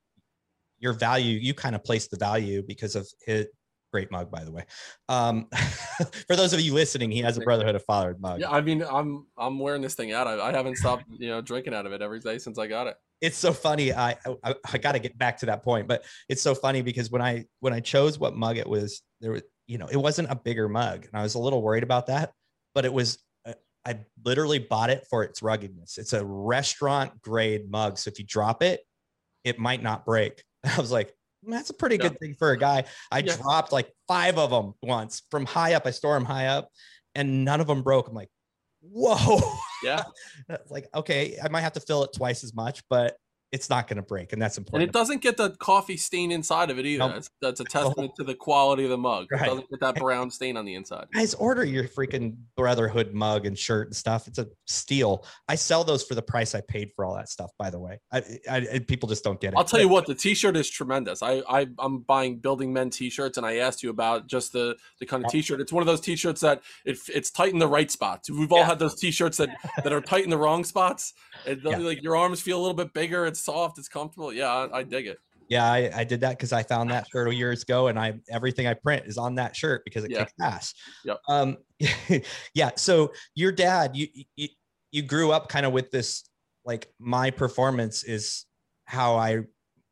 your 0.77 0.93
value, 0.93 1.37
you 1.37 1.53
kind 1.53 1.75
of 1.75 1.83
placed 1.83 2.11
the 2.11 2.17
value 2.17 2.61
because 2.61 2.95
of 2.95 3.07
his 3.25 3.47
great 3.91 4.11
mug 4.11 4.29
by 4.31 4.43
the 4.43 4.51
way 4.51 4.63
um 5.07 5.47
for 6.27 6.35
those 6.35 6.53
of 6.53 6.59
you 6.59 6.73
listening 6.73 7.11
he 7.11 7.19
has 7.19 7.37
a 7.37 7.41
brotherhood 7.41 7.75
of 7.75 7.83
fatherhood 7.85 8.21
mug 8.21 8.39
yeah 8.39 8.49
i 8.49 8.61
mean 8.61 8.83
i'm 8.83 9.25
i'm 9.37 9.59
wearing 9.59 9.81
this 9.81 9.95
thing 9.95 10.11
out 10.11 10.27
i, 10.27 10.39
I 10.39 10.51
haven't 10.51 10.77
stopped 10.77 11.05
you 11.09 11.29
know 11.29 11.41
drinking 11.41 11.73
out 11.73 11.85
of 11.85 11.91
it 11.91 12.01
every 12.01 12.19
day 12.19 12.37
since 12.37 12.57
i 12.57 12.67
got 12.67 12.87
it 12.87 12.95
it's 13.21 13.37
so 13.37 13.51
funny 13.51 13.93
i 13.93 14.15
i, 14.43 14.55
I 14.71 14.77
got 14.77 14.93
to 14.93 14.99
get 14.99 15.17
back 15.17 15.37
to 15.39 15.47
that 15.47 15.63
point 15.63 15.87
but 15.87 16.05
it's 16.27 16.41
so 16.41 16.53
funny 16.53 16.81
because 16.81 17.09
when 17.09 17.21
i 17.21 17.45
when 17.59 17.73
i 17.73 17.79
chose 17.79 18.19
what 18.19 18.35
mug 18.35 18.57
it 18.57 18.67
was 18.67 19.01
there 19.21 19.31
was 19.31 19.43
you 19.69 19.77
know, 19.77 19.85
it 19.85 19.97
wasn't 19.97 20.31
a 20.31 20.35
bigger 20.35 20.67
mug. 20.67 21.05
And 21.05 21.13
I 21.13 21.21
was 21.21 21.35
a 21.35 21.39
little 21.39 21.61
worried 21.61 21.83
about 21.83 22.07
that, 22.07 22.33
but 22.73 22.85
it 22.85 22.91
was, 22.91 23.19
uh, 23.47 23.53
I 23.85 23.99
literally 24.25 24.57
bought 24.57 24.89
it 24.89 25.05
for 25.07 25.23
its 25.23 25.43
ruggedness. 25.43 25.99
It's 25.99 26.13
a 26.13 26.25
restaurant 26.25 27.21
grade 27.21 27.69
mug. 27.69 27.99
So 27.99 28.09
if 28.09 28.17
you 28.17 28.25
drop 28.25 28.63
it, 28.63 28.81
it 29.43 29.59
might 29.59 29.83
not 29.83 30.05
break. 30.05 30.43
I 30.65 30.81
was 30.81 30.91
like, 30.91 31.13
that's 31.43 31.69
a 31.69 31.73
pretty 31.73 31.95
yeah. 31.95 32.09
good 32.09 32.19
thing 32.19 32.35
for 32.37 32.51
a 32.51 32.57
guy. 32.57 32.85
I 33.11 33.19
yeah. 33.19 33.35
dropped 33.35 33.71
like 33.71 33.91
five 34.07 34.37
of 34.37 34.49
them 34.49 34.73
once 34.81 35.21
from 35.31 35.45
high 35.45 35.73
up. 35.73 35.85
I 35.85 35.91
store 35.91 36.15
them 36.15 36.25
high 36.25 36.47
up 36.47 36.69
and 37.15 37.45
none 37.45 37.61
of 37.61 37.67
them 37.67 37.81
broke. 37.81 38.07
I'm 38.07 38.13
like, 38.13 38.29
whoa. 38.81 39.39
Yeah. 39.83 40.03
like, 40.69 40.87
okay, 40.93 41.37
I 41.43 41.49
might 41.49 41.61
have 41.61 41.73
to 41.73 41.79
fill 41.79 42.03
it 42.03 42.11
twice 42.13 42.43
as 42.43 42.53
much, 42.53 42.83
but 42.89 43.15
it's 43.51 43.69
not 43.69 43.87
going 43.87 43.97
to 43.97 44.03
break, 44.03 44.31
and 44.31 44.41
that's 44.41 44.57
important. 44.57 44.83
And 44.83 44.89
it 44.89 44.93
doesn't 44.93 45.21
get 45.21 45.37
the 45.37 45.51
coffee 45.51 45.97
stain 45.97 46.31
inside 46.31 46.69
of 46.69 46.77
it 46.77 46.85
either. 46.85 46.99
Nope. 46.99 47.13
That's, 47.13 47.29
that's, 47.41 47.59
a 47.59 47.63
testament 47.63 48.11
to 48.17 48.23
the 48.23 48.35
quality 48.35 48.83
of 48.83 48.91
the 48.91 48.97
mug. 48.97 49.27
Right. 49.31 49.41
It 49.41 49.45
doesn't 49.45 49.69
get 49.69 49.79
that 49.79 49.95
brown 49.95 50.29
stain 50.29 50.55
on 50.55 50.65
the 50.65 50.75
inside. 50.75 51.07
Guys, 51.13 51.33
order 51.33 51.65
your 51.65 51.85
freaking 51.85 52.35
Brotherhood 52.55 53.13
mug 53.13 53.45
and 53.45 53.57
shirt 53.57 53.87
and 53.87 53.95
stuff. 53.95 54.27
It's 54.27 54.37
a 54.37 54.47
steal. 54.67 55.25
I 55.47 55.55
sell 55.55 55.83
those 55.83 56.03
for 56.03 56.13
the 56.13 56.21
price 56.21 56.53
I 56.53 56.61
paid 56.61 56.91
for 56.95 57.05
all 57.05 57.15
that 57.15 57.29
stuff. 57.29 57.49
By 57.57 57.71
the 57.71 57.79
way, 57.79 57.99
I, 58.11 58.21
I, 58.49 58.79
people 58.87 59.09
just 59.09 59.23
don't 59.23 59.39
get 59.39 59.53
it. 59.53 59.57
I'll 59.57 59.63
tell 59.63 59.79
you 59.79 59.89
what, 59.89 60.05
the 60.05 60.15
T-shirt 60.15 60.55
is 60.55 60.69
tremendous. 60.69 61.23
I, 61.23 61.41
I 61.49 61.67
am 61.79 61.99
buying 61.99 62.37
Building 62.37 62.71
Men 62.71 62.91
T-shirts, 62.91 63.37
and 63.37 63.45
I 63.45 63.57
asked 63.57 63.81
you 63.81 63.89
about 63.89 64.27
just 64.27 64.53
the 64.53 64.75
the 64.99 65.05
kind 65.05 65.25
of 65.25 65.31
T-shirt. 65.31 65.59
It's 65.59 65.73
one 65.73 65.81
of 65.81 65.87
those 65.87 66.01
T-shirts 66.01 66.41
that 66.41 66.61
it, 66.85 66.97
it's 67.13 67.31
tight 67.31 67.53
in 67.53 67.59
the 67.59 67.67
right 67.67 67.89
spots. 67.89 68.29
We've 68.29 68.51
all 68.51 68.59
yeah. 68.59 68.65
had 68.67 68.79
those 68.79 68.95
T-shirts 68.95 69.37
that 69.37 69.49
that 69.83 69.91
are 69.91 70.01
tight 70.01 70.23
in 70.23 70.29
the 70.29 70.37
wrong 70.37 70.63
spots. 70.63 71.13
It, 71.45 71.59
yeah. 71.63 71.77
Like 71.77 72.03
your 72.03 72.15
arms 72.15 72.41
feel 72.41 72.59
a 72.59 72.61
little 72.61 72.75
bit 72.75 72.93
bigger. 72.93 73.25
It's 73.25 73.38
soft. 73.41 73.77
It's 73.77 73.87
comfortable 73.87 74.33
yeah, 74.33 74.49
I, 74.49 74.79
I 74.79 74.83
dig 74.83 75.07
it. 75.07 75.19
Yeah, 75.49 75.65
I, 75.65 75.89
I 75.95 76.03
did 76.03 76.21
that 76.21 76.37
because 76.37 76.53
I 76.53 76.61
found 76.61 76.91
that 76.91 77.07
shirt 77.11 77.33
years 77.33 77.63
ago, 77.63 77.87
and 77.87 77.99
I 77.99 78.19
everything 78.29 78.67
I 78.67 78.75
print 78.75 79.05
is 79.07 79.17
on 79.17 79.35
that 79.35 79.55
shirt 79.55 79.83
because 79.83 80.03
it 80.03 80.11
yeah. 80.11 80.19
kicks 80.19 80.33
ass. 80.41 80.73
Yep. 81.05 81.19
Um, 81.27 81.57
yeah. 82.53 82.71
So 82.75 83.11
your 83.35 83.51
dad, 83.51 83.95
you 83.95 84.07
you, 84.35 84.47
you 84.91 85.01
grew 85.01 85.31
up 85.31 85.49
kind 85.49 85.65
of 85.65 85.73
with 85.73 85.89
this 85.91 86.23
like 86.65 86.87
my 86.99 87.31
performance 87.31 88.03
is 88.03 88.45
how 88.85 89.15
I 89.15 89.41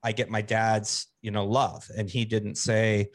I 0.04 0.12
get 0.12 0.30
my 0.30 0.42
dad's 0.42 1.08
you 1.22 1.32
know 1.32 1.46
love, 1.46 1.88
and 1.98 2.10
he 2.10 2.24
didn't 2.24 2.56
say 2.56 3.10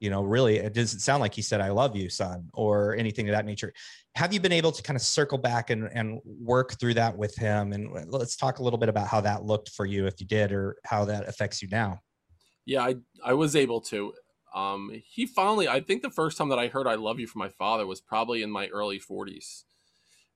you 0.00 0.10
know, 0.10 0.22
really, 0.22 0.58
it 0.58 0.74
doesn't 0.74 1.00
sound 1.00 1.20
like 1.20 1.34
he 1.34 1.42
said, 1.42 1.60
I 1.60 1.70
love 1.70 1.96
you, 1.96 2.10
son, 2.10 2.48
or 2.52 2.94
anything 2.96 3.28
of 3.28 3.34
that 3.34 3.46
nature. 3.46 3.72
Have 4.16 4.32
you 4.32 4.40
been 4.40 4.52
able 4.52 4.72
to 4.72 4.82
kind 4.82 4.96
of 4.96 5.02
circle 5.02 5.38
back 5.38 5.70
and, 5.70 5.88
and 5.92 6.20
work 6.24 6.78
through 6.78 6.94
that 6.94 7.16
with 7.16 7.34
him? 7.34 7.72
And 7.72 8.10
let's 8.10 8.36
talk 8.36 8.58
a 8.58 8.62
little 8.62 8.78
bit 8.78 8.88
about 8.88 9.08
how 9.08 9.20
that 9.22 9.44
looked 9.44 9.70
for 9.70 9.86
you, 9.86 10.06
if 10.06 10.20
you 10.20 10.26
did, 10.26 10.52
or 10.52 10.76
how 10.84 11.04
that 11.06 11.28
affects 11.28 11.62
you 11.62 11.68
now. 11.70 12.00
Yeah, 12.66 12.82
I, 12.82 12.96
I 13.24 13.34
was 13.34 13.56
able 13.56 13.80
to. 13.82 14.12
Um, 14.54 14.90
he 15.04 15.26
finally, 15.26 15.68
I 15.68 15.80
think 15.80 16.02
the 16.02 16.10
first 16.10 16.38
time 16.38 16.48
that 16.50 16.58
I 16.58 16.68
heard 16.68 16.86
I 16.86 16.94
love 16.94 17.18
you 17.18 17.26
from 17.26 17.40
my 17.40 17.48
father 17.48 17.86
was 17.86 18.00
probably 18.00 18.42
in 18.42 18.50
my 18.50 18.68
early 18.68 19.00
40s. 19.00 19.64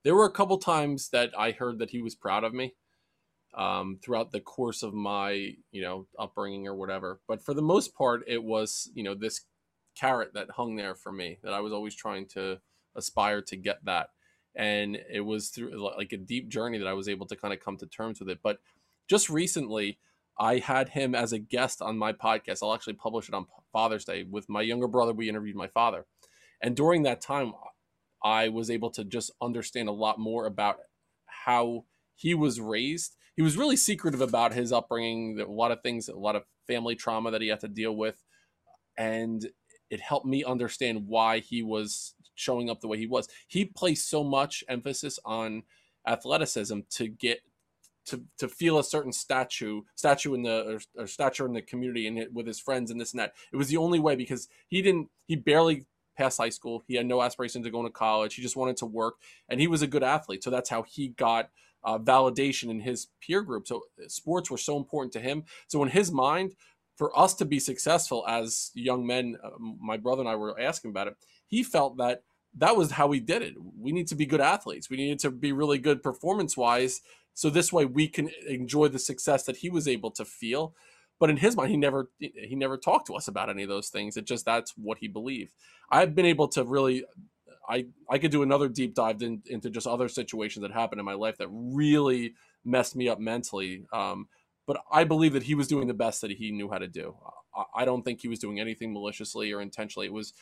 There 0.03 0.15
were 0.15 0.25
a 0.25 0.31
couple 0.31 0.57
times 0.57 1.09
that 1.09 1.31
I 1.37 1.51
heard 1.51 1.79
that 1.79 1.89
he 1.89 2.01
was 2.01 2.15
proud 2.15 2.43
of 2.43 2.53
me 2.53 2.75
um, 3.55 3.99
throughout 4.01 4.31
the 4.31 4.39
course 4.39 4.83
of 4.83 4.93
my, 4.93 5.55
you 5.71 5.81
know, 5.81 6.07
upbringing 6.17 6.67
or 6.67 6.75
whatever. 6.75 7.19
But 7.27 7.43
for 7.43 7.53
the 7.53 7.61
most 7.61 7.95
part, 7.95 8.23
it 8.27 8.43
was, 8.43 8.89
you 8.93 9.03
know, 9.03 9.15
this 9.15 9.41
carrot 9.99 10.33
that 10.33 10.51
hung 10.51 10.75
there 10.75 10.95
for 10.95 11.11
me 11.11 11.39
that 11.43 11.53
I 11.53 11.59
was 11.59 11.73
always 11.73 11.95
trying 11.95 12.27
to 12.29 12.59
aspire 12.95 13.41
to 13.41 13.55
get 13.55 13.83
that. 13.85 14.09
And 14.55 14.97
it 15.11 15.21
was 15.21 15.49
through 15.49 15.71
like 15.97 16.11
a 16.11 16.17
deep 16.17 16.49
journey 16.49 16.77
that 16.77 16.87
I 16.87 16.93
was 16.93 17.09
able 17.09 17.25
to 17.27 17.35
kind 17.35 17.53
of 17.53 17.59
come 17.59 17.77
to 17.77 17.85
terms 17.85 18.19
with 18.19 18.29
it. 18.29 18.39
But 18.43 18.59
just 19.07 19.29
recently, 19.29 19.99
I 20.39 20.59
had 20.59 20.89
him 20.89 21.13
as 21.15 21.33
a 21.33 21.39
guest 21.39 21.81
on 21.81 21.97
my 21.97 22.13
podcast. 22.13 22.59
I'll 22.63 22.73
actually 22.73 22.93
publish 22.93 23.27
it 23.27 23.35
on 23.35 23.45
Father's 23.73 24.05
Day 24.05 24.23
with 24.23 24.47
my 24.47 24.61
younger 24.61 24.87
brother. 24.87 25.13
We 25.13 25.27
interviewed 25.27 25.55
my 25.55 25.67
father. 25.67 26.05
And 26.61 26.75
during 26.75 27.03
that 27.03 27.21
time, 27.21 27.53
I 28.23 28.49
was 28.49 28.69
able 28.69 28.89
to 28.91 29.03
just 29.03 29.31
understand 29.41 29.89
a 29.89 29.93
lot 29.93 30.19
more 30.19 30.45
about 30.45 30.77
how 31.25 31.85
he 32.15 32.33
was 32.33 32.59
raised. 32.59 33.15
He 33.39 33.43
was 33.43 33.55
really 33.55 33.77
secretive 33.77 34.19
about 34.19 34.51
his 34.53 34.73
upbringing, 34.73 35.39
a 35.39 35.49
lot 35.49 35.71
of 35.71 35.81
things, 35.81 36.09
a 36.09 36.13
lot 36.13 36.35
of 36.35 36.43
family 36.67 36.93
trauma 36.93 37.31
that 37.31 37.39
he 37.39 37.47
had 37.47 37.61
to 37.61 37.69
deal 37.69 37.95
with. 37.95 38.21
And 38.97 39.49
it 39.89 40.01
helped 40.01 40.25
me 40.25 40.43
understand 40.43 41.07
why 41.07 41.39
he 41.39 41.63
was 41.63 42.15
showing 42.35 42.69
up 42.69 42.81
the 42.81 42.89
way 42.89 42.97
he 42.97 43.07
was. 43.07 43.29
He 43.47 43.63
placed 43.63 44.09
so 44.09 44.25
much 44.25 44.61
emphasis 44.67 45.19
on 45.23 45.63
athleticism 46.05 46.79
to 46.89 47.07
get 47.07 47.39
to 48.07 48.25
to 48.39 48.49
feel 48.49 48.77
a 48.77 48.83
certain 48.83 49.13
statue 49.13 49.83
statue 49.95 50.33
in 50.33 50.41
the 50.43 50.81
or, 50.97 51.03
or 51.03 51.07
stature 51.07 51.45
in 51.45 51.53
the 51.53 51.61
community 51.61 52.07
and 52.07 52.35
with 52.35 52.45
his 52.45 52.59
friends 52.59 52.91
and 52.91 52.99
this 52.99 53.13
and 53.13 53.21
that. 53.21 53.35
It 53.53 53.55
was 53.55 53.69
the 53.69 53.77
only 53.77 53.99
way 53.99 54.17
because 54.17 54.49
he 54.67 54.81
didn't 54.81 55.07
he 55.27 55.37
barely 55.37 55.85
passed 56.17 56.39
high 56.39 56.49
school. 56.49 56.83
He 56.89 56.95
had 56.95 57.05
no 57.05 57.21
aspiration 57.21 57.63
to 57.63 57.71
go 57.71 57.83
to 57.83 57.89
college. 57.89 58.35
He 58.35 58.41
just 58.41 58.57
wanted 58.57 58.75
to 58.77 58.85
work 58.85 59.15
and 59.47 59.61
he 59.61 59.67
was 59.67 59.81
a 59.81 59.87
good 59.87 60.03
athlete. 60.03 60.43
So 60.43 60.49
that's 60.49 60.69
how 60.69 60.83
he 60.83 61.07
got 61.07 61.51
uh, 61.83 61.97
validation 61.97 62.69
in 62.69 62.79
his 62.79 63.07
peer 63.21 63.41
group. 63.41 63.67
So 63.67 63.83
sports 64.07 64.51
were 64.51 64.57
so 64.57 64.77
important 64.77 65.13
to 65.13 65.19
him. 65.19 65.43
So 65.67 65.81
in 65.83 65.89
his 65.89 66.11
mind, 66.11 66.55
for 66.97 67.17
us 67.17 67.33
to 67.35 67.45
be 67.45 67.59
successful 67.59 68.25
as 68.27 68.71
young 68.73 69.05
men, 69.07 69.37
uh, 69.41 69.51
my 69.59 69.97
brother 69.97 70.21
and 70.21 70.29
I 70.29 70.35
were 70.35 70.59
asking 70.59 70.91
about 70.91 71.07
it. 71.07 71.15
He 71.47 71.63
felt 71.63 71.97
that 71.97 72.23
that 72.57 72.75
was 72.75 72.91
how 72.91 73.07
we 73.07 73.19
did 73.19 73.41
it. 73.41 73.53
We 73.77 73.91
need 73.91 74.07
to 74.07 74.15
be 74.15 74.25
good 74.25 74.41
athletes. 74.41 74.89
We 74.89 74.97
needed 74.97 75.19
to 75.19 75.31
be 75.31 75.51
really 75.51 75.77
good 75.77 76.03
performance 76.03 76.57
wise. 76.57 77.01
So 77.33 77.49
this 77.49 77.71
way 77.71 77.85
we 77.85 78.07
can 78.07 78.29
enjoy 78.47 78.89
the 78.89 78.99
success 78.99 79.43
that 79.45 79.57
he 79.57 79.69
was 79.69 79.87
able 79.87 80.11
to 80.11 80.25
feel. 80.25 80.73
But 81.19 81.29
in 81.29 81.37
his 81.37 81.55
mind, 81.55 81.71
he 81.71 81.77
never 81.77 82.09
he 82.19 82.55
never 82.55 82.77
talked 82.77 83.07
to 83.07 83.15
us 83.15 83.27
about 83.27 83.49
any 83.49 83.63
of 83.63 83.69
those 83.69 83.89
things. 83.89 84.17
It 84.17 84.25
just 84.25 84.45
that's 84.45 84.73
what 84.77 84.97
he 84.99 85.07
believed. 85.07 85.53
I've 85.91 86.15
been 86.15 86.25
able 86.25 86.47
to 86.49 86.63
really 86.63 87.05
I 87.69 87.85
I 88.09 88.17
could 88.17 88.31
do 88.31 88.43
another 88.43 88.67
deep 88.67 88.95
dive 88.95 89.21
in, 89.21 89.41
into 89.45 89.69
just 89.69 89.87
other 89.87 90.09
situations 90.09 90.63
that 90.63 90.71
happened 90.71 90.99
in 90.99 91.05
my 91.05 91.13
life 91.13 91.37
that 91.37 91.47
really 91.51 92.33
messed 92.65 92.95
me 92.95 93.07
up 93.07 93.19
mentally. 93.19 93.85
Um, 93.93 94.27
but 94.65 94.81
I 94.91 95.03
believe 95.03 95.33
that 95.33 95.43
he 95.43 95.55
was 95.55 95.67
doing 95.67 95.87
the 95.87 95.93
best 95.93 96.21
that 96.21 96.31
he 96.31 96.51
knew 96.51 96.69
how 96.69 96.77
to 96.77 96.87
do. 96.87 97.15
I 97.75 97.85
don't 97.85 98.03
think 98.03 98.21
he 98.21 98.27
was 98.27 98.39
doing 98.39 98.59
anything 98.59 98.93
maliciously 98.93 99.51
or 99.51 99.61
intentionally. 99.61 100.07
It 100.07 100.13
was 100.13 100.33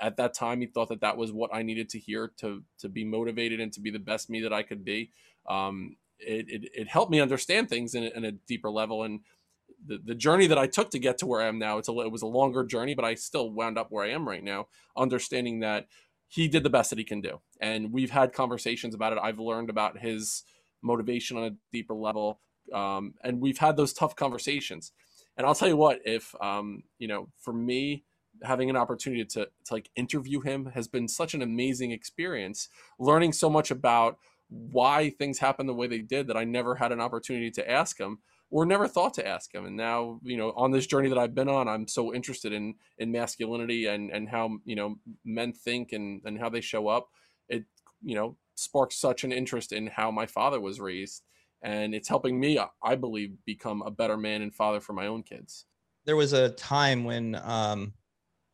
at 0.00 0.16
that 0.16 0.34
time 0.34 0.60
he 0.60 0.66
thought 0.66 0.88
that 0.88 1.02
that 1.02 1.16
was 1.16 1.32
what 1.32 1.54
I 1.54 1.62
needed 1.62 1.88
to 1.90 1.98
hear 1.98 2.32
to 2.38 2.62
to 2.78 2.88
be 2.88 3.04
motivated 3.04 3.60
and 3.60 3.72
to 3.74 3.80
be 3.80 3.90
the 3.90 3.98
best 3.98 4.30
me 4.30 4.40
that 4.42 4.52
I 4.52 4.62
could 4.62 4.84
be. 4.84 5.10
Um, 5.48 5.96
it, 6.18 6.48
it, 6.48 6.70
it 6.74 6.88
helped 6.88 7.10
me 7.10 7.20
understand 7.20 7.68
things 7.68 7.94
in 7.94 8.04
in 8.04 8.24
a 8.24 8.32
deeper 8.32 8.70
level 8.70 9.02
and 9.04 9.20
the, 9.86 9.98
the 10.02 10.14
journey 10.14 10.46
that 10.46 10.58
I 10.58 10.66
took 10.66 10.90
to 10.90 10.98
get 10.98 11.18
to 11.18 11.26
where 11.26 11.42
I 11.42 11.46
am 11.46 11.58
now. 11.58 11.78
It's 11.78 11.88
a 11.88 11.92
it 12.00 12.10
was 12.10 12.22
a 12.22 12.26
longer 12.26 12.64
journey, 12.64 12.94
but 12.94 13.04
I 13.04 13.14
still 13.14 13.50
wound 13.50 13.78
up 13.78 13.90
where 13.90 14.04
I 14.04 14.10
am 14.10 14.28
right 14.28 14.42
now, 14.42 14.68
understanding 14.96 15.60
that 15.60 15.86
he 16.28 16.48
did 16.48 16.62
the 16.62 16.70
best 16.70 16.90
that 16.90 16.98
he 16.98 17.04
can 17.04 17.20
do. 17.20 17.40
And 17.60 17.92
we've 17.92 18.10
had 18.10 18.32
conversations 18.32 18.94
about 18.94 19.12
it. 19.12 19.18
I've 19.22 19.38
learned 19.38 19.70
about 19.70 19.98
his 19.98 20.44
motivation 20.82 21.36
on 21.36 21.44
a 21.44 21.56
deeper 21.72 21.94
level 21.94 22.40
um, 22.72 23.14
and 23.22 23.40
we've 23.40 23.58
had 23.58 23.76
those 23.76 23.92
tough 23.92 24.16
conversations. 24.16 24.92
And 25.36 25.46
I'll 25.46 25.54
tell 25.54 25.68
you 25.68 25.76
what, 25.76 26.00
if 26.04 26.34
um, 26.40 26.84
you 26.98 27.08
know, 27.08 27.28
for 27.40 27.52
me, 27.52 28.04
having 28.42 28.70
an 28.70 28.76
opportunity 28.76 29.24
to, 29.24 29.48
to 29.64 29.74
like 29.74 29.90
interview 29.96 30.40
him 30.40 30.66
has 30.66 30.88
been 30.88 31.08
such 31.08 31.34
an 31.34 31.42
amazing 31.42 31.92
experience. 31.92 32.68
Learning 32.98 33.32
so 33.32 33.48
much 33.50 33.70
about 33.70 34.18
why 34.48 35.10
things 35.10 35.38
happened 35.38 35.68
the 35.68 35.74
way 35.74 35.86
they 35.86 36.00
did 36.00 36.26
that 36.26 36.36
I 36.36 36.44
never 36.44 36.74
had 36.74 36.92
an 36.92 37.00
opportunity 37.00 37.50
to 37.52 37.70
ask 37.70 37.98
him 37.98 38.18
or 38.54 38.64
never 38.64 38.86
thought 38.86 39.12
to 39.14 39.26
ask 39.26 39.52
him. 39.52 39.66
And 39.66 39.76
now, 39.76 40.20
you 40.22 40.36
know, 40.36 40.52
on 40.56 40.70
this 40.70 40.86
journey 40.86 41.08
that 41.08 41.18
I've 41.18 41.34
been 41.34 41.48
on, 41.48 41.66
I'm 41.66 41.88
so 41.88 42.14
interested 42.14 42.52
in 42.52 42.76
in 42.98 43.10
masculinity 43.10 43.86
and 43.86 44.12
and 44.12 44.28
how 44.28 44.58
you 44.64 44.76
know 44.76 44.96
men 45.24 45.52
think 45.52 45.92
and 45.92 46.22
and 46.24 46.38
how 46.38 46.48
they 46.48 46.60
show 46.60 46.86
up. 46.86 47.08
It 47.48 47.64
you 48.00 48.14
know 48.14 48.36
sparked 48.54 48.92
such 48.92 49.24
an 49.24 49.32
interest 49.32 49.72
in 49.72 49.88
how 49.88 50.12
my 50.12 50.24
father 50.24 50.60
was 50.60 50.78
raised 50.78 51.24
and 51.62 51.94
it's 51.94 52.08
helping 52.08 52.38
me 52.38 52.60
i 52.84 52.94
believe 52.94 53.32
become 53.46 53.82
a 53.82 53.90
better 53.90 54.16
man 54.16 54.42
and 54.42 54.54
father 54.54 54.80
for 54.80 54.92
my 54.92 55.06
own 55.06 55.22
kids 55.22 55.64
there 56.04 56.14
was 56.14 56.32
a 56.32 56.50
time 56.50 57.02
when 57.02 57.34
um, 57.42 57.92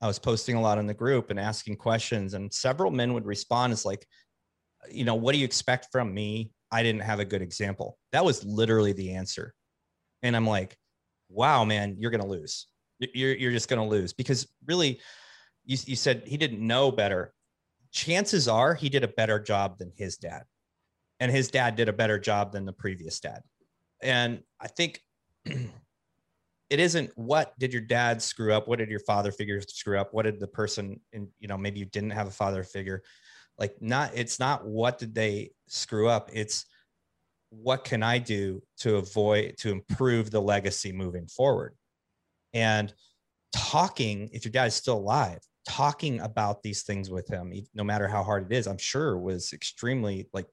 i 0.00 0.06
was 0.06 0.18
posting 0.18 0.56
a 0.56 0.60
lot 0.60 0.78
in 0.78 0.86
the 0.86 0.94
group 0.94 1.28
and 1.28 1.38
asking 1.38 1.76
questions 1.76 2.32
and 2.32 2.50
several 2.52 2.90
men 2.90 3.12
would 3.12 3.26
respond 3.26 3.72
as 3.72 3.84
like 3.84 4.06
you 4.90 5.04
know 5.04 5.14
what 5.14 5.32
do 5.32 5.38
you 5.38 5.44
expect 5.44 5.88
from 5.92 6.14
me 6.14 6.50
i 6.72 6.82
didn't 6.82 7.02
have 7.02 7.20
a 7.20 7.24
good 7.24 7.42
example 7.42 7.98
that 8.12 8.24
was 8.24 8.42
literally 8.44 8.92
the 8.92 9.12
answer 9.12 9.54
and 10.22 10.36
i'm 10.36 10.46
like 10.46 10.76
wow 11.28 11.64
man 11.64 11.96
you're 11.98 12.10
gonna 12.10 12.26
lose 12.26 12.66
you're, 12.98 13.34
you're 13.34 13.52
just 13.52 13.68
gonna 13.68 13.86
lose 13.86 14.12
because 14.12 14.46
really 14.66 15.00
you, 15.64 15.76
you 15.86 15.96
said 15.96 16.22
he 16.26 16.36
didn't 16.36 16.64
know 16.64 16.90
better 16.90 17.32
chances 17.92 18.48
are 18.48 18.74
he 18.74 18.88
did 18.88 19.04
a 19.04 19.08
better 19.08 19.38
job 19.38 19.78
than 19.78 19.92
his 19.96 20.16
dad 20.16 20.44
and 21.20 21.30
his 21.30 21.50
dad 21.50 21.76
did 21.76 21.88
a 21.88 21.92
better 21.92 22.18
job 22.18 22.50
than 22.50 22.64
the 22.64 22.72
previous 22.72 23.20
dad. 23.20 23.42
And 24.02 24.42
I 24.58 24.68
think 24.68 25.00
it 25.44 25.70
isn't 26.70 27.10
what 27.14 27.56
did 27.58 27.72
your 27.74 27.82
dad 27.82 28.22
screw 28.22 28.54
up? 28.54 28.66
What 28.66 28.78
did 28.78 28.88
your 28.88 29.00
father 29.00 29.30
figure 29.30 29.60
screw 29.60 29.98
up? 29.98 30.12
What 30.12 30.22
did 30.22 30.40
the 30.40 30.46
person 30.46 30.98
in, 31.12 31.28
you 31.38 31.46
know, 31.46 31.58
maybe 31.58 31.78
you 31.78 31.84
didn't 31.84 32.10
have 32.10 32.26
a 32.26 32.32
father 32.32 32.64
figure. 32.64 33.02
Like 33.58 33.74
not 33.82 34.12
it's 34.14 34.40
not 34.40 34.66
what 34.66 34.98
did 34.98 35.14
they 35.14 35.50
screw 35.68 36.08
up? 36.08 36.30
It's 36.32 36.64
what 37.50 37.84
can 37.84 38.02
I 38.02 38.18
do 38.18 38.62
to 38.78 38.96
avoid 38.96 39.56
to 39.58 39.70
improve 39.70 40.30
the 40.30 40.40
legacy 40.40 40.92
moving 40.92 41.26
forward? 41.26 41.74
And 42.54 42.92
talking, 43.52 44.30
if 44.32 44.44
your 44.44 44.52
dad 44.52 44.66
is 44.66 44.74
still 44.74 44.98
alive, 44.98 45.40
talking 45.68 46.20
about 46.20 46.62
these 46.62 46.82
things 46.82 47.10
with 47.10 47.28
him, 47.28 47.52
no 47.74 47.84
matter 47.84 48.08
how 48.08 48.22
hard 48.22 48.50
it 48.50 48.56
is, 48.56 48.66
I'm 48.66 48.78
sure 48.78 49.18
was 49.18 49.52
extremely 49.52 50.28
like 50.32 50.46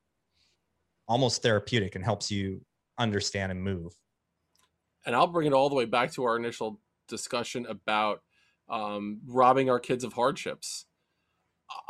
almost 1.07 1.41
therapeutic 1.41 1.95
and 1.95 2.03
helps 2.03 2.29
you 2.29 2.61
understand 2.97 3.51
and 3.51 3.61
move. 3.61 3.93
And 5.05 5.15
I'll 5.15 5.27
bring 5.27 5.47
it 5.47 5.53
all 5.53 5.69
the 5.69 5.75
way 5.75 5.85
back 5.85 6.11
to 6.13 6.25
our 6.25 6.35
initial 6.35 6.79
discussion 7.07 7.65
about 7.67 8.21
um, 8.69 9.21
robbing 9.25 9.69
our 9.69 9.79
kids 9.79 10.03
of 10.03 10.13
hardships. 10.13 10.85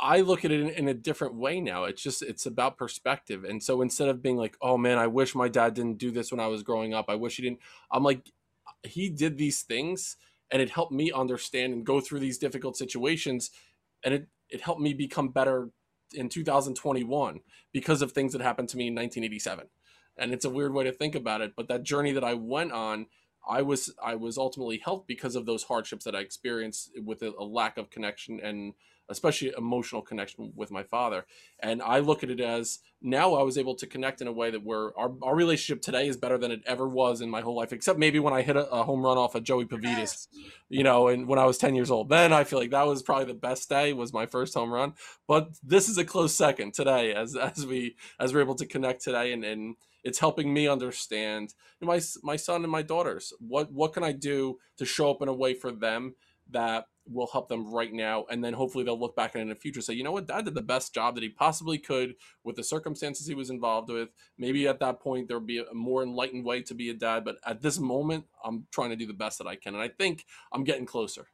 I 0.00 0.22
look 0.22 0.44
at 0.44 0.50
it 0.50 0.60
in, 0.60 0.70
in, 0.70 0.88
a 0.88 0.94
different 0.94 1.34
way 1.34 1.60
now. 1.60 1.84
It's 1.84 2.02
just 2.02 2.22
it's 2.22 2.46
about 2.46 2.76
perspective. 2.76 3.44
And 3.44 3.62
so 3.62 3.80
instead 3.80 4.08
of 4.08 4.22
being 4.22 4.36
like, 4.36 4.56
"Oh 4.60 4.76
man, 4.76 4.98
I 4.98 5.06
wish 5.06 5.34
my 5.34 5.48
dad 5.48 5.74
didn't 5.74 5.98
do 5.98 6.10
this 6.10 6.32
when 6.32 6.40
I 6.40 6.48
was 6.48 6.62
growing 6.62 6.94
up. 6.94 7.06
I 7.08 7.14
wish 7.14 7.36
he 7.36 7.42
didn't." 7.42 7.60
I'm 7.92 8.02
like, 8.02 8.22
he 8.82 9.08
did 9.08 9.38
these 9.38 9.62
things 9.62 10.16
and 10.50 10.62
it 10.62 10.70
helped 10.70 10.92
me 10.92 11.12
understand 11.12 11.72
and 11.72 11.84
go 11.84 12.00
through 12.00 12.20
these 12.20 12.38
difficult 12.38 12.76
situations 12.76 13.50
and 14.04 14.14
it 14.14 14.28
it 14.50 14.60
helped 14.60 14.80
me 14.80 14.94
become 14.94 15.28
better 15.28 15.70
in 16.14 16.28
2021 16.28 17.40
because 17.72 18.00
of 18.00 18.12
things 18.12 18.32
that 18.32 18.40
happened 18.40 18.68
to 18.68 18.76
me 18.76 18.88
in 18.88 18.94
1987 18.94 19.66
and 20.16 20.32
it's 20.32 20.44
a 20.44 20.50
weird 20.50 20.72
way 20.72 20.84
to 20.84 20.92
think 20.92 21.14
about 21.14 21.40
it 21.40 21.52
but 21.56 21.68
that 21.68 21.82
journey 21.82 22.12
that 22.12 22.24
i 22.24 22.34
went 22.34 22.72
on 22.72 23.06
i 23.48 23.60
was 23.60 23.92
i 24.02 24.14
was 24.14 24.38
ultimately 24.38 24.78
helped 24.78 25.06
because 25.06 25.36
of 25.36 25.46
those 25.46 25.64
hardships 25.64 26.04
that 26.04 26.14
i 26.14 26.20
experienced 26.20 26.90
with 27.04 27.22
a, 27.22 27.32
a 27.38 27.44
lack 27.44 27.76
of 27.76 27.90
connection 27.90 28.40
and 28.40 28.74
especially 29.08 29.52
emotional 29.56 30.02
connection 30.02 30.52
with 30.54 30.70
my 30.70 30.82
father. 30.82 31.24
And 31.60 31.80
I 31.82 32.00
look 32.00 32.22
at 32.22 32.30
it 32.30 32.40
as 32.40 32.80
now 33.00 33.34
I 33.34 33.42
was 33.42 33.56
able 33.56 33.74
to 33.76 33.86
connect 33.86 34.20
in 34.20 34.26
a 34.26 34.32
way 34.32 34.50
that 34.50 34.64
where 34.64 34.96
our, 34.98 35.12
our 35.22 35.34
relationship 35.34 35.80
today 35.80 36.08
is 36.08 36.16
better 36.16 36.36
than 36.36 36.50
it 36.50 36.62
ever 36.66 36.86
was 36.86 37.20
in 37.20 37.30
my 37.30 37.40
whole 37.40 37.56
life, 37.56 37.72
except 37.72 37.98
maybe 37.98 38.18
when 38.18 38.34
I 38.34 38.42
hit 38.42 38.56
a, 38.56 38.68
a 38.68 38.82
home 38.82 39.02
run 39.02 39.16
off 39.16 39.34
of 39.34 39.44
Joey 39.44 39.64
Pavitas, 39.64 40.28
you 40.68 40.82
know, 40.82 41.08
and 41.08 41.26
when 41.26 41.38
I 41.38 41.46
was 41.46 41.58
10 41.58 41.74
years 41.74 41.90
old. 41.90 42.08
Then 42.08 42.32
I 42.32 42.44
feel 42.44 42.58
like 42.58 42.70
that 42.70 42.86
was 42.86 43.02
probably 43.02 43.26
the 43.26 43.34
best 43.34 43.68
day 43.68 43.92
was 43.92 44.12
my 44.12 44.26
first 44.26 44.54
home 44.54 44.72
run. 44.72 44.94
But 45.26 45.50
this 45.62 45.88
is 45.88 45.96
a 45.96 46.04
close 46.04 46.34
second 46.34 46.74
today 46.74 47.14
as 47.14 47.36
as 47.36 47.64
we 47.66 47.96
as 48.20 48.34
we're 48.34 48.40
able 48.40 48.56
to 48.56 48.66
connect 48.66 49.02
today 49.02 49.32
and, 49.32 49.44
and 49.44 49.76
it's 50.04 50.18
helping 50.18 50.52
me 50.52 50.68
understand 50.68 51.54
my 51.80 52.00
my 52.22 52.36
son 52.36 52.62
and 52.62 52.72
my 52.72 52.82
daughters. 52.82 53.32
What 53.38 53.72
what 53.72 53.92
can 53.92 54.04
I 54.04 54.12
do 54.12 54.58
to 54.76 54.84
show 54.84 55.10
up 55.10 55.22
in 55.22 55.28
a 55.28 55.32
way 55.32 55.54
for 55.54 55.70
them 55.72 56.14
that 56.50 56.86
will 57.06 57.28
help 57.32 57.48
them 57.48 57.72
right 57.72 57.92
now? 57.92 58.26
And 58.30 58.44
then 58.44 58.52
hopefully 58.52 58.84
they'll 58.84 58.98
look 58.98 59.16
back 59.16 59.34
in 59.34 59.48
the 59.48 59.54
future 59.54 59.80
say 59.80 59.94
you 59.94 60.04
know 60.04 60.12
what? 60.12 60.26
Dad 60.26 60.44
did 60.44 60.54
the 60.54 60.62
best 60.62 60.94
job 60.94 61.14
that 61.14 61.22
he 61.22 61.28
possibly 61.28 61.78
could 61.78 62.14
with 62.44 62.56
the 62.56 62.64
circumstances 62.64 63.26
he 63.26 63.34
was 63.34 63.50
involved 63.50 63.90
with. 63.90 64.10
Maybe 64.36 64.66
at 64.68 64.80
that 64.80 65.00
point 65.00 65.28
there'll 65.28 65.42
be 65.42 65.58
a 65.58 65.74
more 65.74 66.02
enlightened 66.02 66.44
way 66.44 66.62
to 66.62 66.74
be 66.74 66.90
a 66.90 66.94
dad 66.94 67.24
but 67.24 67.36
at 67.46 67.62
this 67.62 67.78
moment 67.78 68.24
i'm 68.44 68.66
trying 68.70 68.90
to 68.90 68.96
do 68.96 69.06
the 69.06 69.12
best 69.12 69.38
that 69.38 69.46
i 69.46 69.56
can 69.56 69.74
and 69.74 69.82
i 69.82 69.88
think 69.88 70.24
i'm 70.52 70.64
getting 70.64 70.86
closer. 70.86 71.26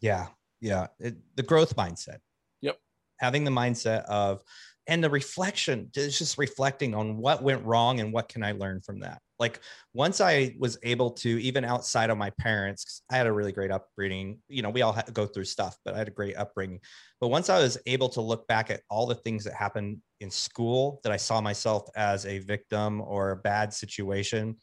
Yeah 0.00 0.28
yeah. 0.64 0.86
It, 0.98 1.16
the 1.36 1.42
growth 1.42 1.76
mindset. 1.76 2.18
Yep. 2.62 2.78
Having 3.18 3.44
the 3.44 3.50
mindset 3.50 4.04
of 4.04 4.42
and 4.86 5.02
the 5.02 5.10
reflection 5.10 5.90
is 5.96 6.18
just 6.18 6.36
reflecting 6.36 6.94
on 6.94 7.16
what 7.16 7.42
went 7.42 7.64
wrong 7.64 8.00
and 8.00 8.12
what 8.12 8.28
can 8.28 8.42
i 8.42 8.52
learn 8.52 8.80
from 8.80 9.00
that. 9.00 9.20
Like 9.38 9.60
once 9.92 10.20
i 10.20 10.54
was 10.58 10.78
able 10.82 11.10
to 11.10 11.28
even 11.42 11.64
outside 11.64 12.10
of 12.10 12.18
my 12.18 12.30
parents 12.38 13.02
i 13.10 13.16
had 13.16 13.26
a 13.26 13.32
really 13.32 13.52
great 13.52 13.70
upbringing 13.70 14.38
you 14.48 14.62
know 14.62 14.70
we 14.70 14.82
all 14.82 14.96
go 15.12 15.26
through 15.26 15.44
stuff 15.44 15.76
but 15.84 15.94
i 15.94 15.98
had 15.98 16.08
a 16.08 16.12
great 16.12 16.36
upbringing. 16.36 16.80
But 17.20 17.28
once 17.28 17.48
i 17.50 17.58
was 17.58 17.78
able 17.86 18.08
to 18.10 18.20
look 18.20 18.46
back 18.46 18.70
at 18.70 18.82
all 18.90 19.06
the 19.06 19.14
things 19.14 19.44
that 19.44 19.54
happened 19.54 19.98
in 20.20 20.30
school 20.30 21.00
that 21.02 21.12
i 21.12 21.16
saw 21.16 21.40
myself 21.40 21.88
as 21.96 22.26
a 22.26 22.38
victim 22.40 23.00
or 23.00 23.30
a 23.30 23.36
bad 23.36 23.72
situation 23.72 24.56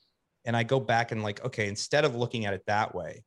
and 0.46 0.56
i 0.56 0.64
go 0.64 0.80
back 0.80 1.12
and 1.12 1.22
like 1.24 1.44
okay 1.46 1.68
instead 1.68 2.06
of 2.06 2.16
looking 2.16 2.46
at 2.46 2.54
it 2.54 2.64
that 2.68 2.96
way 2.96 3.24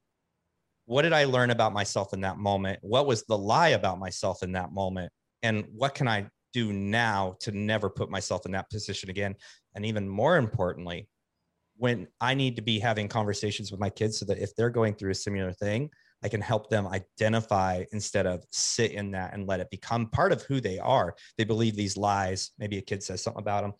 what 0.87 1.03
did 1.03 1.13
i 1.13 1.25
learn 1.25 1.51
about 1.51 1.73
myself 1.73 2.13
in 2.13 2.21
that 2.23 2.37
moment? 2.37 2.79
What 2.83 3.07
was 3.07 3.25
the 3.25 3.39
lie 3.39 3.69
about 3.69 3.99
myself 3.99 4.43
in 4.43 4.53
that 4.53 4.73
moment? 4.73 5.13
And 5.43 5.65
what 5.75 5.95
can 5.95 6.09
i 6.09 6.27
do 6.55 6.73
now 6.73 7.37
to 7.41 7.53
never 7.53 7.91
put 7.91 8.09
myself 8.09 8.47
in 8.47 8.53
that 8.53 8.71
position 8.71 9.11
again 9.11 9.35
and 9.75 9.85
even 9.85 10.09
more 10.09 10.39
importantly 10.39 11.07
when 11.77 12.07
I 12.21 12.35
need 12.35 12.57
to 12.57 12.63
be 12.63 12.79
having 12.79 13.09
conversations 13.09 13.71
with 13.71 13.81
my 13.81 13.91
kids 13.91 14.19
so 14.19 14.25
that 14.27 14.39
if 14.39 14.55
they're 14.55 14.71
going 14.71 14.95
through 14.95 15.11
a 15.11 15.15
similar 15.15 15.53
thing, 15.53 15.91
I 16.23 16.29
can 16.29 16.41
help 16.41 16.71
them 16.71 16.87
identify 16.87 17.85
instead 17.93 18.27
of 18.27 18.45
sit 18.51 18.93
in 18.93 19.11
that 19.11 19.35
and 19.35 19.47
let 19.47 19.61
it 19.61 19.71
become 19.71 20.07
part 20.07 20.33
of 20.33 20.43
who 20.43 20.61
they 20.61 20.79
are. 20.79 21.15
They 21.37 21.45
believe 21.45 21.77
these 21.77 21.97
lies. 21.97 22.53
Maybe 22.59 22.79
a 22.79 22.83
kid 22.83 23.03
says 23.03 23.23
something 23.23 23.43
about 23.43 23.75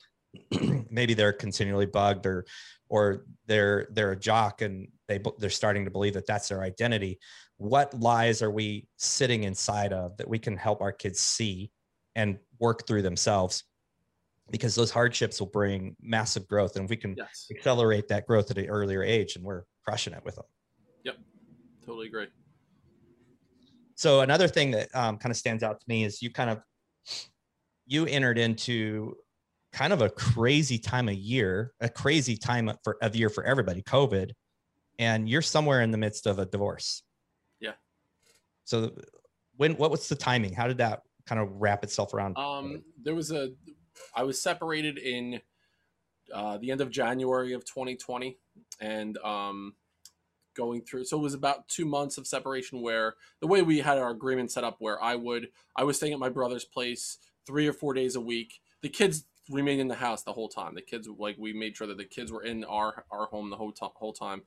them. 0.51 0.87
Maybe 0.91 1.15
they're 1.15 1.33
continually 1.33 1.87
bugged 1.87 2.27
or 2.27 2.45
or 2.91 3.25
they're 3.47 3.89
they're 3.93 4.13
a 4.13 4.19
jock 4.19 4.61
and 4.61 4.89
they 5.09 5.21
they're 5.39 5.49
starting 5.49 5.85
to 5.85 5.91
believe 5.91 6.15
that 6.15 6.27
that's 6.27 6.49
their 6.49 6.63
identity. 6.63 7.19
What 7.57 7.99
lies 7.99 8.43
are 8.43 8.51
we 8.51 8.89
sitting 8.97 9.45
inside 9.45 9.93
of 9.93 10.17
that 10.17 10.29
we 10.29 10.39
can 10.39 10.57
help 10.57 10.83
our 10.83 10.93
kids 10.93 11.21
see 11.21 11.71
and 12.15 12.39
work 12.59 12.87
through 12.87 13.03
themselves? 13.03 13.65
because 14.51 14.75
those 14.75 14.91
hardships 14.91 15.41
will 15.41 15.49
bring 15.49 15.97
massive 16.03 16.47
growth 16.47 16.77
and 16.77 16.87
we 16.91 16.97
can 16.99 17.15
yes. 17.17 17.47
accelerate 17.51 18.09
that 18.09 18.27
growth 18.27 18.51
at 18.51 18.59
an 18.59 18.67
earlier 18.67 19.03
age 19.03 19.37
and 19.37 19.45
we're 19.45 19.63
crushing 19.83 20.13
it 20.13 20.23
with 20.23 20.35
them 20.35 20.45
yep. 21.03 21.17
Totally 21.85 22.07
agree. 22.07 22.27
So 23.95 24.21
another 24.23 24.49
thing 24.49 24.73
that 24.73 24.89
um, 24.95 25.19
kind 25.19 25.31
of 25.31 25.37
stands 25.37 25.63
out 25.63 25.81
to 25.81 25.85
me 25.87 26.05
is 26.05 26.21
you 26.23 26.31
kind 26.31 26.51
of 26.51 26.63
you 27.87 28.07
entered 28.07 28.39
into 28.39 29.15
kind 29.73 29.93
of 29.93 30.03
a 30.03 30.09
crazy 30.09 30.79
time 30.79 31.09
of 31.09 31.15
year 31.15 31.73
a 31.81 31.89
crazy 31.89 32.37
time 32.37 32.71
for 32.83 32.97
of 33.03 33.17
year 33.17 33.29
for 33.29 33.45
everybody 33.45 33.83
covid 33.83 34.31
and 34.99 35.29
you're 35.29 35.43
somewhere 35.43 35.83
in 35.83 35.91
the 35.91 35.99
midst 35.99 36.27
of 36.27 36.39
a 36.39 36.47
divorce. 36.47 37.03
Yeah. 37.61 37.73
So 38.65 38.93
when 39.57 39.75
what 39.75 39.91
was 39.91 40.09
the 40.09 40.15
timing? 40.15 40.55
How 40.55 40.67
did 40.67 40.79
that 40.79 41.03
kind 41.27 41.41
of 41.41 41.49
wrap 41.61 41.83
itself 41.83 42.13
around 42.13 42.37
um 42.37 42.83
there 43.03 43.15
was 43.15 43.31
a 43.31 43.51
I 44.15 44.25
was 44.25 44.41
separated 44.41 44.99
in 44.99 45.41
uh, 46.33 46.59
the 46.59 46.71
end 46.71 46.81
of 46.81 46.91
January 46.91 47.53
of 47.53 47.65
2020, 47.65 48.39
and 48.81 49.19
um, 49.19 49.75
going 50.55 50.83
through. 50.83 51.05
So 51.05 51.19
it 51.19 51.23
was 51.23 51.35
about 51.35 51.69
two 51.69 51.85
months 51.85 52.19
of 52.19 52.27
separation. 52.27 52.81
Where 52.81 53.15
the 53.41 53.47
way 53.47 53.63
we 53.63 53.79
had 53.81 53.99
our 53.99 54.11
agreement 54.11 54.51
set 54.51 54.65
up, 54.65 54.77
where 54.79 55.03
I 55.03 55.17
would 55.17 55.49
I 55.77 55.85
was 55.85 55.97
staying 55.97 56.13
at 56.13 56.19
my 56.19 56.29
brother's 56.29 56.65
place 56.65 57.19
three 57.47 57.67
or 57.67 57.73
four 57.73 57.95
days 57.95 58.17
a 58.17 58.21
week. 58.21 58.61
The 58.83 58.89
kids 58.89 59.27
remained 59.51 59.81
in 59.81 59.89
the 59.89 59.95
house 59.95 60.23
the 60.23 60.33
whole 60.33 60.49
time. 60.49 60.75
The 60.75 60.83
kids 60.83 61.09
like 61.19 61.37
we 61.39 61.53
made 61.53 61.77
sure 61.77 61.87
that 61.87 61.99
the 61.99 62.05
kids 62.05 62.33
were 62.33 62.43
in 62.43 62.65
our 62.65 63.05
our 63.11 63.27
home 63.27 63.51
the 63.51 63.57
whole, 63.57 63.73
t- 63.73 63.87
whole 63.95 64.13
time. 64.13 64.43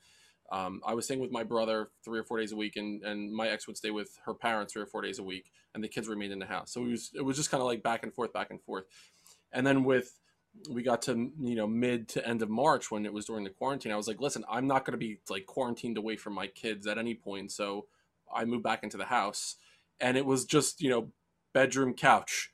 Um, 0.51 0.81
I 0.85 0.93
was 0.93 1.05
staying 1.05 1.19
with 1.19 1.31
my 1.31 1.43
brother 1.43 1.89
three 2.05 2.19
or 2.19 2.23
four 2.23 2.39
days 2.39 2.51
a 2.51 2.55
week, 2.55 2.77
and, 2.77 3.03
and 3.03 3.33
my 3.33 3.49
ex 3.49 3.67
would 3.67 3.77
stay 3.77 3.91
with 3.91 4.17
her 4.25 4.33
parents 4.33 4.73
three 4.73 4.81
or 4.81 4.87
four 4.87 5.01
days 5.01 5.19
a 5.19 5.23
week, 5.23 5.51
and 5.73 5.83
the 5.83 5.87
kids 5.87 6.07
remained 6.07 6.31
in 6.31 6.39
the 6.39 6.45
house. 6.45 6.71
So 6.71 6.83
it 6.85 6.91
was 6.91 7.11
it 7.15 7.21
was 7.21 7.37
just 7.37 7.51
kind 7.51 7.61
of 7.61 7.67
like 7.67 7.83
back 7.83 8.03
and 8.03 8.13
forth, 8.13 8.31
back 8.33 8.49
and 8.49 8.61
forth. 8.61 8.85
And 9.51 9.67
then 9.67 9.83
with 9.83 10.19
we 10.69 10.81
got 10.83 11.01
to 11.03 11.31
you 11.39 11.55
know 11.55 11.67
mid 11.67 12.07
to 12.09 12.27
end 12.27 12.41
of 12.41 12.49
March 12.49 12.89
when 12.89 13.05
it 13.05 13.13
was 13.13 13.25
during 13.25 13.43
the 13.43 13.49
quarantine, 13.49 13.91
I 13.91 13.97
was 13.97 14.07
like, 14.07 14.21
listen, 14.21 14.45
I'm 14.49 14.67
not 14.67 14.85
going 14.85 14.93
to 14.93 14.97
be 14.97 15.19
like 15.29 15.45
quarantined 15.45 15.97
away 15.97 16.15
from 16.15 16.33
my 16.33 16.47
kids 16.47 16.87
at 16.87 16.97
any 16.97 17.13
point. 17.13 17.51
So 17.51 17.87
I 18.33 18.45
moved 18.45 18.63
back 18.63 18.83
into 18.83 18.97
the 18.97 19.05
house, 19.05 19.55
and 19.99 20.17
it 20.17 20.25
was 20.25 20.45
just 20.45 20.81
you 20.81 20.89
know 20.89 21.11
bedroom 21.53 21.93
couch, 21.93 22.51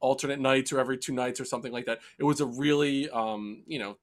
alternate 0.00 0.40
nights 0.40 0.72
or 0.72 0.78
every 0.78 0.96
two 0.98 1.12
nights 1.12 1.40
or 1.40 1.44
something 1.44 1.72
like 1.72 1.86
that. 1.86 2.00
It 2.18 2.24
was 2.24 2.40
a 2.40 2.46
really 2.46 3.10
um, 3.10 3.64
you 3.66 3.80
know 3.80 3.98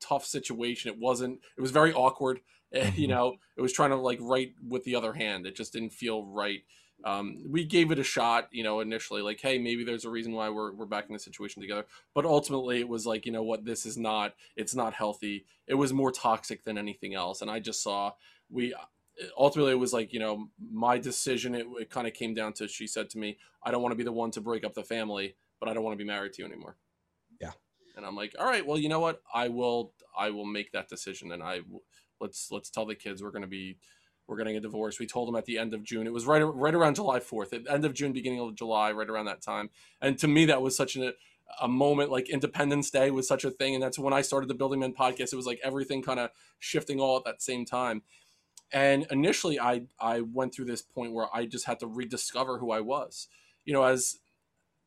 tough 0.00 0.24
situation. 0.24 0.90
It 0.90 0.98
wasn't. 0.98 1.40
It 1.56 1.60
was 1.60 1.70
very 1.70 1.92
awkward. 1.92 2.40
Eh, 2.72 2.92
you 2.94 3.08
mm-hmm. 3.08 3.10
know, 3.10 3.36
it 3.56 3.62
was 3.62 3.72
trying 3.72 3.90
to 3.90 3.96
like 3.96 4.18
write 4.20 4.54
with 4.66 4.84
the 4.84 4.94
other 4.94 5.12
hand. 5.12 5.46
It 5.46 5.56
just 5.56 5.72
didn't 5.72 5.92
feel 5.92 6.24
right 6.24 6.62
um, 7.04 7.42
we 7.48 7.64
gave 7.64 7.90
it 7.90 7.98
a 7.98 8.04
shot, 8.04 8.48
you 8.50 8.62
know, 8.62 8.80
initially, 8.80 9.22
like, 9.22 9.40
hey, 9.40 9.58
maybe 9.58 9.84
there's 9.84 10.04
a 10.04 10.10
reason 10.10 10.32
why 10.32 10.50
we're, 10.50 10.72
we're 10.72 10.86
back 10.86 11.06
in 11.08 11.12
the 11.12 11.18
situation 11.18 11.62
together. 11.62 11.86
But 12.14 12.24
ultimately, 12.24 12.80
it 12.80 12.88
was 12.88 13.06
like, 13.06 13.26
you 13.26 13.32
know 13.32 13.42
what, 13.42 13.64
this 13.64 13.86
is 13.86 13.96
not, 13.96 14.34
it's 14.56 14.74
not 14.74 14.94
healthy. 14.94 15.46
It 15.66 15.74
was 15.74 15.92
more 15.92 16.12
toxic 16.12 16.64
than 16.64 16.78
anything 16.78 17.14
else. 17.14 17.42
And 17.42 17.50
I 17.50 17.58
just 17.60 17.82
saw, 17.82 18.12
we, 18.50 18.74
uh, 18.74 18.78
ultimately, 19.38 19.72
it 19.72 19.78
was 19.78 19.92
like, 19.92 20.12
you 20.12 20.20
know, 20.20 20.48
my 20.72 20.98
decision, 20.98 21.54
it, 21.54 21.66
it 21.80 21.90
kind 21.90 22.06
of 22.06 22.14
came 22.14 22.34
down 22.34 22.52
to, 22.54 22.68
she 22.68 22.86
said 22.86 23.08
to 23.10 23.18
me, 23.18 23.38
I 23.62 23.70
don't 23.70 23.82
want 23.82 23.92
to 23.92 23.96
be 23.98 24.04
the 24.04 24.12
one 24.12 24.30
to 24.32 24.40
break 24.40 24.64
up 24.64 24.74
the 24.74 24.82
family, 24.84 25.36
but 25.58 25.68
I 25.68 25.74
don't 25.74 25.84
want 25.84 25.98
to 25.98 26.02
be 26.02 26.08
married 26.08 26.34
to 26.34 26.42
you 26.42 26.48
anymore. 26.48 26.76
And 28.00 28.06
I'm 28.06 28.16
like, 28.16 28.34
all 28.38 28.46
right, 28.46 28.66
well, 28.66 28.78
you 28.78 28.88
know 28.88 29.00
what, 29.00 29.20
I 29.34 29.48
will, 29.48 29.92
I 30.16 30.30
will 30.30 30.46
make 30.46 30.72
that 30.72 30.88
decision. 30.88 31.32
And 31.32 31.42
I, 31.42 31.60
let's, 32.18 32.50
let's 32.50 32.70
tell 32.70 32.86
the 32.86 32.94
kids 32.94 33.22
we're 33.22 33.30
going 33.30 33.42
to 33.42 33.48
be, 33.48 33.76
we're 34.26 34.38
getting 34.38 34.56
a 34.56 34.60
divorce. 34.60 34.98
We 34.98 35.06
told 35.06 35.28
them 35.28 35.36
at 35.36 35.44
the 35.44 35.58
end 35.58 35.74
of 35.74 35.82
June. 35.82 36.06
It 36.06 36.12
was 36.12 36.24
right 36.24 36.38
right 36.40 36.74
around 36.74 36.94
July 36.94 37.18
4th, 37.18 37.52
at 37.52 37.68
end 37.68 37.84
of 37.84 37.92
June, 37.92 38.12
beginning 38.12 38.40
of 38.40 38.54
July, 38.54 38.92
right 38.92 39.10
around 39.10 39.26
that 39.26 39.42
time. 39.42 39.68
And 40.00 40.16
to 40.20 40.28
me, 40.28 40.46
that 40.46 40.62
was 40.62 40.74
such 40.76 40.96
a, 40.96 41.12
a 41.60 41.68
moment 41.68 42.10
like 42.10 42.30
Independence 42.30 42.90
Day 42.90 43.10
was 43.10 43.28
such 43.28 43.44
a 43.44 43.50
thing. 43.50 43.74
And 43.74 43.82
that's 43.82 43.98
when 43.98 44.14
I 44.14 44.22
started 44.22 44.48
the 44.48 44.54
Building 44.54 44.80
Men 44.80 44.94
podcast. 44.94 45.32
It 45.32 45.36
was 45.36 45.46
like 45.46 45.60
everything 45.62 46.00
kind 46.00 46.20
of 46.20 46.30
shifting 46.58 47.00
all 47.00 47.18
at 47.18 47.24
that 47.24 47.42
same 47.42 47.66
time. 47.66 48.02
And 48.72 49.06
initially, 49.10 49.58
I 49.58 49.82
I 50.00 50.20
went 50.20 50.54
through 50.54 50.66
this 50.66 50.80
point 50.80 51.12
where 51.12 51.26
I 51.34 51.44
just 51.46 51.66
had 51.66 51.80
to 51.80 51.88
rediscover 51.88 52.58
who 52.58 52.70
I 52.70 52.80
was. 52.80 53.26
You 53.64 53.72
know, 53.74 53.82
as 53.82 54.18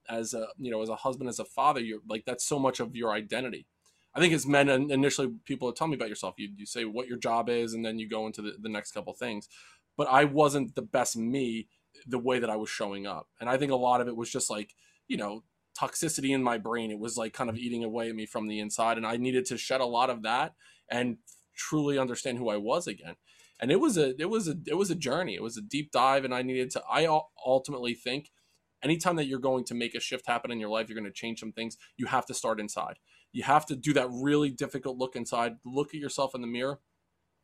as 0.10 0.34
a 0.34 0.48
you 0.58 0.72
know 0.72 0.82
as 0.82 0.90
a 0.90 0.96
husband, 0.96 1.30
as 1.30 1.40
a 1.40 1.46
father, 1.46 1.80
you're 1.80 2.02
like 2.08 2.24
that's 2.26 2.46
so 2.46 2.60
much 2.60 2.80
of 2.80 2.96
your 2.96 3.12
identity 3.12 3.68
I 4.16 4.20
think 4.20 4.34
as 4.34 4.46
men, 4.46 4.70
initially 4.70 5.34
people 5.46 5.72
tell 5.74 5.88
me 5.88 5.96
about 5.96 6.10
yourself. 6.10 6.36
You, 6.38 6.50
you 6.56 6.66
say 6.66 6.86
what 6.86 7.08
your 7.08 7.18
job 7.18 7.50
is, 7.50 7.74
and 7.74 7.84
then 7.84 7.98
you 7.98 8.08
go 8.08 8.28
into 8.28 8.42
the, 8.42 8.56
the 8.62 8.70
next 8.70 8.92
couple 8.92 9.14
things. 9.14 9.50
But 9.98 10.08
I 10.08 10.26
wasn't 10.26 10.76
the 10.76 10.82
best 10.84 11.18
me 11.18 11.68
the 12.08 12.20
way 12.20 12.40
that 12.40 12.50
I 12.50 12.56
was 12.56 12.70
showing 12.70 13.08
up. 13.08 13.28
And 13.40 13.50
I 13.50 13.58
think 13.58 13.72
a 13.72 13.76
lot 13.76 14.02
of 14.02 14.08
it 14.08 14.16
was 14.16 14.32
just 14.32 14.50
like, 14.50 14.76
you 15.08 15.18
know, 15.18 15.44
toxicity 15.80 16.30
in 16.30 16.44
my 16.44 16.58
brain. 16.58 16.92
It 16.92 17.00
was 17.00 17.18
like 17.18 17.34
kind 17.34 17.50
of 17.50 17.58
eating 17.58 17.84
away 17.84 18.10
at 18.10 18.16
me 18.16 18.26
from 18.26 18.48
the 18.48 18.60
inside. 18.60 18.98
And 18.98 19.06
I 19.06 19.18
needed 19.18 19.46
to 19.46 19.58
shed 19.58 19.82
a 19.82 19.86
lot 19.86 20.10
of 20.10 20.22
that 20.24 20.54
and 20.90 21.18
truly 21.56 21.98
understand 21.98 22.38
who 22.38 22.50
I 22.50 22.58
was 22.58 22.88
again. 22.88 23.16
And 23.60 23.72
it 23.72 23.80
was 23.80 23.98
a 23.98 24.20
it 24.20 24.30
was 24.30 24.48
a 24.48 24.56
it 24.68 24.76
was 24.76 24.92
a 24.92 24.96
journey. 24.96 25.36
It 25.36 25.44
was 25.44 25.58
a 25.58 25.62
deep 25.62 25.92
dive 25.92 26.26
and 26.26 26.34
I 26.34 26.42
needed 26.42 26.70
to 26.72 26.84
I 26.92 27.08
ultimately 27.46 27.94
think 27.94 28.32
anytime 28.84 29.16
that 29.16 29.28
you're 29.28 29.40
going 29.40 29.64
to 29.66 29.74
make 29.74 29.96
a 29.96 30.00
shift 30.00 30.28
happen 30.28 30.52
in 30.52 30.60
your 30.60 30.70
life, 30.70 30.90
you're 30.90 31.00
going 31.00 31.12
to 31.12 31.12
change 31.12 31.40
some 31.40 31.52
things, 31.52 31.78
you 31.98 32.08
have 32.08 32.26
to 32.28 32.34
start 32.34 32.60
inside. 32.60 33.00
You 33.32 33.44
have 33.44 33.66
to 33.68 33.76
do 33.76 33.94
that 33.94 34.08
really 34.12 34.52
difficult 34.52 34.98
look 34.98 35.16
inside, 35.16 35.54
look 35.66 35.94
at 35.94 36.00
yourself 36.00 36.36
in 36.36 36.42
the 36.42 36.48
mirror. 36.48 36.80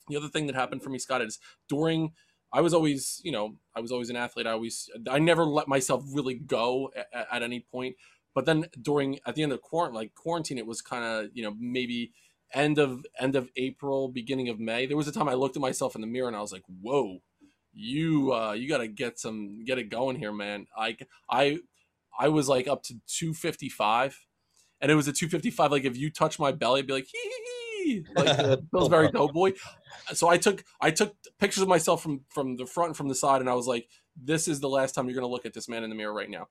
The 0.07 0.17
other 0.17 0.27
thing 0.27 0.47
that 0.47 0.55
happened 0.55 0.83
for 0.83 0.89
me, 0.89 0.99
Scott, 0.99 1.21
is 1.21 1.39
during 1.67 2.13
I 2.51 2.61
was 2.61 2.73
always, 2.73 3.21
you 3.23 3.31
know, 3.31 3.57
I 3.75 3.79
was 3.79 3.91
always 3.91 4.09
an 4.09 4.15
athlete. 4.15 4.47
I 4.47 4.51
always, 4.51 4.89
I 5.09 5.19
never 5.19 5.45
let 5.45 5.67
myself 5.67 6.03
really 6.11 6.33
go 6.33 6.91
at, 7.13 7.27
at 7.31 7.43
any 7.43 7.59
point. 7.71 7.95
But 8.33 8.45
then 8.45 8.65
during, 8.81 9.19
at 9.25 9.35
the 9.35 9.43
end 9.43 9.51
of 9.51 9.61
quarantine, 9.61 9.95
like 9.95 10.15
quarantine, 10.15 10.57
it 10.57 10.65
was 10.65 10.81
kind 10.81 11.03
of, 11.03 11.29
you 11.33 11.43
know, 11.43 11.55
maybe 11.59 12.11
end 12.53 12.79
of 12.79 13.05
end 13.19 13.35
of 13.35 13.49
April, 13.55 14.07
beginning 14.09 14.49
of 14.49 14.59
May. 14.59 14.85
There 14.85 14.97
was 14.97 15.07
a 15.07 15.11
time 15.11 15.29
I 15.29 15.33
looked 15.33 15.55
at 15.55 15.61
myself 15.61 15.95
in 15.95 16.01
the 16.01 16.07
mirror 16.07 16.27
and 16.27 16.35
I 16.35 16.41
was 16.41 16.51
like, 16.51 16.63
"Whoa, 16.81 17.21
you, 17.73 18.33
uh, 18.33 18.53
you 18.53 18.67
got 18.67 18.79
to 18.79 18.87
get 18.87 19.19
some, 19.19 19.63
get 19.63 19.77
it 19.77 19.89
going 19.89 20.17
here, 20.17 20.33
man." 20.33 20.67
I, 20.77 20.97
I, 21.29 21.59
I 22.17 22.29
was 22.29 22.47
like 22.49 22.67
up 22.67 22.83
to 22.83 22.95
255, 23.07 24.17
and 24.81 24.91
it 24.91 24.95
was 24.95 25.07
a 25.07 25.13
255. 25.13 25.71
Like 25.71 25.85
if 25.85 25.97
you 25.97 26.09
touch 26.09 26.39
my 26.39 26.51
belly, 26.51 26.79
I'd 26.79 26.87
be 26.87 26.93
like, 26.93 27.07
hee 27.11 27.19
hee 27.19 27.83
hee, 27.85 28.05
like 28.15 28.59
Pillsbury 28.71 29.11
Doughboy 29.11 29.53
so 30.13 30.27
I 30.29 30.37
took 30.37 30.63
I 30.81 30.91
took 30.91 31.15
pictures 31.39 31.63
of 31.63 31.69
myself 31.69 32.01
from 32.01 32.21
from 32.29 32.57
the 32.57 32.65
front 32.65 32.89
and 32.89 32.97
from 32.97 33.07
the 33.07 33.15
side, 33.15 33.41
and 33.41 33.49
I 33.49 33.53
was 33.53 33.67
like, 33.67 33.87
"This 34.15 34.47
is 34.47 34.59
the 34.59 34.69
last 34.69 34.93
time 34.93 35.05
you're 35.05 35.15
going 35.15 35.27
to 35.27 35.31
look 35.31 35.45
at 35.45 35.53
this 35.53 35.69
man 35.69 35.83
in 35.83 35.89
the 35.89 35.95
mirror 35.95 36.13
right 36.13 36.29
now." 36.29 36.47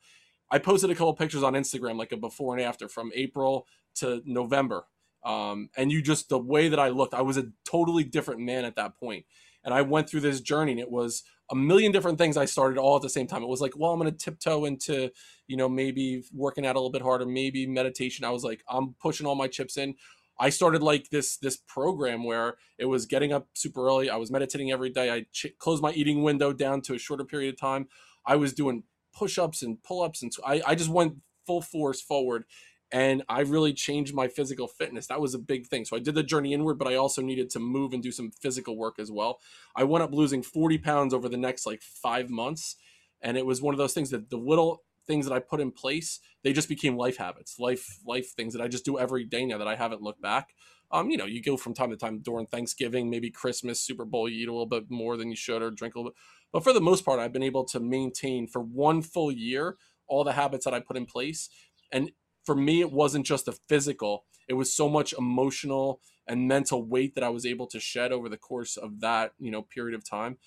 I 0.50 0.58
posted 0.58 0.90
a 0.90 0.94
couple 0.94 1.12
pictures 1.14 1.42
on 1.42 1.54
Instagram, 1.54 1.98
like 1.98 2.12
a 2.12 2.16
before 2.16 2.56
and 2.56 2.64
after 2.64 2.88
from 2.88 3.10
April 3.14 3.66
to 3.96 4.22
November, 4.24 4.84
um, 5.24 5.70
and 5.76 5.90
you 5.90 6.02
just 6.02 6.28
the 6.28 6.38
way 6.38 6.68
that 6.68 6.78
I 6.78 6.88
looked, 6.88 7.14
I 7.14 7.22
was 7.22 7.36
a 7.36 7.48
totally 7.64 8.04
different 8.04 8.40
man 8.40 8.64
at 8.64 8.76
that 8.76 8.96
point. 8.98 9.24
And 9.64 9.74
I 9.74 9.82
went 9.82 10.08
through 10.08 10.20
this 10.20 10.40
journey, 10.40 10.72
and 10.72 10.80
it 10.80 10.90
was 10.90 11.24
a 11.50 11.56
million 11.56 11.92
different 11.92 12.18
things 12.18 12.36
I 12.36 12.44
started 12.44 12.78
all 12.78 12.96
at 12.96 13.02
the 13.02 13.08
same 13.08 13.26
time. 13.26 13.42
It 13.42 13.48
was 13.48 13.60
like, 13.60 13.72
well, 13.76 13.92
I'm 13.92 13.98
going 13.98 14.10
to 14.10 14.16
tiptoe 14.16 14.64
into, 14.64 15.10
you 15.46 15.56
know, 15.56 15.68
maybe 15.68 16.22
working 16.32 16.66
out 16.66 16.76
a 16.76 16.78
little 16.78 16.92
bit 16.92 17.02
harder, 17.02 17.26
maybe 17.26 17.66
meditation. 17.66 18.24
I 18.24 18.30
was 18.30 18.44
like, 18.44 18.62
I'm 18.68 18.94
pushing 19.00 19.26
all 19.26 19.34
my 19.34 19.48
chips 19.48 19.76
in. 19.76 19.94
I 20.40 20.50
started 20.50 20.82
like 20.82 21.10
this 21.10 21.36
this 21.38 21.56
program 21.56 22.22
where 22.22 22.58
it 22.78 22.84
was 22.84 23.06
getting 23.06 23.32
up 23.32 23.48
super 23.54 23.86
early. 23.86 24.08
I 24.08 24.16
was 24.16 24.30
meditating 24.30 24.70
every 24.70 24.90
day. 24.90 25.10
I 25.10 25.26
ch- 25.32 25.54
closed 25.58 25.82
my 25.82 25.90
eating 25.92 26.22
window 26.22 26.52
down 26.52 26.80
to 26.82 26.94
a 26.94 26.98
shorter 26.98 27.24
period 27.24 27.54
of 27.54 27.60
time. 27.60 27.88
I 28.24 28.36
was 28.36 28.52
doing 28.52 28.84
push-ups 29.12 29.62
and 29.62 29.82
pull-ups 29.82 30.22
and 30.22 30.30
I, 30.46 30.62
I 30.64 30.74
just 30.76 30.90
went 30.90 31.16
full 31.46 31.62
force 31.62 32.00
forward 32.00 32.44
and 32.90 33.22
I 33.28 33.40
really 33.40 33.72
changed 33.72 34.14
my 34.14 34.28
physical 34.28 34.66
fitness. 34.66 35.06
That 35.06 35.20
was 35.20 35.34
a 35.34 35.38
big 35.38 35.66
thing. 35.66 35.84
So 35.84 35.96
I 35.96 36.00
did 36.00 36.14
the 36.14 36.22
journey 36.22 36.54
inward, 36.54 36.78
but 36.78 36.88
I 36.88 36.94
also 36.94 37.20
needed 37.20 37.50
to 37.50 37.58
move 37.58 37.92
and 37.92 38.02
do 38.02 38.12
some 38.12 38.30
physical 38.30 38.76
work 38.78 38.98
as 38.98 39.10
well. 39.10 39.40
I 39.76 39.84
went 39.84 40.02
up 40.02 40.12
losing 40.12 40.42
40 40.42 40.78
pounds 40.78 41.12
over 41.12 41.28
the 41.28 41.36
next 41.36 41.66
like 41.66 41.82
five 41.82 42.30
months. 42.30 42.76
And 43.20 43.36
it 43.36 43.44
was 43.44 43.60
one 43.60 43.74
of 43.74 43.78
those 43.78 43.92
things 43.92 44.10
that 44.10 44.30
the 44.30 44.38
little 44.38 44.84
things 45.06 45.26
that 45.26 45.34
I 45.34 45.38
put 45.38 45.60
in 45.60 45.70
place, 45.70 46.20
they 46.44 46.52
just 46.52 46.68
became 46.68 46.96
life 46.96 47.18
habits, 47.18 47.58
life 47.58 47.98
life 48.06 48.32
things 48.34 48.54
that 48.54 48.62
I 48.62 48.68
just 48.68 48.84
do 48.84 48.98
every 48.98 49.24
day 49.24 49.44
now 49.44 49.58
that 49.58 49.68
I 49.68 49.74
haven't 49.74 50.02
looked 50.02 50.22
back. 50.22 50.50
Um, 50.90 51.10
you 51.10 51.18
know, 51.18 51.26
you 51.26 51.42
go 51.42 51.58
from 51.58 51.74
time 51.74 51.90
to 51.90 51.96
time 51.96 52.20
during 52.20 52.46
Thanksgiving, 52.46 53.10
maybe 53.10 53.30
Christmas, 53.30 53.80
Super 53.80 54.06
Bowl, 54.06 54.28
you 54.28 54.42
eat 54.42 54.48
a 54.48 54.52
little 54.52 54.66
bit 54.66 54.84
more 54.88 55.18
than 55.18 55.28
you 55.28 55.36
should 55.36 55.60
or 55.60 55.70
drink 55.70 55.94
a 55.94 55.98
little 55.98 56.12
bit. 56.12 56.18
But 56.52 56.64
for 56.64 56.72
the 56.72 56.80
most 56.80 57.04
part, 57.04 57.20
I've 57.20 57.32
been 57.32 57.42
able 57.42 57.64
to 57.66 57.80
maintain 57.80 58.46
for 58.46 58.62
one 58.62 59.02
full 59.02 59.30
year 59.30 59.76
all 60.06 60.24
the 60.24 60.32
habits 60.32 60.64
that 60.64 60.72
I 60.72 60.80
put 60.80 60.96
in 60.96 61.04
place. 61.04 61.50
And 61.92 62.10
for 62.48 62.54
me, 62.54 62.80
it 62.80 62.90
wasn't 62.90 63.26
just 63.26 63.46
a 63.46 63.52
physical, 63.68 64.24
it 64.48 64.54
was 64.54 64.72
so 64.72 64.88
much 64.88 65.12
emotional 65.12 66.00
and 66.26 66.48
mental 66.48 66.82
weight 66.82 67.14
that 67.14 67.22
I 67.22 67.28
was 67.28 67.44
able 67.44 67.66
to 67.66 67.78
shed 67.78 68.10
over 68.10 68.30
the 68.30 68.38
course 68.38 68.78
of 68.78 69.00
that, 69.00 69.32
you 69.38 69.50
know, 69.50 69.60
period 69.60 69.94
of 69.94 70.02
time. 70.02 70.38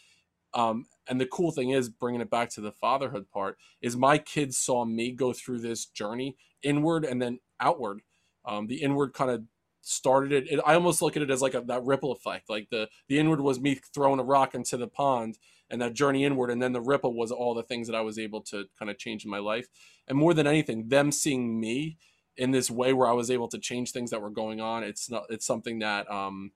Um, 0.55 0.87
and 1.07 1.21
the 1.21 1.27
cool 1.27 1.51
thing 1.51 1.69
is 1.69 1.89
bringing 1.89 2.19
it 2.19 2.31
back 2.31 2.49
to 2.51 2.61
the 2.61 2.71
fatherhood 2.71 3.29
part 3.29 3.59
is 3.83 3.95
my 3.95 4.17
kids 4.17 4.57
saw 4.57 4.83
me 4.83 5.11
go 5.11 5.31
through 5.31 5.59
this 5.59 5.85
journey 5.85 6.37
inward 6.63 7.05
and 7.05 7.21
then 7.21 7.37
outward 7.59 8.01
um, 8.45 8.65
the 8.65 8.81
inward 8.81 9.13
kind 9.13 9.29
of 9.29 9.43
started 9.81 10.31
it, 10.31 10.51
it, 10.51 10.59
i 10.65 10.75
almost 10.75 11.01
look 11.01 11.15
at 11.15 11.23
it 11.23 11.31
as 11.31 11.41
like 11.41 11.55
a, 11.55 11.61
that 11.61 11.83
ripple 11.83 12.11
effect 12.11 12.49
like 12.49 12.67
the 12.69 12.87
the 13.07 13.17
inward 13.17 13.41
was 13.41 13.59
me 13.59 13.79
throwing 13.93 14.19
a 14.19 14.23
rock 14.23 14.53
into 14.53 14.77
the 14.77 14.87
pond 14.87 15.37
and 15.71 15.81
that 15.81 15.93
journey 15.93 16.25
inward 16.25 16.51
and 16.51 16.61
then 16.61 16.73
the 16.73 16.81
ripple 16.81 17.13
was 17.13 17.31
all 17.31 17.53
the 17.53 17.63
things 17.63 17.87
that 17.87 17.95
i 17.95 18.01
was 18.01 18.19
able 18.19 18.41
to 18.41 18.65
kind 18.77 18.91
of 18.91 18.97
change 18.97 19.25
in 19.25 19.31
my 19.31 19.39
life 19.39 19.67
and 20.07 20.17
more 20.17 20.33
than 20.33 20.45
anything 20.45 20.87
them 20.89 21.11
seeing 21.11 21.59
me 21.59 21.97
in 22.37 22.51
this 22.51 22.69
way 22.69 22.93
where 22.93 23.07
i 23.07 23.13
was 23.13 23.31
able 23.31 23.47
to 23.47 23.57
change 23.57 23.91
things 23.91 24.11
that 24.11 24.21
were 24.21 24.29
going 24.29 24.61
on 24.61 24.83
it's 24.83 25.09
not 25.09 25.23
it's 25.29 25.45
something 25.45 25.79
that 25.79 26.09
um 26.11 26.51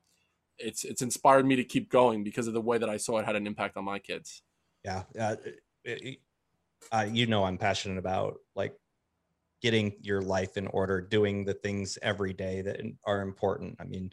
it's 0.58 0.84
it's 0.84 1.02
inspired 1.02 1.46
me 1.46 1.56
to 1.56 1.64
keep 1.64 1.90
going 1.90 2.24
because 2.24 2.48
of 2.48 2.54
the 2.54 2.62
way 2.62 2.78
that 2.78 2.90
I 2.90 2.98
saw 2.98 3.18
it 3.18 3.26
had 3.26 3.36
an 3.36 3.48
impact 3.48 3.78
on 3.78 3.84
my 3.84 4.00
kids. 4.00 4.42
Yeah, 4.84 5.04
uh, 5.20 5.36
uh, 6.92 7.08
you 7.12 7.26
know, 7.28 7.44
I'm 7.44 7.58
passionate 7.58 7.98
about 7.98 8.36
like 8.56 8.76
getting 9.62 9.94
your 10.02 10.22
life 10.22 10.58
in 10.58 10.68
order, 10.68 11.02
doing 11.02 11.46
the 11.46 11.54
things 11.54 11.98
every 12.02 12.34
day 12.34 12.62
that 12.62 12.80
are 13.06 13.22
important. 13.22 13.78
I 13.80 13.86
mean, 13.86 14.12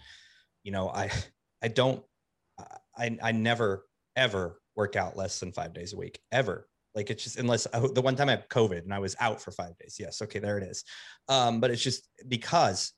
you 0.62 0.72
know, 0.72 0.88
I 0.88 1.10
I 1.62 1.68
don't 1.68 2.02
I 2.96 3.18
I 3.22 3.32
never 3.32 3.86
ever 4.16 4.60
work 4.76 4.96
out 4.96 5.16
less 5.16 5.40
than 5.40 5.52
five 5.52 5.72
days 5.72 5.92
a 5.92 5.96
week 5.96 6.20
ever. 6.30 6.68
Like 6.94 7.10
it's 7.10 7.24
just 7.24 7.38
unless 7.38 7.66
I, 7.72 7.80
the 7.80 8.02
one 8.02 8.16
time 8.16 8.28
I 8.28 8.32
had 8.32 8.48
COVID 8.48 8.82
and 8.82 8.92
I 8.92 8.98
was 8.98 9.16
out 9.20 9.40
for 9.40 9.50
five 9.50 9.76
days. 9.78 9.96
Yes, 9.98 10.20
okay, 10.22 10.38
there 10.38 10.58
it 10.58 10.64
is. 10.64 10.84
Um, 11.28 11.60
but 11.60 11.70
it's 11.70 11.82
just 11.82 12.08
because 12.28 12.92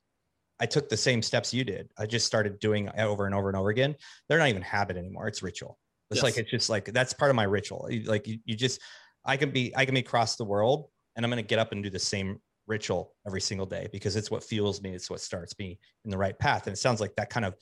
I 0.61 0.67
took 0.67 0.89
the 0.89 0.97
same 0.97 1.23
steps 1.23 1.55
you 1.55 1.65
did. 1.65 1.89
I 1.99 2.07
just 2.07 2.27
started 2.27 2.59
doing 2.59 2.91
over 2.99 3.27
and 3.27 3.35
over 3.35 3.49
and 3.49 3.57
over 3.57 3.71
again. 3.71 3.95
They're 4.29 4.39
not 4.39 4.49
even 4.49 4.63
habit 4.63 4.97
anymore. 4.97 5.29
It's 5.29 5.43
ritual. 5.43 5.79
It's 6.11 6.19
yes. 6.19 6.25
like 6.25 6.37
it's 6.39 6.51
just 6.51 6.71
like 6.71 6.87
that's 6.87 7.13
part 7.13 7.31
of 7.31 7.37
my 7.37 7.45
ritual. 7.45 7.89
Like 8.05 8.27
you, 8.27 8.39
you 8.45 8.57
just 8.57 8.81
I 9.25 9.37
can 9.37 9.51
be 9.51 9.73
I 9.77 9.85
can 9.85 9.95
be 9.95 10.01
across 10.01 10.37
the 10.37 10.45
world 10.45 10.89
and 11.17 11.25
I'm 11.25 11.31
gonna 11.31 11.43
get 11.43 11.59
up 11.59 11.73
and 11.73 11.83
do 11.83 11.91
the 11.91 11.99
same 11.99 12.41
ritual 12.67 13.15
every 13.27 13.41
single 13.41 13.67
day 13.67 13.89
because 13.93 14.17
it's 14.17 14.31
what 14.31 14.43
fuels 14.43 14.83
me. 14.83 14.93
It's 14.95 15.11
what 15.11 15.21
starts 15.21 15.59
me 15.59 15.79
in 16.05 16.11
the 16.11 16.19
right 16.19 16.39
path. 16.39 16.67
And 16.67 16.75
it 16.75 16.79
sounds 16.79 17.01
like 17.01 17.15
that 17.17 17.31
kind 17.31 17.47
of 17.47 17.55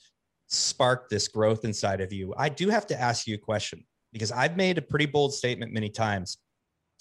sparked 0.47 1.09
this 1.09 1.27
growth 1.27 1.65
inside 1.65 2.01
of 2.01 2.13
you. 2.13 2.33
I 2.37 2.49
do 2.49 2.69
have 2.69 2.87
to 2.87 2.99
ask 2.99 3.27
you 3.27 3.35
a 3.35 3.39
question 3.39 3.83
because 4.13 4.31
I've 4.31 4.55
made 4.55 4.77
a 4.77 4.81
pretty 4.81 5.05
bold 5.05 5.33
statement 5.33 5.73
many 5.73 5.89
times 5.89 6.37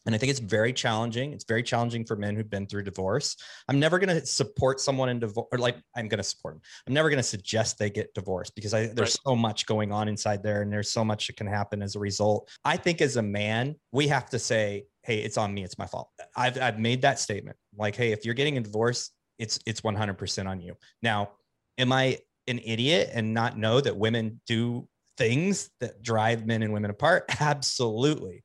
and 0.07 0.15
I 0.15 0.19
think 0.19 0.31
it's 0.31 0.41
very 0.41 0.73
challenging. 0.73 1.33
It's 1.33 1.45
very 1.45 1.63
challenging 1.63 2.05
for 2.05 2.17
men 2.17 2.35
who've 2.35 2.49
been 2.51 2.67
through 2.67 2.83
divorce. 2.83 3.37
I'm 3.69 3.79
never 3.79 3.99
going 3.99 4.09
to 4.21 4.27
support 4.27 4.81
someone 4.81 5.09
in 5.09 5.21
divorce, 5.21 5.47
or 5.53 5.59
like 5.59 5.77
I'm 5.97 6.09
going 6.09 6.19
to 6.19 6.25
support 6.25 6.55
them. 6.55 6.63
I'm 6.87 6.95
never 6.95 7.09
going 7.09 7.19
to 7.19 7.23
suggest 7.23 7.79
they 7.79 7.91
get 7.91 8.13
divorced 8.15 8.55
because 8.55 8.75
I, 8.75 8.87
there's 8.87 8.99
right. 8.99 9.19
so 9.25 9.37
much 9.37 9.67
going 9.67 9.93
on 9.93 10.09
inside 10.09 10.43
there, 10.43 10.63
and 10.63 10.73
there's 10.73 10.91
so 10.91 11.05
much 11.05 11.29
that 11.29 11.37
can 11.37 11.47
happen 11.47 11.83
as 11.83 11.95
a 11.95 12.01
result. 12.01 12.51
I 12.65 12.77
think 12.77 13.01
as 13.01 13.17
a 13.17 13.23
man, 13.23 13.77
we 13.93 14.09
have 14.09 14.29
to 14.31 14.39
say, 14.39 14.87
"Hey, 15.03 15.19
it's 15.19 15.39
on 15.39 15.55
me. 15.55 15.63
It's 15.63 15.79
my 15.79 15.87
fault." 15.87 16.11
I've 16.37 16.61
I've 16.61 16.79
made 16.81 17.03
that 17.03 17.21
statement. 17.21 17.57
Like, 17.77 17.95
hey, 17.95 18.13
if 18.13 18.25
you're 18.25 18.35
getting 18.35 18.59
a 18.59 18.61
divorce, 18.61 19.11
it's 19.39 19.61
it's 19.67 19.83
100% 19.83 20.49
on 20.49 20.61
you. 20.61 20.75
Now, 21.03 21.31
am 21.79 21.93
I 21.93 22.19
an 22.49 22.59
idiot 22.65 23.11
and 23.13 23.33
not 23.33 23.57
know 23.57 23.81
that 23.81 23.97
women 23.97 24.41
do 24.49 24.89
things 25.23 25.71
that 25.81 26.03
drive 26.03 26.47
men 26.47 26.63
and 26.63 26.73
women 26.73 26.91
apart? 26.91 27.25
Absolutely 27.41 28.43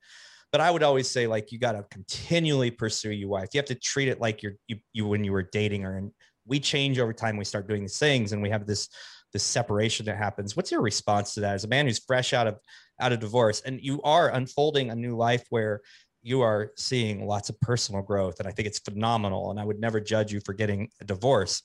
but 0.51 0.61
I 0.61 0.71
would 0.71 0.84
always 0.84 1.09
say 1.09 1.28
like 1.28 1.51
you 1.51 1.59
got 1.59 1.73
to 1.73 1.86
continually 1.91 2.71
pursue 2.71 3.11
your 3.11 3.30
wife. 3.30 3.49
You 3.53 3.59
have 3.59 3.65
to 3.65 3.75
treat 3.75 4.07
it 4.07 4.21
like 4.21 4.41
you're 4.41 4.53
you, 4.67 4.78
you 4.93 5.05
when 5.05 5.23
you 5.23 5.32
were 5.32 5.43
dating 5.43 5.82
her. 5.82 5.97
And 5.97 6.11
we 6.45 6.59
change 6.59 6.99
over 6.99 7.13
time. 7.13 7.38
We 7.38 7.43
start 7.43 7.67
doing 7.67 7.82
these 7.82 7.99
things, 7.99 8.32
and 8.32 8.41
we 8.41 8.49
have 8.49 8.65
this 8.65 8.89
this 9.34 9.43
separation 9.43 10.05
that 10.05 10.17
happens. 10.17 10.55
What's 10.55 10.71
your 10.71 10.82
response 10.82 11.34
to 11.34 11.41
that 11.41 11.55
as 11.55 11.65
a 11.65 11.67
man 11.67 11.86
who's 11.86 11.99
fresh 11.99 12.34
out 12.34 12.47
of 12.47 12.59
out 12.99 13.11
of 13.11 13.19
divorce 13.19 13.61
and 13.61 13.80
you 13.82 14.01
are 14.01 14.30
unfolding 14.30 14.89
a 14.89 14.95
new 14.95 15.15
life 15.15 15.45
where 15.49 15.82
you 16.23 16.41
are 16.41 16.71
seeing 16.78 17.28
lots 17.28 17.49
of 17.49 17.59
personal 17.61 18.01
growth 18.01 18.39
and 18.39 18.47
i 18.47 18.51
think 18.51 18.67
it's 18.67 18.80
phenomenal 18.80 19.51
and 19.51 19.59
i 19.59 19.63
would 19.63 19.80
never 19.80 20.01
judge 20.01 20.32
you 20.32 20.41
for 20.43 20.53
getting 20.53 20.89
a 20.99 21.05
divorce 21.05 21.61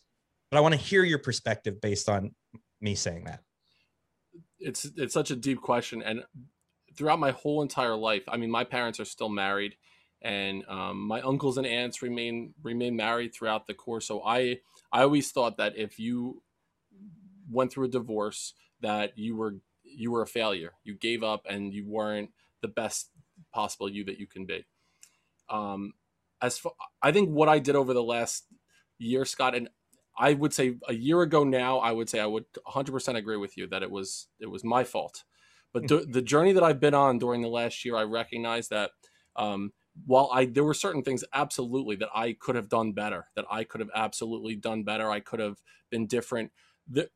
but 0.50 0.58
i 0.58 0.60
want 0.60 0.74
to 0.74 0.80
hear 0.80 1.04
your 1.04 1.18
perspective 1.18 1.80
based 1.80 2.08
on 2.08 2.34
me 2.80 2.94
saying 2.94 3.24
that 3.24 3.40
it's 4.62 4.90
it's 4.96 5.14
such 5.14 5.30
a 5.30 5.36
deep 5.36 5.60
question 5.60 6.02
and 6.02 6.22
throughout 6.96 7.18
my 7.18 7.30
whole 7.30 7.62
entire 7.62 7.96
life, 7.96 8.24
I 8.28 8.36
mean, 8.36 8.50
my 8.50 8.64
parents 8.64 9.00
are 9.00 9.04
still 9.04 9.28
married, 9.28 9.76
and 10.20 10.64
um, 10.68 11.00
my 11.00 11.20
uncles 11.20 11.58
and 11.58 11.66
aunts 11.66 12.02
remain 12.02 12.54
remain 12.62 12.96
married 12.96 13.34
throughout 13.34 13.66
the 13.66 13.74
course. 13.74 14.06
So 14.06 14.22
I 14.22 14.60
I 14.92 15.02
always 15.02 15.30
thought 15.30 15.56
that 15.56 15.76
if 15.76 15.98
you 15.98 16.42
went 17.50 17.72
through 17.72 17.86
a 17.86 17.90
divorce, 17.90 18.54
that 18.80 19.18
you 19.18 19.36
were 19.36 19.56
you 19.84 20.10
were 20.12 20.22
a 20.22 20.26
failure. 20.26 20.72
You 20.84 20.94
gave 20.94 21.22
up, 21.22 21.46
and 21.48 21.72
you 21.72 21.86
weren't 21.86 22.30
the 22.60 22.68
best 22.68 23.10
possible 23.52 23.90
you 23.90 24.04
that 24.04 24.18
you 24.18 24.26
can 24.26 24.46
be. 24.46 24.64
Um, 25.48 25.94
as 26.40 26.58
far, 26.58 26.72
I 27.02 27.12
think 27.12 27.30
what 27.30 27.48
I 27.48 27.58
did 27.58 27.76
over 27.76 27.92
the 27.92 28.02
last 28.02 28.44
year, 28.98 29.24
Scott, 29.24 29.54
and 29.54 29.68
I 30.16 30.34
would 30.34 30.52
say 30.52 30.78
a 30.88 30.94
year 30.94 31.22
ago 31.22 31.44
now, 31.44 31.78
I 31.78 31.92
would 31.92 32.08
say 32.08 32.20
I 32.20 32.26
would 32.26 32.44
100% 32.54 33.18
agree 33.18 33.36
with 33.36 33.56
you 33.56 33.66
that 33.68 33.82
it 33.82 33.90
was 33.90 34.28
it 34.40 34.46
was 34.46 34.64
my 34.64 34.84
fault 34.84 35.24
But 35.72 35.88
the, 35.88 36.00
the 36.08 36.22
journey 36.22 36.52
that 36.52 36.62
I've 36.62 36.80
been 36.80 36.94
on 36.94 37.18
during 37.18 37.40
the 37.42 37.48
last 37.48 37.84
year, 37.84 37.96
I 37.96 38.02
recognize 38.04 38.68
that 38.68 38.90
um, 39.36 39.72
while 40.06 40.30
I 40.32 40.44
there 40.46 40.64
were 40.64 40.74
certain 40.74 41.02
things 41.02 41.24
absolutely 41.32 41.96
that 41.96 42.10
I 42.14 42.34
could 42.34 42.56
have 42.56 42.68
done 42.68 42.92
better, 42.92 43.28
that 43.36 43.46
I 43.50 43.64
could 43.64 43.80
have 43.80 43.90
absolutely 43.94 44.56
done 44.56 44.84
better, 44.84 45.10
I 45.10 45.20
could 45.20 45.40
have 45.40 45.62
been 45.90 46.06
different. 46.06 46.52
The, 46.86 47.10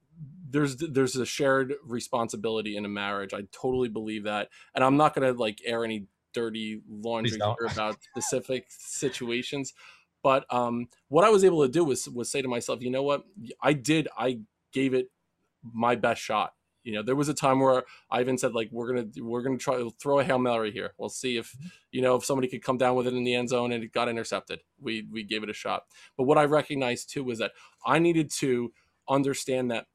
there's 0.49 0.77
there's 0.77 1.17
a 1.17 1.27
shared 1.27 1.75
responsibility 1.83 2.77
in 2.77 2.85
a 2.85 2.89
marriage. 2.89 3.35
I 3.35 3.43
totally 3.53 3.89
believe 3.89 4.25
that, 4.25 4.51
and 4.75 4.83
I'm 4.83 4.97
not 4.97 5.15
gonna 5.15 5.33
like 5.33 5.61
air 5.65 5.85
any 5.85 6.07
dirty 6.33 6.83
laundry 6.89 7.45
about 7.65 8.03
specific 8.03 8.67
situations. 8.69 9.73
But 10.27 10.45
um, 10.53 10.89
what 11.07 11.25
I 11.25 11.31
was 11.31 11.45
able 11.45 11.63
to 11.63 11.71
do 11.71 11.85
was 11.85 12.09
was 12.09 12.29
say 12.29 12.43
to 12.43 12.49
myself, 12.49 12.83
you 12.83 12.91
know 12.91 13.05
what, 13.05 13.23
I 13.63 13.75
did, 13.75 14.09
I 14.19 14.41
gave 14.73 14.93
it 14.93 15.07
my 15.63 15.95
best 15.95 16.21
shot. 16.21 16.55
You 16.83 16.95
know, 16.95 17.03
there 17.05 17.15
was 17.15 17.29
a 17.29 17.35
time 17.35 17.61
where 17.61 17.85
I 18.11 18.23
even 18.23 18.37
said 18.37 18.53
like, 18.53 18.69
we're 18.73 18.93
gonna 18.93 19.07
we're 19.19 19.43
gonna 19.43 19.57
try 19.57 19.77
to 19.77 19.95
throw 20.03 20.19
a 20.19 20.25
hail 20.25 20.41
mary 20.41 20.73
here. 20.73 20.95
We'll 20.99 21.11
see 21.11 21.37
if 21.37 21.53
mm-hmm. 21.53 21.69
you 21.93 22.03
know 22.03 22.17
if 22.17 22.25
somebody 22.25 22.49
could 22.49 22.65
come 22.65 22.77
down 22.77 22.97
with 22.97 23.07
it 23.07 23.15
in 23.15 23.23
the 23.23 23.37
end 23.37 23.51
zone 23.51 23.71
and 23.71 23.85
it 23.85 23.93
got 23.93 24.09
intercepted. 24.09 24.63
We 24.81 25.07
we 25.13 25.23
gave 25.23 25.45
it 25.45 25.49
a 25.49 25.53
shot. 25.53 25.85
But 26.17 26.25
what 26.25 26.39
I 26.39 26.45
recognized 26.47 27.13
too 27.13 27.23
was 27.23 27.39
that 27.39 27.53
I 27.87 28.01
needed 28.01 28.29
to 28.39 28.73
understand 29.09 29.71
that 29.71 29.87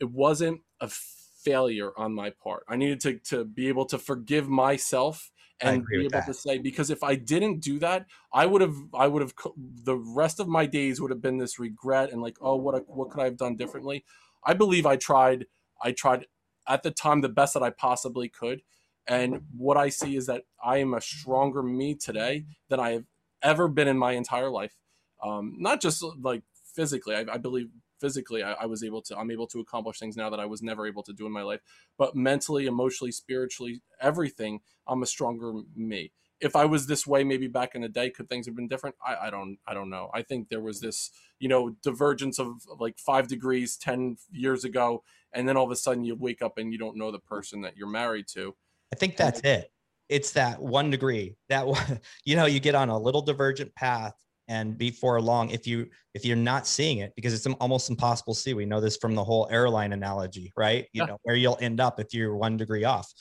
it 0.00 0.10
wasn't 0.10 0.62
a 0.80 0.88
failure 0.88 1.92
on 1.96 2.12
my 2.12 2.30
part. 2.30 2.64
I 2.66 2.74
needed 2.74 3.00
to 3.02 3.20
to 3.36 3.44
be 3.44 3.68
able 3.68 3.84
to 3.86 3.98
forgive 3.98 4.48
myself 4.48 5.30
and 5.60 5.86
be 5.86 6.00
able 6.00 6.10
that. 6.10 6.26
to 6.26 6.34
say 6.34 6.58
because 6.58 6.90
if 6.90 7.02
I 7.02 7.14
didn't 7.14 7.60
do 7.60 7.78
that, 7.80 8.06
I 8.32 8.46
would 8.46 8.60
have 8.60 8.76
I 8.94 9.08
would 9.08 9.22
have 9.22 9.34
the 9.56 9.96
rest 9.96 10.40
of 10.40 10.48
my 10.48 10.66
days 10.66 11.00
would 11.00 11.10
have 11.10 11.22
been 11.22 11.38
this 11.38 11.58
regret 11.58 12.12
and 12.12 12.22
like 12.22 12.36
oh 12.40 12.56
what 12.56 12.88
what 12.88 13.10
could 13.10 13.20
I 13.20 13.24
have 13.24 13.36
done 13.36 13.56
differently? 13.56 14.04
I 14.44 14.54
believe 14.54 14.86
I 14.86 14.96
tried 14.96 15.46
I 15.82 15.92
tried 15.92 16.26
at 16.66 16.82
the 16.82 16.90
time 16.90 17.20
the 17.20 17.28
best 17.28 17.54
that 17.54 17.62
I 17.62 17.70
possibly 17.70 18.28
could. 18.28 18.62
And 19.06 19.40
what 19.56 19.78
I 19.78 19.88
see 19.88 20.16
is 20.16 20.26
that 20.26 20.42
I 20.62 20.78
am 20.78 20.92
a 20.92 21.00
stronger 21.00 21.62
me 21.62 21.94
today 21.94 22.44
than 22.68 22.78
I 22.78 22.90
have 22.90 23.04
ever 23.42 23.66
been 23.66 23.88
in 23.88 23.96
my 23.96 24.12
entire 24.12 24.50
life. 24.50 24.76
Um, 25.22 25.56
not 25.58 25.80
just 25.80 26.04
like 26.20 26.42
physically, 26.74 27.14
I, 27.16 27.24
I 27.32 27.38
believe 27.38 27.70
physically 28.00 28.42
I, 28.42 28.52
I, 28.52 28.66
was 28.66 28.82
able 28.82 29.02
to 29.02 29.16
i'm 29.16 29.30
able 29.30 29.46
to 29.48 29.60
accomplish 29.60 29.98
things 29.98 30.16
now 30.16 30.30
that 30.30 30.40
i 30.40 30.46
was 30.46 30.62
never 30.62 30.86
able 30.86 31.02
to 31.04 31.12
do 31.12 31.26
in 31.26 31.32
my 31.32 31.42
life. 31.42 31.60
But 31.96 32.14
mentally 32.16 32.66
emotionally 32.66 33.12
spiritually 33.12 33.82
everything 34.00 34.60
i'm 34.86 35.02
a 35.02 35.06
stronger 35.06 35.52
me. 35.76 36.12
If 36.40 36.56
i 36.56 36.64
was 36.64 36.86
this 36.86 37.06
way 37.06 37.24
maybe 37.24 37.48
back 37.48 37.74
in 37.74 37.82
the 37.82 37.88
day 37.88 38.10
could 38.10 38.28
things 38.28 38.46
have 38.46 38.56
been 38.56 38.68
different? 38.68 38.96
I, 39.04 39.26
I 39.26 39.30
don't 39.30 39.58
i 39.66 39.74
don't 39.74 39.90
know. 39.90 40.10
I 40.14 40.22
think 40.22 40.48
there 40.48 40.60
was 40.60 40.80
this 40.80 41.10
you 41.38 41.48
know 41.48 41.70
divergence 41.82 42.38
of, 42.38 42.48
like 42.78 42.98
five 42.98 43.28
degrees 43.28 43.76
10 43.76 44.16
years 44.30 44.64
ago 44.64 45.02
and 45.32 45.48
then 45.48 45.56
all 45.56 45.64
of 45.64 45.70
a 45.70 45.76
sudden 45.76 46.04
you 46.04 46.14
wake 46.14 46.42
up 46.42 46.58
and 46.58 46.72
you 46.72 46.78
don't 46.78 46.96
know 46.96 47.10
the 47.10 47.18
person 47.18 47.60
that 47.62 47.76
you're 47.76 47.88
married 47.88 48.26
to. 48.28 48.54
I 48.92 48.96
think 48.96 49.16
that's 49.16 49.40
it. 49.40 49.70
It's 50.08 50.32
that 50.32 50.60
one 50.60 50.90
degree. 50.90 51.36
That 51.48 51.66
you 52.24 52.36
know 52.36 52.46
you 52.46 52.60
get 52.60 52.74
on 52.74 52.88
a 52.88 52.98
little 52.98 53.22
divergent 53.22 53.74
path 53.74 54.14
and 54.48 54.76
before 54.76 55.20
long 55.20 55.50
if 55.50 55.66
you 55.66 55.86
if 56.14 56.24
you're 56.24 56.36
not 56.36 56.66
seeing 56.66 56.98
it 56.98 57.12
because 57.14 57.34
it's 57.34 57.46
almost 57.60 57.90
impossible 57.90 58.34
to 58.34 58.40
see 58.40 58.54
we 58.54 58.66
know 58.66 58.80
this 58.80 58.96
from 58.96 59.14
the 59.14 59.22
whole 59.22 59.46
airline 59.50 59.92
analogy 59.92 60.52
right? 60.56 60.86
You 60.92 61.02
yeah. 61.02 61.06
know 61.06 61.18
where 61.22 61.36
you'll 61.36 61.58
end 61.60 61.80
up 61.80 62.00
if 62.00 62.12
you're 62.12 62.34
one 62.34 62.56
degree 62.56 62.84
off. 62.84 63.12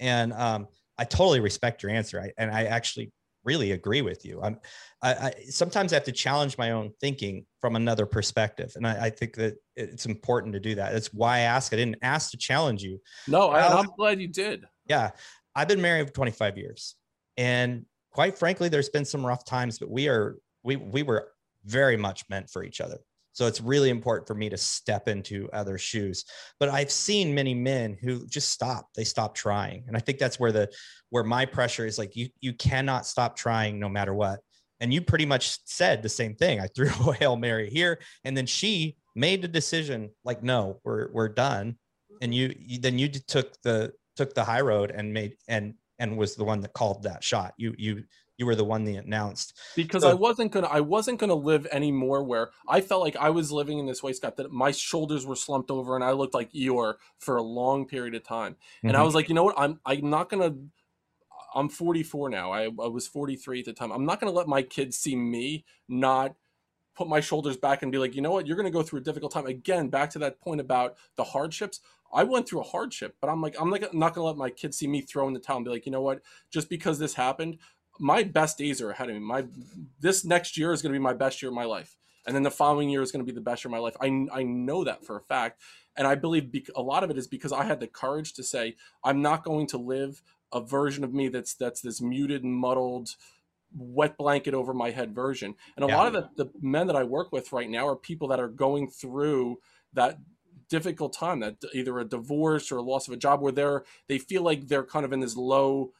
And 0.00 0.32
um, 0.32 0.68
i 0.98 1.04
totally 1.04 1.40
respect 1.40 1.82
your 1.82 1.90
answer 1.90 2.20
I, 2.20 2.30
and 2.38 2.50
i 2.50 2.64
actually 2.64 3.10
really 3.44 3.72
agree 3.72 4.00
with 4.00 4.24
you. 4.24 4.40
I'm 4.42 4.58
I, 5.02 5.14
I, 5.14 5.32
sometimes 5.50 5.92
i 5.92 5.96
have 5.96 6.04
to 6.04 6.12
challenge 6.12 6.56
my 6.56 6.70
own 6.70 6.92
thinking 7.00 7.44
from 7.60 7.76
another 7.76 8.06
perspective 8.06 8.72
and 8.74 8.86
I, 8.86 9.06
I, 9.06 9.10
think 9.10 9.34
that 9.34 9.56
it's 9.76 10.06
important 10.06 10.54
to 10.54 10.60
do 10.60 10.74
that. 10.76 10.92
That's 10.92 11.12
why 11.12 11.38
i 11.38 11.40
ask 11.40 11.72
i 11.72 11.76
didn't 11.76 11.98
ask 12.02 12.30
to 12.30 12.36
challenge 12.36 12.82
you. 12.82 13.00
No 13.28 13.50
I, 13.50 13.78
i'm 13.78 13.90
glad 13.98 14.20
you 14.20 14.28
did. 14.28 14.64
yeah 14.86 15.10
i've 15.54 15.68
been 15.68 15.82
married 15.82 16.06
for 16.06 16.14
25 16.14 16.58
years 16.58 16.96
and 17.36 17.84
quite 18.10 18.38
frankly 18.38 18.68
there's 18.68 18.88
been 18.88 19.04
some 19.04 19.24
rough 19.24 19.44
times 19.44 19.78
but 19.78 19.90
we 19.90 20.08
are 20.08 20.36
we 20.64 20.76
we 20.76 21.02
were 21.02 21.28
very 21.64 21.96
much 21.96 22.24
meant 22.28 22.50
for 22.50 22.64
each 22.64 22.80
other. 22.80 22.98
So 23.32 23.48
it's 23.48 23.60
really 23.60 23.90
important 23.90 24.28
for 24.28 24.34
me 24.34 24.48
to 24.48 24.56
step 24.56 25.08
into 25.08 25.48
other 25.52 25.76
shoes. 25.76 26.24
But 26.60 26.68
I've 26.68 26.90
seen 26.90 27.34
many 27.34 27.52
men 27.52 27.98
who 28.00 28.26
just 28.26 28.50
stop. 28.50 28.88
They 28.94 29.02
stop 29.02 29.34
trying. 29.34 29.84
And 29.88 29.96
I 29.96 30.00
think 30.00 30.18
that's 30.18 30.38
where 30.38 30.52
the 30.52 30.70
where 31.10 31.24
my 31.24 31.44
pressure 31.44 31.84
is 31.84 31.98
like 31.98 32.16
you 32.16 32.28
you 32.40 32.52
cannot 32.54 33.06
stop 33.06 33.36
trying 33.36 33.78
no 33.78 33.88
matter 33.88 34.14
what. 34.14 34.40
And 34.80 34.92
you 34.94 35.00
pretty 35.00 35.26
much 35.26 35.58
said 35.64 36.02
the 36.02 36.08
same 36.08 36.34
thing. 36.34 36.60
I 36.60 36.68
threw 36.68 36.88
a 37.08 37.14
Hail 37.14 37.36
Mary 37.36 37.70
here. 37.70 38.00
And 38.24 38.36
then 38.36 38.46
she 38.46 38.96
made 39.16 39.42
the 39.42 39.48
decision 39.48 40.10
like, 40.24 40.42
no, 40.42 40.80
we're 40.84 41.12
we're 41.12 41.28
done. 41.28 41.76
And 42.22 42.32
you, 42.32 42.54
you 42.56 42.78
then 42.78 42.98
you 42.98 43.08
took 43.08 43.60
the 43.62 43.92
took 44.16 44.34
the 44.34 44.44
high 44.44 44.60
road 44.60 44.92
and 44.92 45.12
made 45.12 45.34
and 45.48 45.74
and 45.98 46.16
was 46.16 46.36
the 46.36 46.44
one 46.44 46.60
that 46.60 46.72
called 46.72 47.02
that 47.02 47.24
shot. 47.24 47.54
You 47.56 47.74
you 47.76 48.04
you 48.36 48.46
were 48.46 48.54
the 48.54 48.64
one 48.64 48.84
that 48.84 49.04
announced 49.04 49.58
because 49.76 50.02
so, 50.02 50.10
I 50.10 50.14
wasn't 50.14 50.52
gonna 50.52 50.66
I 50.66 50.80
wasn't 50.80 51.20
gonna 51.20 51.34
live 51.34 51.66
anymore 51.70 52.22
where 52.24 52.50
I 52.68 52.80
felt 52.80 53.02
like 53.02 53.16
I 53.16 53.30
was 53.30 53.52
living 53.52 53.78
in 53.78 53.86
this 53.86 54.02
way, 54.02 54.12
Scott, 54.12 54.36
that 54.36 54.50
my 54.50 54.70
shoulders 54.70 55.24
were 55.24 55.36
slumped 55.36 55.70
over 55.70 55.94
and 55.94 56.04
I 56.04 56.12
looked 56.12 56.34
like 56.34 56.52
Eeyore 56.52 56.94
for 57.18 57.36
a 57.36 57.42
long 57.42 57.86
period 57.86 58.14
of 58.14 58.24
time. 58.24 58.54
Mm-hmm. 58.54 58.88
And 58.88 58.96
I 58.96 59.00
mm-hmm. 59.00 59.06
was 59.06 59.14
like, 59.14 59.28
you 59.28 59.34
know 59.34 59.44
what, 59.44 59.58
I'm 59.58 59.80
I'm 59.86 60.10
not 60.10 60.28
gonna 60.28 60.54
I'm 61.54 61.68
44 61.68 62.30
now. 62.30 62.50
I, 62.52 62.64
I 62.64 62.88
was 62.88 63.06
43 63.06 63.60
at 63.60 63.64
the 63.66 63.72
time. 63.72 63.92
I'm 63.92 64.04
not 64.04 64.18
gonna 64.20 64.32
let 64.32 64.48
my 64.48 64.62
kids 64.62 64.96
see 64.96 65.14
me 65.14 65.64
not 65.88 66.34
put 66.94 67.08
my 67.08 67.20
shoulders 67.20 67.56
back 67.56 67.82
and 67.82 67.90
be 67.90 67.98
like, 67.98 68.14
you 68.14 68.22
know 68.22 68.30
what, 68.30 68.46
you're 68.46 68.56
going 68.56 68.66
to 68.66 68.70
go 68.70 68.82
through 68.82 69.00
a 69.00 69.02
difficult 69.02 69.32
time. 69.32 69.46
Again, 69.46 69.88
back 69.88 70.10
to 70.10 70.18
that 70.20 70.40
point 70.40 70.60
about 70.60 70.96
the 71.16 71.24
hardships. 71.24 71.80
I 72.12 72.22
went 72.22 72.48
through 72.48 72.60
a 72.60 72.64
hardship, 72.64 73.16
but 73.20 73.28
I'm 73.28 73.42
like, 73.42 73.56
I'm 73.60 73.70
like, 73.70 73.92
not 73.92 74.14
going 74.14 74.22
to 74.24 74.28
let 74.28 74.36
my 74.36 74.50
kids 74.50 74.76
see 74.78 74.86
me 74.86 75.00
throw 75.00 75.26
in 75.26 75.34
the 75.34 75.40
towel 75.40 75.56
and 75.56 75.64
be 75.64 75.70
like, 75.72 75.84
you 75.84 75.90
know 75.90 76.00
what, 76.00 76.22
just 76.52 76.70
because 76.70 76.98
this 76.98 77.14
happened, 77.14 77.58
my 77.98 78.22
best 78.22 78.58
days 78.58 78.80
are 78.80 78.90
ahead 78.90 79.08
of 79.08 79.14
me. 79.14 79.20
My 79.20 79.44
this 80.00 80.24
next 80.24 80.56
year 80.56 80.72
is 80.72 80.82
going 80.82 80.92
to 80.92 80.98
be 80.98 81.02
my 81.02 81.12
best 81.12 81.42
year 81.42 81.50
of 81.50 81.54
my 81.54 81.64
life, 81.64 81.96
and 82.26 82.34
then 82.34 82.42
the 82.42 82.50
following 82.50 82.88
year 82.88 83.02
is 83.02 83.12
going 83.12 83.24
to 83.24 83.30
be 83.30 83.34
the 83.34 83.40
best 83.40 83.64
year 83.64 83.68
of 83.68 83.72
my 83.72 83.78
life. 83.78 83.96
I 84.00 84.40
I 84.40 84.42
know 84.42 84.84
that 84.84 85.04
for 85.04 85.16
a 85.16 85.20
fact, 85.20 85.60
and 85.96 86.06
I 86.06 86.14
believe 86.14 86.50
be, 86.50 86.66
a 86.74 86.82
lot 86.82 87.04
of 87.04 87.10
it 87.10 87.18
is 87.18 87.26
because 87.26 87.52
I 87.52 87.64
had 87.64 87.80
the 87.80 87.86
courage 87.86 88.32
to 88.34 88.42
say 88.42 88.76
I'm 89.04 89.22
not 89.22 89.44
going 89.44 89.66
to 89.68 89.78
live 89.78 90.22
a 90.52 90.60
version 90.60 91.04
of 91.04 91.12
me 91.12 91.28
that's 91.28 91.54
that's 91.54 91.80
this 91.80 92.00
muted, 92.00 92.44
muddled, 92.44 93.10
wet 93.76 94.16
blanket 94.16 94.54
over 94.54 94.72
my 94.72 94.90
head 94.90 95.14
version. 95.14 95.54
And 95.76 95.84
a 95.84 95.88
yeah. 95.88 95.96
lot 95.96 96.06
of 96.06 96.12
the, 96.36 96.44
the 96.44 96.50
men 96.60 96.86
that 96.86 96.96
I 96.96 97.04
work 97.04 97.32
with 97.32 97.52
right 97.52 97.68
now 97.68 97.86
are 97.88 97.96
people 97.96 98.28
that 98.28 98.40
are 98.40 98.48
going 98.48 98.88
through 98.88 99.58
that 99.92 100.18
difficult 100.68 101.12
time 101.12 101.40
that 101.40 101.56
either 101.72 101.98
a 101.98 102.04
divorce 102.04 102.72
or 102.72 102.78
a 102.78 102.82
loss 102.82 103.06
of 103.06 103.14
a 103.14 103.18
job 103.18 103.40
where 103.40 103.52
they're 103.52 103.84
they 104.08 104.18
feel 104.18 104.42
like 104.42 104.66
they're 104.66 104.84
kind 104.84 105.04
of 105.04 105.12
in 105.12 105.20
this 105.20 105.36
low 105.36 105.92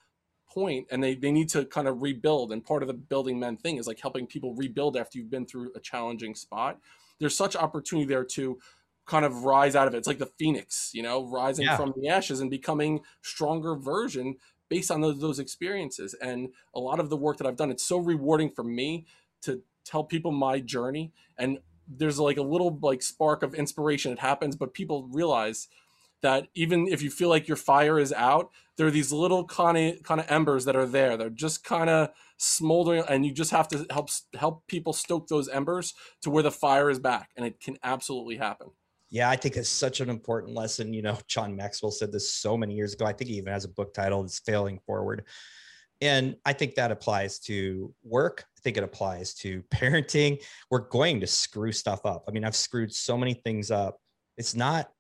point 0.55 0.87
and 0.91 1.03
they, 1.03 1.15
they 1.15 1.33
need 1.33 1.49
to 1.51 1.65
kind 1.65 1.89
of 1.89 2.01
rebuild 2.01 2.53
and 2.53 2.65
part 2.65 2.83
of 2.83 2.87
the 2.87 2.95
building 2.95 3.39
men 3.39 3.57
thing 3.57 3.77
is 3.77 3.87
like 3.87 4.01
helping 4.01 4.27
people 4.27 4.55
rebuild 4.55 4.97
after 4.97 5.19
you've 5.19 5.31
been 5.31 5.47
through 5.47 5.73
a 5.75 5.81
challenging 5.81 6.35
spot. 6.35 6.79
There's 7.19 7.37
such 7.37 7.57
opportunity 7.57 8.07
there 8.07 8.25
to 8.25 8.59
kind 9.07 9.25
of 9.25 9.45
rise 9.45 9.77
out 9.77 9.87
of 9.87 9.95
it. 9.95 9.99
It's 9.99 10.07
like 10.07 10.19
the 10.19 10.31
phoenix 10.39 10.91
you 10.95 11.03
know 11.03 11.27
rising 11.27 11.67
yeah. 11.67 11.77
from 11.77 11.93
the 11.97 12.09
ashes 12.09 12.41
and 12.41 12.51
becoming 12.51 13.01
stronger 13.23 13.75
version 13.75 14.37
based 14.69 14.91
on 14.91 15.01
those, 15.01 15.21
those 15.21 15.39
experiences. 15.39 16.15
And 16.15 16.51
a 16.75 16.81
lot 16.81 17.01
of 17.01 17.11
the 17.11 17.17
work 17.17 17.37
that 17.39 17.47
i've 17.47 17.57
done 17.57 17.71
it's 17.71 17.85
so 17.85 17.99
rewarding 17.99 18.51
for 18.51 18.65
me 18.65 19.07
to 19.43 19.63
tell 19.85 20.05
people 20.05 20.31
my 20.31 20.61
journey 20.61 21.13
and 21.37 21.59
there's 21.87 22.19
like 22.19 22.39
a 22.39 22.43
little 22.43 22.79
like 22.81 23.03
spark 23.03 23.43
of 23.43 23.55
inspiration. 23.55 24.13
It 24.13 24.21
happens 24.21 24.57
but 24.57 24.73
people 24.73 25.09
realize 25.13 25.69
that 26.23 26.49
even 26.55 26.89
if 26.89 27.03
you 27.03 27.11
feel 27.11 27.29
like 27.29 27.47
your 27.47 27.57
fire 27.59 27.99
is 27.99 28.11
out, 28.11 28.51
there 28.77 28.87
are 28.87 28.91
these 28.91 29.13
little 29.13 29.45
kind 29.45 29.79
of 29.79 30.03
kind 30.03 30.21
of 30.21 30.31
embers 30.31 30.65
that 30.65 30.77
are 30.77 30.87
there. 30.87 31.17
They're 31.17 31.31
just 31.31 31.65
kind 31.65 31.89
of 31.89 32.11
smoldering, 32.39 33.05
and 33.09 33.25
you 33.25 33.33
just 33.33 33.51
have 33.53 33.69
to 33.69 33.87
help 33.91 34.11
help 34.35 34.67
people 34.67 34.93
stoke 34.93 35.29
those 35.29 35.49
embers 35.49 35.95
to 36.23 36.31
where 36.31 36.43
the 36.43 36.51
fire 36.51 36.91
is 36.91 36.99
back, 36.99 37.31
and 37.37 37.47
it 37.47 37.61
can 37.61 37.77
absolutely 37.83 38.37
happen. 38.37 38.69
Yeah, 39.11 39.31
I 39.31 39.37
think 39.37 39.57
it's 39.57 39.69
such 39.69 40.01
an 40.01 40.11
important 40.11 40.55
lesson. 40.55 40.93
You 40.93 41.03
know, 41.03 41.19
John 41.29 41.55
Maxwell 41.55 41.93
said 41.93 42.11
this 42.11 42.35
so 42.35 42.57
many 42.57 42.75
years 42.75 42.95
ago. 42.95 43.05
I 43.05 43.13
think 43.13 43.31
he 43.31 43.37
even 43.37 43.53
has 43.53 43.65
a 43.65 43.69
book 43.69 43.95
titled 43.95 44.27
"It's 44.27 44.41
Failing 44.41 44.81
Forward," 44.87 45.25
and 46.01 46.37
I 46.45 46.53
think 46.53 46.75
that 46.75 46.91
applies 46.91 47.39
to 47.41 47.95
work. 48.03 48.45
I 48.59 48.61
think 48.63 48.77
it 48.77 48.83
applies 48.83 49.35
to 49.35 49.63
parenting. 49.73 50.43
We're 50.71 50.89
going 50.89 51.21
to 51.21 51.27
screw 51.27 51.71
stuff 51.71 52.05
up. 52.05 52.25
I 52.27 52.33
mean, 52.33 52.45
I've 52.45 52.57
screwed 52.57 52.93
so 52.93 53.17
many 53.17 53.35
things 53.35 53.71
up. 53.71 54.01
It's 54.37 54.57
not 54.57 54.91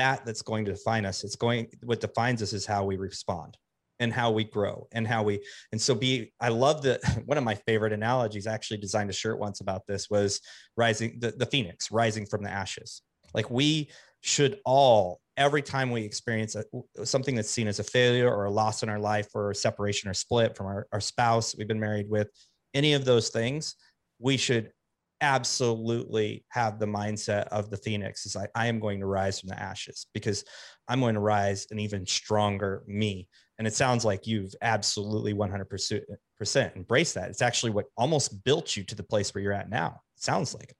that 0.00 0.24
that's 0.24 0.42
going 0.42 0.64
to 0.64 0.72
define 0.72 1.04
us. 1.04 1.22
It's 1.24 1.36
going 1.36 1.68
what 1.82 2.00
defines 2.00 2.42
us 2.42 2.52
is 2.52 2.66
how 2.66 2.84
we 2.84 2.96
respond 2.96 3.56
and 4.00 4.12
how 4.12 4.30
we 4.30 4.44
grow 4.44 4.88
and 4.92 5.06
how 5.06 5.22
we 5.22 5.40
and 5.72 5.80
so 5.80 5.94
be 5.94 6.32
i 6.40 6.48
love 6.48 6.80
the 6.82 6.98
one 7.26 7.36
of 7.36 7.44
my 7.44 7.54
favorite 7.54 7.92
analogies 7.92 8.46
I 8.46 8.54
actually 8.54 8.78
designed 8.78 9.10
a 9.10 9.12
shirt 9.12 9.38
once 9.38 9.60
about 9.60 9.86
this 9.86 10.08
was 10.08 10.40
rising 10.74 11.18
the, 11.20 11.32
the 11.32 11.44
phoenix 11.44 11.90
rising 11.90 12.24
from 12.24 12.42
the 12.42 12.50
ashes. 12.50 13.02
Like 13.34 13.50
we 13.50 13.90
should 14.22 14.58
all 14.64 15.20
every 15.36 15.62
time 15.62 15.90
we 15.90 16.02
experience 16.02 16.56
a, 16.56 16.64
something 17.04 17.34
that's 17.34 17.50
seen 17.50 17.68
as 17.68 17.78
a 17.78 17.84
failure 17.84 18.34
or 18.34 18.46
a 18.46 18.50
loss 18.50 18.82
in 18.82 18.88
our 18.88 18.98
life 18.98 19.28
or 19.34 19.50
a 19.50 19.54
separation 19.54 20.10
or 20.10 20.14
split 20.14 20.56
from 20.56 20.66
our, 20.66 20.86
our 20.92 21.00
spouse 21.00 21.54
we've 21.56 21.68
been 21.68 21.86
married 21.88 22.08
with 22.08 22.28
any 22.74 22.94
of 22.94 23.04
those 23.04 23.28
things 23.28 23.76
we 24.18 24.36
should 24.36 24.72
absolutely 25.20 26.44
have 26.48 26.78
the 26.78 26.86
mindset 26.86 27.44
of 27.48 27.70
the 27.70 27.76
phoenix. 27.76 28.26
Is 28.26 28.34
like 28.34 28.50
i 28.54 28.66
am 28.66 28.80
going 28.80 29.00
to 29.00 29.06
rise 29.06 29.40
from 29.40 29.48
the 29.48 29.60
ashes 29.60 30.06
because 30.14 30.44
i'm 30.88 31.00
going 31.00 31.14
to 31.14 31.20
rise 31.20 31.66
an 31.70 31.78
even 31.78 32.06
stronger 32.06 32.82
me. 32.86 33.28
And 33.58 33.66
it 33.66 33.74
sounds 33.74 34.04
like 34.06 34.26
you've 34.26 34.54
absolutely 34.62 35.34
100% 35.34 36.76
embraced 36.76 37.14
that. 37.14 37.28
It's 37.28 37.42
actually 37.42 37.72
what 37.72 37.86
almost 37.98 38.42
built 38.42 38.74
you 38.74 38.84
to 38.84 38.94
the 38.94 39.02
place 39.02 39.34
where 39.34 39.42
you're 39.42 39.52
at 39.52 39.68
now 39.68 40.00
it 40.16 40.22
sounds 40.22 40.54
like. 40.54 40.74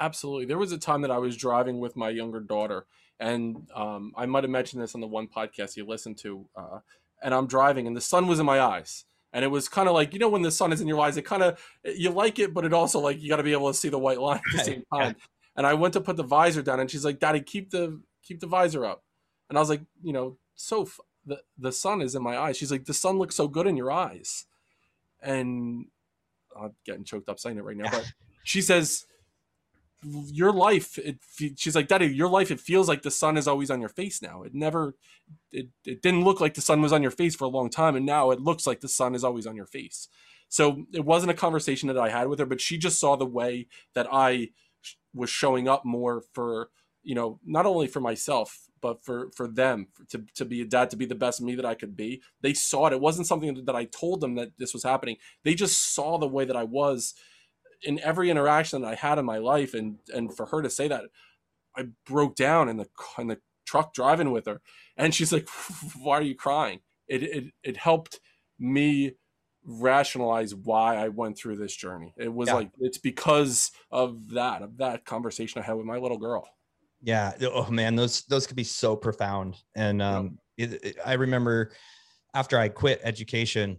Absolutely. 0.00 0.46
There 0.46 0.58
was 0.58 0.72
a 0.72 0.78
time 0.78 1.02
that 1.02 1.10
i 1.10 1.18
was 1.18 1.36
driving 1.36 1.78
with 1.78 1.96
my 1.96 2.08
younger 2.08 2.40
daughter 2.40 2.86
and 3.22 3.68
um, 3.74 4.12
i 4.16 4.26
might 4.26 4.44
have 4.44 4.50
mentioned 4.50 4.82
this 4.82 4.94
on 4.94 5.00
the 5.00 5.06
one 5.06 5.28
podcast 5.28 5.76
you 5.76 5.86
listened 5.86 6.18
to 6.18 6.44
uh, 6.56 6.78
and 7.22 7.32
i'm 7.32 7.46
driving 7.46 7.86
and 7.86 7.96
the 7.96 8.00
sun 8.00 8.26
was 8.26 8.40
in 8.40 8.46
my 8.46 8.60
eyes 8.60 9.04
and 9.32 9.44
it 9.44 9.48
was 9.48 9.68
kind 9.68 9.88
of 9.88 9.94
like 9.94 10.12
you 10.12 10.18
know 10.18 10.28
when 10.28 10.42
the 10.42 10.50
sun 10.50 10.72
is 10.72 10.80
in 10.80 10.88
your 10.88 11.00
eyes 11.00 11.16
it 11.16 11.22
kind 11.22 11.42
of 11.42 11.58
you 11.84 12.10
like 12.10 12.38
it 12.38 12.52
but 12.52 12.64
it 12.64 12.72
also 12.72 13.00
like 13.00 13.20
you 13.22 13.28
got 13.28 13.36
to 13.36 13.42
be 13.42 13.52
able 13.52 13.70
to 13.70 13.78
see 13.78 13.88
the 13.88 13.98
white 13.98 14.20
line 14.20 14.40
at 14.52 14.58
the 14.58 14.64
same 14.64 14.84
time. 14.92 15.16
And 15.56 15.66
i 15.66 15.74
went 15.74 15.94
to 15.94 16.00
put 16.00 16.16
the 16.16 16.22
visor 16.22 16.62
down 16.62 16.80
and 16.80 16.90
she's 16.90 17.04
like 17.04 17.18
daddy 17.18 17.40
keep 17.40 17.70
the 17.70 18.00
keep 18.22 18.40
the 18.40 18.46
visor 18.46 18.84
up. 18.84 19.02
And 19.48 19.58
i 19.58 19.60
was 19.60 19.68
like 19.68 19.82
you 20.02 20.12
know 20.12 20.38
so 20.54 20.88
the 21.24 21.40
the 21.58 21.72
sun 21.72 22.02
is 22.02 22.14
in 22.14 22.22
my 22.22 22.36
eyes. 22.36 22.56
She's 22.56 22.70
like 22.70 22.84
the 22.84 22.94
sun 22.94 23.18
looks 23.18 23.36
so 23.36 23.48
good 23.48 23.66
in 23.66 23.76
your 23.76 23.90
eyes. 23.90 24.46
And 25.20 25.86
i'm 26.60 26.74
getting 26.84 27.04
choked 27.04 27.28
up 27.28 27.38
saying 27.38 27.56
it 27.56 27.64
right 27.64 27.76
now 27.76 27.90
but 27.90 28.04
she 28.44 28.60
says 28.60 29.06
your 30.04 30.52
life 30.52 30.98
it, 30.98 31.18
she's 31.56 31.76
like 31.76 31.88
daddy 31.88 32.06
your 32.06 32.28
life 32.28 32.50
it 32.50 32.60
feels 32.60 32.88
like 32.88 33.02
the 33.02 33.10
sun 33.10 33.36
is 33.36 33.46
always 33.46 33.70
on 33.70 33.80
your 33.80 33.88
face 33.88 34.20
now. 34.22 34.42
It 34.42 34.54
never 34.54 34.96
it, 35.52 35.68
it 35.84 36.02
didn't 36.02 36.24
look 36.24 36.40
like 36.40 36.54
the 36.54 36.60
sun 36.60 36.80
was 36.82 36.92
on 36.92 37.02
your 37.02 37.10
face 37.10 37.36
for 37.36 37.44
a 37.44 37.48
long 37.48 37.70
time 37.70 37.96
and 37.96 38.06
now 38.06 38.30
it 38.30 38.40
looks 38.40 38.66
like 38.66 38.80
the 38.80 38.88
sun 38.88 39.14
is 39.14 39.24
always 39.24 39.46
on 39.46 39.56
your 39.56 39.66
face. 39.66 40.08
So 40.48 40.84
it 40.92 41.04
wasn't 41.04 41.30
a 41.30 41.34
conversation 41.34 41.86
that 41.88 41.98
i 41.98 42.08
had 42.08 42.28
with 42.28 42.38
her 42.38 42.46
but 42.46 42.60
she 42.60 42.78
just 42.78 42.98
saw 43.00 43.16
the 43.16 43.26
way 43.26 43.68
that 43.94 44.06
i 44.10 44.48
was 45.14 45.30
showing 45.30 45.68
up 45.68 45.84
more 45.84 46.22
for 46.32 46.70
you 47.02 47.14
know 47.14 47.38
not 47.44 47.66
only 47.66 47.86
for 47.86 48.00
myself 48.00 48.66
but 48.80 49.04
for 49.04 49.30
for 49.34 49.48
them 49.48 49.86
to, 50.10 50.24
to 50.34 50.44
be 50.44 50.60
a 50.60 50.66
dad 50.66 50.90
to 50.90 50.96
be 50.96 51.06
the 51.06 51.14
best 51.14 51.40
me 51.40 51.54
that 51.54 51.64
i 51.64 51.74
could 51.74 51.96
be. 51.96 52.20
They 52.42 52.52
saw 52.52 52.86
it. 52.86 52.92
It 52.92 53.00
wasn't 53.00 53.28
something 53.28 53.64
that 53.64 53.76
i 53.76 53.84
told 53.84 54.20
them 54.20 54.34
that 54.34 54.52
this 54.58 54.74
was 54.74 54.82
happening. 54.82 55.16
They 55.44 55.54
just 55.54 55.94
saw 55.94 56.18
the 56.18 56.28
way 56.28 56.44
that 56.44 56.56
i 56.56 56.64
was 56.64 57.14
in 57.82 57.98
every 58.00 58.30
interaction 58.30 58.82
that 58.82 58.88
I 58.88 58.94
had 58.94 59.18
in 59.18 59.24
my 59.24 59.38
life, 59.38 59.74
and 59.74 59.98
and 60.14 60.34
for 60.34 60.46
her 60.46 60.62
to 60.62 60.70
say 60.70 60.88
that, 60.88 61.04
I 61.76 61.86
broke 62.06 62.36
down 62.36 62.68
in 62.68 62.76
the 62.76 62.88
in 63.18 63.28
the 63.28 63.38
truck 63.66 63.94
driving 63.94 64.30
with 64.30 64.46
her, 64.46 64.60
and 64.96 65.14
she's 65.14 65.32
like, 65.32 65.48
"Why 65.96 66.18
are 66.18 66.22
you 66.22 66.34
crying?" 66.34 66.80
It 67.08 67.22
it 67.22 67.44
it 67.62 67.76
helped 67.76 68.20
me 68.58 69.12
rationalize 69.64 70.54
why 70.54 70.96
I 70.96 71.08
went 71.08 71.36
through 71.36 71.56
this 71.56 71.74
journey. 71.74 72.14
It 72.16 72.32
was 72.32 72.48
yeah. 72.48 72.54
like 72.54 72.70
it's 72.80 72.98
because 72.98 73.70
of 73.90 74.30
that 74.30 74.62
of 74.62 74.78
that 74.78 75.04
conversation 75.04 75.60
I 75.60 75.64
had 75.64 75.74
with 75.74 75.86
my 75.86 75.98
little 75.98 76.18
girl. 76.18 76.48
Yeah. 77.02 77.32
Oh 77.42 77.70
man, 77.70 77.96
those 77.96 78.22
those 78.22 78.46
could 78.46 78.56
be 78.56 78.64
so 78.64 78.96
profound. 78.96 79.56
And 79.74 80.00
um, 80.00 80.38
it, 80.56 80.84
it, 80.84 80.96
I 81.04 81.14
remember 81.14 81.72
after 82.34 82.58
I 82.58 82.68
quit 82.68 83.00
education, 83.02 83.78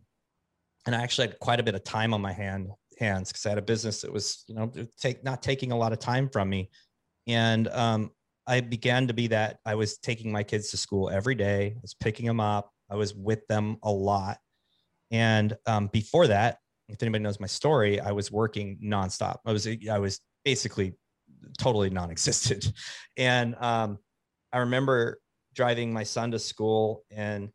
and 0.86 0.96
I 0.96 1.02
actually 1.02 1.28
had 1.28 1.40
quite 1.40 1.60
a 1.60 1.64
bit 1.64 1.76
of 1.76 1.84
time 1.84 2.14
on 2.14 2.22
my 2.22 2.34
hand 2.34 2.70
hands 3.04 3.30
because 3.32 3.46
I 3.46 3.50
had 3.50 3.58
a 3.58 3.64
business 3.64 4.02
that 4.02 4.12
was, 4.12 4.44
you 4.48 4.56
know, 4.56 4.72
take 5.00 5.24
not 5.24 5.42
taking 5.42 5.72
a 5.72 5.78
lot 5.78 5.94
of 5.94 6.00
time 6.00 6.30
from 6.30 6.50
me. 6.50 6.70
And 7.28 7.68
um, 7.70 8.12
I 8.48 8.62
began 8.62 9.08
to 9.08 9.14
be 9.14 9.28
that 9.28 9.60
I 9.66 9.76
was 9.76 9.98
taking 9.98 10.32
my 10.32 10.44
kids 10.44 10.72
to 10.72 10.78
school 10.78 11.10
every 11.10 11.36
day. 11.36 11.74
I 11.76 11.80
was 11.82 11.94
picking 11.94 12.26
them 12.26 12.40
up. 12.40 12.72
I 12.90 12.96
was 12.96 13.14
with 13.14 13.46
them 13.48 13.78
a 13.84 13.92
lot. 13.92 14.38
And 15.12 15.56
um, 15.66 15.88
before 15.88 16.28
that, 16.28 16.58
if 16.90 17.02
anybody 17.02 17.24
knows 17.24 17.40
my 17.40 17.48
story, 17.48 18.00
I 18.00 18.12
was 18.12 18.32
working 18.32 18.80
nonstop. 18.84 19.38
I 19.46 19.54
was 19.54 19.68
I 19.90 20.00
was 20.00 20.20
basically 20.44 20.94
totally 21.58 21.90
non-existent. 21.90 22.72
And 23.18 23.56
um, 23.60 24.00
I 24.52 24.60
remember 24.60 25.20
driving 25.54 25.94
my 25.94 26.04
son 26.04 26.32
to 26.32 26.40
school 26.40 27.04
and 27.12 27.50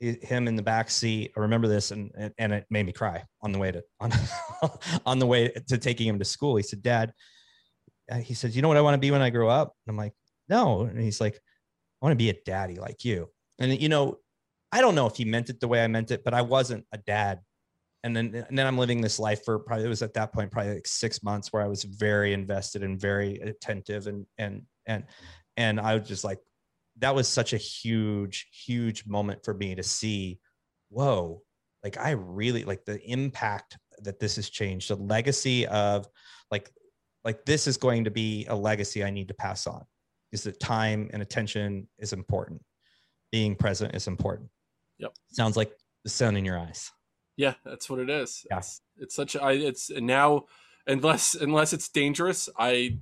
him 0.00 0.48
in 0.48 0.56
the 0.56 0.62
back 0.62 0.90
seat. 0.90 1.32
I 1.36 1.40
remember 1.40 1.68
this, 1.68 1.90
and 1.90 2.10
and 2.38 2.52
it 2.52 2.66
made 2.70 2.86
me 2.86 2.92
cry 2.92 3.24
on 3.42 3.52
the 3.52 3.58
way 3.58 3.70
to 3.70 3.82
on 4.00 4.12
on 5.06 5.18
the 5.18 5.26
way 5.26 5.48
to 5.48 5.78
taking 5.78 6.08
him 6.08 6.18
to 6.18 6.24
school. 6.24 6.56
He 6.56 6.62
said, 6.62 6.82
"Dad," 6.82 7.12
uh, 8.10 8.16
he 8.16 8.34
said, 8.34 8.54
"You 8.54 8.62
know 8.62 8.68
what 8.68 8.76
I 8.76 8.82
want 8.82 8.94
to 8.94 8.98
be 8.98 9.10
when 9.10 9.22
I 9.22 9.30
grow 9.30 9.48
up?" 9.48 9.74
And 9.86 9.92
I'm 9.92 9.98
like, 9.98 10.14
"No," 10.48 10.82
and 10.82 11.00
he's 11.00 11.20
like, 11.20 11.34
"I 11.34 12.06
want 12.06 12.12
to 12.12 12.16
be 12.16 12.30
a 12.30 12.40
daddy 12.44 12.76
like 12.76 13.04
you." 13.04 13.28
And 13.58 13.80
you 13.80 13.88
know, 13.88 14.18
I 14.72 14.80
don't 14.80 14.94
know 14.94 15.06
if 15.06 15.16
he 15.16 15.24
meant 15.24 15.50
it 15.50 15.60
the 15.60 15.68
way 15.68 15.84
I 15.84 15.86
meant 15.86 16.10
it, 16.10 16.24
but 16.24 16.34
I 16.34 16.42
wasn't 16.42 16.86
a 16.92 16.98
dad. 16.98 17.40
And 18.02 18.16
then 18.16 18.46
and 18.48 18.58
then 18.58 18.66
I'm 18.66 18.78
living 18.78 19.02
this 19.02 19.18
life 19.18 19.44
for 19.44 19.58
probably 19.58 19.84
it 19.84 19.88
was 19.88 20.02
at 20.02 20.14
that 20.14 20.32
point 20.32 20.50
probably 20.50 20.74
like 20.74 20.86
six 20.86 21.22
months 21.22 21.52
where 21.52 21.62
I 21.62 21.68
was 21.68 21.84
very 21.84 22.32
invested 22.32 22.82
and 22.82 22.98
very 22.98 23.36
attentive 23.36 24.06
and 24.06 24.24
and 24.38 24.62
and 24.86 25.04
and 25.58 25.78
I 25.78 25.96
was 25.96 26.08
just 26.08 26.24
like 26.24 26.38
that 27.00 27.14
was 27.14 27.28
such 27.28 27.52
a 27.52 27.58
huge, 27.58 28.48
huge 28.52 29.06
moment 29.06 29.44
for 29.44 29.54
me 29.54 29.74
to 29.74 29.82
see, 29.82 30.38
whoa, 30.88 31.42
like 31.82 31.98
I 31.98 32.10
really 32.10 32.64
like 32.64 32.84
the 32.84 33.00
impact 33.10 33.78
that 34.02 34.20
this 34.20 34.36
has 34.36 34.48
changed, 34.48 34.88
the 34.88 34.96
legacy 34.96 35.66
of 35.66 36.06
like, 36.50 36.70
like 37.24 37.44
this 37.44 37.66
is 37.66 37.76
going 37.76 38.04
to 38.04 38.10
be 38.10 38.46
a 38.48 38.54
legacy 38.54 39.02
I 39.04 39.10
need 39.10 39.28
to 39.28 39.34
pass 39.34 39.66
on. 39.66 39.84
Is 40.32 40.44
that 40.44 40.60
time 40.60 41.10
and 41.12 41.22
attention 41.22 41.88
is 41.98 42.12
important. 42.12 42.62
Being 43.32 43.56
present 43.56 43.94
is 43.94 44.06
important. 44.06 44.50
Yep. 44.98 45.12
Sounds 45.32 45.56
like 45.56 45.72
the 46.04 46.10
sun 46.10 46.36
in 46.36 46.44
your 46.44 46.58
eyes. 46.58 46.90
Yeah, 47.36 47.54
that's 47.64 47.88
what 47.88 47.98
it 47.98 48.10
is. 48.10 48.44
Yeah. 48.50 48.58
It's, 48.58 48.82
it's 48.96 49.14
such 49.14 49.36
I 49.36 49.52
it's 49.52 49.90
and 49.90 50.06
now 50.06 50.44
unless 50.86 51.34
unless 51.34 51.72
it's 51.72 51.88
dangerous, 51.88 52.48
I 52.58 52.98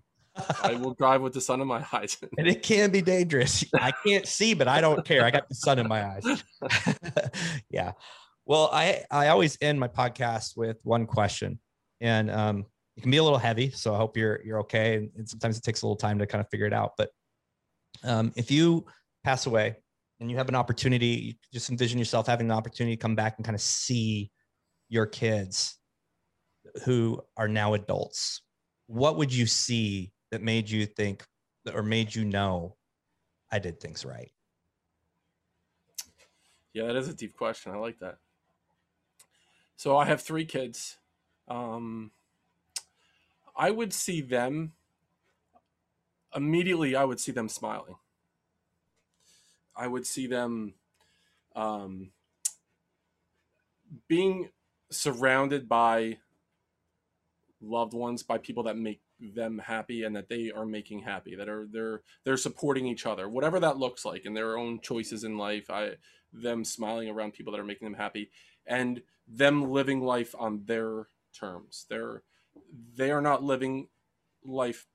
I 0.63 0.75
will 0.75 0.95
drive 0.95 1.23
with 1.23 1.33
the 1.33 1.41
sun 1.41 1.61
in 1.61 1.67
my 1.67 1.85
eyes. 1.93 2.17
and 2.39 2.47
it 2.47 2.63
can 2.63 2.91
be 2.91 3.03
dangerous. 3.03 3.65
I 3.75 3.93
can't 4.07 4.27
see, 4.27 4.55
but 4.55 4.69
I 4.69 4.81
don't 4.81 5.05
care. 5.05 5.25
I 5.25 5.31
got 5.31 5.49
the 5.49 5.55
sun 5.55 5.79
in 5.79 5.89
my 5.89 6.05
eyes. 6.05 6.45
yeah. 7.71 7.93
Well, 8.47 8.71
I 8.73 9.05
I 9.11 9.29
always 9.29 9.59
end 9.61 9.79
my 9.79 9.89
podcast 9.89 10.57
with 10.57 10.81
one 10.85 11.07
question, 11.07 11.59
and 12.01 12.31
um, 12.31 12.67
it 12.97 13.03
can 13.03 13.11
be 13.11 13.19
a 13.19 13.23
little 13.23 13.39
heavy. 13.39 13.71
So 13.71 13.95
I 13.95 13.99
hope 13.99 14.17
you're 14.17 14.41
you're 14.45 14.61
okay. 14.61 14.97
And, 14.97 15.11
and 15.17 15.29
sometimes 15.29 15.59
it 15.59 15.63
takes 15.63 15.83
a 15.83 15.87
little 15.87 15.97
time 15.97 16.19
to 16.19 16.27
kind 16.27 16.41
of 16.41 16.49
figure 16.51 16.67
it 16.67 16.73
out. 16.73 16.93
But 16.97 17.11
um, 18.05 18.33
if 18.37 18.51
you 18.51 18.87
pass 19.25 19.47
away 19.47 19.77
and 20.21 20.31
you 20.31 20.37
have 20.37 20.49
an 20.49 20.55
opportunity, 20.55 21.39
just 21.53 21.71
envision 21.71 21.99
yourself 21.99 22.27
having 22.27 22.49
the 22.49 22.55
opportunity 22.55 22.97
to 22.97 23.01
come 23.01 23.15
back 23.15 23.35
and 23.37 23.45
kind 23.45 23.55
of 23.55 23.61
see 23.61 24.31
your 24.89 25.07
kids 25.07 25.77
who 26.85 27.21
are 27.37 27.49
now 27.49 27.75
adults. 27.75 28.43
What 28.87 29.17
would 29.17 29.33
you 29.33 29.47
see 29.47 30.13
that 30.31 30.43
made 30.43 30.69
you 30.71 30.87
think 30.87 31.25
or 31.73 31.83
made 31.83 32.15
you 32.15 32.25
know 32.25 32.77
I 33.51 33.59
did 33.59 33.81
things 33.81 34.05
right? 34.05 34.31
Yeah, 36.73 36.87
that 36.87 36.97
is 36.97 37.09
a 37.09 37.15
deep 37.15 37.37
question. 37.37 37.73
I 37.73 37.77
like 37.77 37.99
that. 38.01 38.19
So 39.77 39.97
I 39.97 40.05
have 40.07 40.21
three 40.21 40.45
kids. 40.45 40.99
Um, 41.47 42.11
I 43.57 43.71
would 43.71 43.93
see 43.93 44.21
them 44.21 44.73
immediately. 46.35 46.95
I 46.95 47.05
would 47.05 47.21
see 47.21 47.33
them 47.33 47.49
smiling. 47.49 47.97
I 49.77 49.87
would 49.87 50.07
see 50.07 50.27
them 50.27 50.75
um, 51.55 52.11
being 54.09 54.51
surrounded 54.91 55.69
by 55.69 56.19
loved 57.61 57.95
ones, 57.95 58.23
by 58.23 58.39
people 58.39 58.65
that 58.65 58.77
make 58.77 59.01
them 59.21 59.59
happy 59.59 60.05
and 60.05 60.15
that 60.15 60.29
they 60.29 60.51
are 60.51 60.67
making 60.67 61.01
happy 61.01 61.35
that 61.35 61.49
are 61.49 61.67
they're 61.73 62.03
they're 62.25 62.37
supporting 62.37 62.87
each 62.87 63.05
other 63.05 63.29
whatever 63.29 63.59
that 63.59 63.77
looks 63.77 64.05
like 64.05 64.25
in 64.25 64.33
their 64.33 64.57
own 64.57 64.79
choices 64.81 65.25
in 65.25 65.37
life 65.37 65.69
i 65.71 65.91
them 66.33 66.65
smiling 66.65 67.09
around 67.09 67.33
people 67.33 67.53
that 67.53 67.61
are 67.61 67.65
making 67.65 67.87
them 67.87 67.99
happy 67.99 68.31
and 68.67 69.03
them 69.27 69.71
living 69.71 70.01
life 70.01 70.35
on 70.39 70.63
their 70.67 71.09
terms. 71.33 71.87
They're 71.89 72.23
they 72.97 73.11
are 73.11 73.23
not 73.23 73.43
living 73.43 73.89
life 74.45 74.87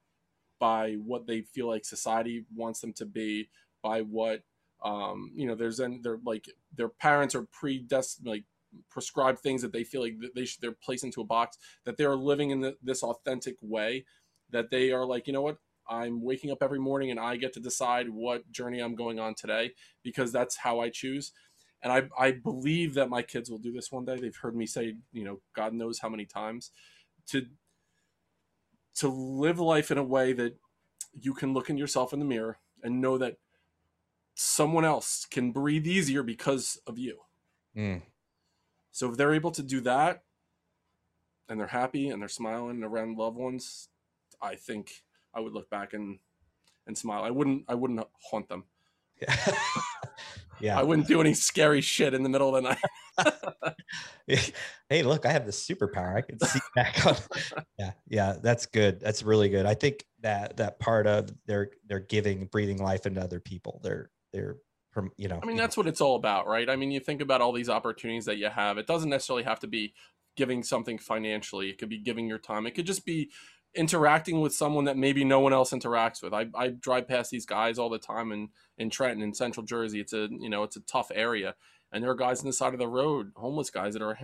by 0.60 0.94
what 0.94 1.28
they 1.28 1.42
feel 1.42 1.68
like 1.68 1.86
society 1.86 2.46
wants 2.56 2.82
them 2.82 2.94
to 2.94 3.06
be 3.06 3.50
by 3.82 4.02
what 4.02 4.42
um 4.84 5.32
you 5.36 5.48
know 5.48 5.56
there's 5.56 5.80
and 5.80 6.04
they're 6.04 6.20
like 6.26 6.50
their 6.76 6.90
parents 6.90 7.36
are 7.36 7.48
predestined 7.52 8.28
like 8.28 8.44
prescribed 8.90 9.40
things 9.40 9.62
that 9.62 9.72
they 9.72 9.84
feel 9.84 10.02
like 10.02 10.16
they 10.36 10.46
should 10.46 10.62
they're 10.62 10.72
placed 10.72 11.04
into 11.04 11.22
a 11.22 11.26
box 11.26 11.58
that 11.86 11.98
they're 11.98 12.16
living 12.16 12.52
in 12.52 12.62
the, 12.62 12.76
this 12.82 13.04
authentic 13.04 13.56
way 13.62 14.06
that 14.52 14.70
they 14.70 14.92
are 14.92 15.06
like 15.06 15.28
you 15.28 15.34
know 15.34 15.42
what? 15.42 15.58
I'm 15.90 16.22
waking 16.22 16.52
up 16.52 16.64
every 16.64 16.80
morning 16.80 17.12
and 17.12 17.20
i 17.20 17.36
get 17.36 17.54
to 17.54 17.60
decide 17.60 18.10
what 18.10 18.50
journey 18.52 18.80
i'm 18.80 18.96
going 18.96 19.20
on 19.20 19.36
today 19.36 19.74
because 20.02 20.32
that's 20.32 20.58
how 20.58 20.80
i 20.80 20.90
choose. 20.90 21.32
And 21.82 21.92
i 21.92 22.04
i 22.18 22.32
believe 22.32 22.94
that 22.94 23.10
my 23.10 23.22
kids 23.22 23.50
will 23.50 23.58
do 23.58 23.74
this 23.74 23.92
one 23.92 24.06
day. 24.06 24.20
They've 24.20 24.36
heard 24.36 24.56
me 24.56 24.66
say 24.66 24.96
you 25.12 25.24
know 25.24 25.42
god 25.56 25.74
knows 25.74 26.00
how 26.00 26.10
many 26.10 26.26
times. 26.26 26.72
To 27.28 27.46
to 28.96 29.08
live 29.08 29.60
life 29.60 29.92
in 29.92 29.98
a 29.98 30.04
way 30.04 30.34
that 30.34 30.58
you 31.20 31.34
can 31.34 31.54
look 31.54 31.70
in 31.70 31.78
yourself 31.78 32.14
in 32.14 32.20
the 32.20 32.26
mirror 32.26 32.60
and 32.82 33.02
know 33.02 33.18
that 33.18 33.38
someone 34.36 34.86
else 34.86 35.26
can 35.30 35.52
breathe 35.52 35.86
easier 35.86 36.24
because 36.24 36.80
of 36.88 36.98
you. 36.98 37.20
Mm. 37.76 38.02
So 38.94 39.12
if 39.12 39.18
they're 39.18 39.34
able 39.34 39.52
to 39.52 39.64
do 39.64 39.82
that, 39.82 40.24
and 41.50 41.60
they're 41.60 41.68
happy 41.68 42.10
and 42.10 42.22
they're 42.22 42.30
smiling 42.30 42.84
around 42.84 43.18
loved 43.18 43.38
ones, 43.38 43.90
I 44.42 44.56
think 44.56 45.04
I 45.34 45.40
would 45.40 45.54
look 45.54 45.70
back 45.70 45.94
and 45.94 46.20
and 46.88 46.98
smile. 46.98 47.24
I 47.24 47.32
wouldn't 47.32 47.66
I 47.68 47.76
wouldn't 47.76 48.00
haunt 48.30 48.50
them. 48.50 48.64
Yeah. 49.22 49.36
yeah. 50.60 50.80
I 50.80 50.84
wouldn't 50.84 51.08
do 51.08 51.22
any 51.22 51.34
scary 51.34 51.82
shit 51.82 52.14
in 52.14 52.24
the 52.24 52.30
middle 52.30 52.56
of 52.56 52.64
the 52.64 52.70
night. 52.70 53.76
hey, 54.90 55.04
look, 55.04 55.26
I 55.26 55.32
have 55.32 55.46
the 55.46 55.52
superpower. 55.52 56.16
I 56.16 56.22
can 56.22 56.40
see 56.40 56.60
back 56.76 57.06
on. 57.06 57.16
Yeah, 57.78 57.92
yeah, 58.08 58.36
that's 58.42 58.66
good. 58.66 59.00
That's 59.00 59.24
really 59.24 59.50
good. 59.50 59.66
I 59.66 59.74
think 59.74 60.06
that 60.22 60.58
that 60.58 60.80
part 60.80 61.08
of 61.08 61.30
their 61.46 61.72
they're 61.88 62.00
giving, 62.00 62.46
breathing 62.46 62.78
life 62.78 63.06
into 63.06 63.22
other 63.22 63.40
people. 63.40 63.80
They're 63.84 64.10
they're 64.32 64.58
you 65.18 65.28
know. 65.28 65.40
I 65.42 65.46
mean, 65.46 65.58
that's 65.58 65.78
what 65.78 65.88
it's 65.88 66.02
all 66.02 66.16
about, 66.16 66.48
right? 66.48 66.70
I 66.70 66.76
mean, 66.76 66.92
you 66.92 67.00
think 67.00 67.22
about 67.22 67.42
all 67.42 67.52
these 67.52 67.70
opportunities 67.70 68.26
that 68.26 68.38
you 68.38 68.50
have. 68.50 68.78
It 68.78 68.88
doesn't 68.88 69.10
necessarily 69.10 69.44
have 69.44 69.60
to 69.62 69.68
be 69.68 69.94
giving 70.36 70.64
something 70.64 70.98
financially. 70.98 71.70
It 71.70 71.78
could 71.78 71.90
be 71.90 72.00
giving 72.00 72.28
your 72.28 72.40
time. 72.40 72.66
It 72.66 72.72
could 72.72 72.86
just 72.86 73.06
be 73.06 73.30
interacting 73.76 74.42
with 74.42 74.54
someone 74.54 74.86
that 74.86 74.98
maybe 74.98 75.24
no 75.24 75.40
one 75.40 75.54
else 75.54 75.72
interacts 75.72 76.22
with. 76.22 76.34
I, 76.34 76.48
I 76.56 76.70
drive 76.70 77.08
past 77.08 77.32
these 77.32 77.46
guys 77.46 77.80
all 77.80 77.90
the 77.90 77.98
time 77.98 78.32
in, 78.32 78.50
in 78.78 78.90
Trenton 78.90 79.24
in 79.24 79.34
central 79.34 79.66
Jersey. 79.66 80.00
It's 80.00 80.14
a, 80.14 80.28
you 80.32 80.50
know, 80.50 80.64
it's 80.64 80.76
a 80.76 80.82
tough 80.82 81.12
area. 81.14 81.56
And 81.92 82.04
there 82.04 82.12
are 82.12 82.16
guys 82.16 82.40
on 82.40 82.48
the 82.48 82.54
side 82.54 82.74
of 82.74 82.80
the 82.80 82.88
road, 82.88 83.32
homeless 83.36 83.70
guys 83.70 83.94
that 83.94 84.02
are, 84.02 84.18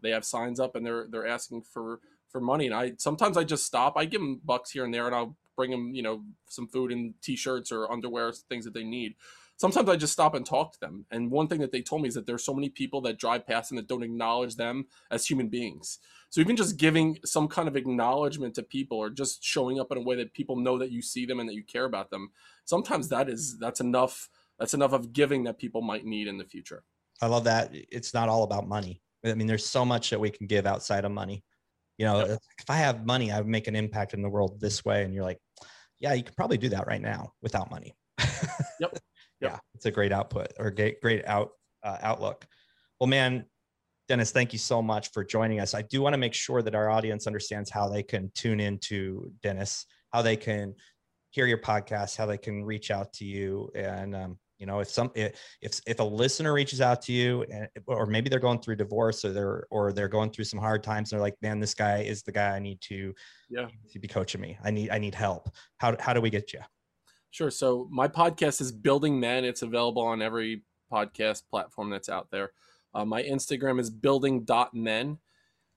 they 0.00 0.10
have 0.10 0.24
signs 0.24 0.60
up 0.60 0.76
and 0.76 0.86
they're, 0.86 1.06
they're 1.10 1.26
asking 1.26 1.62
for, 1.62 2.00
for 2.28 2.40
money. 2.40 2.66
And 2.66 2.74
I, 2.74 2.92
sometimes 2.98 3.36
I 3.36 3.44
just 3.44 3.66
stop, 3.66 3.94
I 3.96 4.04
give 4.04 4.20
them 4.20 4.40
bucks 4.44 4.70
here 4.70 4.84
and 4.84 4.94
there 4.94 5.06
and 5.06 5.14
I'll 5.14 5.36
bring 5.56 5.70
them, 5.72 5.92
you 5.94 6.02
know, 6.02 6.22
some 6.48 6.68
food 6.68 6.92
and 6.92 7.14
t-shirts 7.22 7.72
or 7.72 7.90
underwear, 7.90 8.32
things 8.32 8.64
that 8.64 8.74
they 8.74 8.84
need 8.84 9.14
sometimes 9.58 9.88
I 9.88 9.96
just 9.96 10.12
stop 10.12 10.34
and 10.34 10.46
talk 10.46 10.72
to 10.72 10.80
them. 10.80 11.04
And 11.10 11.30
one 11.30 11.48
thing 11.48 11.60
that 11.60 11.72
they 11.72 11.82
told 11.82 12.02
me 12.02 12.08
is 12.08 12.14
that 12.14 12.26
there's 12.26 12.44
so 12.44 12.54
many 12.54 12.70
people 12.70 13.00
that 13.02 13.18
drive 13.18 13.46
past 13.46 13.68
them 13.68 13.76
that 13.76 13.88
don't 13.88 14.02
acknowledge 14.02 14.56
them 14.56 14.86
as 15.10 15.26
human 15.26 15.48
beings. 15.48 15.98
So 16.30 16.40
even 16.40 16.56
just 16.56 16.76
giving 16.76 17.18
some 17.24 17.48
kind 17.48 17.68
of 17.68 17.76
acknowledgement 17.76 18.54
to 18.54 18.62
people 18.62 18.98
or 18.98 19.10
just 19.10 19.42
showing 19.42 19.80
up 19.80 19.92
in 19.92 19.98
a 19.98 20.02
way 20.02 20.16
that 20.16 20.34
people 20.34 20.56
know 20.56 20.78
that 20.78 20.90
you 20.90 21.02
see 21.02 21.26
them 21.26 21.40
and 21.40 21.48
that 21.48 21.54
you 21.54 21.64
care 21.64 21.84
about 21.84 22.10
them, 22.10 22.30
sometimes 22.64 23.08
that 23.08 23.28
is 23.28 23.58
that's 23.58 23.80
enough 23.80 24.28
that's 24.58 24.74
enough 24.74 24.92
of 24.92 25.12
giving 25.12 25.44
that 25.44 25.58
people 25.58 25.82
might 25.82 26.04
need 26.04 26.26
in 26.26 26.38
the 26.38 26.44
future. 26.44 26.82
I 27.20 27.26
love 27.26 27.44
that. 27.44 27.70
It's 27.72 28.14
not 28.14 28.28
all 28.28 28.44
about 28.44 28.68
money. 28.68 29.00
I 29.24 29.34
mean, 29.34 29.46
there's 29.46 29.66
so 29.66 29.84
much 29.84 30.10
that 30.10 30.20
we 30.20 30.30
can 30.30 30.46
give 30.46 30.66
outside 30.66 31.04
of 31.04 31.12
money. 31.12 31.44
You 31.96 32.06
know, 32.06 32.18
yep. 32.20 32.38
if 32.58 32.70
I 32.70 32.76
have 32.76 33.04
money, 33.04 33.32
I 33.32 33.38
would 33.38 33.48
make 33.48 33.66
an 33.66 33.74
impact 33.74 34.14
in 34.14 34.22
the 34.22 34.28
world 34.28 34.60
this 34.60 34.84
way. 34.84 35.02
And 35.02 35.12
you're 35.12 35.24
like, 35.24 35.40
yeah, 35.98 36.12
you 36.12 36.22
could 36.22 36.36
probably 36.36 36.58
do 36.58 36.68
that 36.68 36.86
right 36.86 37.00
now 37.00 37.32
without 37.42 37.70
money. 37.70 37.96
yep. 38.80 38.96
Yep. 39.40 39.52
Yeah, 39.52 39.58
it's 39.74 39.86
a 39.86 39.90
great 39.90 40.12
output 40.12 40.48
or 40.58 40.70
great 40.70 41.00
great 41.00 41.26
out 41.26 41.50
uh, 41.82 41.98
outlook. 42.02 42.46
Well, 43.00 43.06
man, 43.06 43.44
Dennis, 44.08 44.30
thank 44.30 44.52
you 44.52 44.58
so 44.58 44.82
much 44.82 45.12
for 45.12 45.24
joining 45.24 45.60
us. 45.60 45.74
I 45.74 45.82
do 45.82 46.02
want 46.02 46.14
to 46.14 46.18
make 46.18 46.34
sure 46.34 46.62
that 46.62 46.74
our 46.74 46.90
audience 46.90 47.26
understands 47.26 47.70
how 47.70 47.88
they 47.88 48.02
can 48.02 48.30
tune 48.34 48.58
into 48.58 49.30
Dennis, 49.42 49.86
how 50.12 50.22
they 50.22 50.36
can 50.36 50.74
hear 51.30 51.46
your 51.46 51.58
podcast, 51.58 52.16
how 52.16 52.26
they 52.26 52.38
can 52.38 52.64
reach 52.64 52.90
out 52.90 53.12
to 53.14 53.24
you, 53.24 53.70
and 53.74 54.16
um, 54.16 54.38
you 54.58 54.66
know, 54.66 54.80
if 54.80 54.88
some 54.88 55.10
if 55.14 55.80
if 55.86 56.00
a 56.00 56.02
listener 56.02 56.52
reaches 56.52 56.80
out 56.80 57.00
to 57.02 57.12
you, 57.12 57.44
and, 57.50 57.68
or 57.86 58.06
maybe 58.06 58.28
they're 58.28 58.40
going 58.40 58.58
through 58.58 58.76
divorce, 58.76 59.24
or 59.24 59.32
they're 59.32 59.66
or 59.70 59.92
they're 59.92 60.08
going 60.08 60.30
through 60.30 60.46
some 60.46 60.58
hard 60.58 60.82
times, 60.82 61.12
and 61.12 61.18
they're 61.18 61.24
like, 61.24 61.36
man, 61.42 61.60
this 61.60 61.74
guy 61.74 61.98
is 61.98 62.22
the 62.22 62.32
guy 62.32 62.56
I 62.56 62.58
need 62.58 62.80
to, 62.82 63.14
yeah, 63.48 63.66
to 63.92 63.98
be 64.00 64.08
coaching 64.08 64.40
me. 64.40 64.58
I 64.64 64.72
need 64.72 64.90
I 64.90 64.98
need 64.98 65.14
help. 65.14 65.48
How 65.76 65.96
how 66.00 66.12
do 66.12 66.20
we 66.20 66.30
get 66.30 66.52
you? 66.52 66.60
Sure. 67.30 67.50
So 67.50 67.88
my 67.90 68.08
podcast 68.08 68.60
is 68.60 68.72
Building 68.72 69.20
Men. 69.20 69.44
It's 69.44 69.62
available 69.62 70.02
on 70.02 70.22
every 70.22 70.62
podcast 70.90 71.42
platform 71.50 71.90
that's 71.90 72.08
out 72.08 72.30
there. 72.30 72.52
Uh, 72.94 73.04
my 73.04 73.22
Instagram 73.22 73.78
is 73.78 73.90
building.men. 73.90 75.18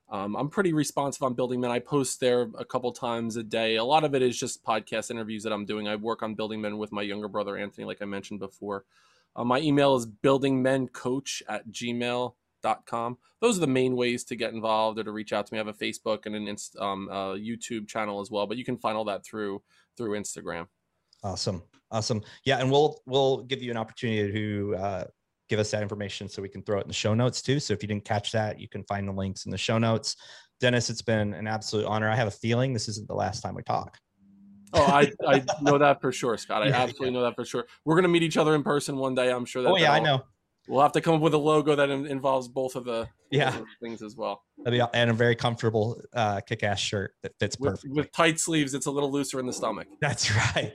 Um, 0.10 0.36
I'm 0.36 0.50
pretty 0.50 0.74
responsive 0.74 1.24
on 1.24 1.36
Building 1.36 1.62
Men. 1.62 1.72
I 1.72 1.80
post 1.80 2.20
there 2.20 2.50
a 2.58 2.66
couple 2.66 2.92
times 2.92 3.38
a 3.38 3.44
day. 3.44 3.78
A 3.78 3.84
lot 3.84 4.04
of 4.04 4.14
it 4.14 4.22
is 4.22 4.38
just 4.38 4.64
podcast 4.64 5.10
interviews 5.10 5.44
that 5.44 5.54
I'm 5.54 5.66
doing. 5.66 5.88
I 5.88 5.96
work 5.96 6.22
on 6.22 6.36
Building 6.36 6.60
Men 6.60 6.78
with 6.78 6.92
my 6.92 7.02
younger 7.02 7.30
brother, 7.30 7.58
Anthony, 7.58 7.86
like 7.86 8.02
I 8.02 8.06
mentioned 8.06 8.42
before. 8.42 8.84
Uh, 9.36 9.46
my 9.46 9.60
email 9.60 9.96
is 9.96 10.06
buildingmencoach 10.06 11.44
at 11.48 11.70
gmail.com. 11.70 13.18
Those 13.40 13.58
are 13.58 13.62
the 13.62 13.68
main 13.68 13.96
ways 13.96 14.26
to 14.26 14.36
get 14.36 14.54
involved 14.54 15.00
or 15.00 15.06
to 15.06 15.12
reach 15.12 15.32
out 15.32 15.48
to 15.48 15.54
me. 15.54 15.60
I 15.60 15.64
have 15.64 15.68
a 15.68 15.74
Facebook 15.74 16.26
and 16.26 16.36
an 16.36 16.58
um, 16.80 17.08
uh, 17.10 17.34
YouTube 17.34 17.88
channel 17.88 18.20
as 18.20 18.30
well, 18.30 18.48
but 18.48 18.58
you 18.58 18.66
can 18.66 18.78
find 18.78 18.98
all 18.98 19.06
that 19.06 19.24
through 19.24 19.62
through 19.96 20.20
Instagram. 20.20 20.68
Awesome. 21.24 21.62
Awesome. 21.92 22.22
Yeah. 22.46 22.60
And 22.60 22.72
we'll, 22.72 23.02
we'll 23.06 23.44
give 23.44 23.62
you 23.62 23.72
an 23.72 23.78
opportunity 23.78 24.32
to 24.32 24.76
uh, 24.76 25.04
give 25.50 25.60
us 25.60 25.72
that 25.72 25.82
information 25.82 26.30
so 26.30 26.42
we 26.42 26.48
can 26.50 26.64
throw 26.64 26.80
it 26.80 26.84
in 26.84 26.88
the 26.88 26.94
show 26.94 27.14
notes 27.14 27.42
too. 27.42 27.60
So 27.60 27.74
if 27.74 27.84
you 27.84 27.88
didn't 27.88 28.06
catch 28.06 28.32
that, 28.32 28.60
you 28.60 28.70
can 28.70 28.84
find 28.86 29.08
the 29.08 29.12
links 29.12 29.46
in 29.46 29.52
the 29.52 29.58
show 29.58 29.78
notes. 29.78 30.16
Dennis, 30.62 30.90
it's 30.90 31.02
been 31.02 31.34
an 31.34 31.48
absolute 31.48 31.86
honor. 31.86 32.10
I 32.10 32.16
have 32.16 32.28
a 32.28 32.32
feeling 32.32 32.72
this 32.72 32.88
isn't 32.88 33.08
the 33.08 33.16
last 33.16 33.42
time 33.42 33.56
we 33.56 33.64
talk. 33.64 33.98
oh, 34.74 34.82
I, 34.82 35.12
I 35.28 35.44
know 35.62 35.78
that 35.78 36.00
for 36.00 36.14
sure, 36.14 36.38
Scott. 36.38 36.64
I 36.64 36.68
yeah, 36.68 36.78
absolutely 36.78 37.08
yeah. 37.08 37.14
know 37.14 37.24
that 37.24 37.36
for 37.36 37.44
sure. 37.44 37.66
We're 37.84 37.96
going 37.96 38.04
to 38.04 38.10
meet 38.10 38.24
each 38.24 38.38
other 38.38 38.56
in 38.56 38.64
person 38.64 38.96
one 38.96 39.14
day. 39.14 39.30
I'm 39.30 39.44
sure 39.44 39.62
that. 39.64 39.70
Oh, 39.70 39.76
yeah, 39.76 39.92
I 39.92 40.00
know. 40.00 40.24
We'll 40.68 40.82
have 40.82 40.92
to 40.94 41.02
come 41.02 41.16
up 41.16 41.22
with 41.22 41.34
a 41.34 41.40
logo 41.40 41.76
that 41.76 41.90
involves 41.90 42.48
both 42.48 42.76
of 42.76 42.86
the 42.86 43.10
yeah 43.32 43.58
things 43.82 44.02
as 44.02 44.16
well. 44.16 44.44
And 44.66 45.10
a 45.10 45.14
very 45.14 45.36
comfortable 45.36 46.00
uh, 46.14 46.40
kick-ass 46.42 46.80
shirt 46.80 47.14
that 47.24 47.34
fits 47.40 47.56
perfect 47.56 47.86
with, 47.90 48.06
with 48.06 48.12
tight 48.14 48.40
sleeves. 48.40 48.74
It's 48.74 48.86
a 48.86 48.92
little 48.92 49.12
looser 49.12 49.40
in 49.40 49.48
the 49.48 49.54
stomach. 49.54 49.88
That's 50.00 50.34
right. 50.56 50.74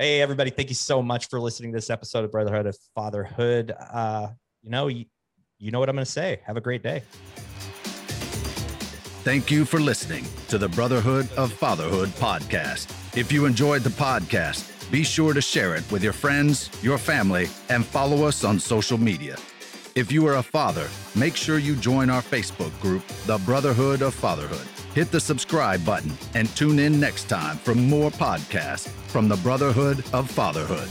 Hey, 0.00 0.22
everybody. 0.22 0.50
Thank 0.50 0.68
you 0.68 0.76
so 0.76 1.02
much 1.02 1.28
for 1.28 1.40
listening 1.40 1.72
to 1.72 1.76
this 1.76 1.90
episode 1.90 2.24
of 2.24 2.30
Brotherhood 2.30 2.66
of 2.66 2.78
Fatherhood. 2.94 3.74
Uh, 3.92 4.28
you 4.62 4.70
know, 4.70 4.86
you, 4.86 5.06
you 5.58 5.72
know 5.72 5.80
what 5.80 5.88
I'm 5.88 5.96
going 5.96 6.04
to 6.04 6.10
say. 6.10 6.38
Have 6.44 6.56
a 6.56 6.60
great 6.60 6.84
day. 6.84 7.02
Thank 9.24 9.50
you 9.50 9.64
for 9.64 9.80
listening 9.80 10.24
to 10.50 10.58
the 10.58 10.68
Brotherhood 10.68 11.28
of 11.32 11.52
Fatherhood 11.52 12.10
podcast. 12.10 12.94
If 13.16 13.32
you 13.32 13.44
enjoyed 13.44 13.82
the 13.82 13.90
podcast, 13.90 14.88
be 14.92 15.02
sure 15.02 15.34
to 15.34 15.40
share 15.40 15.74
it 15.74 15.90
with 15.90 16.04
your 16.04 16.12
friends, 16.12 16.70
your 16.80 16.96
family, 16.96 17.48
and 17.68 17.84
follow 17.84 18.22
us 18.22 18.44
on 18.44 18.60
social 18.60 18.98
media. 18.98 19.36
If 19.96 20.12
you 20.12 20.24
are 20.28 20.36
a 20.36 20.44
father, 20.44 20.86
make 21.16 21.34
sure 21.34 21.58
you 21.58 21.74
join 21.74 22.08
our 22.08 22.22
Facebook 22.22 22.78
group, 22.80 23.04
The 23.26 23.38
Brotherhood 23.38 24.02
of 24.02 24.14
Fatherhood. 24.14 24.77
Hit 24.98 25.12
the 25.12 25.20
subscribe 25.20 25.84
button 25.84 26.10
and 26.34 26.48
tune 26.56 26.80
in 26.80 26.98
next 26.98 27.28
time 27.28 27.56
for 27.58 27.72
more 27.72 28.10
podcasts 28.10 28.88
from 29.06 29.28
the 29.28 29.36
Brotherhood 29.36 30.02
of 30.12 30.28
Fatherhood. 30.28 30.88